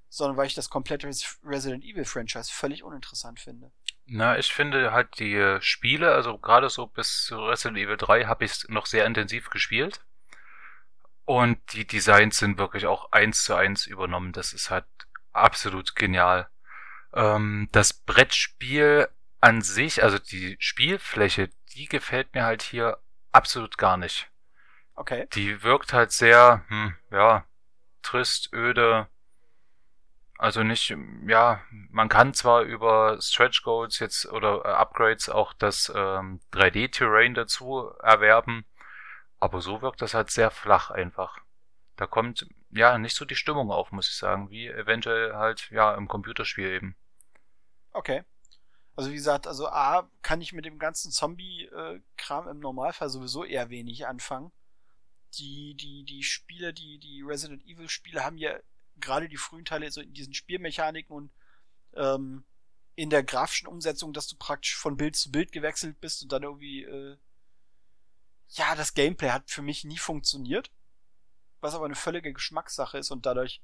sondern 0.10 0.38
weil 0.38 0.48
ich 0.48 0.54
das 0.54 0.70
komplette 0.70 1.10
Resident 1.44 1.84
Evil 1.84 2.06
Franchise 2.06 2.52
völlig 2.52 2.84
uninteressant 2.84 3.40
finde. 3.40 3.72
Na, 4.06 4.38
ich 4.38 4.54
finde 4.54 4.92
halt 4.92 5.18
die 5.20 5.58
Spiele, 5.62 6.14
also 6.14 6.38
gerade 6.38 6.70
so 6.70 6.86
bis 6.86 7.26
zu 7.26 7.38
Resident 7.38 7.78
Evil 7.78 7.98
3 7.98 8.26
habe 8.26 8.46
ich 8.46 8.68
noch 8.68 8.86
sehr 8.86 9.06
intensiv 9.06 9.50
gespielt. 9.50 10.06
Und 11.26 11.74
die 11.74 11.88
Designs 11.88 12.38
sind 12.38 12.60
wirklich 12.60 12.86
auch 12.86 13.12
eins 13.12 13.44
zu 13.44 13.56
eins 13.56 13.88
übernommen. 13.88 14.32
Das 14.32 14.54
ist 14.54 14.70
halt 14.70 14.86
absolut 15.32 15.96
genial. 15.96 16.48
Ähm, 17.16 17.70
das 17.72 17.94
Brettspiel 17.94 19.08
an 19.42 19.62
sich, 19.62 20.04
also 20.04 20.20
die 20.20 20.58
Spielfläche, 20.60 21.50
die 21.74 21.86
gefällt 21.86 22.34
mir 22.34 22.44
halt 22.44 22.62
hier 22.62 23.00
absolut 23.32 23.78
gar 23.78 23.98
nicht. 23.98 24.30
Okay. 24.96 25.28
Die 25.34 25.64
wirkt 25.64 25.94
halt 25.94 26.12
sehr, 26.12 26.64
hm, 26.68 26.96
ja, 27.12 27.46
trist, 28.02 28.54
öde. 28.54 29.08
Also 30.38 30.64
nicht, 30.64 30.96
ja, 31.28 31.62
man 31.90 32.10
kann 32.10 32.34
zwar 32.34 32.62
über 32.64 33.18
Stretch 33.22 33.64
Goals 33.64 34.00
jetzt 34.00 34.26
oder 34.26 34.66
äh, 34.66 34.70
Upgrades 34.70 35.30
auch 35.30 35.54
das 35.54 35.92
ähm, 35.96 36.42
3D-Terrain 36.52 37.34
dazu 37.34 37.92
erwerben, 38.02 38.66
aber 39.40 39.62
so 39.62 39.82
wirkt 39.82 40.02
das 40.02 40.14
halt 40.14 40.32
sehr 40.32 40.52
flach 40.52 40.92
einfach. 40.92 41.40
Da 41.96 42.06
kommt 42.08 42.48
ja 42.72 42.98
nicht 42.98 43.16
so 43.16 43.24
die 43.24 43.36
Stimmung 43.36 43.72
auf, 43.72 43.92
muss 43.92 44.10
ich 44.10 44.18
sagen, 44.18 44.50
wie 44.50 44.68
eventuell 44.68 45.36
halt 45.36 45.70
ja 45.72 45.94
im 45.96 46.10
Computerspiel 46.10 46.68
eben. 46.68 46.98
Okay. 47.96 48.24
Also 48.98 49.10
wie 49.10 49.16
gesagt, 49.16 49.48
also 49.48 49.70
A, 49.70 50.10
kann 50.22 50.42
ich 50.42 50.52
mit 50.52 50.66
dem 50.66 50.80
ganzen 50.80 51.12
Zombie-Kram 51.12 52.48
im 52.50 52.60
Normalfall 52.60 53.10
sowieso 53.10 53.46
eher 53.46 53.70
wenig 53.70 54.06
anfangen. 54.06 54.52
Die, 55.40 55.76
die, 55.76 56.04
die 56.04 56.24
Spiele, 56.24 56.74
die, 56.74 56.98
die 56.98 57.22
Resident 57.22 57.66
Evil-Spiele 57.66 58.24
haben 58.24 58.38
ja 58.38 58.60
gerade 58.98 59.30
die 59.30 59.38
frühen 59.38 59.64
Teile 59.64 59.90
so 59.92 60.02
in 60.02 60.14
diesen 60.14 60.34
Spielmechaniken 60.34 61.16
und 61.16 61.32
ähm, 61.94 62.44
in 62.96 63.10
der 63.10 63.24
grafischen 63.24 63.68
Umsetzung, 63.68 64.12
dass 64.12 64.28
du 64.28 64.36
praktisch 64.36 64.76
von 64.76 64.98
Bild 64.98 65.16
zu 65.16 65.32
Bild 65.32 65.54
gewechselt 65.54 66.00
bist 66.02 66.24
und 66.24 66.32
dann 66.32 66.44
irgendwie, 66.44 66.84
äh, 66.84 67.18
ja, 68.50 68.76
das 68.76 68.94
Gameplay 68.94 69.30
hat 69.30 69.50
für 69.50 69.62
mich 69.62 69.86
nie 69.86 69.98
funktioniert. 69.98 70.70
Was 71.62 71.76
aber 71.76 71.86
eine 71.86 71.96
völlige 71.96 72.34
Geschmackssache 72.34 72.98
ist 72.98 73.12
und 73.12 73.26
dadurch 73.26 73.62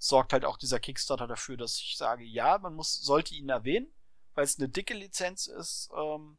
sorgt 0.00 0.32
halt 0.32 0.44
auch 0.44 0.56
dieser 0.56 0.80
Kickstarter 0.80 1.26
dafür, 1.26 1.56
dass 1.56 1.76
ich 1.76 1.96
sage, 1.96 2.24
ja, 2.24 2.58
man 2.58 2.74
muss, 2.74 3.00
sollte 3.00 3.34
ihn 3.34 3.50
erwähnen, 3.50 3.86
weil 4.34 4.44
es 4.44 4.58
eine 4.58 4.68
dicke 4.68 4.94
Lizenz 4.94 5.46
ist, 5.46 5.90
ähm, 5.96 6.38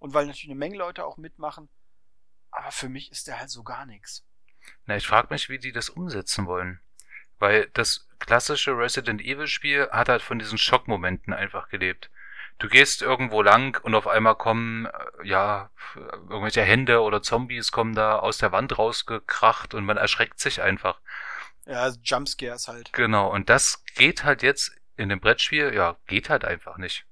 und 0.00 0.14
weil 0.14 0.26
natürlich 0.26 0.50
eine 0.50 0.58
Menge 0.58 0.76
Leute 0.76 1.04
auch 1.04 1.16
mitmachen. 1.16 1.68
Aber 2.50 2.72
für 2.72 2.88
mich 2.88 3.10
ist 3.10 3.26
der 3.26 3.38
halt 3.38 3.50
so 3.50 3.62
gar 3.62 3.86
nichts. 3.86 4.24
Na, 4.86 4.96
ich 4.96 5.06
frage 5.06 5.28
mich, 5.30 5.48
wie 5.48 5.58
die 5.58 5.72
das 5.72 5.88
umsetzen 5.88 6.46
wollen. 6.46 6.80
Weil 7.38 7.68
das 7.74 8.08
klassische 8.18 8.76
Resident 8.76 9.20
Evil 9.20 9.46
Spiel 9.46 9.88
hat 9.90 10.08
halt 10.08 10.22
von 10.22 10.38
diesen 10.38 10.58
Schockmomenten 10.58 11.32
einfach 11.32 11.68
gelebt. 11.68 12.10
Du 12.58 12.68
gehst 12.68 13.02
irgendwo 13.02 13.42
lang 13.42 13.80
und 13.84 13.94
auf 13.94 14.08
einmal 14.08 14.34
kommen, 14.34 14.86
äh, 14.86 14.90
ja, 15.22 15.70
irgendwelche 15.94 16.62
Hände 16.62 17.00
oder 17.02 17.22
Zombies 17.22 17.70
kommen 17.70 17.94
da 17.94 18.18
aus 18.18 18.38
der 18.38 18.50
Wand 18.50 18.76
rausgekracht 18.76 19.74
und 19.74 19.84
man 19.84 19.96
erschreckt 19.96 20.40
sich 20.40 20.60
einfach. 20.62 21.00
Ja, 21.68 21.92
Jumpscares 22.02 22.66
halt. 22.66 22.92
Genau, 22.92 23.32
und 23.32 23.48
das 23.48 23.84
geht 23.94 24.24
halt 24.24 24.42
jetzt 24.42 24.72
in 24.96 25.08
dem 25.08 25.20
Brettspiel, 25.20 25.72
ja, 25.72 25.96
geht 26.06 26.28
halt 26.30 26.44
einfach 26.44 26.78
nicht. 26.78 27.04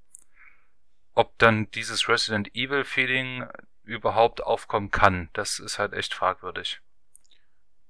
Ob 1.13 1.37
dann 1.37 1.71
dieses 1.71 2.09
Resident 2.09 2.53
Evil 2.53 2.83
Feeling 2.83 3.47
überhaupt 3.83 4.43
aufkommen 4.43 4.91
kann, 4.91 5.29
das 5.33 5.59
ist 5.59 5.79
halt 5.79 5.93
echt 5.93 6.13
fragwürdig 6.13 6.81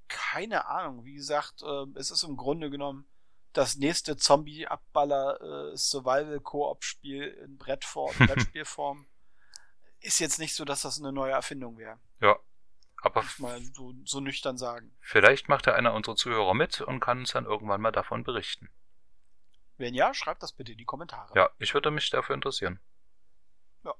keine 0.08 0.66
Ahnung. 0.66 1.04
Wie 1.04 1.14
gesagt, 1.14 1.62
äh, 1.62 1.84
es 1.94 2.10
ist 2.10 2.24
im 2.24 2.36
Grunde 2.36 2.70
genommen 2.70 3.06
das 3.52 3.76
nächste 3.76 4.16
Zombie-Abballer 4.16 5.72
äh, 5.72 7.44
in 7.44 7.58
Brettform, 7.58 8.14
Brettspielform. 8.18 9.06
ist 10.00 10.18
jetzt 10.18 10.38
nicht 10.38 10.54
so, 10.54 10.64
dass 10.64 10.82
das 10.82 10.98
eine 10.98 11.12
neue 11.12 11.32
Erfindung 11.32 11.78
wäre. 11.78 11.98
Ja. 12.20 12.36
Aber 13.02 13.24
mal 13.38 13.62
so, 13.62 13.94
so 14.04 14.20
nüchtern 14.20 14.58
sagen. 14.58 14.96
Vielleicht 15.00 15.48
macht 15.48 15.66
ja 15.66 15.74
einer 15.74 15.94
unserer 15.94 16.16
Zuhörer 16.16 16.54
mit 16.54 16.80
und 16.80 17.00
kann 17.00 17.20
uns 17.20 17.32
dann 17.32 17.44
irgendwann 17.44 17.80
mal 17.80 17.92
davon 17.92 18.24
berichten. 18.24 18.70
Wenn 19.76 19.94
ja, 19.94 20.12
schreibt 20.12 20.42
das 20.42 20.52
bitte 20.52 20.72
in 20.72 20.78
die 20.78 20.84
Kommentare. 20.84 21.32
Ja, 21.36 21.50
ich 21.58 21.74
würde 21.74 21.90
mich 21.90 22.10
dafür 22.10 22.34
interessieren. 22.34 22.80
Ja. 23.84 23.94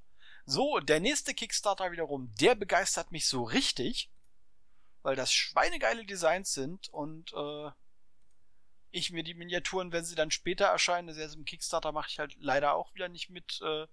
So, 0.45 0.81
der 0.81 0.99
nächste 0.99 1.35
Kickstarter 1.35 1.93
wiederum, 1.93 2.33
der 2.41 2.57
begeistert 2.57 3.13
mich 3.13 3.29
so 3.29 3.45
richtig 3.45 4.11
weil 5.03 5.17
das 5.17 5.33
schweinegeile 5.33 6.05
Designs 6.05 6.53
sind 6.53 6.89
und 6.91 7.33
äh, 7.33 7.71
ich 8.91 9.11
mir 9.11 9.23
die 9.23 9.35
Miniaturen, 9.35 9.93
wenn 9.93 10.05
sie 10.05 10.15
dann 10.15 10.31
später 10.31 10.67
erscheinen, 10.67 11.09
das 11.09 11.19
heißt 11.19 11.37
im 11.37 11.45
Kickstarter 11.45 11.93
mache 11.93 12.09
ich 12.11 12.19
halt 12.19 12.37
leider 12.39 12.75
auch 12.75 12.95
wieder 12.95 13.09
nicht 13.09 13.31
mit, 13.31 13.61
äh, 13.63 13.87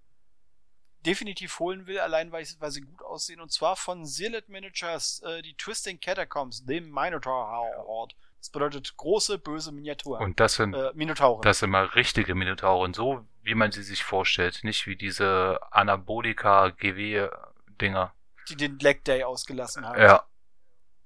definitiv 1.06 1.60
holen 1.60 1.86
will, 1.88 2.00
allein 2.00 2.32
weil, 2.32 2.44
ich, 2.44 2.56
weil 2.60 2.72
sie 2.72 2.82
gut 2.82 3.04
aussehen. 3.04 3.40
Und 3.40 3.52
zwar 3.52 3.76
von 3.76 4.06
Zealot 4.06 4.50
Miniatures, 4.50 5.22
äh, 5.24 5.42
die 5.42 5.56
Twisting 5.56 6.00
Catacombs, 6.00 6.66
dem 6.66 6.92
Minotaur 6.92 7.48
Horde. 7.86 8.16
Das 8.40 8.50
bedeutet 8.50 8.98
große, 8.98 9.38
böse 9.40 9.72
Miniaturen. 9.72 10.24
Und 10.24 10.40
das 10.40 10.56
sind, 10.56 10.74
äh, 10.76 10.92
Minotauren. 10.94 11.42
das 11.42 11.60
sind 11.60 11.70
mal 11.72 11.86
richtige 11.86 12.36
Minotauren, 12.36 12.94
so 12.94 13.26
wie 13.42 13.56
man 13.56 13.72
sie 13.72 13.84
sich 13.84 14.04
vorstellt. 14.04 14.64
Nicht 14.64 14.86
wie 14.86 14.96
diese 14.96 15.60
Anabolika-GW-Dinger. 15.72 18.14
Die 18.50 18.56
den 18.56 18.78
Black 18.78 19.04
Day 19.04 19.24
ausgelassen 19.24 19.88
haben. 19.88 20.00
Ja, 20.00 20.28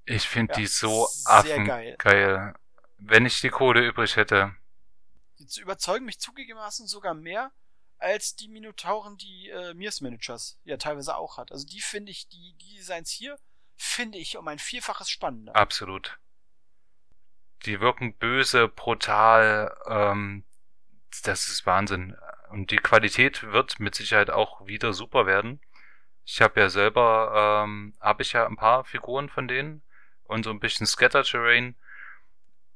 ich 0.06 0.28
finde 0.28 0.52
ja, 0.54 0.60
die 0.60 0.66
so 0.66 1.08
affengeil. 1.26 1.96
Geil. 1.98 2.54
Wenn 2.98 3.26
ich 3.26 3.40
die 3.40 3.50
Kohle 3.50 3.88
übrig 3.88 4.18
hätte. 4.18 4.54
Die 5.38 5.62
überzeugen 5.62 6.06
mich 6.06 6.20
zugegebenermaßen 6.20 6.88
sogar 6.88 7.14
mehr 7.14 7.54
als 8.00 8.36
die 8.36 8.48
Minotauren, 8.48 9.18
die 9.18 9.50
äh, 9.50 9.74
Mirs 9.74 10.02
Managers 10.02 10.58
ja 10.64 10.78
teilweise 10.78 11.16
auch 11.16 11.38
hat. 11.38 11.52
Also 11.52 11.66
die 11.68 11.82
finde 11.82 12.12
ich, 12.12 12.28
die, 12.30 12.56
die 12.62 12.76
Designs 12.78 13.12
hier, 13.12 13.38
finde 13.76 14.18
ich 14.18 14.38
um 14.38 14.48
ein 14.48 14.60
Vielfaches 14.60 15.10
spannender. 15.10 15.56
Absolut. 15.56 16.18
Die 17.66 17.80
wirken 17.82 18.16
böse, 18.16 18.68
brutal, 18.68 19.76
ähm, 19.88 20.46
das 21.24 21.50
ist 21.50 21.66
Wahnsinn. 21.66 22.16
Und 22.50 22.72
die 22.72 22.78
Qualität 22.78 23.44
wird 23.44 23.80
mit 23.80 23.96
Sicherheit 23.96 24.30
auch 24.30 24.66
wieder 24.66 24.94
super 24.94 25.26
werden. 25.26 25.60
Ich 26.26 26.42
habe 26.42 26.60
ja 26.60 26.70
selber, 26.70 27.64
ähm, 27.66 27.96
habe 28.00 28.22
ich 28.22 28.34
ja 28.34 28.46
ein 28.46 28.56
paar 28.56 28.86
Figuren 28.86 29.30
von 29.30 29.48
denen 29.48 29.82
und 30.24 30.44
so 30.44 30.52
ein 30.52 30.60
bisschen 30.60 30.88
Scatter-Terrain. 30.88 31.76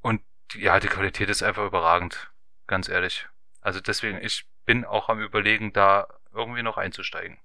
Und 0.02 0.22
ja, 0.56 0.80
die 0.80 0.88
Qualität 0.88 1.30
ist 1.30 1.44
einfach 1.44 1.66
überragend, 1.66 2.32
ganz 2.68 2.90
ehrlich. 2.90 3.28
Also 3.62 3.80
deswegen, 3.80 4.22
ich 4.22 4.46
bin 4.66 4.86
auch 4.86 5.10
am 5.10 5.20
überlegen, 5.20 5.74
da 5.74 6.08
irgendwie 6.34 6.64
noch 6.64 6.78
einzusteigen. 6.78 7.40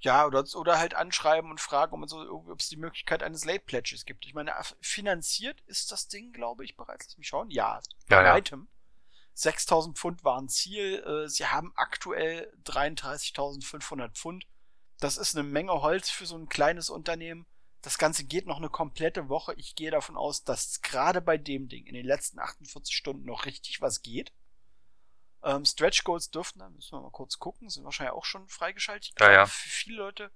Ja, 0.00 0.26
oder, 0.26 0.44
oder 0.54 0.78
halt 0.78 0.94
anschreiben 0.94 1.50
und 1.50 1.60
fragen, 1.60 2.02
ob, 2.02 2.08
so, 2.08 2.46
es 2.58 2.70
die 2.70 2.76
Möglichkeit 2.76 3.22
eines 3.22 3.44
Late 3.44 3.64
Pledges 3.66 4.06
gibt. 4.06 4.24
Ich 4.24 4.32
meine, 4.32 4.52
finanziert 4.80 5.60
ist 5.66 5.92
das 5.92 6.08
Ding, 6.08 6.32
glaube 6.32 6.64
ich, 6.64 6.76
bereits. 6.76 7.06
Lass 7.06 7.18
mich 7.18 7.28
schauen. 7.28 7.50
Ja, 7.50 7.80
ja, 8.08 8.22
ja. 8.22 8.36
Item. 8.36 8.68
6000 9.34 9.98
Pfund 9.98 10.24
waren 10.24 10.48
Ziel. 10.48 11.02
Äh, 11.04 11.28
sie 11.28 11.46
haben 11.46 11.72
aktuell 11.76 12.50
33.500 12.64 14.10
Pfund. 14.12 14.46
Das 15.00 15.18
ist 15.18 15.36
eine 15.36 15.46
Menge 15.46 15.82
Holz 15.82 16.08
für 16.10 16.26
so 16.26 16.36
ein 16.36 16.48
kleines 16.48 16.88
Unternehmen. 16.88 17.46
Das 17.82 17.98
Ganze 17.98 18.24
geht 18.24 18.46
noch 18.46 18.58
eine 18.58 18.68
komplette 18.68 19.28
Woche. 19.28 19.54
Ich 19.54 19.74
gehe 19.74 19.90
davon 19.90 20.16
aus, 20.16 20.44
dass 20.44 20.82
gerade 20.82 21.20
bei 21.20 21.38
dem 21.38 21.68
Ding 21.68 21.86
in 21.86 21.94
den 21.94 22.04
letzten 22.04 22.38
48 22.38 22.94
Stunden 22.94 23.24
noch 23.24 23.46
richtig 23.46 23.80
was 23.80 24.02
geht. 24.02 24.32
Ähm, 25.42 25.64
Stretch 25.64 26.04
Goals 26.04 26.30
dürften, 26.30 26.58
da 26.58 26.68
müssen 26.68 26.92
wir 26.92 27.00
mal 27.00 27.10
kurz 27.10 27.38
gucken, 27.38 27.70
sind 27.70 27.84
wahrscheinlich 27.84 28.12
auch 28.12 28.24
schon 28.24 28.46
freigeschaltet. 28.48 29.18
Ja, 29.18 29.32
ja. 29.32 29.46
Für 29.46 29.68
viele 29.68 29.96
Leute. 29.96 30.30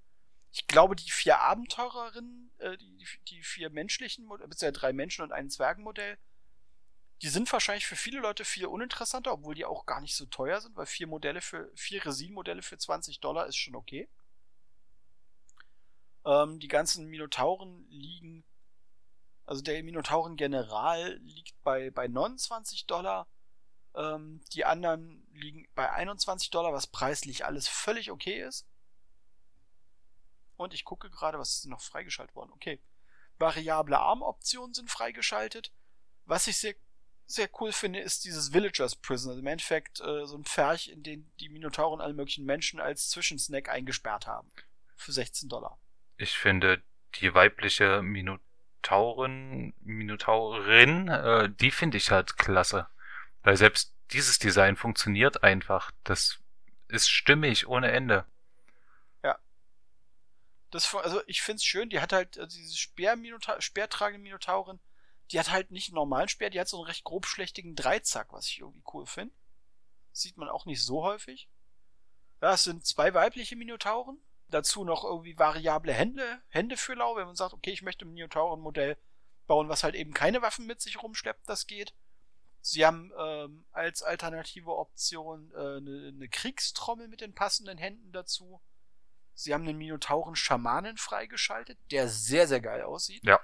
Ich 0.50 0.66
glaube, 0.66 0.96
die 0.96 1.10
vier 1.10 1.40
Abenteurerinnen, 1.40 2.50
äh, 2.58 2.76
die, 2.78 3.06
die 3.28 3.42
vier 3.42 3.70
menschlichen, 3.70 4.28
beziehungsweise 4.28 4.72
drei 4.72 4.92
Menschen 4.92 5.22
und 5.22 5.32
ein 5.32 5.50
Zwergenmodell, 5.50 6.16
die 7.22 7.28
sind 7.28 7.50
wahrscheinlich 7.52 7.86
für 7.86 7.96
viele 7.96 8.20
Leute 8.20 8.44
viel 8.44 8.66
uninteressanter, 8.66 9.32
obwohl 9.32 9.54
die 9.54 9.64
auch 9.64 9.86
gar 9.86 10.00
nicht 10.00 10.14
so 10.14 10.26
teuer 10.26 10.60
sind, 10.60 10.76
weil 10.76 10.86
vier 10.86 11.06
Modelle 11.06 11.40
für, 11.40 11.70
vier 11.74 12.04
Resin-Modelle 12.04 12.62
für 12.62 12.78
20 12.78 13.20
Dollar 13.20 13.46
ist 13.46 13.56
schon 13.56 13.74
okay. 13.74 14.08
Ähm, 16.24 16.58
die 16.58 16.68
ganzen 16.68 17.06
Minotauren 17.06 17.86
liegen, 17.88 18.44
also 19.46 19.62
der 19.62 19.82
Minotauren 19.82 20.36
General 20.36 21.18
liegt 21.18 21.62
bei, 21.62 21.90
bei 21.90 22.08
29 22.08 22.86
Dollar. 22.86 23.26
Ähm, 23.94 24.40
die 24.52 24.64
anderen 24.64 25.26
liegen 25.32 25.66
bei 25.74 25.90
21 25.90 26.50
Dollar, 26.50 26.72
was 26.72 26.86
preislich 26.86 27.44
alles 27.44 27.68
völlig 27.68 28.10
okay 28.10 28.42
ist. 28.42 28.66
Und 30.56 30.74
ich 30.74 30.84
gucke 30.84 31.10
gerade, 31.10 31.38
was 31.38 31.56
ist 31.56 31.66
noch 31.66 31.80
freigeschaltet 31.80 32.34
worden. 32.36 32.52
Okay. 32.52 32.80
Variable 33.38 33.98
Armoptionen 33.98 34.74
sind 34.74 34.90
freigeschaltet. 34.90 35.72
Was 36.24 36.46
ich 36.46 36.56
sehr, 36.56 36.74
sehr 37.26 37.48
cool 37.60 37.72
finde, 37.72 38.00
ist 38.00 38.24
dieses 38.24 38.52
Villagers 38.52 38.94
Prison. 38.94 39.30
Also 39.30 39.40
im 39.40 39.46
Endeffekt 39.46 40.00
äh, 40.00 40.26
so 40.26 40.36
ein 40.36 40.44
Pferch, 40.44 40.88
in 40.88 41.02
den 41.02 41.30
die 41.40 41.48
Minotauren 41.48 42.00
alle 42.00 42.14
möglichen 42.14 42.44
Menschen 42.44 42.80
als 42.80 43.08
Zwischensnack 43.08 43.68
eingesperrt 43.68 44.26
haben. 44.26 44.50
Für 44.96 45.12
16 45.12 45.48
Dollar 45.48 45.78
ich 46.16 46.36
finde 46.36 46.82
die 47.20 47.34
weibliche 47.34 48.02
Minotaurin, 48.02 49.74
Minotaurin, 49.80 51.08
äh, 51.08 51.50
die 51.50 51.70
finde 51.70 51.96
ich 51.96 52.10
halt 52.10 52.36
klasse. 52.36 52.88
Weil 53.44 53.56
selbst 53.56 53.94
dieses 54.10 54.38
Design 54.40 54.76
funktioniert 54.76 55.44
einfach. 55.44 55.92
Das 56.02 56.40
ist 56.88 57.08
stimmig 57.08 57.68
ohne 57.68 57.92
Ende. 57.92 58.26
Ja. 59.22 59.38
Das, 60.70 60.92
also 60.94 61.22
ich 61.26 61.42
finde 61.42 61.56
es 61.56 61.64
schön, 61.64 61.90
die 61.90 62.00
hat 62.00 62.12
halt 62.12 62.38
also 62.38 62.56
diese 62.56 62.76
Speer 62.76 63.16
speertragende 63.60 64.22
Minotaurin, 64.22 64.80
die 65.30 65.38
hat 65.38 65.52
halt 65.52 65.70
nicht 65.70 65.88
einen 65.88 65.94
normalen 65.94 66.28
Speer, 66.28 66.50
die 66.50 66.58
hat 66.58 66.68
so 66.68 66.78
einen 66.78 66.86
recht 66.86 67.04
grobschlächtigen 67.04 67.76
Dreizack, 67.76 68.32
was 68.32 68.48
ich 68.48 68.58
irgendwie 68.58 68.82
cool 68.92 69.06
finde. 69.06 69.34
Sieht 70.12 70.36
man 70.36 70.48
auch 70.48 70.66
nicht 70.66 70.82
so 70.82 71.04
häufig. 71.04 71.48
Ja, 72.42 72.54
es 72.54 72.64
sind 72.64 72.84
zwei 72.84 73.14
weibliche 73.14 73.56
Minotauren 73.56 74.18
Dazu 74.54 74.84
noch 74.84 75.04
irgendwie 75.04 75.38
variable 75.38 75.92
Hände, 75.92 76.40
Händefüller, 76.48 77.16
wenn 77.16 77.26
man 77.26 77.34
sagt, 77.34 77.54
okay, 77.54 77.70
ich 77.70 77.82
möchte 77.82 78.04
ein 78.04 78.12
Minotauren-Modell 78.12 78.96
bauen, 79.48 79.68
was 79.68 79.82
halt 79.82 79.94
eben 79.94 80.14
keine 80.14 80.42
Waffen 80.42 80.66
mit 80.66 80.80
sich 80.80 81.02
rumschleppt, 81.02 81.48
das 81.48 81.66
geht. 81.66 81.92
Sie 82.66 82.86
haben 82.86 83.12
ähm, 83.18 83.66
als 83.72 84.02
alternative 84.02 84.74
Option 84.74 85.52
äh, 85.52 85.76
eine, 85.76 86.12
eine 86.14 86.28
Kriegstrommel 86.30 87.08
mit 87.08 87.20
den 87.20 87.34
passenden 87.34 87.76
Händen 87.76 88.10
dazu. 88.10 88.62
Sie 89.34 89.52
haben 89.52 89.68
einen 89.68 89.76
Minotauren-Schamanen 89.76 90.96
freigeschaltet, 90.96 91.78
der 91.90 92.08
sehr, 92.08 92.48
sehr 92.48 92.62
geil 92.62 92.80
aussieht. 92.80 93.22
Ja. 93.22 93.38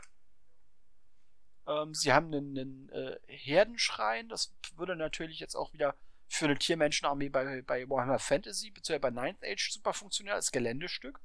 Ähm, 1.67 1.93
sie 1.93 2.15
haben 2.15 2.33
einen, 2.33 2.59
einen 2.59 2.89
äh, 2.89 3.19
Herdenschrein, 3.27 4.31
das 4.31 4.55
würde 4.77 4.97
natürlich 4.97 5.39
jetzt 5.39 5.55
auch 5.55 5.75
wieder 5.75 5.95
für 6.27 6.47
eine 6.47 6.59
Tiermenschenarmee 6.59 7.29
bei, 7.29 7.61
bei 7.61 7.87
Warhammer 7.91 8.21
Fantasy, 8.21 8.71
beziehungsweise 8.71 9.13
bei 9.13 9.23
Ninth 9.23 9.45
Age 9.45 9.71
super 9.71 9.93
funktioniert 9.93 10.37
als 10.37 10.51
Geländestück. 10.51 11.21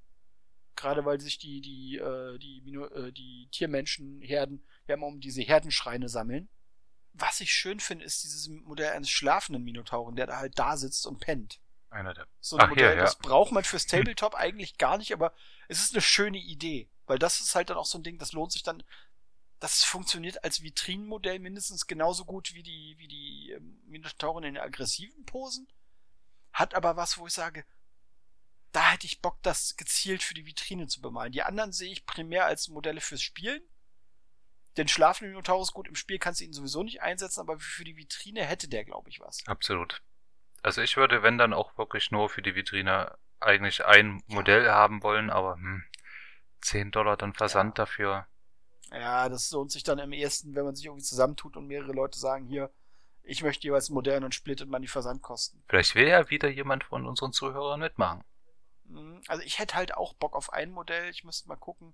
Gerade 0.75 1.05
weil 1.05 1.21
sich 1.21 1.37
die, 1.37 1.61
die, 1.61 1.95
äh, 1.95 2.37
die, 2.39 2.57
äh, 2.73 3.13
die 3.13 3.47
Tiermenschenherden 3.53 4.65
ja 4.85 4.95
immer 4.95 5.07
um 5.07 5.21
diese 5.21 5.43
Herdenschreine 5.43 6.09
sammeln. 6.09 6.49
Was 7.17 7.39
ich 7.39 7.53
schön 7.53 7.79
finde, 7.79 8.05
ist 8.05 8.23
dieses 8.23 8.47
Modell 8.47 8.91
eines 8.91 9.09
schlafenden 9.09 9.63
Minotauren, 9.63 10.15
der 10.15 10.27
da 10.27 10.37
halt 10.37 10.59
da 10.59 10.77
sitzt 10.77 11.07
und 11.07 11.19
pennt. 11.19 11.59
Einer 11.89 12.13
der. 12.13 12.27
So 12.41 12.57
ein 12.57 12.63
Ach, 12.63 12.69
Modell, 12.69 12.91
ja, 12.91 12.95
ja. 12.95 13.01
das 13.01 13.17
braucht 13.17 13.51
man 13.51 13.63
fürs 13.63 13.87
Tabletop 13.87 14.35
eigentlich 14.35 14.77
gar 14.77 14.97
nicht, 14.97 15.13
aber 15.13 15.33
es 15.69 15.79
ist 15.79 15.93
eine 15.93 16.01
schöne 16.01 16.37
Idee. 16.37 16.89
Weil 17.07 17.19
das 17.19 17.39
ist 17.39 17.55
halt 17.55 17.69
dann 17.69 17.77
auch 17.77 17.85
so 17.85 17.97
ein 17.97 18.03
Ding, 18.03 18.17
das 18.17 18.33
lohnt 18.33 18.51
sich 18.51 18.63
dann 18.63 18.83
das 19.59 19.83
funktioniert 19.83 20.43
als 20.43 20.61
Vitrinenmodell 20.61 21.39
mindestens 21.39 21.87
genauso 21.87 22.25
gut 22.25 22.53
wie 22.53 22.63
die, 22.63 22.95
wie 22.97 23.07
die 23.07 23.51
ähm, 23.51 23.81
Minotauren 23.87 24.43
in 24.43 24.55
den 24.55 24.63
aggressiven 24.63 25.25
Posen. 25.25 25.67
Hat 26.53 26.75
aber 26.75 26.97
was, 26.97 27.17
wo 27.17 27.27
ich 27.27 27.33
sage, 27.33 27.65
da 28.71 28.91
hätte 28.91 29.07
ich 29.07 29.21
Bock, 29.21 29.41
das 29.41 29.77
gezielt 29.77 30.23
für 30.23 30.33
die 30.33 30.45
Vitrine 30.45 30.87
zu 30.87 31.01
bemalen. 31.01 31.31
Die 31.31 31.43
anderen 31.43 31.71
sehe 31.71 31.91
ich 31.91 32.05
primär 32.05 32.45
als 32.45 32.67
Modelle 32.67 33.01
fürs 33.01 33.21
Spielen. 33.21 33.61
Den 34.77 34.87
schlafenden 34.87 35.31
Minotaurus 35.31 35.71
gut 35.71 35.87
im 35.87 35.95
Spiel 35.95 36.19
kannst 36.19 36.41
du 36.41 36.45
ihn 36.45 36.53
sowieso 36.53 36.83
nicht 36.83 37.01
einsetzen, 37.01 37.39
aber 37.39 37.59
für 37.59 37.83
die 37.83 37.95
Vitrine 37.95 38.43
hätte 38.43 38.67
der, 38.67 38.83
glaube 38.83 39.09
ich, 39.09 39.19
was. 39.19 39.43
Absolut. 39.47 40.01
Also 40.63 40.81
ich 40.81 40.97
würde, 40.97 41.23
wenn 41.23 41.37
dann 41.37 41.53
auch 41.53 41.77
wirklich 41.77 42.11
nur 42.11 42.29
für 42.29 42.41
die 42.41 42.55
Vitrine 42.55 43.17
eigentlich 43.39 43.85
ein 43.85 44.23
Modell 44.27 44.69
haben 44.69 45.03
wollen, 45.03 45.29
aber 45.29 45.55
hm, 45.55 45.83
10 46.61 46.91
Dollar 46.91 47.17
dann 47.17 47.33
Versand 47.33 47.77
ja. 47.77 47.85
dafür. 47.85 48.27
Ja, 48.91 49.29
das 49.29 49.51
lohnt 49.51 49.71
sich 49.71 49.83
dann 49.83 49.99
am 49.99 50.11
ehesten, 50.11 50.55
wenn 50.55 50.65
man 50.65 50.75
sich 50.75 50.85
irgendwie 50.85 51.03
zusammentut 51.03 51.55
und 51.57 51.67
mehrere 51.67 51.91
Leute 51.91 52.19
sagen, 52.19 52.45
hier, 52.45 52.71
ich 53.23 53.43
möchte 53.43 53.67
jeweils 53.67 53.89
ein 53.89 53.93
Modell 53.93 54.23
und 54.23 54.35
splittet 54.35 54.69
man 54.69 54.81
die 54.81 54.87
Versandkosten. 54.87 55.63
Vielleicht 55.67 55.95
will 55.95 56.07
ja 56.07 56.29
wieder 56.29 56.49
jemand 56.49 56.83
von 56.83 57.05
unseren 57.05 57.31
Zuhörern 57.31 57.79
mitmachen. 57.79 58.23
Hm, 58.87 59.21
also 59.27 59.43
ich 59.43 59.59
hätte 59.59 59.75
halt 59.75 59.95
auch 59.95 60.13
Bock 60.13 60.35
auf 60.35 60.53
ein 60.53 60.71
Modell, 60.71 61.09
ich 61.09 61.23
müsste 61.23 61.47
mal 61.47 61.55
gucken. 61.55 61.93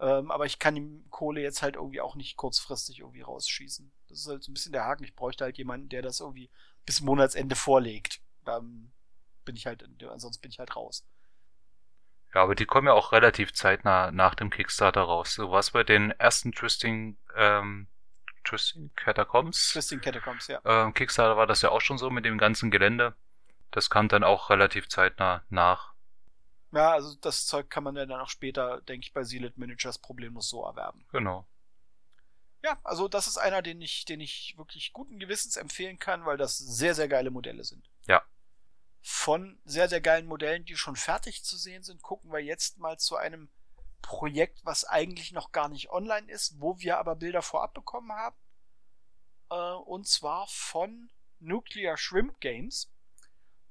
Ähm, 0.00 0.30
aber 0.30 0.46
ich 0.46 0.58
kann 0.58 0.74
die 0.74 1.04
Kohle 1.10 1.42
jetzt 1.42 1.62
halt 1.62 1.76
irgendwie 1.76 2.00
auch 2.00 2.14
nicht 2.14 2.36
kurzfristig 2.36 3.00
irgendwie 3.00 3.20
rausschießen. 3.20 3.92
Das 4.08 4.20
ist 4.20 4.26
halt 4.28 4.42
so 4.42 4.50
ein 4.50 4.54
bisschen 4.54 4.72
der 4.72 4.84
Haken. 4.84 5.04
Ich 5.04 5.14
bräuchte 5.14 5.44
halt 5.44 5.58
jemanden, 5.58 5.90
der 5.90 6.00
das 6.00 6.20
irgendwie 6.20 6.50
bis 6.86 7.02
Monatsende 7.02 7.54
vorlegt. 7.54 8.20
Dann 8.44 8.92
bin 9.44 9.56
ich 9.56 9.66
halt, 9.66 9.86
ansonsten 10.08 10.40
bin 10.40 10.50
ich 10.50 10.58
halt 10.58 10.74
raus. 10.74 11.04
Ja, 12.34 12.42
aber 12.42 12.54
die 12.54 12.64
kommen 12.64 12.86
ja 12.86 12.94
auch 12.94 13.12
relativ 13.12 13.52
zeitnah 13.52 14.10
nach 14.10 14.34
dem 14.34 14.50
Kickstarter 14.50 15.02
raus. 15.02 15.34
So 15.34 15.50
was 15.50 15.72
bei 15.72 15.82
den 15.82 16.12
ersten 16.12 16.52
Twisting, 16.52 17.18
ähm, 17.36 17.88
Twisting 18.44 18.90
Catacombs. 18.96 19.72
Twisting 19.72 20.00
Catacombs, 20.00 20.46
ja. 20.46 20.60
Ähm, 20.64 20.94
Kickstarter 20.94 21.36
war 21.36 21.46
das 21.46 21.60
ja 21.60 21.70
auch 21.70 21.80
schon 21.80 21.98
so 21.98 22.08
mit 22.08 22.24
dem 22.24 22.38
ganzen 22.38 22.70
Gelände. 22.70 23.14
Das 23.70 23.90
kam 23.90 24.08
dann 24.08 24.24
auch 24.24 24.48
relativ 24.48 24.88
zeitnah 24.88 25.42
nach. 25.50 25.89
Ja, 26.72 26.92
also 26.92 27.14
das 27.16 27.46
Zeug 27.46 27.68
kann 27.68 27.84
man 27.84 27.94
dann 27.94 28.12
auch 28.12 28.28
später, 28.28 28.80
denke 28.82 29.06
ich, 29.06 29.12
bei 29.12 29.24
Sealed 29.24 29.58
Miniatures 29.58 29.98
problemlos 29.98 30.48
so 30.48 30.64
erwerben. 30.64 31.04
Genau. 31.10 31.46
Ja, 32.62 32.78
also 32.84 33.08
das 33.08 33.26
ist 33.26 33.38
einer, 33.38 33.62
den 33.62 33.80
ich, 33.80 34.04
den 34.04 34.20
ich 34.20 34.54
wirklich 34.56 34.92
guten 34.92 35.18
Gewissens 35.18 35.56
empfehlen 35.56 35.98
kann, 35.98 36.26
weil 36.26 36.36
das 36.36 36.58
sehr, 36.58 36.94
sehr 36.94 37.08
geile 37.08 37.30
Modelle 37.30 37.64
sind. 37.64 37.90
Ja. 38.06 38.22
Von 39.00 39.58
sehr, 39.64 39.88
sehr 39.88 40.00
geilen 40.00 40.26
Modellen, 40.26 40.64
die 40.64 40.76
schon 40.76 40.96
fertig 40.96 41.42
zu 41.42 41.56
sehen 41.56 41.82
sind, 41.82 42.02
gucken 42.02 42.30
wir 42.32 42.40
jetzt 42.40 42.78
mal 42.78 42.98
zu 42.98 43.16
einem 43.16 43.50
Projekt, 44.02 44.60
was 44.64 44.84
eigentlich 44.84 45.32
noch 45.32 45.52
gar 45.52 45.68
nicht 45.68 45.90
online 45.90 46.30
ist, 46.30 46.60
wo 46.60 46.78
wir 46.78 46.98
aber 46.98 47.16
Bilder 47.16 47.42
vorab 47.42 47.74
bekommen 47.74 48.12
haben. 48.12 48.36
Äh, 49.50 49.54
und 49.54 50.06
zwar 50.06 50.46
von 50.48 51.10
Nuclear 51.38 51.96
Shrimp 51.96 52.40
Games. 52.40 52.90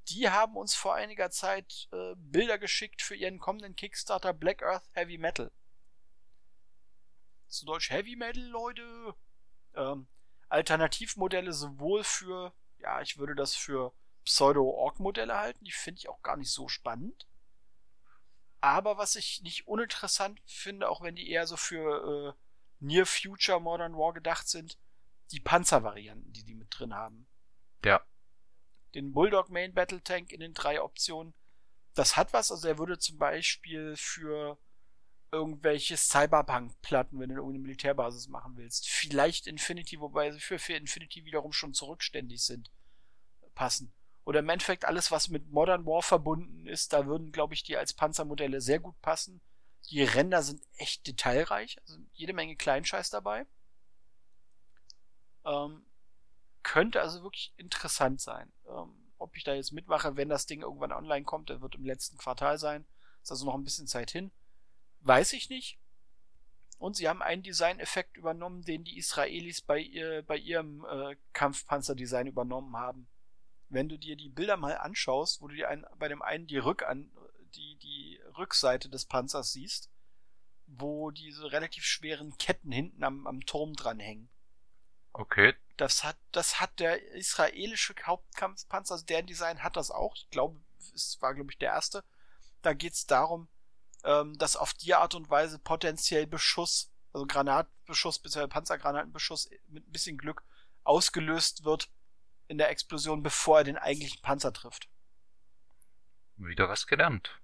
Die 0.09 0.29
haben 0.29 0.57
uns 0.57 0.73
vor 0.73 0.95
einiger 0.95 1.29
Zeit 1.29 1.87
äh, 1.91 2.15
Bilder 2.15 2.57
geschickt 2.57 3.01
für 3.01 3.15
ihren 3.15 3.39
kommenden 3.39 3.75
Kickstarter 3.75 4.33
Black 4.33 4.63
Earth 4.63 4.89
Heavy 4.93 5.17
Metal. 5.17 5.51
Zu 7.47 7.65
Deutsch 7.65 7.91
Heavy 7.91 8.15
Metal, 8.15 8.43
Leute. 8.43 9.15
Ähm, 9.75 10.07
Alternativmodelle 10.49 11.53
sowohl 11.53 12.03
für, 12.03 12.53
ja, 12.79 13.01
ich 13.01 13.17
würde 13.17 13.35
das 13.35 13.55
für 13.55 13.93
Pseudo-Orc-Modelle 14.25 15.37
halten, 15.37 15.63
die 15.63 15.71
finde 15.71 15.99
ich 15.99 16.09
auch 16.09 16.21
gar 16.23 16.37
nicht 16.37 16.51
so 16.51 16.67
spannend. 16.67 17.27
Aber 18.61 18.97
was 18.97 19.15
ich 19.15 19.41
nicht 19.41 19.67
uninteressant 19.67 20.41
finde, 20.45 20.89
auch 20.89 21.01
wenn 21.01 21.15
die 21.15 21.29
eher 21.29 21.47
so 21.47 21.55
für 21.55 22.35
äh, 22.35 22.39
Near 22.79 23.05
Future 23.05 23.61
Modern 23.61 23.95
War 23.95 24.13
gedacht 24.13 24.47
sind, 24.47 24.77
die 25.31 25.39
Panzervarianten, 25.39 26.33
die 26.33 26.43
die 26.43 26.55
mit 26.55 26.67
drin 26.71 26.93
haben. 26.95 27.27
Ja. 27.85 28.03
Den 28.95 29.13
Bulldog 29.13 29.49
Main 29.49 29.73
Battle 29.73 30.01
Tank 30.01 30.31
in 30.31 30.39
den 30.39 30.53
drei 30.53 30.81
Optionen. 30.81 31.33
Das 31.93 32.15
hat 32.17 32.33
was, 32.33 32.51
also 32.51 32.67
er 32.67 32.77
würde 32.77 32.97
zum 32.97 33.17
Beispiel 33.17 33.95
für 33.97 34.57
irgendwelche 35.31 35.95
Cyberpunk-Platten, 35.97 37.19
wenn 37.19 37.29
du 37.29 37.35
irgendeine 37.35 37.59
Militärbasis 37.59 38.27
machen 38.27 38.57
willst. 38.57 38.89
Vielleicht 38.89 39.47
Infinity, 39.47 39.99
wobei 39.99 40.31
sie 40.31 40.39
für, 40.39 40.59
für 40.59 40.73
Infinity 40.73 41.25
wiederum 41.25 41.53
schon 41.53 41.73
zurückständig 41.73 42.43
sind, 42.43 42.71
passen. 43.53 43.93
Oder 44.25 44.39
im 44.39 44.49
Endeffekt 44.49 44.85
alles, 44.85 45.11
was 45.11 45.29
mit 45.29 45.49
Modern 45.51 45.85
War 45.85 46.01
verbunden 46.01 46.67
ist, 46.67 46.93
da 46.93 47.05
würden, 47.05 47.31
glaube 47.31 47.53
ich, 47.53 47.63
die 47.63 47.77
als 47.77 47.93
Panzermodelle 47.93 48.61
sehr 48.61 48.79
gut 48.79 48.99
passen. 49.01 49.41
Die 49.89 50.03
Ränder 50.03 50.43
sind 50.43 50.61
echt 50.77 51.07
detailreich, 51.07 51.79
also 51.81 51.97
jede 52.13 52.33
Menge 52.33 52.55
Kleinscheiß 52.55 53.09
dabei. 53.09 53.45
Ähm, 55.45 55.83
könnte 56.69 57.01
also 57.01 57.23
wirklich 57.23 57.51
interessant 57.57 58.21
sein. 58.21 58.53
Ähm, 58.67 58.93
ob 59.17 59.35
ich 59.35 59.43
da 59.43 59.55
jetzt 59.55 59.71
mitmache, 59.71 60.15
wenn 60.15 60.29
das 60.29 60.45
Ding 60.45 60.61
irgendwann 60.61 60.91
online 60.91 61.25
kommt, 61.25 61.49
das 61.49 61.61
wird 61.61 61.73
im 61.73 61.83
letzten 61.83 62.19
Quartal 62.19 62.59
sein. 62.59 62.85
Ist 63.23 63.31
also 63.31 63.47
noch 63.47 63.55
ein 63.55 63.63
bisschen 63.63 63.87
Zeit 63.87 64.11
hin. 64.11 64.31
Weiß 65.01 65.33
ich 65.33 65.49
nicht. 65.49 65.79
Und 66.77 66.95
sie 66.95 67.09
haben 67.09 67.23
einen 67.23 67.41
Designeffekt 67.41 68.17
übernommen, 68.17 68.63
den 68.63 68.83
die 68.83 68.99
Israelis 68.99 69.61
bei, 69.61 69.79
ihr, 69.79 70.21
bei 70.21 70.37
ihrem 70.37 70.85
äh, 70.85 71.15
Kampfpanzerdesign 71.33 72.27
übernommen 72.27 72.77
haben. 72.77 73.07
Wenn 73.69 73.89
du 73.89 73.97
dir 73.97 74.15
die 74.15 74.29
Bilder 74.29 74.55
mal 74.55 74.77
anschaust, 74.77 75.41
wo 75.41 75.47
du 75.47 75.55
dir 75.55 75.69
ein, 75.69 75.87
bei 75.97 76.07
dem 76.07 76.21
einen 76.21 76.45
die, 76.45 76.57
Rückan, 76.57 77.11
die, 77.55 77.77
die 77.77 78.19
Rückseite 78.37 78.89
des 78.89 79.07
Panzers 79.07 79.53
siehst, 79.53 79.89
wo 80.67 81.09
diese 81.09 81.51
relativ 81.51 81.83
schweren 81.83 82.37
Ketten 82.37 82.71
hinten 82.71 83.03
am, 83.03 83.25
am 83.25 83.43
Turm 83.47 83.73
dranhängen. 83.73 84.29
Okay. 85.13 85.55
Das 85.79 86.03
hat, 86.03 86.17
das 86.33 86.59
hat 86.59 86.77
der 86.81 87.13
israelische 87.13 87.95
Hauptkampfpanzer, 88.03 88.95
also 88.95 89.05
deren 89.05 89.27
Design 89.27 89.63
hat 89.63 89.77
das 89.77 89.91
auch. 89.91 90.13
Ich 90.17 90.29
glaube, 90.29 90.59
es 90.93 91.21
war, 91.21 91.33
glaube 91.33 91.53
ich, 91.53 91.57
der 91.57 91.69
erste. 91.69 92.03
Da 92.61 92.73
geht 92.73 92.95
es 92.95 93.07
darum, 93.07 93.47
ähm, 94.03 94.37
dass 94.37 94.57
auf 94.57 94.73
die 94.73 94.93
Art 94.93 95.15
und 95.15 95.29
Weise 95.29 95.57
potenziell 95.57 96.27
Beschuss, 96.27 96.91
also 97.13 97.25
Granatbeschuss 97.25 98.19
bzw. 98.19 98.47
Panzergranatenbeschuss 98.47 99.49
mit 99.69 99.87
ein 99.87 99.91
bisschen 99.93 100.17
Glück 100.17 100.43
ausgelöst 100.83 101.63
wird 101.63 101.89
in 102.49 102.57
der 102.57 102.71
Explosion, 102.71 103.23
bevor 103.23 103.59
er 103.59 103.63
den 103.63 103.77
eigentlichen 103.77 104.21
Panzer 104.21 104.51
trifft. 104.51 104.89
Wieder 106.35 106.67
was 106.67 106.87
gelernt. 106.87 107.39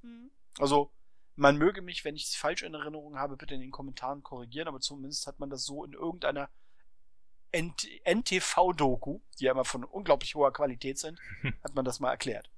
Mhm. 0.00 0.30
Also, 0.58 0.90
man 1.36 1.58
möge 1.58 1.82
mich, 1.82 2.06
wenn 2.06 2.16
ich 2.16 2.28
es 2.28 2.34
falsch 2.34 2.62
in 2.62 2.72
Erinnerung 2.72 3.18
habe, 3.18 3.36
bitte 3.36 3.54
in 3.54 3.60
den 3.60 3.70
Kommentaren 3.70 4.22
korrigieren, 4.22 4.68
aber 4.68 4.80
zumindest 4.80 5.26
hat 5.26 5.38
man 5.38 5.50
das 5.50 5.66
so 5.66 5.84
in 5.84 5.92
irgendeiner 5.92 6.48
NTV-Doku, 7.52 9.20
die 9.38 9.44
ja 9.44 9.52
immer 9.52 9.64
von 9.64 9.84
unglaublich 9.84 10.34
hoher 10.34 10.52
Qualität 10.52 10.98
sind, 10.98 11.18
hat 11.64 11.74
man 11.74 11.84
das 11.84 12.00
mal 12.00 12.10
erklärt. 12.10 12.50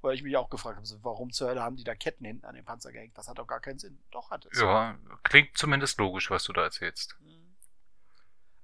Weil 0.00 0.14
ich 0.14 0.22
mich 0.22 0.36
auch 0.36 0.50
gefragt 0.50 0.76
habe, 0.76 1.04
warum 1.04 1.32
zur 1.32 1.48
Hölle 1.48 1.62
haben 1.62 1.76
die 1.76 1.84
da 1.84 1.94
Ketten 1.94 2.24
hinten 2.24 2.44
an 2.44 2.54
den 2.54 2.64
Panzer 2.64 2.92
gehängt? 2.92 3.16
Das 3.16 3.28
hat 3.28 3.38
doch 3.38 3.46
gar 3.46 3.60
keinen 3.60 3.78
Sinn. 3.78 4.02
Doch, 4.10 4.30
hat 4.30 4.46
es. 4.46 4.60
Ja, 4.60 4.98
klingt 5.22 5.56
zumindest 5.56 5.98
logisch, 5.98 6.30
was 6.30 6.44
du 6.44 6.52
da 6.52 6.62
erzählst. 6.62 7.16
Mhm. 7.20 7.56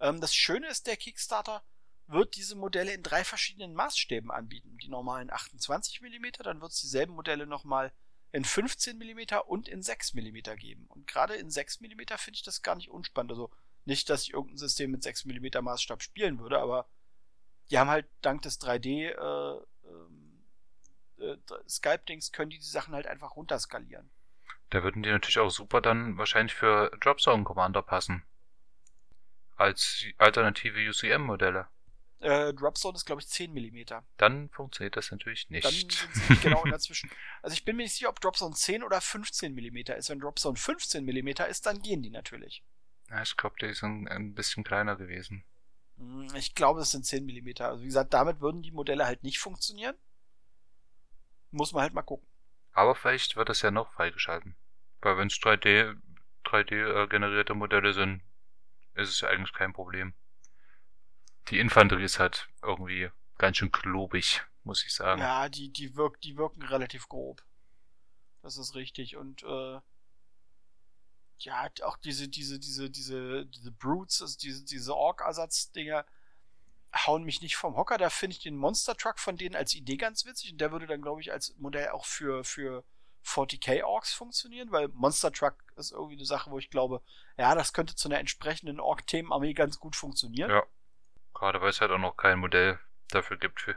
Ähm, 0.01 0.21
das 0.21 0.35
Schöne 0.35 0.69
ist, 0.69 0.87
der 0.87 0.97
Kickstarter 0.97 1.63
wird 2.07 2.37
diese 2.37 2.57
Modelle 2.57 2.93
in 2.93 3.03
drei 3.03 3.25
verschiedenen 3.25 3.75
Maßstäben 3.75 4.31
anbieten. 4.31 4.77
Die 4.79 4.89
normalen 4.89 5.31
28 5.31 6.01
mm, 6.01 6.43
dann 6.43 6.61
wird 6.61 6.73
es 6.73 6.81
dieselben 6.81 7.15
Modelle 7.15 7.47
nochmal 7.47 7.93
in 8.33 8.45
15 8.45 8.99
mm 8.99 9.39
und 9.47 9.69
in 9.69 9.83
6 9.83 10.15
mm 10.15 10.57
geben. 10.57 10.87
Und 10.89 11.07
gerade 11.07 11.35
in 11.35 11.51
6 11.51 11.81
mm 11.81 12.01
finde 12.17 12.37
ich 12.37 12.43
das 12.43 12.63
gar 12.63 12.77
nicht 12.77 12.91
unspannend. 12.91 13.33
Also 13.33 13.51
nicht, 13.91 14.09
dass 14.09 14.23
ich 14.23 14.33
irgendein 14.33 14.57
System 14.57 14.93
mit 14.93 15.03
6 15.03 15.27
mm 15.27 15.63
Maßstab 15.63 16.03
spielen 16.03 16.39
würde, 16.39 16.61
aber 16.61 16.89
die 17.71 17.79
haben 17.79 17.91
halt 17.91 18.07
dank 18.23 18.41
des 18.43 18.61
3D 18.61 19.11
äh, 19.11 19.61
ähm, 19.85 20.45
äh, 21.19 21.37
Skype-Dings 21.69 22.33
können 22.33 22.51
die 22.51 22.59
die 22.59 22.65
Sachen 22.65 22.95
halt 22.95 23.07
einfach 23.07 23.37
runterskalieren. 23.37 24.09
Da 24.71 24.85
würden 24.85 25.03
die 25.03 25.11
natürlich 25.11 25.39
auch 25.39 25.51
super 25.51 25.81
dann 25.81 26.17
wahrscheinlich 26.17 26.55
für 26.55 26.97
Dropzone 27.01 27.43
Commander 27.43 27.83
passen. 27.83 28.23
Als 29.57 30.05
alternative 30.17 30.89
UCM-Modelle. 30.89 31.67
Äh, 32.21 32.55
Dropzone 32.55 32.95
ist, 32.97 33.07
glaube 33.07 33.23
ich, 33.23 33.29
10 33.29 33.53
mm. 33.53 34.03
Dann 34.19 34.51
funktioniert 34.51 34.97
das 34.97 35.11
natürlich 35.11 35.51
nicht. 35.51 35.65
Dann 35.65 35.73
sind 35.73 36.15
sie 36.15 36.37
genau 36.37 36.63
dazwischen. 36.71 37.11
Also 37.43 37.55
ich 37.55 37.65
bin 37.65 37.77
mir 37.77 37.83
nicht 37.83 37.95
sicher, 37.95 38.09
ob 38.09 38.21
Dropzone 38.21 38.55
10 38.55 38.85
oder 38.85 39.01
15 39.01 39.53
mm 39.53 39.77
ist. 39.97 40.11
Wenn 40.11 40.21
Dropzone 40.21 40.57
15 40.57 41.05
mm 41.05 41.29
ist, 41.49 41.67
dann 41.67 41.83
gehen 41.83 42.03
die 42.03 42.11
natürlich. 42.11 42.63
Ja, 43.11 43.23
ich 43.23 43.37
glaube, 43.37 43.57
die 43.61 43.75
sind 43.75 44.09
ein 44.09 44.35
bisschen 44.35 44.65
kleiner 44.65 44.97
gewesen. 44.97 45.45
Hm, 45.99 46.29
ich 46.35 46.55
glaube, 46.55 46.81
es 46.81 46.93
sind 46.93 47.05
10 47.05 47.27
mm. 47.27 47.63
Also 47.63 47.83
wie 47.83 47.87
gesagt, 47.87 48.15
damit 48.15 48.41
würden 48.41 48.63
die 48.63 48.71
Modelle 48.71 49.05
halt 49.07 49.23
nicht 49.23 49.39
funktionieren. 49.39 49.97
Muss 51.51 51.73
man 51.73 51.83
halt 51.83 51.95
mal 51.95 52.03
gucken. 52.03 52.27
Aber 52.73 52.95
vielleicht 52.95 53.37
wird 53.37 53.49
das 53.49 53.63
ja 53.63 53.71
noch 53.71 53.93
freigeschalten. 53.93 54.55
Weil 55.01 55.19
wenn 55.19 55.27
es 55.27 55.35
3D, 55.35 55.97
3D 56.45 57.09
generierte 57.09 57.55
Modelle 57.55 57.93
sind, 57.93 58.23
ist 58.95 59.11
es 59.11 59.21
ja 59.21 59.29
eigentlich 59.29 59.53
kein 59.53 59.73
Problem. 59.73 60.15
Die 61.49 61.59
Infanterie 61.59 62.05
ist 62.05 62.21
halt 62.21 62.49
irgendwie 62.63 63.11
ganz 63.39 63.57
schön 63.57 63.73
klobig, 63.73 64.43
muss 64.63 64.85
ich 64.85 64.95
sagen. 64.95 65.21
Ja, 65.21 65.49
die, 65.49 65.73
die, 65.73 65.97
wirk, 65.97 66.21
die 66.21 66.37
wirken 66.37 66.63
relativ 66.63 67.09
grob. 67.09 67.43
Das 68.43 68.57
ist 68.57 68.75
richtig. 68.77 69.17
Und 69.17 69.43
äh, 69.43 69.81
ja, 71.45 71.69
auch 71.83 71.97
diese, 71.97 72.29
diese, 72.29 72.59
diese, 72.59 72.91
diese, 72.91 73.47
diese 73.47 73.73
Brutes, 73.73 74.23
also 74.23 74.39
diese, 74.39 74.65
diese 74.65 74.97
Ork-Ersatz-Dinger, 74.97 76.05
hauen 76.95 77.25
mich 77.25 77.41
nicht 77.41 77.57
vom 77.57 77.77
Hocker. 77.77 77.99
Da 77.99 78.11
finde 78.11 78.37
ich 78.37 78.43
den 78.43 78.57
Monster 78.57 78.97
Truck 78.97 79.19
von 79.19 79.37
denen 79.37 79.55
als 79.55 79.75
Idee 79.75 79.97
ganz 79.97 80.25
witzig. 80.27 80.53
Und 80.53 80.61
der 80.61 80.73
würde 80.73 80.87
dann, 80.87 81.03
glaube 81.03 81.21
ich, 81.21 81.33
als 81.33 81.57
Modell 81.59 81.91
auch 81.91 82.05
für, 82.05 82.45
für 82.45 82.85
40k 83.25 83.85
Orks 83.85 84.13
funktionieren, 84.13 84.73
weil 84.73 84.89
Monster 84.89 85.33
Truck 85.33 85.55
ist 85.77 85.93
irgendwie 85.93 86.17
eine 86.17 86.25
Sache, 86.25 86.51
wo 86.51 86.59
ich 86.59 86.71
glaube, 86.71 87.03
ja, 87.37 87.55
das 87.55 87.73
könnte 87.73 87.95
zu 87.95 88.09
einer 88.09 88.19
entsprechenden 88.19 88.81
Ork-Themenarmee 88.81 89.55
ganz 89.55 89.79
gut 89.79 89.97
funktionieren. 89.97 90.51
Ja. 90.51 90.63
Gerade 91.35 91.61
weil 91.61 91.71
es 91.71 91.81
halt 91.81 91.91
auch 91.91 91.99
noch 91.99 92.17
kein 92.17 92.39
Modell 92.39 92.79
dafür 93.09 93.39
gibt. 93.39 93.61
Für. 93.61 93.77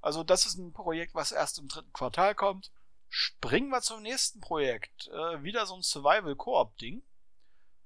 Also 0.00 0.24
das 0.24 0.46
ist 0.46 0.58
ein 0.58 0.72
Projekt, 0.72 1.14
was 1.14 1.32
erst 1.32 1.58
im 1.58 1.68
dritten 1.68 1.92
Quartal 1.92 2.34
kommt. 2.34 2.70
Springen 3.10 3.70
wir 3.70 3.82
zum 3.82 4.02
nächsten 4.02 4.40
Projekt. 4.40 5.08
Äh, 5.08 5.42
wieder 5.42 5.66
so 5.66 5.74
ein 5.74 5.82
Survival-Koop-Ding. 5.82 7.02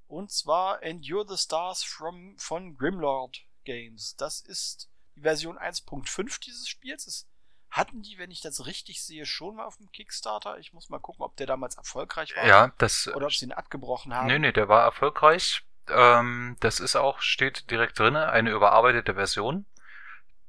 Und 0.06 0.30
zwar 0.30 0.82
Endure 0.82 1.26
the 1.26 1.36
Stars 1.36 1.82
from, 1.82 2.38
von 2.38 2.76
Grimlord 2.76 3.38
Games. 3.64 4.14
Das 4.16 4.40
ist 4.42 4.90
die 5.16 5.22
Version 5.22 5.58
1.5 5.58 6.40
dieses 6.40 6.68
Spiels. 6.68 7.06
Es 7.06 7.26
hatten 7.70 8.02
die, 8.02 8.18
wenn 8.18 8.30
ich 8.30 8.42
das 8.42 8.66
richtig 8.66 9.02
sehe, 9.02 9.24
schon 9.24 9.56
mal 9.56 9.64
auf 9.64 9.78
dem 9.78 9.90
Kickstarter. 9.90 10.58
Ich 10.58 10.74
muss 10.74 10.90
mal 10.90 11.00
gucken, 11.00 11.24
ob 11.24 11.36
der 11.36 11.46
damals 11.46 11.76
erfolgreich 11.76 12.36
war. 12.36 12.46
Ja, 12.46 12.72
das. 12.78 13.08
Oder 13.08 13.26
ob 13.26 13.32
sie 13.32 13.46
ihn 13.46 13.52
abgebrochen 13.52 14.14
haben. 14.14 14.26
Nee, 14.26 14.38
nee, 14.38 14.52
der 14.52 14.68
war 14.68 14.82
erfolgreich. 14.82 15.62
Ähm, 15.88 16.56
das 16.60 16.80
ist 16.80 16.96
auch, 16.96 17.20
steht 17.20 17.70
direkt 17.70 17.98
drinne, 17.98 18.28
eine 18.28 18.50
überarbeitete 18.50 19.14
Version. 19.14 19.66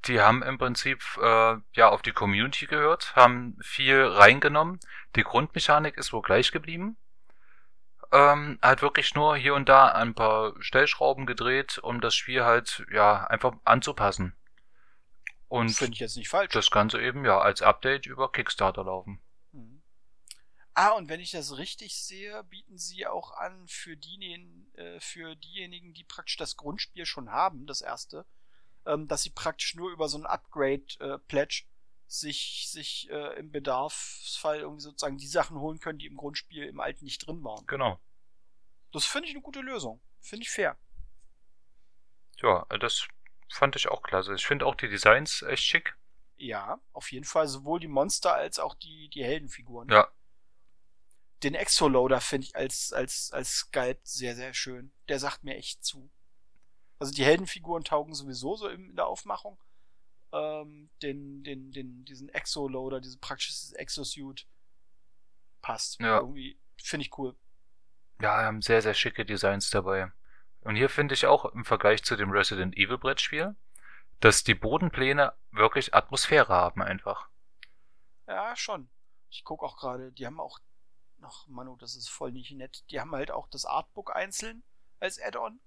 Die 0.08 0.22
haben 0.22 0.44
im 0.44 0.58
Prinzip 0.58 1.04
äh, 1.22 1.56
ja 1.74 1.90
auf 1.90 2.02
die 2.02 2.12
Community 2.12 2.68
gehört, 2.68 3.16
haben 3.16 3.58
viel 3.62 4.04
reingenommen. 4.04 4.80
Die 5.16 5.24
Grundmechanik 5.24 5.98
ist 5.98 6.14
wohl 6.14 6.22
gleich 6.22 6.52
geblieben. 6.52 6.98
Ähm, 8.12 8.60
halt 8.62 8.82
wirklich 8.82 9.16
nur 9.16 9.36
hier 9.36 9.56
und 9.56 9.68
da 9.68 9.88
ein 9.88 10.14
paar 10.14 10.54
Stellschrauben 10.60 11.26
gedreht, 11.26 11.80
um 11.80 12.02
das 12.02 12.14
Spiel 12.14 12.44
halt 12.44 12.86
ja 12.92 13.26
einfach 13.28 13.54
anzupassen. 13.64 14.36
Und 15.48 15.70
Finde 15.70 15.94
ich 15.94 16.00
jetzt 16.00 16.18
nicht 16.18 16.30
falsch. 16.30 16.54
das 16.54 16.70
Ganze 16.70 17.02
eben 17.02 17.26
ja 17.26 17.40
als 17.40 17.62
Update 17.62 18.06
über 18.06 18.32
Kickstarter 18.32 18.84
laufen. 18.84 19.22
Mhm. 19.52 19.82
Ah, 20.74 20.90
und 20.90 21.08
wenn 21.08 21.20
ich 21.20 21.32
das 21.32 21.58
richtig 21.58 21.98
sehe, 21.98 22.44
bieten 22.44 22.78
sie 22.78 23.08
auch 23.08 23.32
an 23.38 23.68
für, 23.68 23.96
diejenigen, 23.96 24.70
äh, 24.76 25.00
für 25.00 25.36
diejenigen, 25.36 25.94
die 25.94 26.04
praktisch 26.04 26.38
das 26.38 26.58
Grundspiel 26.58 27.06
schon 27.06 27.32
haben, 27.32 27.66
das 27.66 27.82
erste, 27.82 28.26
ähm, 28.86 29.08
dass 29.08 29.24
sie 29.24 29.32
praktisch 29.32 29.76
nur 29.76 29.92
über 29.92 30.08
so 30.08 30.18
ein 30.18 30.26
Upgrade-Pledge 30.26 31.64
äh, 31.64 31.76
sich, 32.08 32.68
sich 32.70 33.10
äh, 33.10 33.40
im 33.40 33.52
Bedarfsfall 33.52 34.60
irgendwie 34.60 34.82
sozusagen 34.82 35.18
die 35.18 35.28
Sachen 35.28 35.60
holen 35.60 35.80
können, 35.80 36.00
die 36.00 36.06
im 36.06 36.18
Grundspiel 36.18 36.64
im 36.64 36.80
alten 36.80 37.06
nicht 37.06 37.26
drin 37.26 37.44
waren. 37.44 37.66
Genau. 37.66 38.00
Das 38.92 39.06
finde 39.06 39.28
ich 39.28 39.34
eine 39.34 39.42
gute 39.42 39.62
Lösung. 39.62 40.02
Finde 40.22 40.44
ich 40.44 40.50
fair. 40.50 40.78
Ja, 42.42 42.66
das 42.80 43.08
fand 43.50 43.76
ich 43.76 43.88
auch 43.88 44.04
klasse. 44.04 44.36
Ich 44.36 44.46
finde 44.46 44.66
auch 44.66 44.76
die 44.76 44.90
Designs 44.90 45.42
echt 45.44 45.64
schick. 45.64 45.98
Ja, 46.38 46.80
auf 46.94 47.12
jeden 47.12 47.26
Fall. 47.26 47.48
Sowohl 47.48 47.80
die 47.80 47.88
Monster 47.88 48.34
als 48.34 48.60
auch 48.60 48.76
die, 48.76 49.10
die 49.10 49.24
Heldenfiguren. 49.24 49.90
Ja. 49.90 50.08
Den 51.44 51.56
Exoloader 51.56 52.22
finde 52.22 52.48
ich 52.48 52.56
als, 52.56 52.92
als, 52.94 53.32
als 53.32 53.52
Sculpt 53.52 54.08
sehr, 54.08 54.36
sehr 54.36 54.54
schön. 54.54 54.92
Der 55.08 55.20
sagt 55.20 55.44
mir 55.44 55.56
echt 55.56 55.84
zu. 55.84 56.10
Also 57.00 57.14
die 57.14 57.26
Heldenfiguren 57.26 57.84
taugen 57.84 58.14
sowieso 58.14 58.56
so 58.56 58.68
in 58.68 58.96
der 58.96 59.08
Aufmachung. 59.08 59.58
Ähm, 60.32 60.90
den, 61.02 61.44
den, 61.44 61.72
den, 61.72 62.06
diesen 62.06 62.30
Exoloader, 62.30 63.00
diesen 63.00 63.20
praktisches 63.20 63.74
Exosuit 63.74 64.46
passt. 65.62 66.00
Ja. 66.00 66.20
Irgendwie 66.20 66.58
finde 66.82 67.06
ich 67.06 67.18
cool. 67.18 67.36
Ja, 68.22 68.44
haben 68.44 68.62
sehr, 68.62 68.82
sehr 68.82 68.94
schicke 68.94 69.26
Designs 69.26 69.70
dabei. 69.70 70.12
Und 70.62 70.76
hier 70.76 70.90
finde 70.90 71.14
ich 71.14 71.26
auch 71.26 71.46
im 71.46 71.66
Vergleich 71.66 72.04
zu 72.04 72.16
dem 72.16 72.32
Resident 72.32 72.76
Evil 72.76 72.98
Brettspiel, 72.98 73.56
dass 74.20 74.44
die 74.44 74.56
Bodenpläne 74.56 75.34
wirklich 75.52 75.94
Atmosphäre 75.94 76.54
haben 76.54 76.82
einfach. 76.82 77.30
Ja, 78.28 78.56
schon. 78.56 78.90
Ich 79.30 79.44
gucke 79.44 79.66
auch 79.66 79.78
gerade, 79.78 80.12
die 80.12 80.26
haben 80.26 80.40
auch 80.40 80.60
noch, 81.18 81.48
Manu, 81.48 81.76
das 81.78 81.96
ist 81.96 82.10
voll 82.10 82.32
nicht 82.32 82.52
nett. 82.52 82.84
Die 82.90 83.00
haben 83.00 83.12
halt 83.12 83.32
auch 83.32 83.48
das 83.50 83.66
Artbook 83.66 84.16
einzeln 84.16 84.64
als 85.00 85.22
Add-on. 85.22 85.60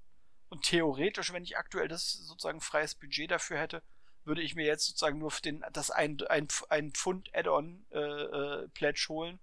Und 0.48 0.62
theoretisch, 0.62 1.32
wenn 1.32 1.44
ich 1.44 1.58
aktuell 1.58 1.88
das 1.88 2.12
sozusagen 2.12 2.60
freies 2.60 2.94
Budget 2.94 3.30
dafür 3.30 3.58
hätte, 3.58 3.82
würde 4.24 4.42
ich 4.42 4.54
mir 4.54 4.66
jetzt 4.66 4.86
sozusagen 4.86 5.18
nur 5.18 5.30
für 5.30 5.42
den, 5.42 5.64
das 5.72 5.90
ein, 5.90 6.20
ein, 6.28 6.48
ein 6.68 6.92
Pfund 6.92 7.34
Add-on 7.34 7.84
äh, 7.90 7.98
äh, 7.98 8.68
Pledge 8.68 9.06
holen, 9.08 9.38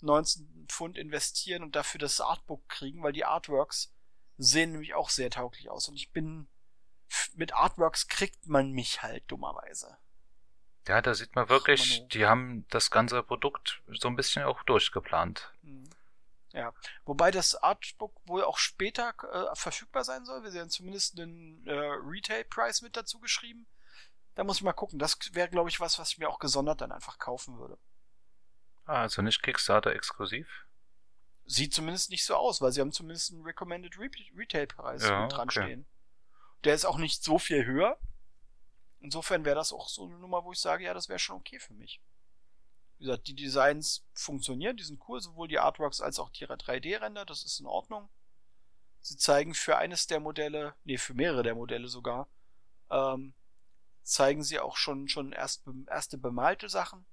19 0.00 0.66
Pfund 0.68 0.98
investieren 0.98 1.62
und 1.62 1.76
dafür 1.76 1.98
das 1.98 2.20
Artbook 2.20 2.68
kriegen, 2.68 3.02
weil 3.02 3.12
die 3.12 3.24
Artworks 3.24 3.92
sehen 4.38 4.72
nämlich 4.72 4.94
auch 4.94 5.10
sehr 5.10 5.30
tauglich 5.30 5.70
aus. 5.70 5.88
Und 5.88 5.96
ich 5.96 6.10
bin, 6.10 6.48
mit 7.34 7.54
Artworks 7.54 8.08
kriegt 8.08 8.46
man 8.46 8.72
mich 8.72 9.02
halt 9.02 9.22
dummerweise. 9.28 9.96
Ja, 10.88 11.00
da 11.00 11.14
sieht 11.14 11.36
man 11.36 11.48
wirklich, 11.48 12.08
die 12.08 12.26
haben 12.26 12.66
das 12.70 12.90
ganze 12.90 13.22
Produkt 13.22 13.82
so 13.86 14.08
ein 14.08 14.16
bisschen 14.16 14.42
auch 14.42 14.62
durchgeplant. 14.64 15.52
Hm. 15.62 15.88
Ja, 16.52 16.74
wobei 17.04 17.30
das 17.30 17.54
Artbook 17.54 18.14
wohl 18.26 18.44
auch 18.44 18.58
später 18.58 19.14
äh, 19.32 19.54
verfügbar 19.56 20.04
sein 20.04 20.24
soll. 20.24 20.42
Wir 20.42 20.50
sehen 20.50 20.68
zumindest 20.68 21.18
einen 21.18 21.66
äh, 21.66 21.72
Retail-Price 21.72 22.82
mit 22.82 22.96
dazu 22.96 23.20
geschrieben. 23.20 23.66
Da 24.34 24.44
muss 24.44 24.56
ich 24.58 24.62
mal 24.62 24.72
gucken. 24.72 24.98
Das 24.98 25.18
wäre, 25.32 25.48
glaube 25.48 25.70
ich, 25.70 25.80
was, 25.80 25.98
was 25.98 26.10
ich 26.12 26.18
mir 26.18 26.28
auch 26.28 26.38
gesondert 26.38 26.80
dann 26.80 26.92
einfach 26.92 27.18
kaufen 27.18 27.58
würde. 27.58 27.78
Ah, 28.84 29.02
also 29.02 29.22
nicht 29.22 29.42
Kickstarter 29.42 29.92
exklusiv. 29.94 30.66
Sieht 31.44 31.74
zumindest 31.74 32.10
nicht 32.10 32.24
so 32.24 32.36
aus, 32.36 32.60
weil 32.60 32.72
sie 32.72 32.80
haben 32.80 32.92
zumindest 32.92 33.32
einen 33.32 33.42
Recommended 33.42 33.98
Re 33.98 34.10
Retail-Preis 34.36 35.04
Ja, 35.04 35.28
dran 35.28 35.48
okay. 35.48 35.62
stehen. 35.62 35.86
Der 36.64 36.74
ist 36.74 36.84
auch 36.84 36.98
nicht 36.98 37.24
so 37.24 37.38
viel 37.38 37.64
höher. 37.64 37.98
Insofern 39.00 39.44
wäre 39.44 39.56
das 39.56 39.72
auch 39.72 39.88
so 39.88 40.04
eine 40.04 40.18
Nummer, 40.18 40.44
wo 40.44 40.52
ich 40.52 40.60
sage, 40.60 40.84
ja, 40.84 40.94
das 40.94 41.08
wäre 41.08 41.18
schon 41.18 41.36
okay 41.36 41.58
für 41.58 41.74
mich. 41.74 42.00
Wie 43.02 43.06
gesagt, 43.06 43.26
die 43.26 43.34
Designs 43.34 44.04
funktionieren, 44.14 44.76
die 44.76 44.84
sind 44.84 45.00
cool, 45.08 45.20
sowohl 45.20 45.48
die 45.48 45.58
Artworks 45.58 46.00
als 46.00 46.20
auch 46.20 46.30
die 46.30 46.46
3D-Render, 46.46 47.24
das 47.24 47.42
ist 47.44 47.58
in 47.58 47.66
Ordnung. 47.66 48.08
Sie 49.00 49.16
zeigen 49.16 49.54
für 49.54 49.76
eines 49.76 50.06
der 50.06 50.20
Modelle, 50.20 50.76
nee, 50.84 50.98
für 50.98 51.12
mehrere 51.12 51.42
der 51.42 51.56
Modelle 51.56 51.88
sogar, 51.88 52.28
ähm, 52.90 53.34
zeigen 54.04 54.44
sie 54.44 54.60
auch 54.60 54.76
schon, 54.76 55.08
schon 55.08 55.32
erst, 55.32 55.64
erste 55.88 56.16
bemalte 56.16 56.68
Sachen, 56.68 57.04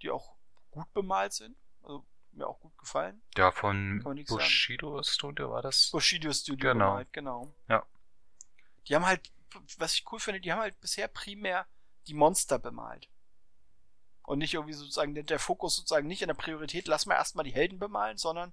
die 0.00 0.08
auch 0.08 0.34
gut 0.70 0.90
bemalt 0.94 1.34
sind. 1.34 1.58
Also 1.82 2.06
mir 2.32 2.46
auch 2.48 2.58
gut 2.60 2.78
gefallen. 2.78 3.20
Ja, 3.36 3.52
von 3.52 4.00
sagen. 4.00 4.24
Bushido 4.24 5.02
Studio 5.02 5.50
war 5.50 5.60
das. 5.60 5.90
Bushido 5.90 6.32
Studio 6.32 6.72
Genau. 6.72 6.86
bemalt, 6.92 7.12
genau. 7.12 7.52
Ja. 7.68 7.84
Die 8.88 8.94
haben 8.94 9.04
halt, 9.04 9.30
was 9.76 9.92
ich 9.92 10.10
cool 10.10 10.20
finde, 10.20 10.40
die 10.40 10.50
haben 10.50 10.60
halt 10.60 10.80
bisher 10.80 11.06
primär 11.06 11.66
die 12.06 12.14
Monster 12.14 12.58
bemalt. 12.58 13.09
Und 14.30 14.38
nicht 14.38 14.54
irgendwie 14.54 14.74
sozusagen 14.74 15.12
der, 15.16 15.24
der 15.24 15.40
Fokus 15.40 15.74
sozusagen 15.74 16.06
nicht 16.06 16.22
in 16.22 16.28
der 16.28 16.34
Priorität, 16.34 16.86
lass 16.86 17.04
mal 17.04 17.16
erstmal 17.16 17.44
die 17.44 17.52
Helden 17.52 17.80
bemalen, 17.80 18.16
sondern 18.16 18.52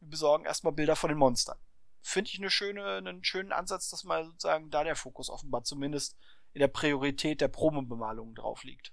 wir 0.00 0.10
besorgen 0.10 0.44
erstmal 0.44 0.74
Bilder 0.74 0.96
von 0.96 1.08
den 1.08 1.16
Monstern. 1.16 1.56
Finde 2.02 2.28
ich 2.28 2.38
eine 2.38 2.50
schöne, 2.50 2.98
einen 2.98 3.24
schönen 3.24 3.52
Ansatz, 3.52 3.88
dass 3.88 4.04
mal 4.04 4.26
sozusagen 4.26 4.68
da 4.68 4.84
der 4.84 4.94
Fokus 4.94 5.30
offenbar 5.30 5.64
zumindest 5.64 6.18
in 6.52 6.60
der 6.60 6.68
Priorität 6.68 7.40
der 7.40 7.48
Probenbemalungen 7.48 8.34
drauf 8.34 8.64
liegt. 8.64 8.92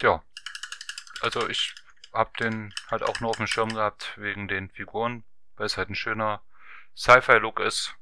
Ja. 0.00 0.22
Also 1.20 1.48
ich 1.48 1.74
hab 2.12 2.36
den 2.36 2.72
halt 2.88 3.02
auch 3.02 3.18
nur 3.18 3.30
auf 3.30 3.38
dem 3.38 3.48
Schirm 3.48 3.74
gehabt 3.74 4.16
wegen 4.18 4.46
den 4.46 4.70
Figuren, 4.70 5.24
weil 5.56 5.66
es 5.66 5.76
halt 5.76 5.90
ein 5.90 5.96
schöner 5.96 6.42
Sci-Fi-Look 6.94 7.58
ist. 7.58 7.92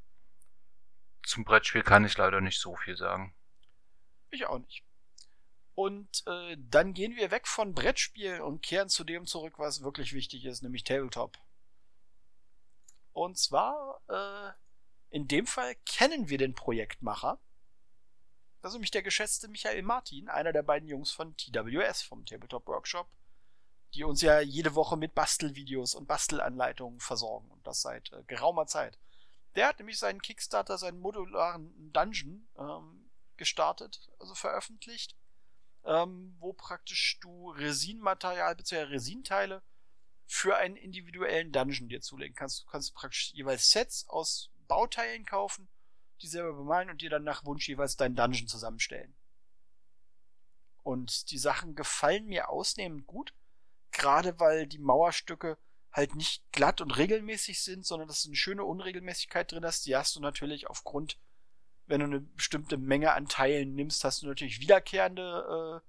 Zum 1.22 1.46
Brettspiel 1.46 1.82
kann 1.82 2.04
ich 2.04 2.18
leider 2.18 2.42
nicht 2.42 2.60
so 2.60 2.76
viel 2.76 2.98
sagen. 2.98 3.34
Ich 4.28 4.44
auch 4.44 4.58
nicht. 4.58 4.84
Und 5.74 6.24
äh, 6.26 6.56
dann 6.58 6.94
gehen 6.94 7.16
wir 7.16 7.30
weg 7.30 7.48
von 7.48 7.74
Brettspiel 7.74 8.40
und 8.40 8.62
kehren 8.62 8.88
zu 8.88 9.02
dem 9.02 9.26
zurück, 9.26 9.54
was 9.58 9.82
wirklich 9.82 10.12
wichtig 10.12 10.44
ist, 10.44 10.62
nämlich 10.62 10.84
Tabletop. 10.84 11.36
Und 13.12 13.38
zwar, 13.38 14.00
äh, 14.08 14.52
in 15.10 15.26
dem 15.26 15.46
Fall 15.46 15.74
kennen 15.86 16.28
wir 16.28 16.38
den 16.38 16.54
Projektmacher. 16.54 17.38
Das 18.62 18.70
ist 18.70 18.74
nämlich 18.74 18.92
der 18.92 19.02
geschätzte 19.02 19.48
Michael 19.48 19.82
Martin, 19.82 20.28
einer 20.28 20.52
der 20.52 20.62
beiden 20.62 20.88
Jungs 20.88 21.10
von 21.10 21.36
TWS 21.36 22.02
vom 22.02 22.24
Tabletop 22.24 22.66
Workshop, 22.66 23.08
die 23.94 24.04
uns 24.04 24.22
ja 24.22 24.40
jede 24.40 24.74
Woche 24.74 24.96
mit 24.96 25.14
Bastelvideos 25.14 25.94
und 25.94 26.06
Bastelanleitungen 26.06 27.00
versorgen 27.00 27.50
und 27.50 27.66
das 27.66 27.82
seit 27.82 28.12
äh, 28.12 28.22
geraumer 28.26 28.66
Zeit. 28.66 28.98
Der 29.56 29.68
hat 29.68 29.78
nämlich 29.78 29.98
seinen 29.98 30.22
Kickstarter, 30.22 30.78
seinen 30.78 31.00
modularen 31.00 31.92
Dungeon 31.92 32.48
ähm, 32.58 33.10
gestartet, 33.36 34.08
also 34.18 34.34
veröffentlicht, 34.34 35.14
ähm, 35.86 36.36
wo 36.38 36.52
praktisch 36.52 37.18
du 37.20 37.50
Resinmaterial 37.50 38.56
bzw. 38.56 38.82
Resinteile 38.84 39.62
für 40.26 40.56
einen 40.56 40.76
individuellen 40.76 41.52
Dungeon 41.52 41.88
dir 41.88 42.00
zulegen 42.00 42.34
kannst. 42.34 42.62
Du 42.62 42.66
kannst 42.66 42.94
praktisch 42.94 43.32
jeweils 43.34 43.70
Sets 43.70 44.08
aus 44.08 44.50
Bauteilen 44.66 45.24
kaufen, 45.26 45.68
die 46.22 46.26
selber 46.26 46.54
bemalen 46.54 46.90
und 46.90 47.02
dir 47.02 47.10
dann 47.10 47.24
nach 47.24 47.44
Wunsch 47.44 47.68
jeweils 47.68 47.96
deinen 47.96 48.16
Dungeon 48.16 48.48
zusammenstellen. 48.48 49.14
Und 50.82 51.30
die 51.30 51.38
Sachen 51.38 51.74
gefallen 51.74 52.26
mir 52.26 52.48
ausnehmend 52.48 53.06
gut, 53.06 53.34
gerade 53.90 54.38
weil 54.40 54.66
die 54.66 54.78
Mauerstücke 54.78 55.58
halt 55.92 56.14
nicht 56.16 56.42
glatt 56.52 56.80
und 56.80 56.90
regelmäßig 56.90 57.62
sind, 57.62 57.86
sondern 57.86 58.08
dass 58.08 58.22
du 58.22 58.28
eine 58.28 58.36
schöne 58.36 58.64
Unregelmäßigkeit 58.64 59.50
drin 59.50 59.64
hast. 59.64 59.86
Die 59.86 59.96
hast 59.96 60.16
du 60.16 60.20
natürlich 60.20 60.68
aufgrund 60.68 61.18
wenn 61.86 62.00
du 62.00 62.06
eine 62.06 62.20
bestimmte 62.20 62.76
Menge 62.76 63.12
an 63.12 63.26
Teilen 63.26 63.74
nimmst, 63.74 64.04
hast 64.04 64.22
du 64.22 64.26
natürlich 64.26 64.60
wiederkehrende 64.60 65.82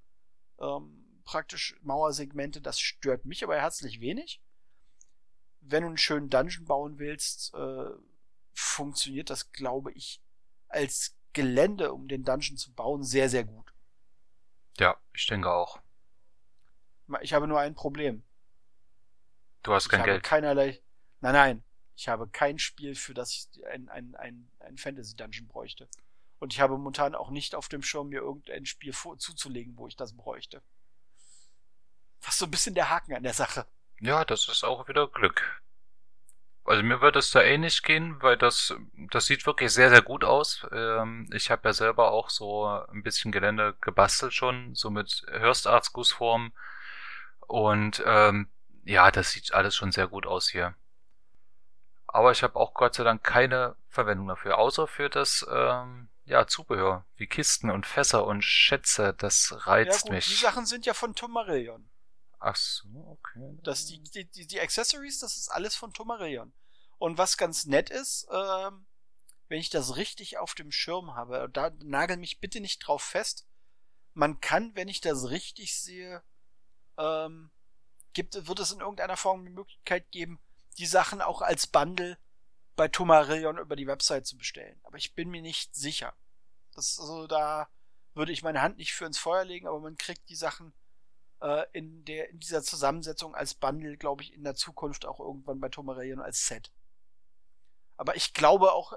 äh, 0.59 0.65
ähm, 0.65 1.21
praktisch 1.23 1.75
Mauersegmente. 1.81 2.61
Das 2.61 2.79
stört 2.79 3.25
mich 3.25 3.43
aber 3.43 3.55
herzlich 3.55 3.99
wenig. 3.99 4.41
Wenn 5.61 5.81
du 5.81 5.87
einen 5.87 5.97
schönen 5.97 6.29
Dungeon 6.29 6.65
bauen 6.65 6.99
willst, 6.99 7.53
äh, 7.53 7.89
funktioniert 8.53 9.29
das, 9.29 9.51
glaube 9.51 9.91
ich, 9.93 10.21
als 10.67 11.17
Gelände, 11.33 11.93
um 11.93 12.07
den 12.07 12.23
Dungeon 12.23 12.57
zu 12.57 12.73
bauen, 12.73 13.03
sehr, 13.03 13.29
sehr 13.29 13.43
gut. 13.43 13.73
Ja, 14.77 14.97
ich 15.13 15.25
denke 15.27 15.51
auch. 15.51 15.79
Ich 17.21 17.33
habe 17.33 17.47
nur 17.47 17.59
ein 17.59 17.75
Problem. 17.75 18.23
Du 19.63 19.73
hast 19.73 19.89
kein 19.89 20.01
ich 20.01 20.05
Geld. 20.05 20.17
Habe 20.17 20.29
keinerlei. 20.29 20.81
Nein, 21.21 21.33
nein. 21.33 21.63
Ich 21.95 22.07
habe 22.07 22.27
kein 22.27 22.59
Spiel, 22.59 22.95
für 22.95 23.13
das 23.13 23.31
ich 23.31 23.65
ein, 23.67 23.89
ein, 23.89 24.15
ein, 24.15 24.47
ein 24.59 24.77
Fantasy-Dungeon 24.77 25.47
bräuchte. 25.47 25.87
Und 26.39 26.53
ich 26.53 26.59
habe 26.59 26.73
momentan 26.73 27.15
auch 27.15 27.29
nicht 27.29 27.55
auf 27.55 27.69
dem 27.69 27.81
Schirm, 27.81 28.09
mir 28.09 28.21
irgendein 28.21 28.65
Spiel 28.65 28.93
zuzulegen, 28.93 29.77
wo 29.77 29.87
ich 29.87 29.95
das 29.95 30.15
bräuchte. 30.15 30.61
Was 32.21 32.37
so 32.37 32.45
ein 32.45 32.51
bisschen 32.51 32.75
der 32.75 32.89
Haken 32.89 33.13
an 33.13 33.23
der 33.23 33.33
Sache. 33.33 33.65
Ja, 33.99 34.25
das 34.25 34.47
ist 34.47 34.63
auch 34.63 34.87
wieder 34.87 35.07
Glück. 35.07 35.61
Also 36.65 36.81
mir 36.81 36.99
wird 36.99 37.15
es 37.15 37.29
da 37.29 37.41
ähnlich 37.41 37.83
gehen, 37.83 38.21
weil 38.21 38.37
das, 38.37 38.75
das 39.11 39.27
sieht 39.27 39.45
wirklich 39.45 39.71
sehr, 39.71 39.91
sehr 39.91 40.01
gut 40.01 40.23
aus. 40.23 40.65
Ähm, 40.71 41.29
ich 41.31 41.51
habe 41.51 41.69
ja 41.69 41.73
selber 41.73 42.11
auch 42.11 42.31
so 42.31 42.65
ein 42.65 43.03
bisschen 43.03 43.31
Gelände 43.31 43.75
gebastelt 43.81 44.33
schon, 44.33 44.73
so 44.73 44.89
mit 44.89 45.25
Hörstarzgussform. 45.29 46.53
Und 47.41 48.03
ähm, 48.05 48.49
ja, 48.83 49.11
das 49.11 49.31
sieht 49.31 49.53
alles 49.53 49.75
schon 49.75 49.91
sehr 49.91 50.07
gut 50.07 50.25
aus 50.25 50.49
hier. 50.49 50.75
Aber 52.15 52.31
ich 52.31 52.43
habe 52.43 52.55
auch 52.55 52.73
Gott 52.73 52.95
sei 52.95 53.03
Dank 53.03 53.25
keine 53.25 53.75
Verwendung 53.89 54.29
dafür, 54.29 54.57
außer 54.57 54.87
für 54.87 55.09
das 55.09 55.45
ähm, 55.51 56.07
ja, 56.23 56.47
Zubehör, 56.47 57.05
wie 57.17 57.27
Kisten 57.27 57.69
und 57.69 57.85
Fässer 57.85 58.25
und 58.25 58.41
Schätze. 58.41 59.13
Das 59.17 59.53
reizt 59.67 59.91
ja, 59.91 60.01
gut, 60.03 60.11
mich. 60.11 60.27
Die 60.27 60.35
Sachen 60.35 60.65
sind 60.65 60.85
ja 60.85 60.93
von 60.93 61.13
Tomarillion. 61.13 61.89
Ach 62.39 62.55
so, 62.55 62.87
okay. 63.09 63.59
Das, 63.63 63.87
die, 63.87 64.01
die, 64.01 64.47
die 64.47 64.61
Accessories, 64.61 65.19
das 65.19 65.35
ist 65.35 65.49
alles 65.49 65.75
von 65.75 65.91
Tomarillion. 65.91 66.53
Und 66.99 67.17
was 67.17 67.35
ganz 67.35 67.65
nett 67.65 67.89
ist, 67.89 68.29
ähm, 68.31 68.85
wenn 69.49 69.59
ich 69.59 69.69
das 69.69 69.97
richtig 69.97 70.37
auf 70.37 70.55
dem 70.55 70.71
Schirm 70.71 71.15
habe, 71.15 71.49
da 71.51 71.71
nagel 71.83 72.15
mich 72.15 72.39
bitte 72.39 72.61
nicht 72.61 72.79
drauf 72.79 73.03
fest, 73.03 73.45
man 74.13 74.39
kann, 74.39 74.73
wenn 74.73 74.87
ich 74.87 75.01
das 75.01 75.29
richtig 75.31 75.77
sehe, 75.77 76.23
ähm, 76.97 77.51
gibt, 78.13 78.47
wird 78.47 78.59
es 78.61 78.71
in 78.71 78.79
irgendeiner 78.79 79.17
Form 79.17 79.43
die 79.43 79.51
Möglichkeit 79.51 80.09
geben, 80.11 80.39
die 80.77 80.85
Sachen 80.85 81.21
auch 81.21 81.41
als 81.41 81.67
Bundle 81.67 82.17
bei 82.75 82.87
Tomarillion 82.87 83.57
über 83.57 83.75
die 83.75 83.87
Website 83.87 84.27
zu 84.27 84.37
bestellen. 84.37 84.79
Aber 84.83 84.97
ich 84.97 85.15
bin 85.15 85.29
mir 85.29 85.41
nicht 85.41 85.75
sicher. 85.75 86.13
Das 86.73 86.99
also 86.99 87.27
da 87.27 87.69
würde 88.13 88.31
ich 88.31 88.43
meine 88.43 88.61
Hand 88.61 88.77
nicht 88.77 88.93
für 88.93 89.05
ins 89.05 89.17
Feuer 89.17 89.45
legen, 89.45 89.67
aber 89.67 89.79
man 89.79 89.97
kriegt 89.97 90.27
die 90.29 90.35
Sachen 90.35 90.73
äh, 91.41 91.65
in, 91.73 92.03
der, 92.05 92.29
in 92.29 92.39
dieser 92.39 92.63
Zusammensetzung 92.63 93.35
als 93.35 93.53
Bundle, 93.53 93.97
glaube 93.97 94.23
ich, 94.23 94.33
in 94.33 94.43
der 94.43 94.55
Zukunft 94.55 95.05
auch 95.05 95.19
irgendwann 95.19 95.59
bei 95.59 95.69
Tomarellion 95.69 96.19
als 96.19 96.47
Set. 96.47 96.71
Aber 97.97 98.15
ich 98.15 98.33
glaube 98.33 98.73
auch, 98.73 98.93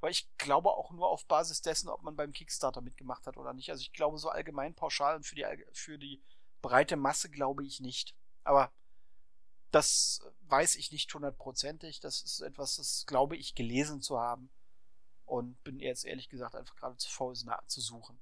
aber 0.00 0.10
ich 0.10 0.28
glaube 0.38 0.70
auch 0.70 0.90
nur 0.92 1.08
auf 1.08 1.26
Basis 1.26 1.60
dessen, 1.60 1.88
ob 1.88 2.02
man 2.02 2.14
beim 2.14 2.32
Kickstarter 2.32 2.80
mitgemacht 2.80 3.26
hat 3.26 3.36
oder 3.36 3.52
nicht. 3.52 3.70
Also 3.70 3.80
ich 3.80 3.92
glaube 3.92 4.18
so 4.18 4.28
allgemein 4.28 4.74
pauschal 4.74 5.16
und 5.16 5.26
für 5.26 5.34
die, 5.34 5.46
für 5.72 5.98
die 5.98 6.22
breite 6.62 6.96
Masse 6.96 7.30
glaube 7.30 7.64
ich 7.64 7.80
nicht. 7.80 8.14
Aber 8.44 8.70
das 9.70 10.20
weiß 10.48 10.76
ich 10.76 10.92
nicht 10.92 11.12
hundertprozentig. 11.12 12.00
Das 12.00 12.22
ist 12.22 12.40
etwas, 12.40 12.76
das 12.76 13.04
glaube 13.06 13.36
ich 13.36 13.54
gelesen 13.54 14.00
zu 14.00 14.18
haben. 14.18 14.50
Und 15.24 15.62
bin 15.62 15.78
jetzt 15.78 16.04
ehrlich 16.04 16.30
gesagt 16.30 16.54
einfach 16.54 16.76
gerade 16.76 16.96
zu 16.96 17.10
faul, 17.10 17.32
es 17.32 17.44
nachzusuchen. 17.44 18.18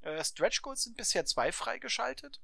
Äh, 0.00 0.24
Stretch 0.24 0.62
Goals 0.62 0.84
sind 0.84 0.96
bisher 0.96 1.26
zwei 1.26 1.52
freigeschaltet 1.52 2.40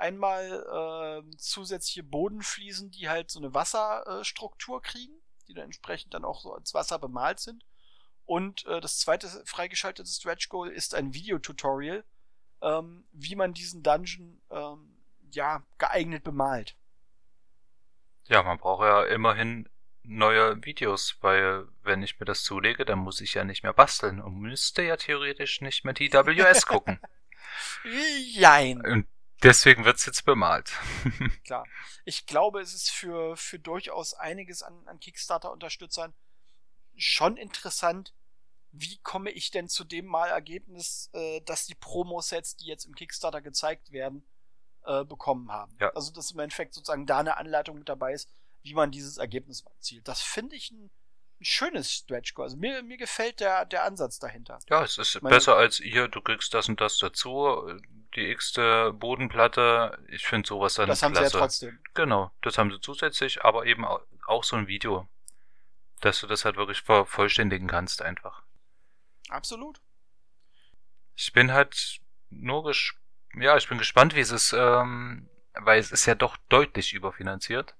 einmal 0.00 1.22
äh, 1.22 1.36
zusätzliche 1.36 2.02
Bodenfliesen, 2.02 2.90
die 2.90 3.08
halt 3.08 3.30
so 3.30 3.38
eine 3.38 3.54
Wasserstruktur 3.54 4.82
kriegen, 4.82 5.14
die 5.46 5.54
dann 5.54 5.66
entsprechend 5.66 6.14
dann 6.14 6.24
auch 6.24 6.40
so 6.40 6.54
als 6.54 6.74
Wasser 6.74 6.98
bemalt 6.98 7.38
sind. 7.38 7.64
Und 8.24 8.64
äh, 8.66 8.80
das 8.80 8.98
zweite 8.98 9.28
freigeschaltete 9.44 10.08
Stretch 10.08 10.48
Goal 10.48 10.70
ist 10.70 10.94
ein 10.94 11.14
Videotutorial, 11.14 12.04
ähm, 12.62 13.04
wie 13.12 13.36
man 13.36 13.52
diesen 13.52 13.82
Dungeon 13.82 14.40
ähm, 14.50 14.96
ja 15.30 15.62
geeignet 15.78 16.24
bemalt. 16.24 16.76
Ja, 18.30 18.42
man 18.42 18.58
braucht 18.58 18.84
ja 18.84 19.04
immerhin 19.04 19.68
neue 20.04 20.64
Videos, 20.64 21.16
weil 21.20 21.66
wenn 21.82 22.02
ich 22.02 22.18
mir 22.18 22.26
das 22.26 22.42
zulege, 22.42 22.84
dann 22.84 23.00
muss 23.00 23.20
ich 23.20 23.34
ja 23.34 23.44
nicht 23.44 23.62
mehr 23.62 23.72
basteln 23.72 24.20
und 24.20 24.38
müsste 24.38 24.82
ja 24.82 24.96
theoretisch 24.96 25.60
nicht 25.60 25.84
mehr 25.84 25.94
TWS 25.94 26.66
gucken. 26.66 27.00
Jein. 28.32 28.80
Und 28.86 29.06
Deswegen 29.42 29.86
wird's 29.86 30.04
jetzt 30.04 30.24
bemalt. 30.24 30.70
Klar. 31.44 31.64
Ich 32.04 32.26
glaube, 32.26 32.60
es 32.60 32.74
ist 32.74 32.90
für, 32.90 33.36
für 33.36 33.58
durchaus 33.58 34.12
einiges 34.12 34.62
an, 34.62 34.86
an 34.86 35.00
Kickstarter-Unterstützern 35.00 36.12
schon 36.96 37.38
interessant, 37.38 38.12
wie 38.72 38.98
komme 38.98 39.30
ich 39.30 39.50
denn 39.50 39.68
zu 39.68 39.84
dem 39.84 40.06
Malergebnis, 40.06 41.08
äh, 41.14 41.40
dass 41.40 41.66
die 41.66 41.74
Promo-Sets, 41.74 42.56
die 42.56 42.66
jetzt 42.66 42.84
im 42.84 42.94
Kickstarter 42.94 43.40
gezeigt 43.40 43.92
werden, 43.92 44.22
äh, 44.84 45.04
bekommen 45.04 45.50
haben. 45.50 45.76
Ja. 45.80 45.90
Also, 45.90 46.12
dass 46.12 46.30
im 46.32 46.38
Endeffekt 46.38 46.74
sozusagen 46.74 47.06
da 47.06 47.18
eine 47.18 47.36
Anleitung 47.36 47.78
mit 47.78 47.88
dabei 47.88 48.12
ist, 48.12 48.28
wie 48.62 48.74
man 48.74 48.90
dieses 48.90 49.18
Ergebnis 49.18 49.62
erzielt. 49.62 50.06
Das 50.06 50.20
finde 50.20 50.56
ich 50.56 50.70
ein, 50.70 50.90
ein 51.40 51.44
schönes 51.44 51.90
Stretch 51.90 52.34
Goal. 52.34 52.46
Also 52.46 52.56
mir, 52.56 52.82
mir 52.82 52.96
gefällt 52.98 53.40
der, 53.40 53.64
der 53.64 53.84
Ansatz 53.84 54.18
dahinter. 54.18 54.58
Ja, 54.68 54.82
es 54.82 54.98
ist 54.98 55.22
Meine, 55.22 55.34
besser 55.36 55.56
als 55.56 55.80
ihr, 55.80 56.08
du 56.08 56.20
kriegst 56.20 56.52
das 56.52 56.68
und 56.68 56.80
das 56.80 56.98
dazu 56.98 57.66
die 58.14 58.30
x-te 58.30 58.92
Bodenplatte. 58.92 59.98
Ich 60.08 60.26
finde 60.26 60.46
sowas 60.48 60.74
dann 60.74 60.88
Das 60.88 61.02
haben 61.02 61.12
klasse. 61.12 61.30
sie 61.30 61.34
ja 61.36 61.40
trotzdem. 61.40 61.80
Genau, 61.94 62.30
das 62.42 62.58
haben 62.58 62.70
sie 62.70 62.80
zusätzlich, 62.80 63.44
aber 63.44 63.66
eben 63.66 63.84
auch 63.84 64.44
so 64.44 64.56
ein 64.56 64.66
Video, 64.66 65.08
dass 66.00 66.20
du 66.20 66.26
das 66.26 66.44
halt 66.44 66.56
wirklich 66.56 66.82
vervollständigen 66.82 67.68
kannst 67.68 68.02
einfach. 68.02 68.42
Absolut. 69.28 69.80
Ich 71.14 71.32
bin 71.32 71.52
halt 71.52 72.00
nur 72.30 72.64
ges 72.64 72.94
ja, 73.36 73.56
ich 73.56 73.68
bin 73.68 73.78
gespannt, 73.78 74.14
wie 74.14 74.20
es 74.20 74.30
ist, 74.30 74.52
ähm, 74.52 75.28
weil 75.54 75.78
es 75.78 75.92
ist 75.92 76.06
ja 76.06 76.14
doch 76.14 76.36
deutlich 76.48 76.92
überfinanziert. 76.92 77.74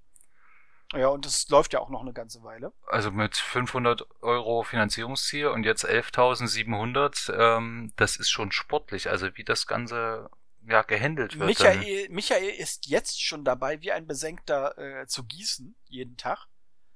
Ja, 0.92 1.06
und 1.08 1.24
es 1.24 1.48
läuft 1.48 1.72
ja 1.72 1.78
auch 1.78 1.88
noch 1.88 2.00
eine 2.00 2.12
ganze 2.12 2.42
Weile. 2.42 2.72
Also 2.88 3.12
mit 3.12 3.36
500 3.36 4.04
Euro 4.22 4.64
Finanzierungsziel 4.64 5.46
und 5.46 5.64
jetzt 5.64 5.86
11.700, 5.86 7.32
ähm, 7.32 7.92
das 7.96 8.16
ist 8.16 8.30
schon 8.30 8.50
sportlich. 8.50 9.08
Also 9.08 9.36
wie 9.36 9.44
das 9.44 9.66
Ganze 9.68 10.30
ja 10.66 10.82
gehandelt 10.82 11.38
wird. 11.38 11.46
Michael, 11.46 12.08
Michael 12.10 12.50
ist 12.50 12.86
jetzt 12.86 13.22
schon 13.22 13.44
dabei, 13.44 13.80
wie 13.82 13.92
ein 13.92 14.06
Besenkter 14.06 14.76
äh, 14.78 15.06
zu 15.06 15.24
gießen, 15.24 15.76
jeden 15.84 16.16
Tag. 16.16 16.46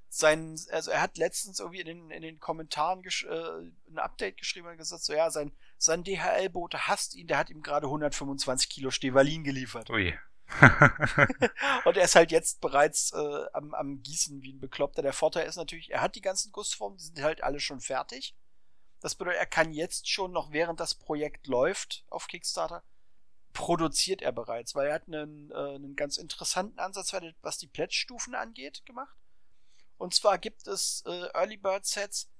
Sein, 0.08 0.56
also 0.70 0.90
er 0.90 1.00
hat 1.00 1.16
letztens 1.16 1.58
irgendwie 1.58 1.80
in 1.80 1.86
den, 1.86 2.10
in 2.10 2.22
den 2.22 2.38
Kommentaren 2.38 3.02
äh, 3.04 3.90
ein 3.90 3.98
Update 3.98 4.36
geschrieben 4.36 4.68
und 4.68 4.76
gesagt, 4.76 5.02
so 5.02 5.12
ja, 5.12 5.30
sein, 5.30 5.52
sein 5.78 6.04
DHL-Bote 6.04 6.86
hasst 6.86 7.14
ihn, 7.14 7.26
der 7.26 7.38
hat 7.38 7.50
ihm 7.50 7.62
gerade 7.62 7.86
125 7.86 8.68
Kilo 8.68 8.90
Stevalin 8.90 9.44
geliefert. 9.44 9.90
Ui. 9.90 10.16
und 11.84 11.96
er 11.96 12.04
ist 12.04 12.14
halt 12.14 12.30
jetzt 12.30 12.60
bereits 12.60 13.12
äh, 13.12 13.44
am, 13.52 13.74
am 13.74 14.02
Gießen 14.02 14.42
wie 14.42 14.52
ein 14.52 14.60
Bekloppter. 14.60 15.02
Der 15.02 15.12
Vorteil 15.12 15.46
ist 15.46 15.56
natürlich, 15.56 15.90
er 15.90 16.00
hat 16.00 16.14
die 16.14 16.20
ganzen 16.20 16.52
Gussformen, 16.52 16.98
die 16.98 17.04
sind 17.04 17.22
halt 17.22 17.42
alle 17.42 17.60
schon 17.60 17.80
fertig. 17.80 18.34
Das 19.00 19.14
bedeutet, 19.14 19.40
er 19.40 19.46
kann 19.46 19.72
jetzt 19.72 20.08
schon 20.08 20.32
noch 20.32 20.52
während 20.52 20.80
das 20.80 20.94
Projekt 20.94 21.46
läuft 21.46 22.04
auf 22.08 22.26
Kickstarter, 22.26 22.82
produziert 23.52 24.22
er 24.22 24.32
bereits, 24.32 24.74
weil 24.74 24.88
er 24.88 24.94
hat 24.94 25.06
einen, 25.06 25.50
äh, 25.50 25.74
einen 25.74 25.96
ganz 25.96 26.16
interessanten 26.16 26.78
Ansatz, 26.78 27.14
was 27.42 27.58
die 27.58 27.66
Plätzstufen 27.66 28.34
angeht, 28.34 28.84
gemacht. 28.86 29.14
Und 29.96 30.14
zwar 30.14 30.38
gibt 30.38 30.66
es 30.66 31.02
äh, 31.06 31.28
Early 31.34 31.56
Bird 31.56 31.86
Sets, 31.86 32.30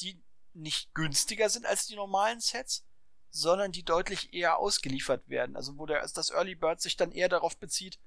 die 0.00 0.20
nicht 0.58 0.94
günstiger 0.94 1.48
sind 1.48 1.66
als 1.66 1.86
die 1.86 1.96
normalen 1.96 2.40
Sets, 2.40 2.84
sondern 3.30 3.72
die 3.72 3.84
deutlich 3.84 4.32
eher 4.32 4.58
ausgeliefert 4.58 5.28
werden. 5.28 5.56
Also 5.56 5.78
wo 5.78 5.86
der, 5.86 6.06
das 6.06 6.30
Early 6.30 6.54
Bird 6.54 6.80
sich 6.80 6.96
dann 6.96 7.12
eher 7.12 7.28
darauf 7.28 7.56
bezieht, 7.58 7.98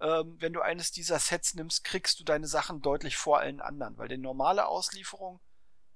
ähm, 0.00 0.36
wenn 0.38 0.52
du 0.52 0.60
eines 0.60 0.92
dieser 0.92 1.18
Sets 1.18 1.54
nimmst, 1.54 1.84
kriegst 1.84 2.20
du 2.20 2.24
deine 2.24 2.46
Sachen 2.46 2.82
deutlich 2.82 3.16
vor 3.16 3.38
allen 3.38 3.60
anderen, 3.60 3.96
weil 3.96 4.08
die 4.08 4.18
normale 4.18 4.66
Auslieferung 4.66 5.40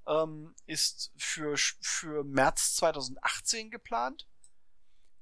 ähm, 0.06 0.54
ist 0.66 1.12
für, 1.16 1.56
für 1.56 2.24
März 2.24 2.76
2018 2.76 3.70
geplant. 3.70 4.26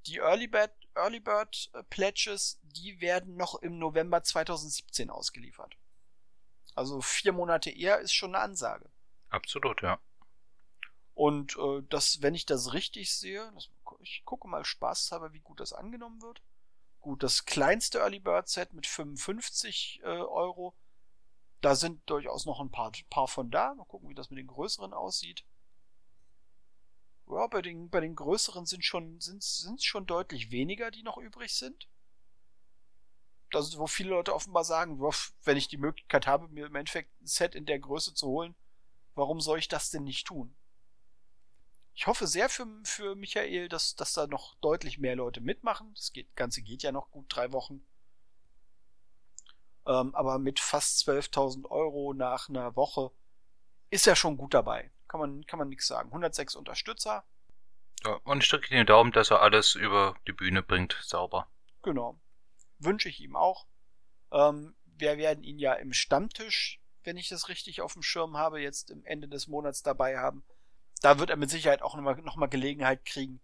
Die 0.06 0.18
Early 0.18 0.46
Bird, 0.46 0.72
Early 0.94 1.20
Bird 1.20 1.70
äh, 1.74 1.82
Pledges, 1.84 2.60
die 2.62 3.00
werden 3.00 3.36
noch 3.36 3.56
im 3.56 3.78
November 3.78 4.22
2017 4.22 5.10
ausgeliefert. 5.10 5.76
Also 6.74 7.00
vier 7.00 7.32
Monate 7.32 7.70
eher 7.70 7.98
ist 7.98 8.12
schon 8.12 8.34
eine 8.34 8.44
Ansage. 8.44 8.88
Absolut, 9.30 9.82
ja. 9.82 9.98
Und 11.18 11.56
äh, 11.56 11.82
das, 11.88 12.22
wenn 12.22 12.36
ich 12.36 12.46
das 12.46 12.74
richtig 12.74 13.12
sehe, 13.12 13.50
das, 13.52 13.68
ich 14.02 14.22
gucke 14.24 14.46
mal 14.46 14.64
spaßhalber, 14.64 15.32
wie 15.32 15.40
gut 15.40 15.58
das 15.58 15.72
angenommen 15.72 16.22
wird. 16.22 16.40
Gut, 17.00 17.24
das 17.24 17.44
kleinste 17.44 17.98
Early 17.98 18.20
Bird 18.20 18.48
Set 18.48 18.72
mit 18.72 18.86
55 18.86 19.98
äh, 20.04 20.06
Euro, 20.06 20.76
da 21.60 21.74
sind 21.74 22.08
durchaus 22.08 22.46
noch 22.46 22.60
ein 22.60 22.70
paar, 22.70 22.92
paar 23.10 23.26
von 23.26 23.50
da. 23.50 23.74
Mal 23.74 23.84
gucken, 23.86 24.08
wie 24.08 24.14
das 24.14 24.30
mit 24.30 24.38
den 24.38 24.46
größeren 24.46 24.92
aussieht. 24.92 25.42
ja, 27.28 27.48
bei 27.48 27.62
den, 27.62 27.90
bei 27.90 27.98
den 27.98 28.14
größeren 28.14 28.64
sind 28.64 28.84
schon, 28.84 29.20
sind, 29.20 29.42
sind 29.42 29.82
schon 29.82 30.06
deutlich 30.06 30.52
weniger, 30.52 30.92
die 30.92 31.02
noch 31.02 31.18
übrig 31.18 31.52
sind. 31.52 31.88
Also, 33.52 33.76
wo 33.80 33.88
viele 33.88 34.10
Leute 34.10 34.36
offenbar 34.36 34.62
sagen, 34.62 35.00
wenn 35.00 35.56
ich 35.56 35.66
die 35.66 35.78
Möglichkeit 35.78 36.28
habe, 36.28 36.46
mir 36.46 36.66
im 36.66 36.76
Endeffekt 36.76 37.10
ein 37.20 37.26
Set 37.26 37.56
in 37.56 37.66
der 37.66 37.80
Größe 37.80 38.14
zu 38.14 38.28
holen, 38.28 38.54
warum 39.16 39.40
soll 39.40 39.58
ich 39.58 39.66
das 39.66 39.90
denn 39.90 40.04
nicht 40.04 40.24
tun? 40.28 40.54
Ich 41.98 42.06
hoffe 42.06 42.28
sehr 42.28 42.48
für, 42.48 42.64
für 42.84 43.16
Michael, 43.16 43.68
dass, 43.68 43.96
dass 43.96 44.12
da 44.12 44.28
noch 44.28 44.54
deutlich 44.60 44.98
mehr 45.00 45.16
Leute 45.16 45.40
mitmachen. 45.40 45.92
Das 45.94 46.12
geht, 46.12 46.36
Ganze 46.36 46.62
geht 46.62 46.84
ja 46.84 46.92
noch 46.92 47.10
gut 47.10 47.26
drei 47.28 47.50
Wochen. 47.50 47.84
Ähm, 49.84 50.14
aber 50.14 50.38
mit 50.38 50.60
fast 50.60 51.08
12.000 51.08 51.68
Euro 51.68 52.14
nach 52.14 52.48
einer 52.48 52.76
Woche 52.76 53.10
ist 53.90 54.06
er 54.06 54.14
schon 54.14 54.36
gut 54.36 54.54
dabei. 54.54 54.92
Kann 55.08 55.18
man, 55.18 55.44
kann 55.46 55.58
man 55.58 55.68
nichts 55.68 55.88
sagen. 55.88 56.10
106 56.10 56.54
Unterstützer. 56.54 57.24
Ja, 58.04 58.12
und 58.22 58.44
ich 58.44 58.48
drücke 58.48 58.68
den 58.68 58.86
Daumen, 58.86 59.10
dass 59.10 59.32
er 59.32 59.42
alles 59.42 59.74
über 59.74 60.14
die 60.28 60.32
Bühne 60.32 60.62
bringt, 60.62 60.96
sauber. 61.02 61.50
Genau. 61.82 62.16
Wünsche 62.78 63.08
ich 63.08 63.18
ihm 63.18 63.34
auch. 63.34 63.66
Ähm, 64.30 64.76
wir 64.84 65.18
werden 65.18 65.42
ihn 65.42 65.58
ja 65.58 65.72
im 65.72 65.92
Stammtisch, 65.92 66.80
wenn 67.02 67.16
ich 67.16 67.28
das 67.28 67.48
richtig 67.48 67.80
auf 67.80 67.94
dem 67.94 68.02
Schirm 68.02 68.36
habe, 68.36 68.60
jetzt 68.60 68.92
im 68.92 69.04
Ende 69.04 69.26
des 69.26 69.48
Monats 69.48 69.82
dabei 69.82 70.18
haben. 70.18 70.44
Da 71.00 71.18
wird 71.18 71.30
er 71.30 71.36
mit 71.36 71.50
Sicherheit 71.50 71.82
auch 71.82 71.94
nochmal 71.94 72.16
noch 72.22 72.36
mal 72.36 72.46
Gelegenheit 72.46 73.04
kriegen, 73.04 73.40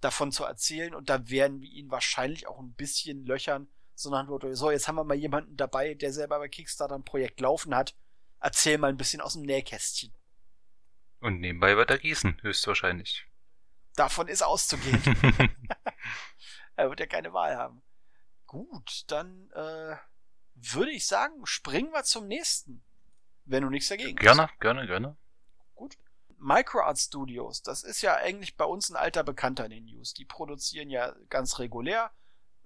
davon 0.00 0.32
zu 0.32 0.44
erzählen. 0.44 0.94
Und 0.94 1.08
da 1.08 1.28
werden 1.28 1.60
wir 1.60 1.70
ihn 1.70 1.90
wahrscheinlich 1.90 2.46
auch 2.46 2.58
ein 2.58 2.74
bisschen 2.74 3.24
löchern. 3.24 3.68
Sondern 3.94 4.28
so, 4.54 4.70
jetzt 4.70 4.88
haben 4.88 4.96
wir 4.96 5.04
mal 5.04 5.14
jemanden 5.16 5.56
dabei, 5.56 5.94
der 5.94 6.12
selber 6.12 6.38
bei 6.38 6.48
Kickstarter 6.48 6.94
ein 6.94 7.04
Projekt 7.04 7.40
laufen 7.40 7.74
hat. 7.74 7.94
Erzähl 8.40 8.76
mal 8.76 8.88
ein 8.88 8.98
bisschen 8.98 9.22
aus 9.22 9.32
dem 9.32 9.42
Nähkästchen. 9.42 10.12
Und 11.20 11.40
nebenbei 11.40 11.76
wird 11.76 11.90
er 11.90 11.98
gießen, 11.98 12.42
höchstwahrscheinlich. 12.42 13.26
Davon 13.94 14.28
ist 14.28 14.42
auszugehen. 14.42 15.00
er 16.76 16.90
wird 16.90 17.00
ja 17.00 17.06
keine 17.06 17.32
Wahl 17.32 17.56
haben. 17.56 17.82
Gut, 18.46 19.04
dann 19.08 19.50
äh, 19.52 19.96
würde 20.54 20.90
ich 20.90 21.06
sagen, 21.06 21.44
springen 21.46 21.90
wir 21.92 22.04
zum 22.04 22.26
nächsten. 22.26 22.84
Wenn 23.44 23.62
du 23.62 23.70
nichts 23.70 23.88
dagegen 23.88 24.16
Gerne, 24.16 24.48
hast. 24.48 24.60
gerne, 24.60 24.86
gerne. 24.86 25.16
Microart 26.38 26.98
Studios, 26.98 27.62
das 27.62 27.82
ist 27.82 28.02
ja 28.02 28.16
eigentlich 28.16 28.56
bei 28.56 28.64
uns 28.64 28.90
ein 28.90 28.96
alter 28.96 29.24
Bekannter 29.24 29.64
in 29.64 29.70
den 29.70 29.84
News. 29.86 30.14
Die 30.14 30.24
produzieren 30.24 30.90
ja 30.90 31.14
ganz 31.28 31.58
regulär 31.58 32.10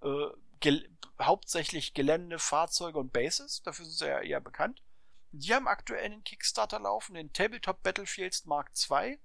äh, 0.03 0.27
gel 0.61 0.89
hauptsächlich 1.21 1.93
Gelände, 1.93 2.39
Fahrzeuge 2.39 2.99
und 2.99 3.13
Bases. 3.13 3.63
Dafür 3.63 3.85
sind 3.85 3.99
sie 3.99 4.07
ja 4.07 4.21
eher 4.21 4.41
bekannt. 4.41 4.83
Die 5.33 5.55
haben 5.55 5.69
aktuell 5.69 6.05
einen 6.05 6.25
Kickstarter 6.25 6.81
laufen, 6.81 7.15
den 7.15 7.33
Tabletop 7.33 7.83
Battlefields 7.83 8.47
Mark 8.47 8.71
II, 8.91 9.19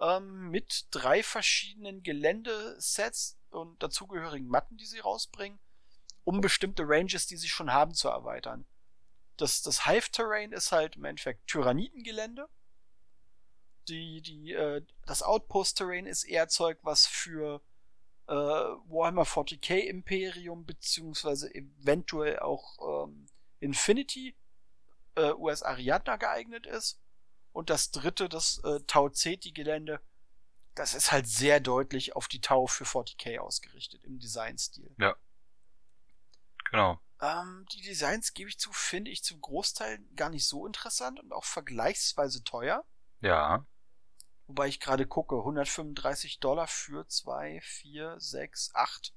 ähm, 0.00 0.50
mit 0.50 0.86
drei 0.90 1.22
verschiedenen 1.22 2.02
Geländesets 2.02 3.36
und 3.50 3.82
dazugehörigen 3.82 4.48
Matten, 4.48 4.76
die 4.76 4.86
sie 4.86 5.00
rausbringen, 5.00 5.58
um 6.24 6.40
bestimmte 6.40 6.84
Ranges, 6.86 7.26
die 7.26 7.36
sie 7.36 7.48
schon 7.48 7.72
haben, 7.72 7.94
zu 7.94 8.08
erweitern. 8.08 8.64
Das, 9.36 9.62
das 9.62 9.86
Hive-Terrain 9.86 10.52
ist 10.52 10.72
halt 10.72 10.96
im 10.96 11.04
Endeffekt 11.04 11.46
Tyrannitengelände. 11.48 12.48
Die, 13.88 14.22
die, 14.22 14.52
äh, 14.52 14.82
das 15.06 15.22
Outpost-Terrain 15.22 16.06
ist 16.06 16.24
eher 16.24 16.48
Zeug, 16.48 16.78
was 16.82 17.06
für 17.06 17.60
äh, 18.26 18.32
Warhammer 18.32 19.24
40k 19.24 19.78
Imperium 19.78 20.64
beziehungsweise 20.64 21.54
eventuell 21.54 22.38
auch 22.38 23.06
ähm, 23.06 23.26
Infinity 23.60 24.34
äh, 25.16 25.32
US 25.32 25.62
Ariadna 25.62 26.16
geeignet 26.16 26.66
ist. 26.66 27.00
Und 27.52 27.70
das 27.70 27.90
dritte, 27.90 28.28
das 28.28 28.58
äh, 28.64 28.80
Tau 28.86 29.10
Ceti 29.10 29.52
Gelände, 29.52 30.00
das 30.74 30.94
ist 30.94 31.12
halt 31.12 31.28
sehr 31.28 31.60
deutlich 31.60 32.16
auf 32.16 32.26
die 32.26 32.40
Tau 32.40 32.66
für 32.66 32.84
40k 32.84 33.38
ausgerichtet 33.38 34.02
im 34.04 34.18
Designstil. 34.18 34.92
Ja. 34.98 35.14
Genau. 36.70 37.00
Ähm, 37.20 37.64
die 37.72 37.82
Designs, 37.82 38.34
gebe 38.34 38.50
ich 38.50 38.58
zu, 38.58 38.72
finde 38.72 39.10
ich 39.10 39.22
zum 39.22 39.40
Großteil 39.40 40.00
gar 40.16 40.30
nicht 40.30 40.46
so 40.46 40.66
interessant 40.66 41.20
und 41.20 41.32
auch 41.32 41.44
vergleichsweise 41.44 42.42
teuer. 42.42 42.84
Ja. 43.20 43.64
Wobei 44.46 44.68
ich 44.68 44.80
gerade 44.80 45.06
gucke, 45.06 45.36
135 45.36 46.38
Dollar 46.38 46.66
für 46.66 47.06
zwei, 47.08 47.60
vier, 47.62 48.16
sechs, 48.18 48.74
acht 48.74 49.14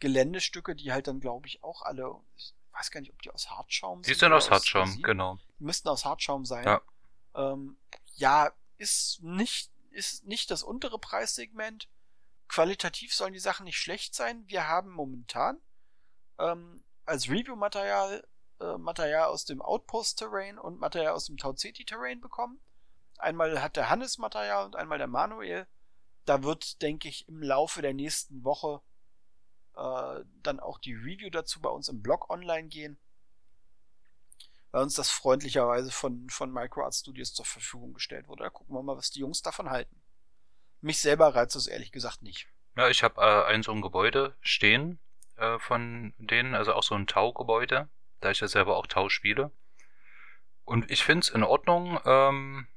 Geländestücke, 0.00 0.74
die 0.74 0.92
halt 0.92 1.06
dann, 1.06 1.20
glaube 1.20 1.46
ich, 1.46 1.62
auch 1.62 1.82
alle, 1.82 2.16
ich 2.36 2.54
weiß 2.72 2.90
gar 2.90 3.00
nicht, 3.00 3.12
ob 3.12 3.22
die 3.22 3.30
aus 3.30 3.50
Hartschaum 3.50 4.02
sind. 4.02 4.14
Die 4.14 4.18
sind 4.18 4.32
aus 4.32 4.50
Hartschaum, 4.50 4.88
Resin. 4.88 5.02
genau. 5.02 5.38
Die 5.58 5.64
müssten 5.64 5.88
aus 5.88 6.04
Hartschaum 6.04 6.44
sein. 6.44 6.64
Ja. 6.64 6.82
Ähm, 7.34 7.78
ja, 8.16 8.52
ist 8.78 9.22
nicht, 9.22 9.70
ist 9.90 10.24
nicht 10.24 10.50
das 10.50 10.62
untere 10.62 10.98
Preissegment. 10.98 11.88
Qualitativ 12.48 13.14
sollen 13.14 13.32
die 13.32 13.38
Sachen 13.38 13.64
nicht 13.64 13.78
schlecht 13.78 14.14
sein. 14.14 14.42
Wir 14.48 14.66
haben 14.66 14.90
momentan 14.90 15.60
ähm, 16.38 16.82
als 17.04 17.28
Review-Material 17.28 18.26
äh, 18.60 18.78
Material 18.78 19.28
aus 19.28 19.44
dem 19.44 19.62
Outpost-Terrain 19.62 20.58
und 20.58 20.80
Material 20.80 21.12
aus 21.12 21.26
dem 21.26 21.36
Tau 21.36 21.52
Ceti-Terrain 21.52 22.20
bekommen. 22.20 22.60
Einmal 23.20 23.62
hat 23.62 23.76
der 23.76 23.90
Hannes 23.90 24.18
Material 24.18 24.66
und 24.66 24.76
einmal 24.76 24.98
der 24.98 25.06
Manuel. 25.06 25.66
Da 26.24 26.42
wird, 26.42 26.82
denke 26.82 27.08
ich, 27.08 27.28
im 27.28 27.42
Laufe 27.42 27.82
der 27.82 27.94
nächsten 27.94 28.44
Woche 28.44 28.80
äh, 29.76 30.24
dann 30.42 30.60
auch 30.60 30.78
die 30.78 30.94
Review 30.94 31.30
dazu 31.30 31.60
bei 31.60 31.70
uns 31.70 31.88
im 31.88 32.02
Blog 32.02 32.30
online 32.30 32.68
gehen. 32.68 32.98
Weil 34.70 34.82
uns 34.82 34.94
das 34.94 35.10
freundlicherweise 35.10 35.90
von, 35.90 36.28
von 36.30 36.52
MicroArt 36.52 36.94
Studios 36.94 37.34
zur 37.34 37.44
Verfügung 37.44 37.94
gestellt 37.94 38.28
wurde. 38.28 38.44
Da 38.44 38.50
gucken 38.50 38.74
wir 38.74 38.82
mal, 38.82 38.96
was 38.96 39.10
die 39.10 39.20
Jungs 39.20 39.42
davon 39.42 39.70
halten. 39.70 40.00
Mich 40.80 41.00
selber 41.00 41.34
reizt 41.34 41.56
es 41.56 41.66
ehrlich 41.66 41.92
gesagt 41.92 42.22
nicht. 42.22 42.48
Ja, 42.76 42.88
ich 42.88 43.02
habe 43.02 43.20
äh, 43.20 43.44
ein 43.46 43.62
so 43.62 43.72
ein 43.72 43.82
Gebäude 43.82 44.36
stehen 44.40 44.98
äh, 45.36 45.58
von 45.58 46.14
denen, 46.18 46.54
also 46.54 46.74
auch 46.74 46.84
so 46.84 46.94
ein 46.94 47.06
Tau-Gebäude, 47.06 47.88
da 48.20 48.30
ich 48.30 48.40
ja 48.40 48.48
selber 48.48 48.76
auch 48.76 48.86
Tau 48.86 49.08
spiele. 49.08 49.50
Und 50.64 50.90
ich 50.90 51.02
finde 51.02 51.24
es 51.24 51.30
in 51.30 51.42
Ordnung. 51.42 51.98
Ähm, 52.04 52.68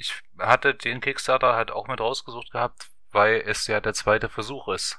ich 0.00 0.14
hatte 0.38 0.74
den 0.74 1.02
Kickstarter 1.02 1.54
halt 1.54 1.70
auch 1.70 1.86
mit 1.86 2.00
rausgesucht 2.00 2.52
gehabt, 2.52 2.90
weil 3.10 3.42
es 3.46 3.66
ja 3.66 3.80
der 3.80 3.92
zweite 3.92 4.30
Versuch 4.30 4.68
ist. 4.68 4.98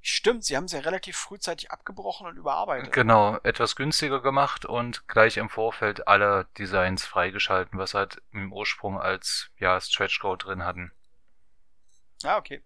Stimmt, 0.00 0.44
sie 0.44 0.56
haben 0.56 0.64
es 0.64 0.72
ja 0.72 0.78
relativ 0.78 1.16
frühzeitig 1.16 1.72
abgebrochen 1.72 2.28
und 2.28 2.36
überarbeitet. 2.36 2.92
Genau, 2.92 3.38
etwas 3.42 3.74
günstiger 3.74 4.22
gemacht 4.22 4.64
und 4.64 5.08
gleich 5.08 5.36
im 5.36 5.48
Vorfeld 5.48 6.06
alle 6.06 6.46
Designs 6.56 7.04
freigeschalten, 7.04 7.76
was 7.76 7.94
halt 7.94 8.22
im 8.30 8.52
Ursprung 8.52 9.00
als 9.00 9.50
ja 9.58 9.80
Stretch 9.80 10.20
Code 10.20 10.44
drin 10.44 10.64
hatten. 10.64 10.92
Ah, 12.22 12.36
okay. 12.36 12.62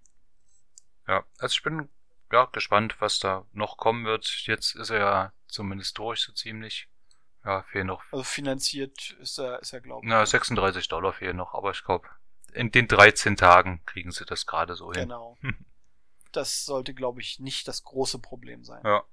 Ja, 1.09 1.25
also 1.39 1.55
ich 1.55 1.63
bin 1.63 1.89
ja 2.31 2.45
gespannt, 2.45 2.97
was 3.01 3.19
da 3.19 3.47
noch 3.53 3.79
kommen 3.79 4.05
wird. 4.05 4.27
Jetzt 4.45 4.75
ist 4.75 4.91
er 4.91 4.99
ja 4.99 5.33
zumindest 5.49 5.97
durch 5.97 6.21
so 6.21 6.33
ziemlich. 6.33 6.91
Ja, 7.45 7.63
fehlen 7.65 7.89
noch. 7.89 8.03
Also 8.13 8.23
finanziert 8.23 9.17
ist 9.21 9.39
er, 9.39 9.61
ist 9.61 9.73
er 9.73 9.81
glaube 9.81 10.05
ich. 10.05 10.11
Na, 10.11 10.25
36 10.25 10.89
Dollar 10.89 11.13
fehlen 11.13 11.37
noch, 11.37 11.55
aber 11.55 11.73
ich 11.73 11.83
glaube, 11.83 12.09
in 12.53 12.71
den 12.71 12.87
13 12.87 13.37
Tagen 13.37 13.83
kriegen 13.87 14.13
sie 14.13 14.25
das 14.25 14.47
gerade 14.47 14.75
so 14.75 14.93
hin. 14.93 15.03
Genau. 15.03 15.39
Das 16.35 16.65
sollte, 16.65 16.95
glaube 16.95 17.21
ich, 17.21 17.41
nicht 17.41 17.69
das 17.69 17.83
große 17.83 18.19
Problem 18.19 18.65
sein. 18.65 18.81
Ja. 18.87 19.05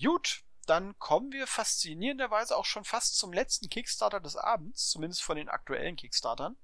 Gut, 0.00 0.44
dann 0.66 0.96
kommen 1.00 1.32
wir 1.32 1.48
faszinierenderweise 1.48 2.56
auch 2.56 2.64
schon 2.64 2.84
fast 2.84 3.16
zum 3.18 3.32
letzten 3.32 3.68
Kickstarter 3.68 4.20
des 4.20 4.36
Abends, 4.36 4.88
zumindest 4.90 5.24
von 5.24 5.36
den 5.36 5.48
aktuellen 5.48 5.96
Kickstartern. 5.96 6.56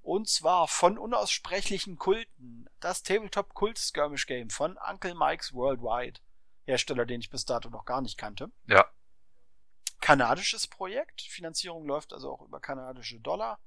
Und 0.00 0.28
zwar 0.28 0.68
von 0.68 0.96
unaussprechlichen 0.96 1.96
Kulten. 1.96 2.68
Das 2.80 3.02
Tabletop 3.02 3.52
Kult 3.54 3.78
Skirmish 3.78 4.26
Game 4.26 4.48
von 4.48 4.78
Uncle 4.78 5.14
Mike's 5.14 5.52
Worldwide. 5.52 6.20
Hersteller, 6.64 7.04
den 7.04 7.20
ich 7.20 7.30
bis 7.30 7.44
dato 7.44 7.70
noch 7.70 7.84
gar 7.84 8.00
nicht 8.00 8.16
kannte. 8.16 8.50
Ja. 8.66 8.88
Kanadisches 10.00 10.66
Projekt. 10.66 11.22
Finanzierung 11.22 11.86
läuft 11.86 12.12
also 12.12 12.32
auch 12.32 12.42
über 12.42 12.60
kanadische 12.60 13.20
Dollar. 13.20 13.58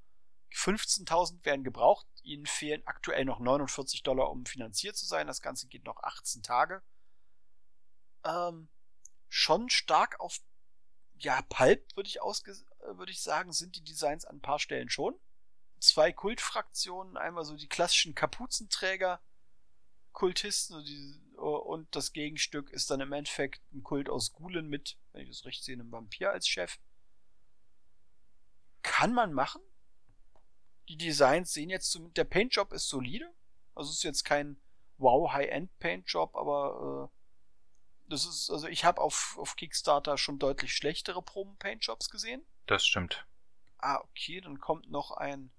15.000 0.54 1.44
werden 1.46 1.64
gebraucht. 1.64 2.06
Ihnen 2.24 2.46
fehlen 2.46 2.82
aktuell 2.86 3.26
noch 3.26 3.40
49 3.40 4.04
Dollar, 4.04 4.30
um 4.30 4.46
finanziert 4.46 4.96
zu 4.96 5.06
sein. 5.06 5.28
Das 5.28 5.42
Ganze 5.42 5.68
geht 5.68 5.86
noch 5.86 6.04
18 6.04 6.44
Tage. 6.44 6.82
Ähm, 8.24 8.70
schon 9.30 9.70
stark 9.70 10.20
auf, 10.20 10.40
ja, 11.18 11.42
Pulp 11.44 11.96
würde 11.96 12.10
ich, 12.10 12.22
ausge 12.22 12.56
würde 12.82 13.12
ich 13.12 13.22
sagen, 13.22 13.54
sind 13.54 13.76
die 13.76 13.84
Designs 13.84 14.26
an 14.26 14.38
ein 14.38 14.42
paar 14.42 14.60
Stellen 14.60 14.90
schon. 14.90 15.16
Zwei 15.80 16.12
Kultfraktionen, 16.12 17.18
einmal 17.18 17.46
so 17.46 17.56
die 17.56 17.68
klassischen 17.68 18.14
Kapuzenträger, 18.14 19.20
Kultisten 20.12 20.84
und 21.42 21.96
das 21.96 22.14
Gegenstück 22.14 22.70
ist 22.70 22.92
dann 22.92 23.02
im 23.02 23.12
Endeffekt 23.14 23.62
ein 23.74 23.84
Kult 23.84 24.10
aus 24.10 24.34
Gulen 24.34 24.68
mit, 24.68 24.98
wenn 25.14 25.24
ich 25.24 25.30
das 25.30 25.46
richtig 25.46 25.66
sehe, 25.66 25.76
einem 25.76 25.92
Vampir 25.92 26.32
als 26.32 26.48
Chef. 26.48 26.78
Kann 28.82 29.14
man 29.14 29.34
machen? 29.34 29.62
Die 30.90 30.98
Designs 30.98 31.54
sehen 31.54 31.70
jetzt, 31.70 31.92
zum, 31.92 32.14
der 32.14 32.24
Paintjob 32.26 32.74
ist 32.74 32.90
solide. 32.90 33.32
Also 33.76 33.92
ist 33.92 34.04
jetzt 34.04 34.24
kein 34.24 34.60
wow 34.98 35.32
High-End 35.32 35.78
Paintjob, 35.80 36.36
aber 36.36 37.10
äh, 37.10 38.10
das 38.10 38.26
ist, 38.26 38.50
also 38.50 38.68
ich 38.68 38.86
habe 38.86 39.02
auf, 39.02 39.38
auf 39.40 39.56
Kickstarter 39.56 40.18
schon 40.18 40.38
deutlich 40.38 40.76
schlechtere 40.76 41.22
Proben 41.22 41.58
Paintjobs 41.58 42.10
gesehen. 42.10 42.46
Das 42.68 42.86
stimmt. 42.86 43.26
Ah, 43.78 44.00
okay, 44.04 44.42
dann 44.42 44.60
kommt 44.60 44.92
noch 44.92 45.12
ein 45.12 45.52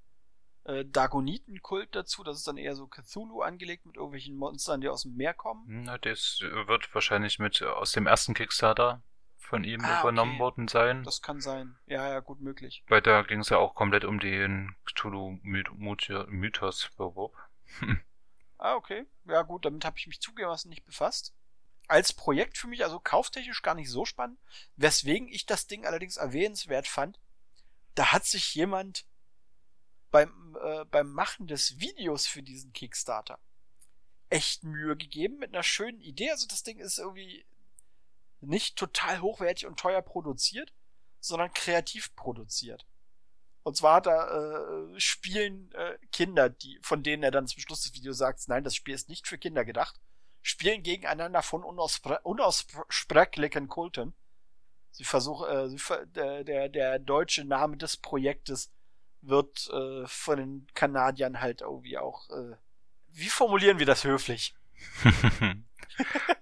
äh, 0.64 0.84
Dagonitenkult 0.84 1.94
dazu. 1.94 2.22
Das 2.22 2.38
ist 2.38 2.48
dann 2.48 2.56
eher 2.56 2.74
so 2.74 2.86
Cthulhu 2.86 3.42
angelegt 3.42 3.86
mit 3.86 3.96
irgendwelchen 3.96 4.36
Monstern, 4.36 4.80
die 4.80 4.88
aus 4.88 5.02
dem 5.02 5.16
Meer 5.16 5.34
kommen. 5.34 5.64
Na, 5.84 5.98
das 5.98 6.38
wird 6.40 6.92
wahrscheinlich 6.94 7.38
mit 7.38 7.60
äh, 7.60 7.66
aus 7.66 7.92
dem 7.92 8.06
ersten 8.06 8.34
Kickstarter 8.34 9.02
von 9.36 9.64
ihm 9.64 9.84
Ah, 9.84 10.00
übernommen 10.00 10.34
okay. 10.34 10.40
worden 10.40 10.68
sein. 10.68 11.04
Das 11.04 11.20
kann 11.20 11.40
sein. 11.40 11.76
Ja, 11.86 12.08
ja, 12.08 12.20
gut 12.20 12.40
möglich. 12.40 12.84
Weil 12.88 13.02
da 13.02 13.22
ging 13.22 13.40
es 13.40 13.50
ja 13.50 13.58
auch 13.58 13.74
komplett 13.74 14.04
um 14.04 14.20
den 14.20 14.74
Cthulhu-Mythos. 14.86 16.90
Ah, 18.58 18.76
okay. 18.76 19.06
Ja, 19.24 19.42
gut, 19.42 19.64
damit 19.64 19.84
habe 19.84 19.98
ich 19.98 20.06
mich 20.06 20.20
zugegebenermaßen 20.20 20.70
nicht 20.70 20.86
befasst. 20.86 21.34
Als 21.88 22.12
Projekt 22.12 22.56
für 22.56 22.68
mich, 22.68 22.84
also 22.84 23.00
kauftechnisch 23.00 23.62
gar 23.62 23.74
nicht 23.74 23.90
so 23.90 24.04
spannend. 24.04 24.38
Weswegen 24.76 25.26
ich 25.26 25.46
das 25.46 25.66
Ding 25.66 25.84
allerdings 25.84 26.16
erwähnenswert 26.16 26.86
fand, 26.86 27.18
da 27.96 28.12
hat 28.12 28.24
sich 28.24 28.54
jemand 28.54 29.04
beim, 30.12 30.56
äh, 30.62 30.84
beim 30.84 31.10
Machen 31.10 31.48
des 31.48 31.80
Videos 31.80 32.28
für 32.28 32.44
diesen 32.44 32.72
Kickstarter 32.72 33.40
echt 34.32 34.64
Mühe 34.64 34.96
gegeben 34.96 35.38
mit 35.38 35.52
einer 35.52 35.62
schönen 35.62 36.00
Idee. 36.00 36.30
Also 36.30 36.46
das 36.46 36.62
Ding 36.62 36.78
ist 36.78 36.98
irgendwie 36.98 37.44
nicht 38.40 38.76
total 38.76 39.20
hochwertig 39.20 39.66
und 39.66 39.78
teuer 39.78 40.00
produziert, 40.00 40.72
sondern 41.20 41.52
kreativ 41.52 42.16
produziert. 42.16 42.86
Und 43.62 43.76
zwar 43.76 43.96
hat 43.96 44.06
er 44.06 44.94
äh, 44.94 45.00
spielen 45.00 45.70
äh, 45.72 45.98
Kinder, 46.10 46.48
die, 46.48 46.80
von 46.82 47.02
denen 47.02 47.22
er 47.22 47.30
dann 47.30 47.46
zum 47.46 47.60
Schluss 47.60 47.82
des 47.82 47.94
Videos 47.94 48.18
sagt, 48.18 48.40
nein, 48.48 48.64
das 48.64 48.74
Spiel 48.74 48.94
ist 48.94 49.08
nicht 49.08 49.28
für 49.28 49.38
Kinder 49.38 49.64
gedacht, 49.64 50.00
spielen 50.40 50.82
gegeneinander 50.82 51.42
von 51.42 51.62
unaussprechlichen 51.62 53.68
Kulten. 53.68 54.14
Sie 54.90 55.04
versuchen, 55.04 55.48
äh, 55.48 55.68
sie 55.68 55.78
ver 55.78 56.06
der, 56.06 56.68
der 56.68 56.98
deutsche 56.98 57.44
Name 57.44 57.76
des 57.76 57.96
Projektes 57.96 58.72
wird 59.22 59.68
äh, 59.70 60.06
von 60.06 60.36
den 60.36 60.66
Kanadiern 60.74 61.40
halt 61.40 61.60
irgendwie 61.62 61.98
auch. 61.98 62.28
Äh, 62.30 62.56
wie 63.08 63.28
formulieren 63.28 63.78
wir 63.78 63.86
das 63.86 64.04
höflich? 64.04 64.54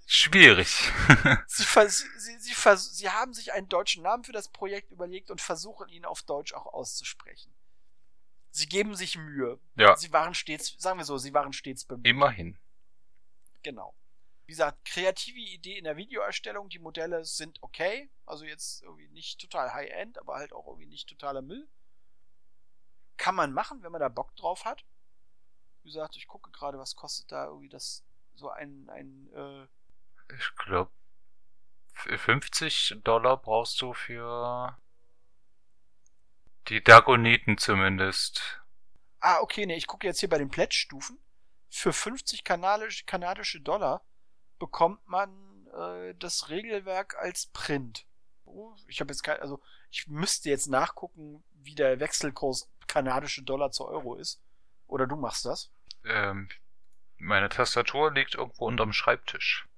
Schwierig. 0.07 0.91
Sie, 1.47 1.65
vers 1.65 2.05
sie, 2.19 2.39
sie, 2.39 2.55
vers 2.55 2.97
sie 2.97 3.11
haben 3.11 3.35
sich 3.35 3.53
einen 3.53 3.69
deutschen 3.69 4.03
Namen 4.03 4.25
für 4.25 4.33
das 4.33 4.49
Projekt 4.49 4.91
überlegt 4.93 5.31
und 5.31 5.41
versuchen 5.41 5.89
ihn 5.89 6.05
auf 6.05 6.23
Deutsch 6.23 6.53
auch 6.53 6.67
auszusprechen. 6.67 7.53
Sie 8.51 8.67
geben 8.67 8.97
sich 8.97 9.17
Mühe. 9.17 9.59
ja, 9.77 9.97
Sie 9.97 10.13
waren 10.13 10.35
stets, 10.35 10.75
sagen 10.79 10.99
wir 10.99 11.05
so, 11.05 11.19
sie 11.19 11.33
waren 11.35 11.53
stets 11.53 11.85
bemüht. 11.85 12.07
immerhin. 12.07 12.59
Genau. 13.63 13.95
Wie 14.47 14.53
gesagt, 14.53 14.85
kreative 14.85 15.39
Idee 15.39 15.79
in 15.79 15.85
der 15.85 15.97
Videoerstellung, 15.97 16.69
die 16.69 16.81
Modelle 16.81 17.25
sind 17.25 17.63
okay. 17.63 18.11
Also 18.27 18.45
jetzt 18.45 18.83
irgendwie 18.83 19.09
nicht 19.09 19.41
total 19.41 19.73
High-End, 19.73 20.19
aber 20.19 20.37
halt 20.37 20.53
auch 20.53 20.67
irgendwie 20.67 20.89
nicht 20.89 21.09
totaler 21.09 21.43
Müll. 21.43 21.69
Kann 23.21 23.35
man 23.35 23.53
machen, 23.53 23.83
wenn 23.83 23.93
man 23.93 24.01
da 24.01 24.09
Bock 24.09 24.35
drauf 24.37 24.65
hat. 24.65 24.83
Wie 25.83 25.91
gesagt, 25.91 26.17
ich 26.17 26.27
gucke 26.27 26.51
gerade, 26.53 26.79
was 26.79 26.97
kostet 26.97 27.31
da 27.31 27.49
irgendwie 27.49 27.69
das, 27.69 28.03
so 28.35 28.49
ein, 28.49 28.89
ein, 28.89 29.29
äh, 29.35 30.35
Ich 30.35 30.57
glaube, 30.57 30.91
50 31.93 33.01
Dollar 33.05 33.37
brauchst 33.37 33.79
du 33.83 33.93
für 33.93 34.75
die 36.69 36.83
Dagoniten 36.83 37.59
zumindest. 37.59 38.63
Ah, 39.21 39.41
okay, 39.41 39.67
nee, 39.67 39.77
ich 39.77 39.87
gucke 39.87 40.07
jetzt 40.07 40.21
hier 40.21 40.31
bei 40.31 40.39
den 40.39 40.49
Pledge-Stufen. 40.49 41.19
Für 41.69 41.93
50 41.93 42.43
kanadisch, 42.43 43.05
kanadische 43.05 43.61
Dollar 43.61 44.03
bekommt 44.59 45.07
man 45.07 45.67
äh, 45.75 46.15
das 46.15 46.49
Regelwerk 46.49 47.17
als 47.19 47.49
Print. 47.49 48.07
Oh, 48.47 48.75
ich 48.89 49.03
habe 49.03 49.13
jetzt 49.13 49.23
kein, 49.23 49.41
also 49.41 49.61
ich 49.91 50.07
müsste 50.07 50.49
jetzt 50.49 50.69
nachgucken, 50.69 51.45
wie 51.53 51.75
der 51.75 52.01
Wechselkurs 52.01 52.71
kanadische 52.91 53.43
Dollar 53.43 53.71
zu 53.71 53.87
Euro 53.87 54.17
ist. 54.17 54.43
Oder 54.87 55.07
du 55.07 55.17
machst 55.17 55.45
das. 55.45 55.71
Ähm, 56.05 56.49
meine 57.19 57.49
Tastatur 57.49 58.13
liegt 58.13 58.35
irgendwo 58.35 58.67
unterm 58.67 58.93
Schreibtisch. 58.93 59.69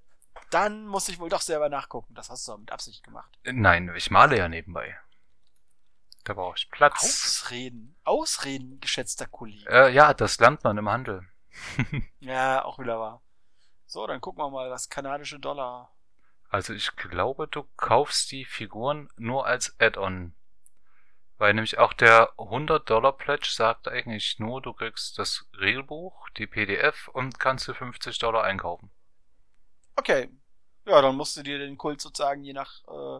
Dann 0.49 0.87
muss 0.87 1.09
ich 1.09 1.19
wohl 1.19 1.29
doch 1.29 1.41
selber 1.41 1.69
nachgucken. 1.69 2.15
Das 2.15 2.29
hast 2.29 2.47
du 2.47 2.51
doch 2.51 2.59
mit 2.59 2.71
Absicht 2.71 3.03
gemacht. 3.03 3.37
Äh, 3.43 3.53
Nein, 3.53 3.91
ich 3.95 4.09
male 4.11 4.37
ja 4.37 4.49
nebenbei. 4.49 4.97
Da 6.23 6.33
brauche 6.33 6.55
ich 6.57 6.69
Platz. 6.71 7.03
Ausreden. 7.03 7.95
Ausreden, 8.03 8.79
geschätzter 8.79 9.27
Kollege. 9.27 9.69
Äh, 9.69 9.91
ja, 9.93 10.13
das 10.13 10.39
lernt 10.39 10.63
man 10.63 10.77
im 10.77 10.89
Handel. 10.89 11.27
Ja, 12.19 12.65
auch 12.65 12.79
wieder 12.79 12.99
wahr. 12.99 13.21
So, 13.85 14.07
dann 14.07 14.21
gucken 14.21 14.43
wir 14.43 14.49
mal, 14.49 14.71
was 14.71 14.89
kanadische 14.89 15.39
Dollar. 15.39 15.91
Also 16.49 16.73
ich 16.73 16.95
glaube, 16.95 17.47
du 17.47 17.63
kaufst 17.77 18.31
die 18.31 18.45
Figuren 18.45 19.09
nur 19.17 19.45
als 19.45 19.75
Add-on. 19.79 20.33
Weil 21.43 21.55
nämlich 21.55 21.77
auch 21.77 21.91
der 21.91 22.31
100 22.39 22.89
Dollar 22.89 23.17
Pledge 23.17 23.49
sagt 23.51 23.89
eigentlich 23.89 24.39
nur, 24.39 24.61
du 24.61 24.71
kriegst 24.71 25.19
das 25.19 25.45
Regelbuch, 25.59 26.29
die 26.37 26.47
PDF 26.47 27.09
und 27.09 27.37
kannst 27.37 27.67
du 27.67 27.73
50 27.73 28.17
Dollar 28.17 28.45
einkaufen. 28.45 28.89
Okay. 29.97 30.29
Ja, 30.85 31.01
dann 31.01 31.17
musst 31.17 31.35
du 31.35 31.43
dir 31.43 31.59
den 31.59 31.77
Kult 31.77 31.99
sozusagen 31.99 32.45
je 32.45 32.53
nach 32.53 32.81
äh, 32.87 33.19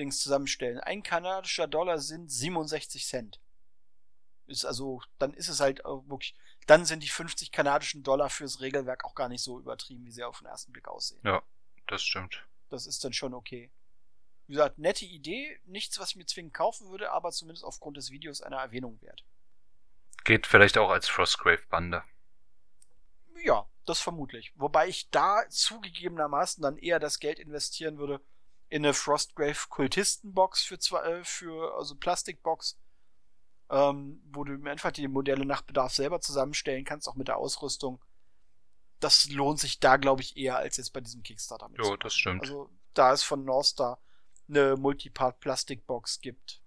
Dings 0.00 0.20
zusammenstellen. 0.20 0.80
Ein 0.80 1.04
kanadischer 1.04 1.68
Dollar 1.68 2.00
sind 2.00 2.28
67 2.28 3.06
Cent. 3.06 3.40
Ist 4.48 4.64
also, 4.64 5.00
dann 5.20 5.32
ist 5.32 5.48
es 5.48 5.60
halt 5.60 5.84
wirklich, 5.84 6.34
dann 6.66 6.86
sind 6.86 7.04
die 7.04 7.08
50 7.08 7.52
kanadischen 7.52 8.02
Dollar 8.02 8.30
fürs 8.30 8.60
Regelwerk 8.60 9.04
auch 9.04 9.14
gar 9.14 9.28
nicht 9.28 9.44
so 9.44 9.60
übertrieben, 9.60 10.04
wie 10.06 10.10
sie 10.10 10.24
auf 10.24 10.38
den 10.38 10.48
ersten 10.48 10.72
Blick 10.72 10.88
aussehen. 10.88 11.20
Ja, 11.22 11.40
das 11.86 12.02
stimmt. 12.02 12.44
Das 12.68 12.88
ist 12.88 13.04
dann 13.04 13.12
schon 13.12 13.32
okay. 13.32 13.70
Wie 14.48 14.54
gesagt, 14.54 14.78
nette 14.78 15.04
Idee, 15.04 15.60
nichts, 15.66 15.98
was 15.98 16.10
ich 16.10 16.16
mir 16.16 16.24
zwingend 16.24 16.54
kaufen 16.54 16.88
würde, 16.88 17.12
aber 17.12 17.30
zumindest 17.32 17.64
aufgrund 17.64 17.98
des 17.98 18.10
Videos 18.10 18.40
einer 18.40 18.56
Erwähnung 18.56 18.98
wert. 19.02 19.22
Geht 20.24 20.46
vielleicht 20.46 20.78
auch 20.78 20.88
als 20.88 21.06
Frostgrave-Bande. 21.06 22.02
Ja, 23.44 23.68
das 23.84 24.00
vermutlich. 24.00 24.52
Wobei 24.56 24.88
ich 24.88 25.10
da 25.10 25.42
zugegebenermaßen 25.50 26.62
dann 26.62 26.78
eher 26.78 26.98
das 26.98 27.18
Geld 27.18 27.38
investieren 27.38 27.98
würde 27.98 28.22
in 28.70 28.86
eine 28.86 28.94
Frostgrave 28.94 29.68
Kultistenbox 29.68 30.62
für 30.62 30.78
zwei, 30.78 31.02
äh, 31.02 31.24
für 31.24 31.76
also 31.76 31.94
Plastikbox, 31.94 32.78
ähm, 33.68 34.22
wo 34.32 34.44
du 34.44 34.66
einfach 34.66 34.92
die 34.92 35.08
Modelle 35.08 35.44
nach 35.44 35.60
Bedarf 35.60 35.92
selber 35.92 36.22
zusammenstellen 36.22 36.86
kannst, 36.86 37.06
auch 37.06 37.16
mit 37.16 37.28
der 37.28 37.36
Ausrüstung. 37.36 38.02
Das 38.98 39.28
lohnt 39.28 39.60
sich 39.60 39.78
da, 39.78 39.98
glaube 39.98 40.22
ich, 40.22 40.38
eher 40.38 40.56
als 40.56 40.78
jetzt 40.78 40.94
bei 40.94 41.02
diesem 41.02 41.22
Kickstarter. 41.22 41.68
Jo, 41.76 41.96
das 41.98 42.14
stimmt. 42.14 42.42
Also, 42.42 42.70
da 42.94 43.12
es 43.12 43.22
von 43.22 43.44
Northstar 43.44 44.00
eine 44.48 44.76
Multipart 44.76 45.40
Plastikbox 45.40 46.20
gibt, 46.20 46.62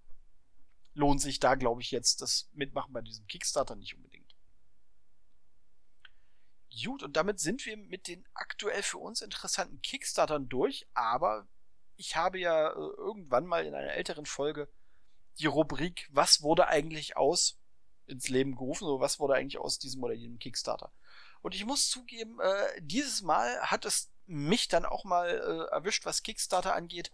lohnt 0.93 1.21
sich 1.21 1.39
da, 1.39 1.55
glaube 1.55 1.81
ich, 1.81 1.91
jetzt 1.91 2.21
das 2.21 2.49
Mitmachen 2.53 2.93
bei 2.93 3.01
diesem 3.01 3.27
Kickstarter 3.27 3.75
nicht 3.75 3.95
unbedingt. 3.95 4.35
Gut, 6.83 7.03
und 7.03 7.17
damit 7.17 7.39
sind 7.39 7.65
wir 7.65 7.75
mit 7.75 8.07
den 8.07 8.25
aktuell 8.33 8.81
für 8.81 8.97
uns 8.97 9.21
interessanten 9.21 9.81
Kickstartern 9.81 10.47
durch, 10.47 10.87
aber 10.93 11.47
ich 11.97 12.15
habe 12.15 12.39
ja 12.39 12.69
äh, 12.69 12.73
irgendwann 12.73 13.45
mal 13.45 13.65
in 13.65 13.75
einer 13.75 13.93
älteren 13.93 14.25
Folge 14.25 14.69
die 15.39 15.47
Rubrik 15.47 16.07
Was 16.11 16.41
wurde 16.41 16.67
eigentlich 16.67 17.17
aus 17.17 17.57
ins 18.07 18.29
Leben 18.29 18.55
gerufen, 18.55 18.85
so 18.85 18.99
was 18.99 19.19
wurde 19.19 19.35
eigentlich 19.35 19.59
aus 19.59 19.79
diesem 19.79 20.03
oder 20.03 20.13
jenem 20.13 20.39
Kickstarter. 20.39 20.91
Und 21.41 21.55
ich 21.55 21.65
muss 21.65 21.89
zugeben, 21.89 22.39
äh, 22.39 22.81
dieses 22.81 23.21
Mal 23.21 23.59
hat 23.61 23.85
es 23.85 24.11
mich 24.25 24.67
dann 24.67 24.85
auch 24.85 25.03
mal 25.03 25.29
äh, 25.29 25.73
erwischt, 25.73 26.05
was 26.05 26.23
Kickstarter 26.23 26.75
angeht, 26.75 27.11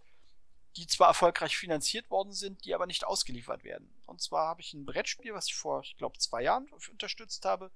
die 0.78 0.86
zwar 0.86 1.08
erfolgreich 1.08 1.56
finanziert 1.56 2.08
worden 2.10 2.32
sind, 2.32 2.64
die 2.64 2.74
aber 2.74 2.86
nicht 2.86 3.04
ausgeliefert 3.04 3.64
werden. 3.64 3.92
Und 4.06 4.22
zwar 4.22 4.46
habe 4.46 4.60
ich 4.60 4.72
ein 4.74 4.86
Brettspiel, 4.86 5.34
was 5.34 5.48
ich 5.48 5.54
vor, 5.54 5.80
ich 5.82 5.96
glaube, 5.96 6.18
zwei 6.18 6.42
Jahren 6.42 6.68
unterstützt 6.90 7.44
habe. 7.44 7.72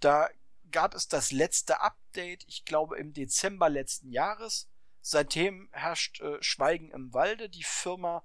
Da 0.00 0.28
gab 0.70 0.94
es 0.94 1.08
das 1.08 1.32
letzte 1.32 1.80
Update, 1.80 2.44
ich 2.48 2.64
glaube 2.64 2.98
im 2.98 3.14
Dezember 3.14 3.68
letzten 3.68 4.10
Jahres. 4.10 4.68
Seitdem 5.00 5.68
herrscht 5.72 6.20
äh, 6.20 6.42
Schweigen 6.42 6.90
im 6.90 7.14
Walde. 7.14 7.48
Die 7.48 7.64
Firma, 7.64 8.22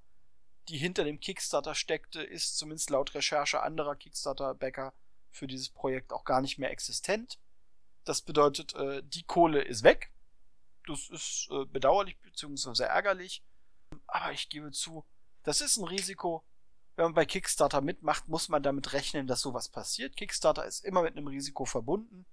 die 0.68 0.78
hinter 0.78 1.06
dem 1.06 1.20
Kickstarter 1.20 1.74
steckte, 1.74 2.22
ist 2.22 2.58
zumindest 2.58 2.90
laut 2.90 3.14
Recherche 3.16 3.64
anderer 3.64 3.96
Kickstarter-Bäcker 3.96 4.94
für 5.32 5.48
dieses 5.48 5.70
Projekt 5.70 6.12
auch 6.12 6.26
gar 6.26 6.42
nicht 6.42 6.58
mehr 6.58 6.72
existent. 6.72 7.40
Das 8.04 8.22
bedeutet, 8.22 8.76
äh, 8.76 9.02
die 9.04 9.24
Kohle 9.24 9.62
ist 9.62 9.84
weg. 9.84 10.12
Das 10.88 11.10
ist 11.10 11.48
äh, 11.52 11.66
bedauerlich 11.66 12.18
bzw. 12.20 12.84
ärgerlich. 12.84 13.44
Aber 14.08 14.32
ich 14.32 14.50
gebe 14.50 14.72
zu, 14.72 15.06
das 15.44 15.62
ist 15.62 15.78
ein 15.78 15.86
Risiko. 15.86 16.44
Wenn 16.96 17.06
man 17.06 17.14
bei 17.14 17.26
Kickstarter 17.26 17.82
mitmacht, 17.82 18.28
muss 18.28 18.50
man 18.50 18.64
damit 18.64 18.94
rechnen, 18.94 19.28
dass 19.28 19.42
sowas 19.42 19.70
passiert. 19.70 20.18
Kickstarter 20.18 20.66
ist 20.66 20.84
immer 20.84 21.04
mit 21.04 21.16
einem 21.16 21.28
Risiko 21.28 21.66
verbunden. 21.66 22.26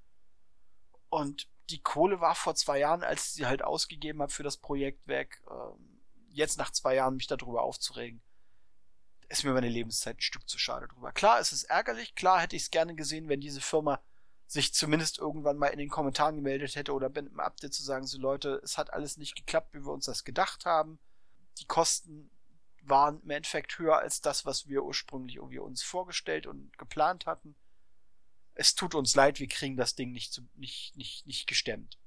Und 1.11 1.49
die 1.71 1.83
Kohle 1.83 2.21
war 2.21 2.35
vor 2.35 2.55
zwei 2.55 2.79
Jahren, 2.79 3.03
als 3.03 3.27
ich 3.27 3.33
sie 3.33 3.47
halt 3.47 3.63
ausgegeben 3.63 4.21
habe 4.23 4.33
für 4.33 4.43
das 4.43 4.57
Projekt 4.57 5.07
weg. 5.07 5.43
Ähm, 5.51 6.01
jetzt 6.31 6.59
nach 6.59 6.71
zwei 6.71 6.95
Jahren 6.95 7.17
mich 7.17 7.27
darüber 7.27 7.63
aufzuregen, 7.63 8.21
ist 9.29 9.45
mir 9.45 9.53
meine 9.53 9.69
Lebenszeit 9.69 10.19
ein 10.19 10.23
Stück 10.23 10.49
zu 10.49 10.59
schade 10.59 10.89
drüber. 10.89 11.13
Klar, 11.13 11.41
es 11.41 11.53
ist 11.53 11.65
ärgerlich. 11.65 12.15
Klar 12.15 12.41
hätte 12.41 12.57
ich 12.57 12.63
es 12.63 12.71
gerne 12.71 12.95
gesehen, 12.95 13.29
wenn 13.29 13.41
diese 13.41 13.61
Firma 13.61 14.01
sich 14.47 14.75
zumindest 14.75 15.19
irgendwann 15.19 15.57
mal 15.57 15.69
in 15.69 15.79
den 15.79 15.89
Kommentaren 15.89 16.37
gemeldet 16.37 16.77
hätte 16.77 16.93
oder 16.93 17.09
mit 17.09 17.19
einem 17.19 17.41
Update 17.41 17.75
zu 17.75 17.83
sagen, 17.83 18.07
so 18.07 18.19
Leute, 18.19 18.61
es 18.63 18.77
hat 18.77 18.93
alles 18.93 19.17
nicht 19.17 19.35
geklappt, 19.35 19.73
wie 19.73 19.85
wir 19.85 19.93
uns 19.93 20.05
das 20.07 20.25
gedacht 20.25 20.67
haben. 20.67 20.99
Die 21.59 21.67
Kosten 21.67 22.31
waren 22.83 23.21
im 23.23 23.31
Endeffekt 23.31 23.79
höher 23.79 23.99
als 23.99 24.21
das, 24.21 24.45
was 24.45 24.69
wir 24.69 24.85
ursprünglich 24.85 25.37
irgendwie 25.37 25.59
uns 25.59 25.83
vorgestellt 25.83 26.47
und 26.47 26.77
geplant 26.79 27.27
hatten. 27.27 27.57
Es 28.55 28.75
tut 28.75 28.95
uns 28.95 29.15
leid, 29.15 29.41
wir 29.41 29.49
kriegen 29.49 29.77
das 29.77 29.95
Ding 29.95 30.13
nicht, 30.13 30.41
nicht, 30.55 30.97
nicht, 30.97 31.27
nicht 31.27 31.47
gestemmt. 31.47 31.99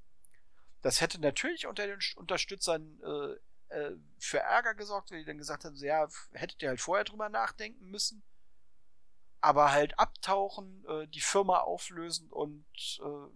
Das 0.80 1.00
hätte 1.00 1.20
natürlich 1.20 1.66
unter 1.66 1.86
den 1.86 1.98
Unterstützern 2.16 3.00
äh, 3.02 3.74
äh, 3.74 3.96
für 4.18 4.38
Ärger 4.38 4.74
gesorgt, 4.74 5.10
weil 5.10 5.18
die 5.20 5.24
dann 5.24 5.38
gesagt 5.38 5.64
haben, 5.64 5.76
so, 5.76 5.84
ja, 5.84 6.08
hättet 6.32 6.62
ihr 6.62 6.68
halt 6.68 6.80
vorher 6.80 7.04
drüber 7.04 7.28
nachdenken 7.28 7.90
müssen. 7.90 8.22
Aber 9.40 9.72
halt 9.72 9.98
abtauchen, 9.98 10.84
äh, 10.88 11.06
die 11.08 11.20
Firma 11.20 11.58
auflösen 11.58 12.30
und 12.30 12.64
äh, 13.02 13.32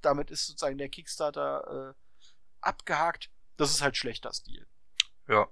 damit 0.00 0.30
ist 0.30 0.46
sozusagen 0.46 0.78
der 0.78 0.88
Kickstarter 0.88 1.94
äh, 1.94 2.16
abgehakt. 2.60 3.30
Das 3.56 3.70
ist 3.70 3.82
halt 3.82 3.96
schlechter 3.96 4.32
Stil. 4.32 4.66
Ja, 5.28 5.48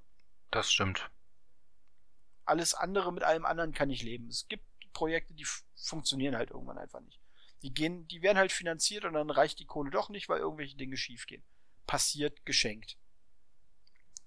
das 0.51 0.73
stimmt. 0.73 1.11
Alles 2.45 2.75
andere 2.75 3.13
mit 3.13 3.23
allem 3.23 3.45
anderen 3.45 3.73
kann 3.73 3.91
ich 3.91 4.03
leben. 4.03 4.29
Es 4.29 4.47
gibt 4.49 4.65
Projekte, 4.93 5.35
die 5.35 5.47
funktionieren 5.75 6.37
halt 6.37 6.51
irgendwann 6.51 6.79
einfach 6.79 7.01
nicht. 7.01 7.21
Die 7.63 7.73
gehen, 7.73 8.07
die 8.09 8.23
werden 8.23 8.39
halt 8.39 8.53
finanziert 8.53 9.05
und 9.05 9.15
dann 9.15 9.31
reicht 9.31 9.59
die 9.59 9.65
Kohle 9.65 9.91
doch 9.91 10.11
nicht, 10.11 10.29
weil 10.29 10.41
irgendwelche 10.41 10.77
Dinge 10.77 10.97
schiefgehen. 10.97 11.43
Passiert, 11.87 12.45
geschenkt. 12.45 12.99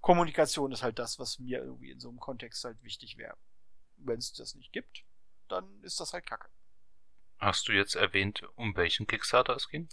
Kommunikation 0.02 0.72
ist 0.72 0.84
halt 0.84 1.00
das, 1.00 1.20
was 1.20 1.40
mir 1.40 1.60
irgendwie 1.60 1.92
in 1.92 2.00
so 2.00 2.10
einem 2.10 2.20
Kontext 2.20 2.64
halt 2.64 2.82
wichtig 2.84 3.18
wäre. 3.18 3.38
Wenn 3.98 4.18
es 4.18 4.34
das 4.34 4.56
nicht 4.56 4.72
gibt, 4.72 5.04
dann 5.48 5.82
ist 5.84 6.00
das 6.00 6.14
halt 6.14 6.26
Kacke. 6.26 6.50
Hast 7.40 7.68
du 7.68 7.74
jetzt 7.74 7.96
erwähnt, 7.96 8.44
um 8.56 8.76
welchen 8.76 9.06
Kickstarter 9.06 9.56
es 9.56 9.70
ging? 9.70 9.90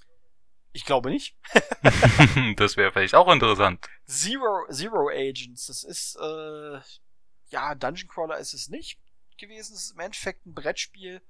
Ich 0.75 0.85
glaube 0.85 1.09
nicht. 1.09 1.37
das 2.57 2.77
wäre 2.77 2.93
vielleicht 2.93 3.15
auch 3.15 3.33
interessant. 3.33 3.89
Zero, 4.07 4.67
Zero 4.71 5.09
Agents, 5.09 5.67
das 5.67 5.85
ist, 5.85 6.17
äh, 6.17 6.81
ja, 7.51 7.75
Dungeon 7.77 8.09
Crawler 8.09 8.39
ist 8.39 8.55
es 8.55 8.69
nicht 8.69 8.99
gewesen. 9.39 9.75
Es 9.75 9.85
ist 9.85 9.91
im 9.93 10.01
Endeffekt 10.01 10.47
ein 10.47 10.55
Brettspiel, 10.55 11.23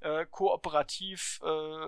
äh, 0.00 0.26
kooperativ. 0.26 1.40
Äh, 1.44 1.86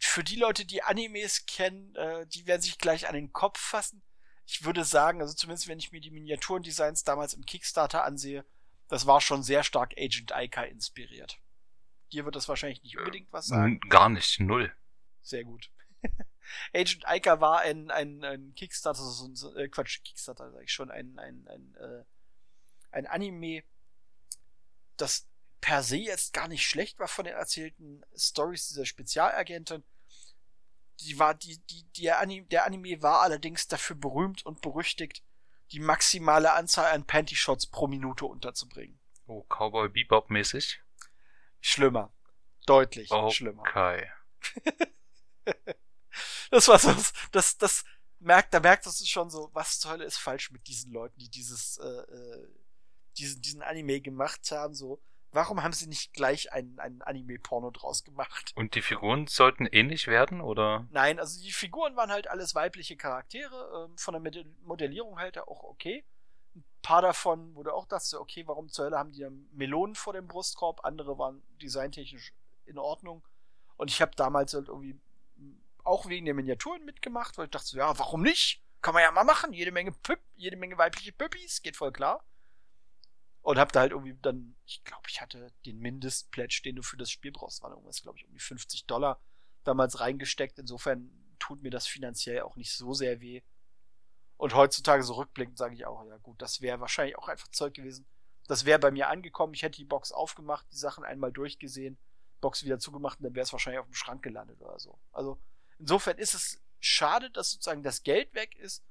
für 0.00 0.24
die 0.24 0.36
Leute, 0.36 0.64
die 0.64 0.82
Animes 0.82 1.46
kennen, 1.46 1.94
äh, 1.96 2.26
die 2.26 2.46
werden 2.46 2.62
sich 2.62 2.78
gleich 2.78 3.08
an 3.08 3.14
den 3.14 3.32
Kopf 3.32 3.58
fassen. 3.58 4.02
Ich 4.46 4.64
würde 4.64 4.84
sagen, 4.84 5.20
also 5.20 5.34
zumindest 5.34 5.68
wenn 5.68 5.78
ich 5.78 5.92
mir 5.92 6.00
die 6.00 6.10
Miniaturendesigns 6.10 7.04
damals 7.04 7.34
im 7.34 7.44
Kickstarter 7.44 8.04
ansehe, 8.04 8.44
das 8.88 9.06
war 9.06 9.20
schon 9.20 9.42
sehr 9.42 9.62
stark 9.62 9.92
Agent 9.98 10.32
Aika 10.32 10.62
inspiriert. 10.62 11.38
Dir 12.12 12.24
wird 12.24 12.36
das 12.36 12.48
wahrscheinlich 12.48 12.82
nicht 12.82 12.96
unbedingt 12.96 13.30
was 13.30 13.48
sagen. 13.48 13.78
Gar 13.90 14.08
nicht, 14.08 14.40
null. 14.40 14.72
Sehr 15.28 15.44
gut. 15.44 15.70
Agent 16.74 17.06
Aika 17.06 17.38
war 17.38 17.60
ein, 17.60 17.90
ein, 17.90 18.24
ein 18.24 18.54
Kickstarter, 18.54 19.02
so, 19.02 19.54
äh, 19.56 19.68
Quatsch, 19.68 20.02
Kickstarter 20.02 20.50
sag 20.50 20.62
ich 20.62 20.72
schon, 20.72 20.90
ein, 20.90 21.18
ein, 21.18 21.46
ein, 21.48 21.74
äh, 21.74 22.04
ein 22.92 23.06
Anime, 23.06 23.62
das 24.96 25.28
per 25.60 25.82
se 25.82 25.98
jetzt 25.98 26.32
gar 26.32 26.48
nicht 26.48 26.66
schlecht 26.66 26.98
war 26.98 27.08
von 27.08 27.26
den 27.26 27.34
erzählten 27.34 28.02
Stories 28.16 28.68
dieser 28.68 28.86
Spezialagentin. 28.86 29.84
Die 31.00 31.18
war, 31.18 31.34
die, 31.34 31.58
die, 31.66 31.84
der, 32.00 32.20
Anime, 32.20 32.46
der 32.46 32.64
Anime 32.64 33.02
war 33.02 33.20
allerdings 33.20 33.68
dafür 33.68 33.96
berühmt 33.96 34.46
und 34.46 34.62
berüchtigt, 34.62 35.22
die 35.72 35.80
maximale 35.80 36.54
Anzahl 36.54 36.90
an 36.92 37.04
Panty-Shots 37.04 37.66
pro 37.66 37.86
Minute 37.86 38.24
unterzubringen. 38.24 38.98
Oh, 39.26 39.42
Cowboy 39.42 39.90
Bebop 39.90 40.30
mäßig? 40.30 40.80
Schlimmer. 41.60 42.14
Deutlich 42.64 43.10
okay. 43.10 43.34
schlimmer. 43.34 43.60
Okay. 43.60 44.10
das 46.50 46.68
war 46.68 46.78
so, 46.78 46.94
das, 47.32 47.58
das 47.58 47.84
merkt, 48.20 48.54
da 48.54 48.60
merkt 48.60 48.86
es 48.86 49.06
schon 49.08 49.30
so, 49.30 49.50
was 49.52 49.78
zur 49.78 49.92
Hölle 49.92 50.04
ist 50.04 50.18
falsch 50.18 50.50
mit 50.50 50.66
diesen 50.66 50.92
Leuten, 50.92 51.18
die 51.18 51.28
dieses, 51.28 51.78
äh, 51.78 51.86
äh, 51.86 52.48
diesen, 53.16 53.42
diesen 53.42 53.62
Anime 53.62 54.00
gemacht 54.00 54.50
haben, 54.50 54.74
so. 54.74 55.00
Warum 55.30 55.62
haben 55.62 55.74
sie 55.74 55.88
nicht 55.88 56.14
gleich 56.14 56.52
einen, 56.54 56.78
einen 56.78 57.02
Anime-Porno 57.02 57.70
draus 57.70 58.02
gemacht? 58.02 58.52
Und 58.54 58.74
die 58.74 58.80
Figuren 58.80 59.26
sollten 59.26 59.66
ähnlich 59.66 60.06
werden, 60.06 60.40
oder? 60.40 60.88
Nein, 60.90 61.20
also 61.20 61.38
die 61.42 61.52
Figuren 61.52 61.96
waren 61.96 62.10
halt 62.10 62.28
alles 62.28 62.54
weibliche 62.54 62.96
Charaktere, 62.96 63.90
äh, 63.90 63.98
von 63.98 64.14
der 64.14 64.44
Modellierung 64.62 65.18
halt 65.18 65.38
auch 65.38 65.64
okay. 65.64 66.04
Ein 66.54 66.64
paar 66.80 67.02
davon, 67.02 67.54
du 67.54 67.70
auch 67.70 67.86
dachte, 67.86 68.18
okay, 68.18 68.46
warum 68.46 68.70
zur 68.70 68.86
Hölle 68.86 68.98
haben 68.98 69.12
die 69.12 69.26
Melonen 69.52 69.94
vor 69.94 70.14
dem 70.14 70.26
Brustkorb? 70.26 70.82
Andere 70.82 71.18
waren 71.18 71.42
designtechnisch 71.60 72.32
in 72.64 72.78
Ordnung. 72.78 73.22
Und 73.76 73.90
ich 73.90 74.00
habe 74.00 74.12
damals 74.16 74.54
halt 74.54 74.68
irgendwie 74.68 74.98
auch 75.88 76.06
wegen 76.08 76.26
der 76.26 76.34
Miniaturen 76.34 76.84
mitgemacht, 76.84 77.38
weil 77.38 77.46
ich 77.46 77.50
dachte 77.50 77.66
so, 77.66 77.78
ja, 77.78 77.98
warum 77.98 78.22
nicht? 78.22 78.62
Kann 78.80 78.94
man 78.94 79.02
ja 79.02 79.10
mal 79.10 79.24
machen. 79.24 79.52
Jede 79.52 79.72
Menge 79.72 79.92
Püpp, 79.92 80.20
jede 80.36 80.56
Menge 80.56 80.78
weibliche 80.78 81.12
Püppis, 81.12 81.62
geht 81.62 81.76
voll 81.76 81.92
klar. 81.92 82.24
Und 83.42 83.58
hab 83.58 83.72
da 83.72 83.80
halt 83.80 83.92
irgendwie 83.92 84.16
dann, 84.20 84.54
ich 84.66 84.84
glaube, 84.84 85.04
ich 85.08 85.20
hatte 85.20 85.52
den 85.64 85.78
Mindestpledge, 85.78 86.60
den 86.64 86.76
du 86.76 86.82
für 86.82 86.96
das 86.96 87.10
Spiel 87.10 87.32
brauchst, 87.32 87.62
war 87.62 87.70
irgendwas, 87.70 88.02
glaube 88.02 88.18
ich, 88.18 88.26
um 88.26 88.32
die 88.32 88.38
50 88.38 88.86
Dollar 88.86 89.20
damals 89.64 90.00
reingesteckt. 90.00 90.58
Insofern 90.58 91.10
tut 91.38 91.62
mir 91.62 91.70
das 91.70 91.86
finanziell 91.86 92.42
auch 92.42 92.56
nicht 92.56 92.72
so 92.72 92.92
sehr 92.92 93.20
weh. 93.20 93.42
Und 94.36 94.54
heutzutage 94.54 95.02
so 95.02 95.14
rückblickend 95.14 95.58
sage 95.58 95.74
ich 95.74 95.86
auch, 95.86 96.04
ja 96.06 96.18
gut, 96.18 96.40
das 96.40 96.60
wäre 96.60 96.80
wahrscheinlich 96.80 97.16
auch 97.16 97.28
einfach 97.28 97.48
Zeug 97.48 97.74
gewesen. 97.74 98.06
Das 98.46 98.64
wäre 98.64 98.78
bei 98.78 98.90
mir 98.90 99.08
angekommen, 99.08 99.54
ich 99.54 99.62
hätte 99.62 99.78
die 99.78 99.84
Box 99.84 100.12
aufgemacht, 100.12 100.66
die 100.70 100.76
Sachen 100.76 101.04
einmal 101.04 101.32
durchgesehen 101.32 101.98
Box 102.40 102.64
wieder 102.64 102.78
zugemacht 102.78 103.18
und 103.18 103.24
dann 103.24 103.34
wäre 103.34 103.44
es 103.44 103.52
wahrscheinlich 103.52 103.80
auf 103.80 103.86
dem 103.86 103.94
Schrank 103.94 104.22
gelandet 104.22 104.60
oder 104.60 104.78
so. 104.78 104.98
Also 105.12 105.38
insofern 105.78 106.18
ist 106.18 106.34
es 106.34 106.60
schade, 106.80 107.30
dass 107.30 107.50
sozusagen 107.50 107.82
das 107.82 108.02
Geld 108.02 108.34
weg 108.34 108.54
ist, 108.56 108.84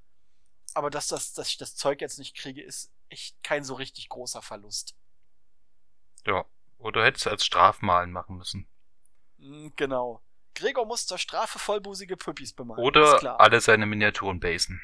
aber 0.73 0.89
dass, 0.89 1.07
das, 1.07 1.34
dass 1.34 1.49
ich 1.49 1.57
das 1.57 1.76
Zeug 1.76 2.01
jetzt 2.01 2.19
nicht 2.19 2.35
kriege, 2.35 2.61
ist 2.61 2.91
echt 3.09 3.41
kein 3.43 3.64
so 3.64 3.76
richtig 3.76 4.09
großer 4.09 4.41
Verlust. 4.41 4.95
Ja, 6.26 6.45
oder 6.77 7.03
hättest 7.05 7.26
du 7.26 7.30
als 7.30 7.45
Strafmalen 7.45 8.11
machen 8.11 8.38
müssen. 8.38 8.68
Hm, 9.39 9.73
genau. 9.76 10.22
Gregor 10.55 10.85
muss 10.85 11.05
zur 11.05 11.18
Strafe 11.18 11.59
vollbusige 11.59 12.18
Püppis 12.18 12.53
bemalen. 12.53 12.84
Oder 12.84 13.39
alle 13.39 13.61
seine 13.61 13.85
Miniaturen 13.85 14.39
basen. 14.39 14.81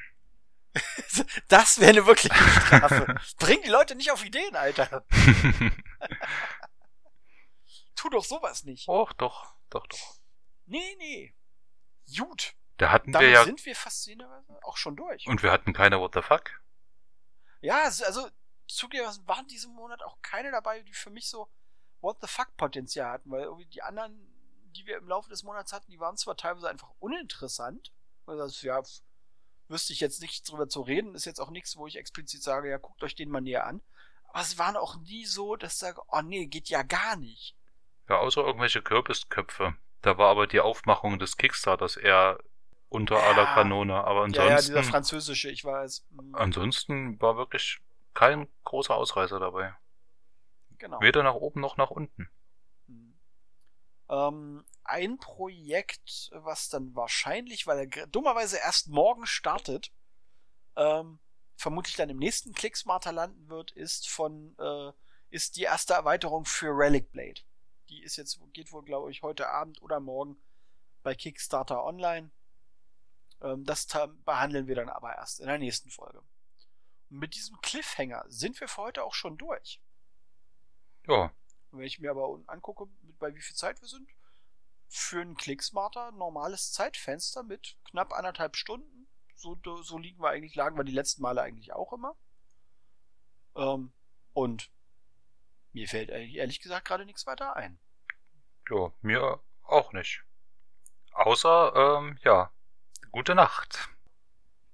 das 1.47 1.79
wäre 1.79 1.89
eine 1.91 2.05
wirkliche 2.05 2.35
Strafe. 2.35 3.15
Bring 3.37 3.61
die 3.63 3.69
Leute 3.69 3.95
nicht 3.95 4.11
auf 4.11 4.23
Ideen, 4.23 4.55
Alter. 4.55 5.05
tu 7.95 8.09
doch 8.09 8.23
sowas 8.23 8.63
nicht. 8.63 8.87
Och, 8.87 9.13
doch, 9.13 9.53
doch, 9.69 9.85
doch. 9.87 10.15
Nee, 10.65 10.95
nee. 10.97 11.33
Gut. 12.15 12.55
Da 12.77 12.91
hatten 12.91 13.11
Damit 13.11 13.27
wir 13.27 13.33
ja. 13.33 13.43
sind 13.43 13.65
wir 13.65 13.75
faszinierenderweise 13.75 14.59
auch 14.63 14.77
schon 14.77 14.95
durch. 14.95 15.27
Und 15.27 15.43
wir 15.43 15.51
hatten 15.51 15.73
keine 15.73 15.99
What 15.99 16.13
the 16.15 16.21
fuck. 16.21 16.51
Ja, 17.61 17.83
also 17.83 18.27
zugegebenermaßen 18.67 19.27
waren 19.27 19.47
diesen 19.47 19.73
Monat 19.73 20.01
auch 20.03 20.17
keine 20.21 20.51
dabei, 20.51 20.81
die 20.81 20.93
für 20.93 21.09
mich 21.09 21.29
so 21.29 21.49
What 22.01 22.17
the 22.21 22.27
fuck 22.27 22.55
Potenzial 22.57 23.09
hatten, 23.11 23.31
weil 23.31 23.43
irgendwie 23.43 23.67
die 23.67 23.81
anderen, 23.81 24.13
die 24.75 24.85
wir 24.85 24.97
im 24.97 25.07
Laufe 25.07 25.29
des 25.29 25.43
Monats 25.43 25.71
hatten, 25.71 25.91
die 25.91 25.99
waren 25.99 26.17
zwar 26.17 26.35
teilweise 26.35 26.69
einfach 26.69 26.89
uninteressant. 26.99 27.93
Also 28.25 28.43
das, 28.43 28.61
ja, 28.61 28.81
wüsste 29.69 29.93
ich 29.93 29.99
jetzt 29.99 30.21
nicht 30.21 30.49
drüber 30.49 30.67
zu 30.67 30.81
reden, 30.81 31.15
ist 31.15 31.25
jetzt 31.25 31.39
auch 31.39 31.51
nichts, 31.51 31.77
wo 31.77 31.87
ich 31.87 31.95
explizit 31.95 32.43
sage, 32.43 32.69
ja, 32.69 32.77
guckt 32.77 33.03
euch 33.03 33.15
den 33.15 33.29
mal 33.29 33.41
näher 33.41 33.65
an. 33.65 33.81
Aber 34.27 34.43
sie 34.43 34.57
waren 34.57 34.75
auch 34.75 34.97
nie 34.97 35.25
so, 35.25 35.55
dass 35.55 35.73
ich 35.73 35.79
sage, 35.79 36.01
oh 36.07 36.21
nee, 36.21 36.47
geht 36.47 36.69
ja 36.69 36.83
gar 36.83 37.15
nicht. 37.15 37.55
Ja, 38.09 38.17
außer 38.17 38.41
irgendwelche 38.41 38.81
Kürbisköpfe. 38.81 39.77
Da 40.03 40.17
war 40.17 40.29
aber 40.29 40.47
die 40.47 40.59
Aufmachung 40.59 41.17
des 41.17 41.37
Kickstarters 41.37 41.95
eher 41.95 42.37
unter 42.89 43.15
ja. 43.15 43.23
aller 43.23 43.45
Kanone. 43.45 43.95
Aber 44.03 44.23
ansonsten. 44.23 44.49
Ja, 44.49 44.55
ja, 44.57 44.61
dieser 44.61 44.83
französische, 44.83 45.49
ich 45.49 45.63
weiß. 45.63 46.05
Mhm. 46.11 46.35
Ansonsten 46.35 47.21
war 47.21 47.37
wirklich 47.37 47.79
kein 48.13 48.47
großer 48.65 48.95
Ausreißer 48.95 49.39
dabei. 49.39 49.73
Genau. 50.77 50.99
Weder 50.99 51.23
nach 51.23 51.35
oben 51.35 51.61
noch 51.61 51.77
nach 51.77 51.89
unten. 51.89 52.29
Mhm. 52.87 53.17
Ähm, 54.09 54.65
ein 54.83 55.17
Projekt, 55.17 56.31
was 56.33 56.67
dann 56.67 56.93
wahrscheinlich, 56.93 57.65
weil 57.65 57.89
er 57.89 58.07
dummerweise 58.07 58.57
erst 58.57 58.89
morgen 58.89 59.25
startet, 59.25 59.93
ähm, 60.75 61.19
vermutlich 61.55 61.95
dann 61.95 62.09
im 62.09 62.17
nächsten 62.17 62.51
Clicksmarter 62.53 63.13
landen 63.13 63.47
wird, 63.47 63.71
ist 63.71 64.09
von, 64.09 64.53
äh, 64.59 64.91
ist 65.29 65.55
die 65.55 65.63
erste 65.63 65.93
Erweiterung 65.93 66.43
für 66.43 66.77
Relic 66.77 67.09
Blade. 67.13 67.39
Die 67.89 68.01
ist 68.01 68.15
jetzt, 68.15 68.39
geht 68.53 68.71
wohl, 68.71 68.83
glaube 68.83 69.11
ich, 69.11 69.21
heute 69.21 69.49
Abend 69.49 69.81
oder 69.81 69.99
morgen 69.99 70.37
bei 71.03 71.15
Kickstarter 71.15 71.83
online. 71.83 72.31
Ähm, 73.41 73.65
das 73.65 73.87
behandeln 74.25 74.67
wir 74.67 74.75
dann 74.75 74.89
aber 74.89 75.15
erst 75.15 75.39
in 75.39 75.47
der 75.47 75.59
nächsten 75.59 75.89
Folge. 75.89 76.23
Und 77.09 77.19
mit 77.19 77.35
diesem 77.35 77.59
Cliffhanger 77.61 78.25
sind 78.27 78.59
wir 78.59 78.67
für 78.67 78.81
heute 78.81 79.03
auch 79.03 79.13
schon 79.13 79.37
durch. 79.37 79.81
Ja. 81.07 81.31
Und 81.71 81.79
wenn 81.79 81.85
ich 81.85 81.99
mir 81.99 82.11
aber 82.11 82.29
unten 82.29 82.49
angucke, 82.49 82.87
bei 83.19 83.35
wie 83.35 83.41
viel 83.41 83.55
Zeit 83.55 83.81
wir 83.81 83.87
sind, 83.87 84.09
für 84.87 85.21
einen 85.21 85.35
Clicksmarter 85.35 86.11
normales 86.11 86.71
Zeitfenster 86.71 87.43
mit 87.43 87.75
knapp 87.85 88.13
anderthalb 88.13 88.55
Stunden. 88.55 89.07
So, 89.35 89.57
so 89.81 89.97
liegen 89.97 90.21
wir 90.21 90.29
eigentlich, 90.29 90.55
lagen 90.55 90.77
wir 90.77 90.83
die 90.83 90.91
letzten 90.91 91.23
Male 91.23 91.41
eigentlich 91.41 91.73
auch 91.73 91.91
immer. 91.93 92.15
Ähm, 93.55 93.91
und 94.33 94.69
mir 95.73 95.87
fällt 95.87 96.09
ehrlich 96.09 96.61
gesagt 96.61 96.87
gerade 96.87 97.05
nichts 97.05 97.25
weiter 97.25 97.55
ein. 97.55 97.79
Ja, 98.69 98.91
mir 99.01 99.39
auch 99.63 99.91
nicht. 99.93 100.23
Außer, 101.13 101.73
ähm, 101.75 102.17
ja, 102.23 102.51
gute 103.11 103.35
Nacht. 103.35 103.89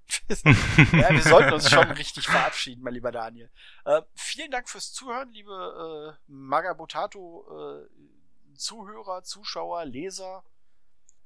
ja, 0.30 1.10
wir 1.12 1.22
sollten 1.22 1.54
uns 1.54 1.70
schon 1.70 1.92
richtig 1.92 2.28
verabschieden, 2.28 2.84
mein 2.84 2.94
lieber 2.94 3.12
Daniel. 3.12 3.50
Äh, 3.86 4.02
vielen 4.16 4.52
Dank 4.52 4.70
fürs 4.70 4.92
Zuhören, 4.92 5.32
liebe 5.32 6.18
äh, 6.18 6.32
Magabotato 6.32 7.86
äh, 7.86 8.56
Zuhörer, 8.56 9.24
Zuschauer, 9.24 9.86
Leser. 9.86 10.44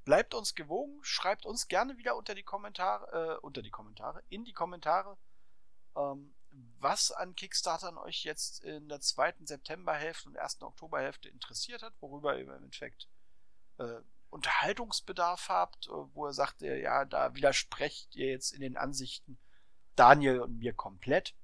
Bleibt 0.05 0.33
uns 0.33 0.53
gewogen, 0.53 0.99
schreibt 1.01 1.45
uns 1.45 1.69
gerne 1.69 1.97
wieder 1.97 2.17
unter 2.17 2.35
die 2.35 2.43
Kommentare, 2.43 3.37
äh, 3.37 3.39
unter 3.39 3.61
die 3.61 3.71
Kommentare, 3.71 4.21
in 4.27 4.43
die 4.43 4.51
Kommentare, 4.51 5.17
ähm, 5.95 6.33
was 6.79 7.11
an 7.11 7.35
Kickstartern 7.35 7.97
euch 7.97 8.23
jetzt 8.23 8.63
in 8.63 8.89
der 8.89 8.99
zweiten 9.01 9.47
Septemberhälfte 9.47 10.29
und 10.29 10.35
ersten 10.35 10.63
Oktoberhälfte 10.65 11.29
interessiert 11.29 11.81
hat, 11.81 11.93
worüber 11.99 12.35
ihr 12.35 12.43
im 12.43 12.51
Endeffekt 12.51 13.07
äh, 13.77 14.01
Unterhaltungsbedarf 14.29 15.49
habt, 15.49 15.87
äh, 15.87 15.91
wo 16.13 16.25
er 16.25 16.33
sagt, 16.33 16.61
ja, 16.61 17.05
da 17.05 17.35
widersprecht 17.35 18.15
ihr 18.15 18.31
jetzt 18.31 18.51
in 18.51 18.61
den 18.61 18.77
Ansichten 18.77 19.37
Daniel 19.95 20.41
und 20.41 20.57
mir 20.57 20.73
komplett. 20.73 21.35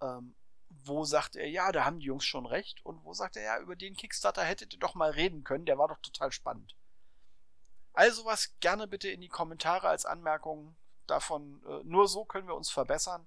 Ähm, 0.00 0.34
wo 0.68 1.04
sagt 1.04 1.36
er, 1.36 1.48
ja, 1.48 1.70
da 1.70 1.84
haben 1.84 2.00
die 2.00 2.06
Jungs 2.06 2.24
schon 2.24 2.46
recht. 2.46 2.84
Und 2.84 3.04
wo 3.04 3.12
sagt 3.12 3.36
er, 3.36 3.42
ja, 3.42 3.58
über 3.60 3.76
den 3.76 3.96
Kickstarter 3.96 4.42
hättet 4.42 4.72
ihr 4.72 4.78
doch 4.78 4.94
mal 4.94 5.10
reden 5.10 5.44
können, 5.44 5.66
der 5.66 5.78
war 5.78 5.88
doch 5.88 6.00
total 6.00 6.32
spannend. 6.32 6.74
Also 7.92 8.24
was 8.24 8.58
gerne 8.58 8.88
bitte 8.88 9.08
in 9.08 9.20
die 9.20 9.28
Kommentare 9.28 9.88
als 9.88 10.04
Anmerkung 10.04 10.74
davon. 11.06 11.62
Äh, 11.66 11.84
nur 11.84 12.08
so 12.08 12.24
können 12.24 12.48
wir 12.48 12.56
uns 12.56 12.70
verbessern. 12.70 13.26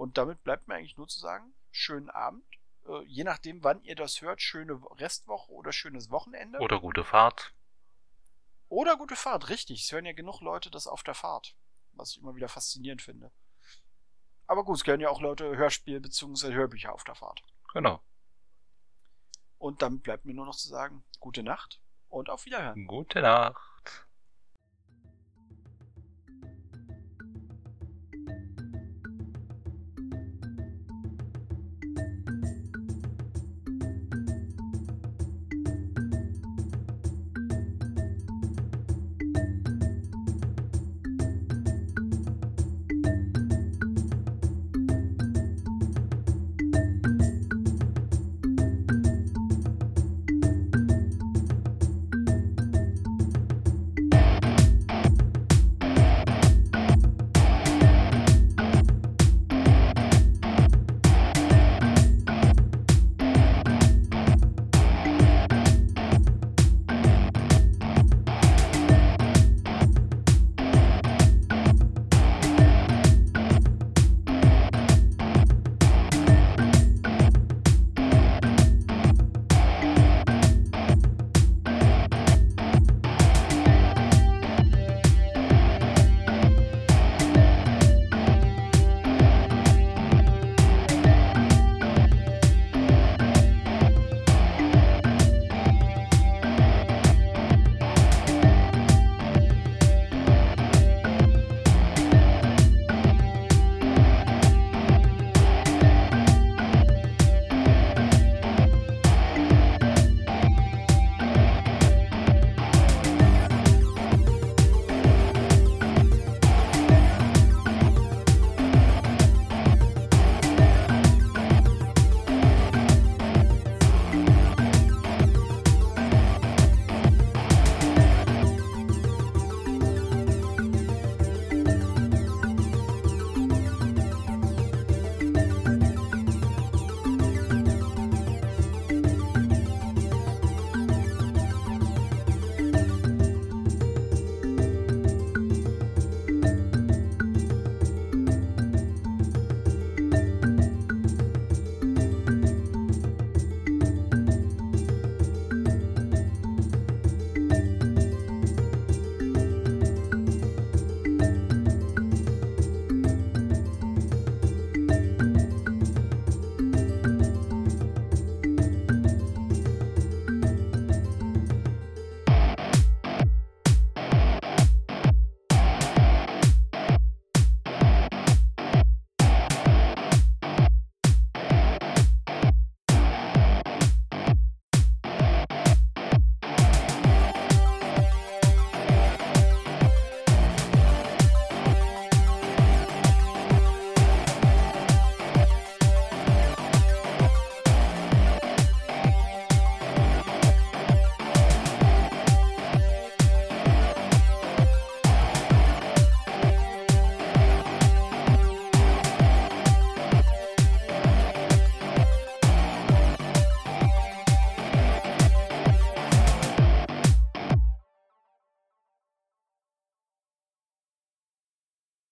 Und 0.00 0.16
damit 0.16 0.42
bleibt 0.44 0.66
mir 0.66 0.76
eigentlich 0.76 0.96
nur 0.96 1.08
zu 1.08 1.20
sagen, 1.20 1.52
schönen 1.72 2.08
Abend. 2.08 2.42
Äh, 2.88 3.02
je 3.04 3.22
nachdem, 3.22 3.62
wann 3.62 3.82
ihr 3.82 3.96
das 3.96 4.22
hört, 4.22 4.40
schöne 4.40 4.80
Restwoche 4.92 5.52
oder 5.52 5.72
schönes 5.72 6.10
Wochenende. 6.10 6.58
Oder 6.60 6.80
gute 6.80 7.04
Fahrt. 7.04 7.52
Oder 8.70 8.96
gute 8.96 9.14
Fahrt, 9.14 9.50
richtig. 9.50 9.82
Es 9.82 9.92
hören 9.92 10.06
ja 10.06 10.14
genug 10.14 10.40
Leute 10.40 10.70
das 10.70 10.86
auf 10.86 11.02
der 11.02 11.12
Fahrt. 11.12 11.54
Was 11.92 12.12
ich 12.12 12.22
immer 12.22 12.34
wieder 12.34 12.48
faszinierend 12.48 13.02
finde. 13.02 13.30
Aber 14.46 14.64
gut, 14.64 14.78
es 14.78 14.86
hören 14.86 15.00
ja 15.00 15.10
auch 15.10 15.20
Leute 15.20 15.54
Hörspiel 15.54 16.00
bzw. 16.00 16.54
Hörbücher 16.54 16.94
auf 16.94 17.04
der 17.04 17.14
Fahrt. 17.14 17.42
Genau. 17.74 18.00
Und 19.58 19.82
damit 19.82 20.02
bleibt 20.02 20.24
mir 20.24 20.32
nur 20.32 20.46
noch 20.46 20.56
zu 20.56 20.68
sagen, 20.68 21.04
gute 21.18 21.42
Nacht 21.42 21.78
und 22.08 22.30
auf 22.30 22.46
Wiederhören. 22.46 22.86
Gute 22.86 23.20
Nacht. 23.20 23.60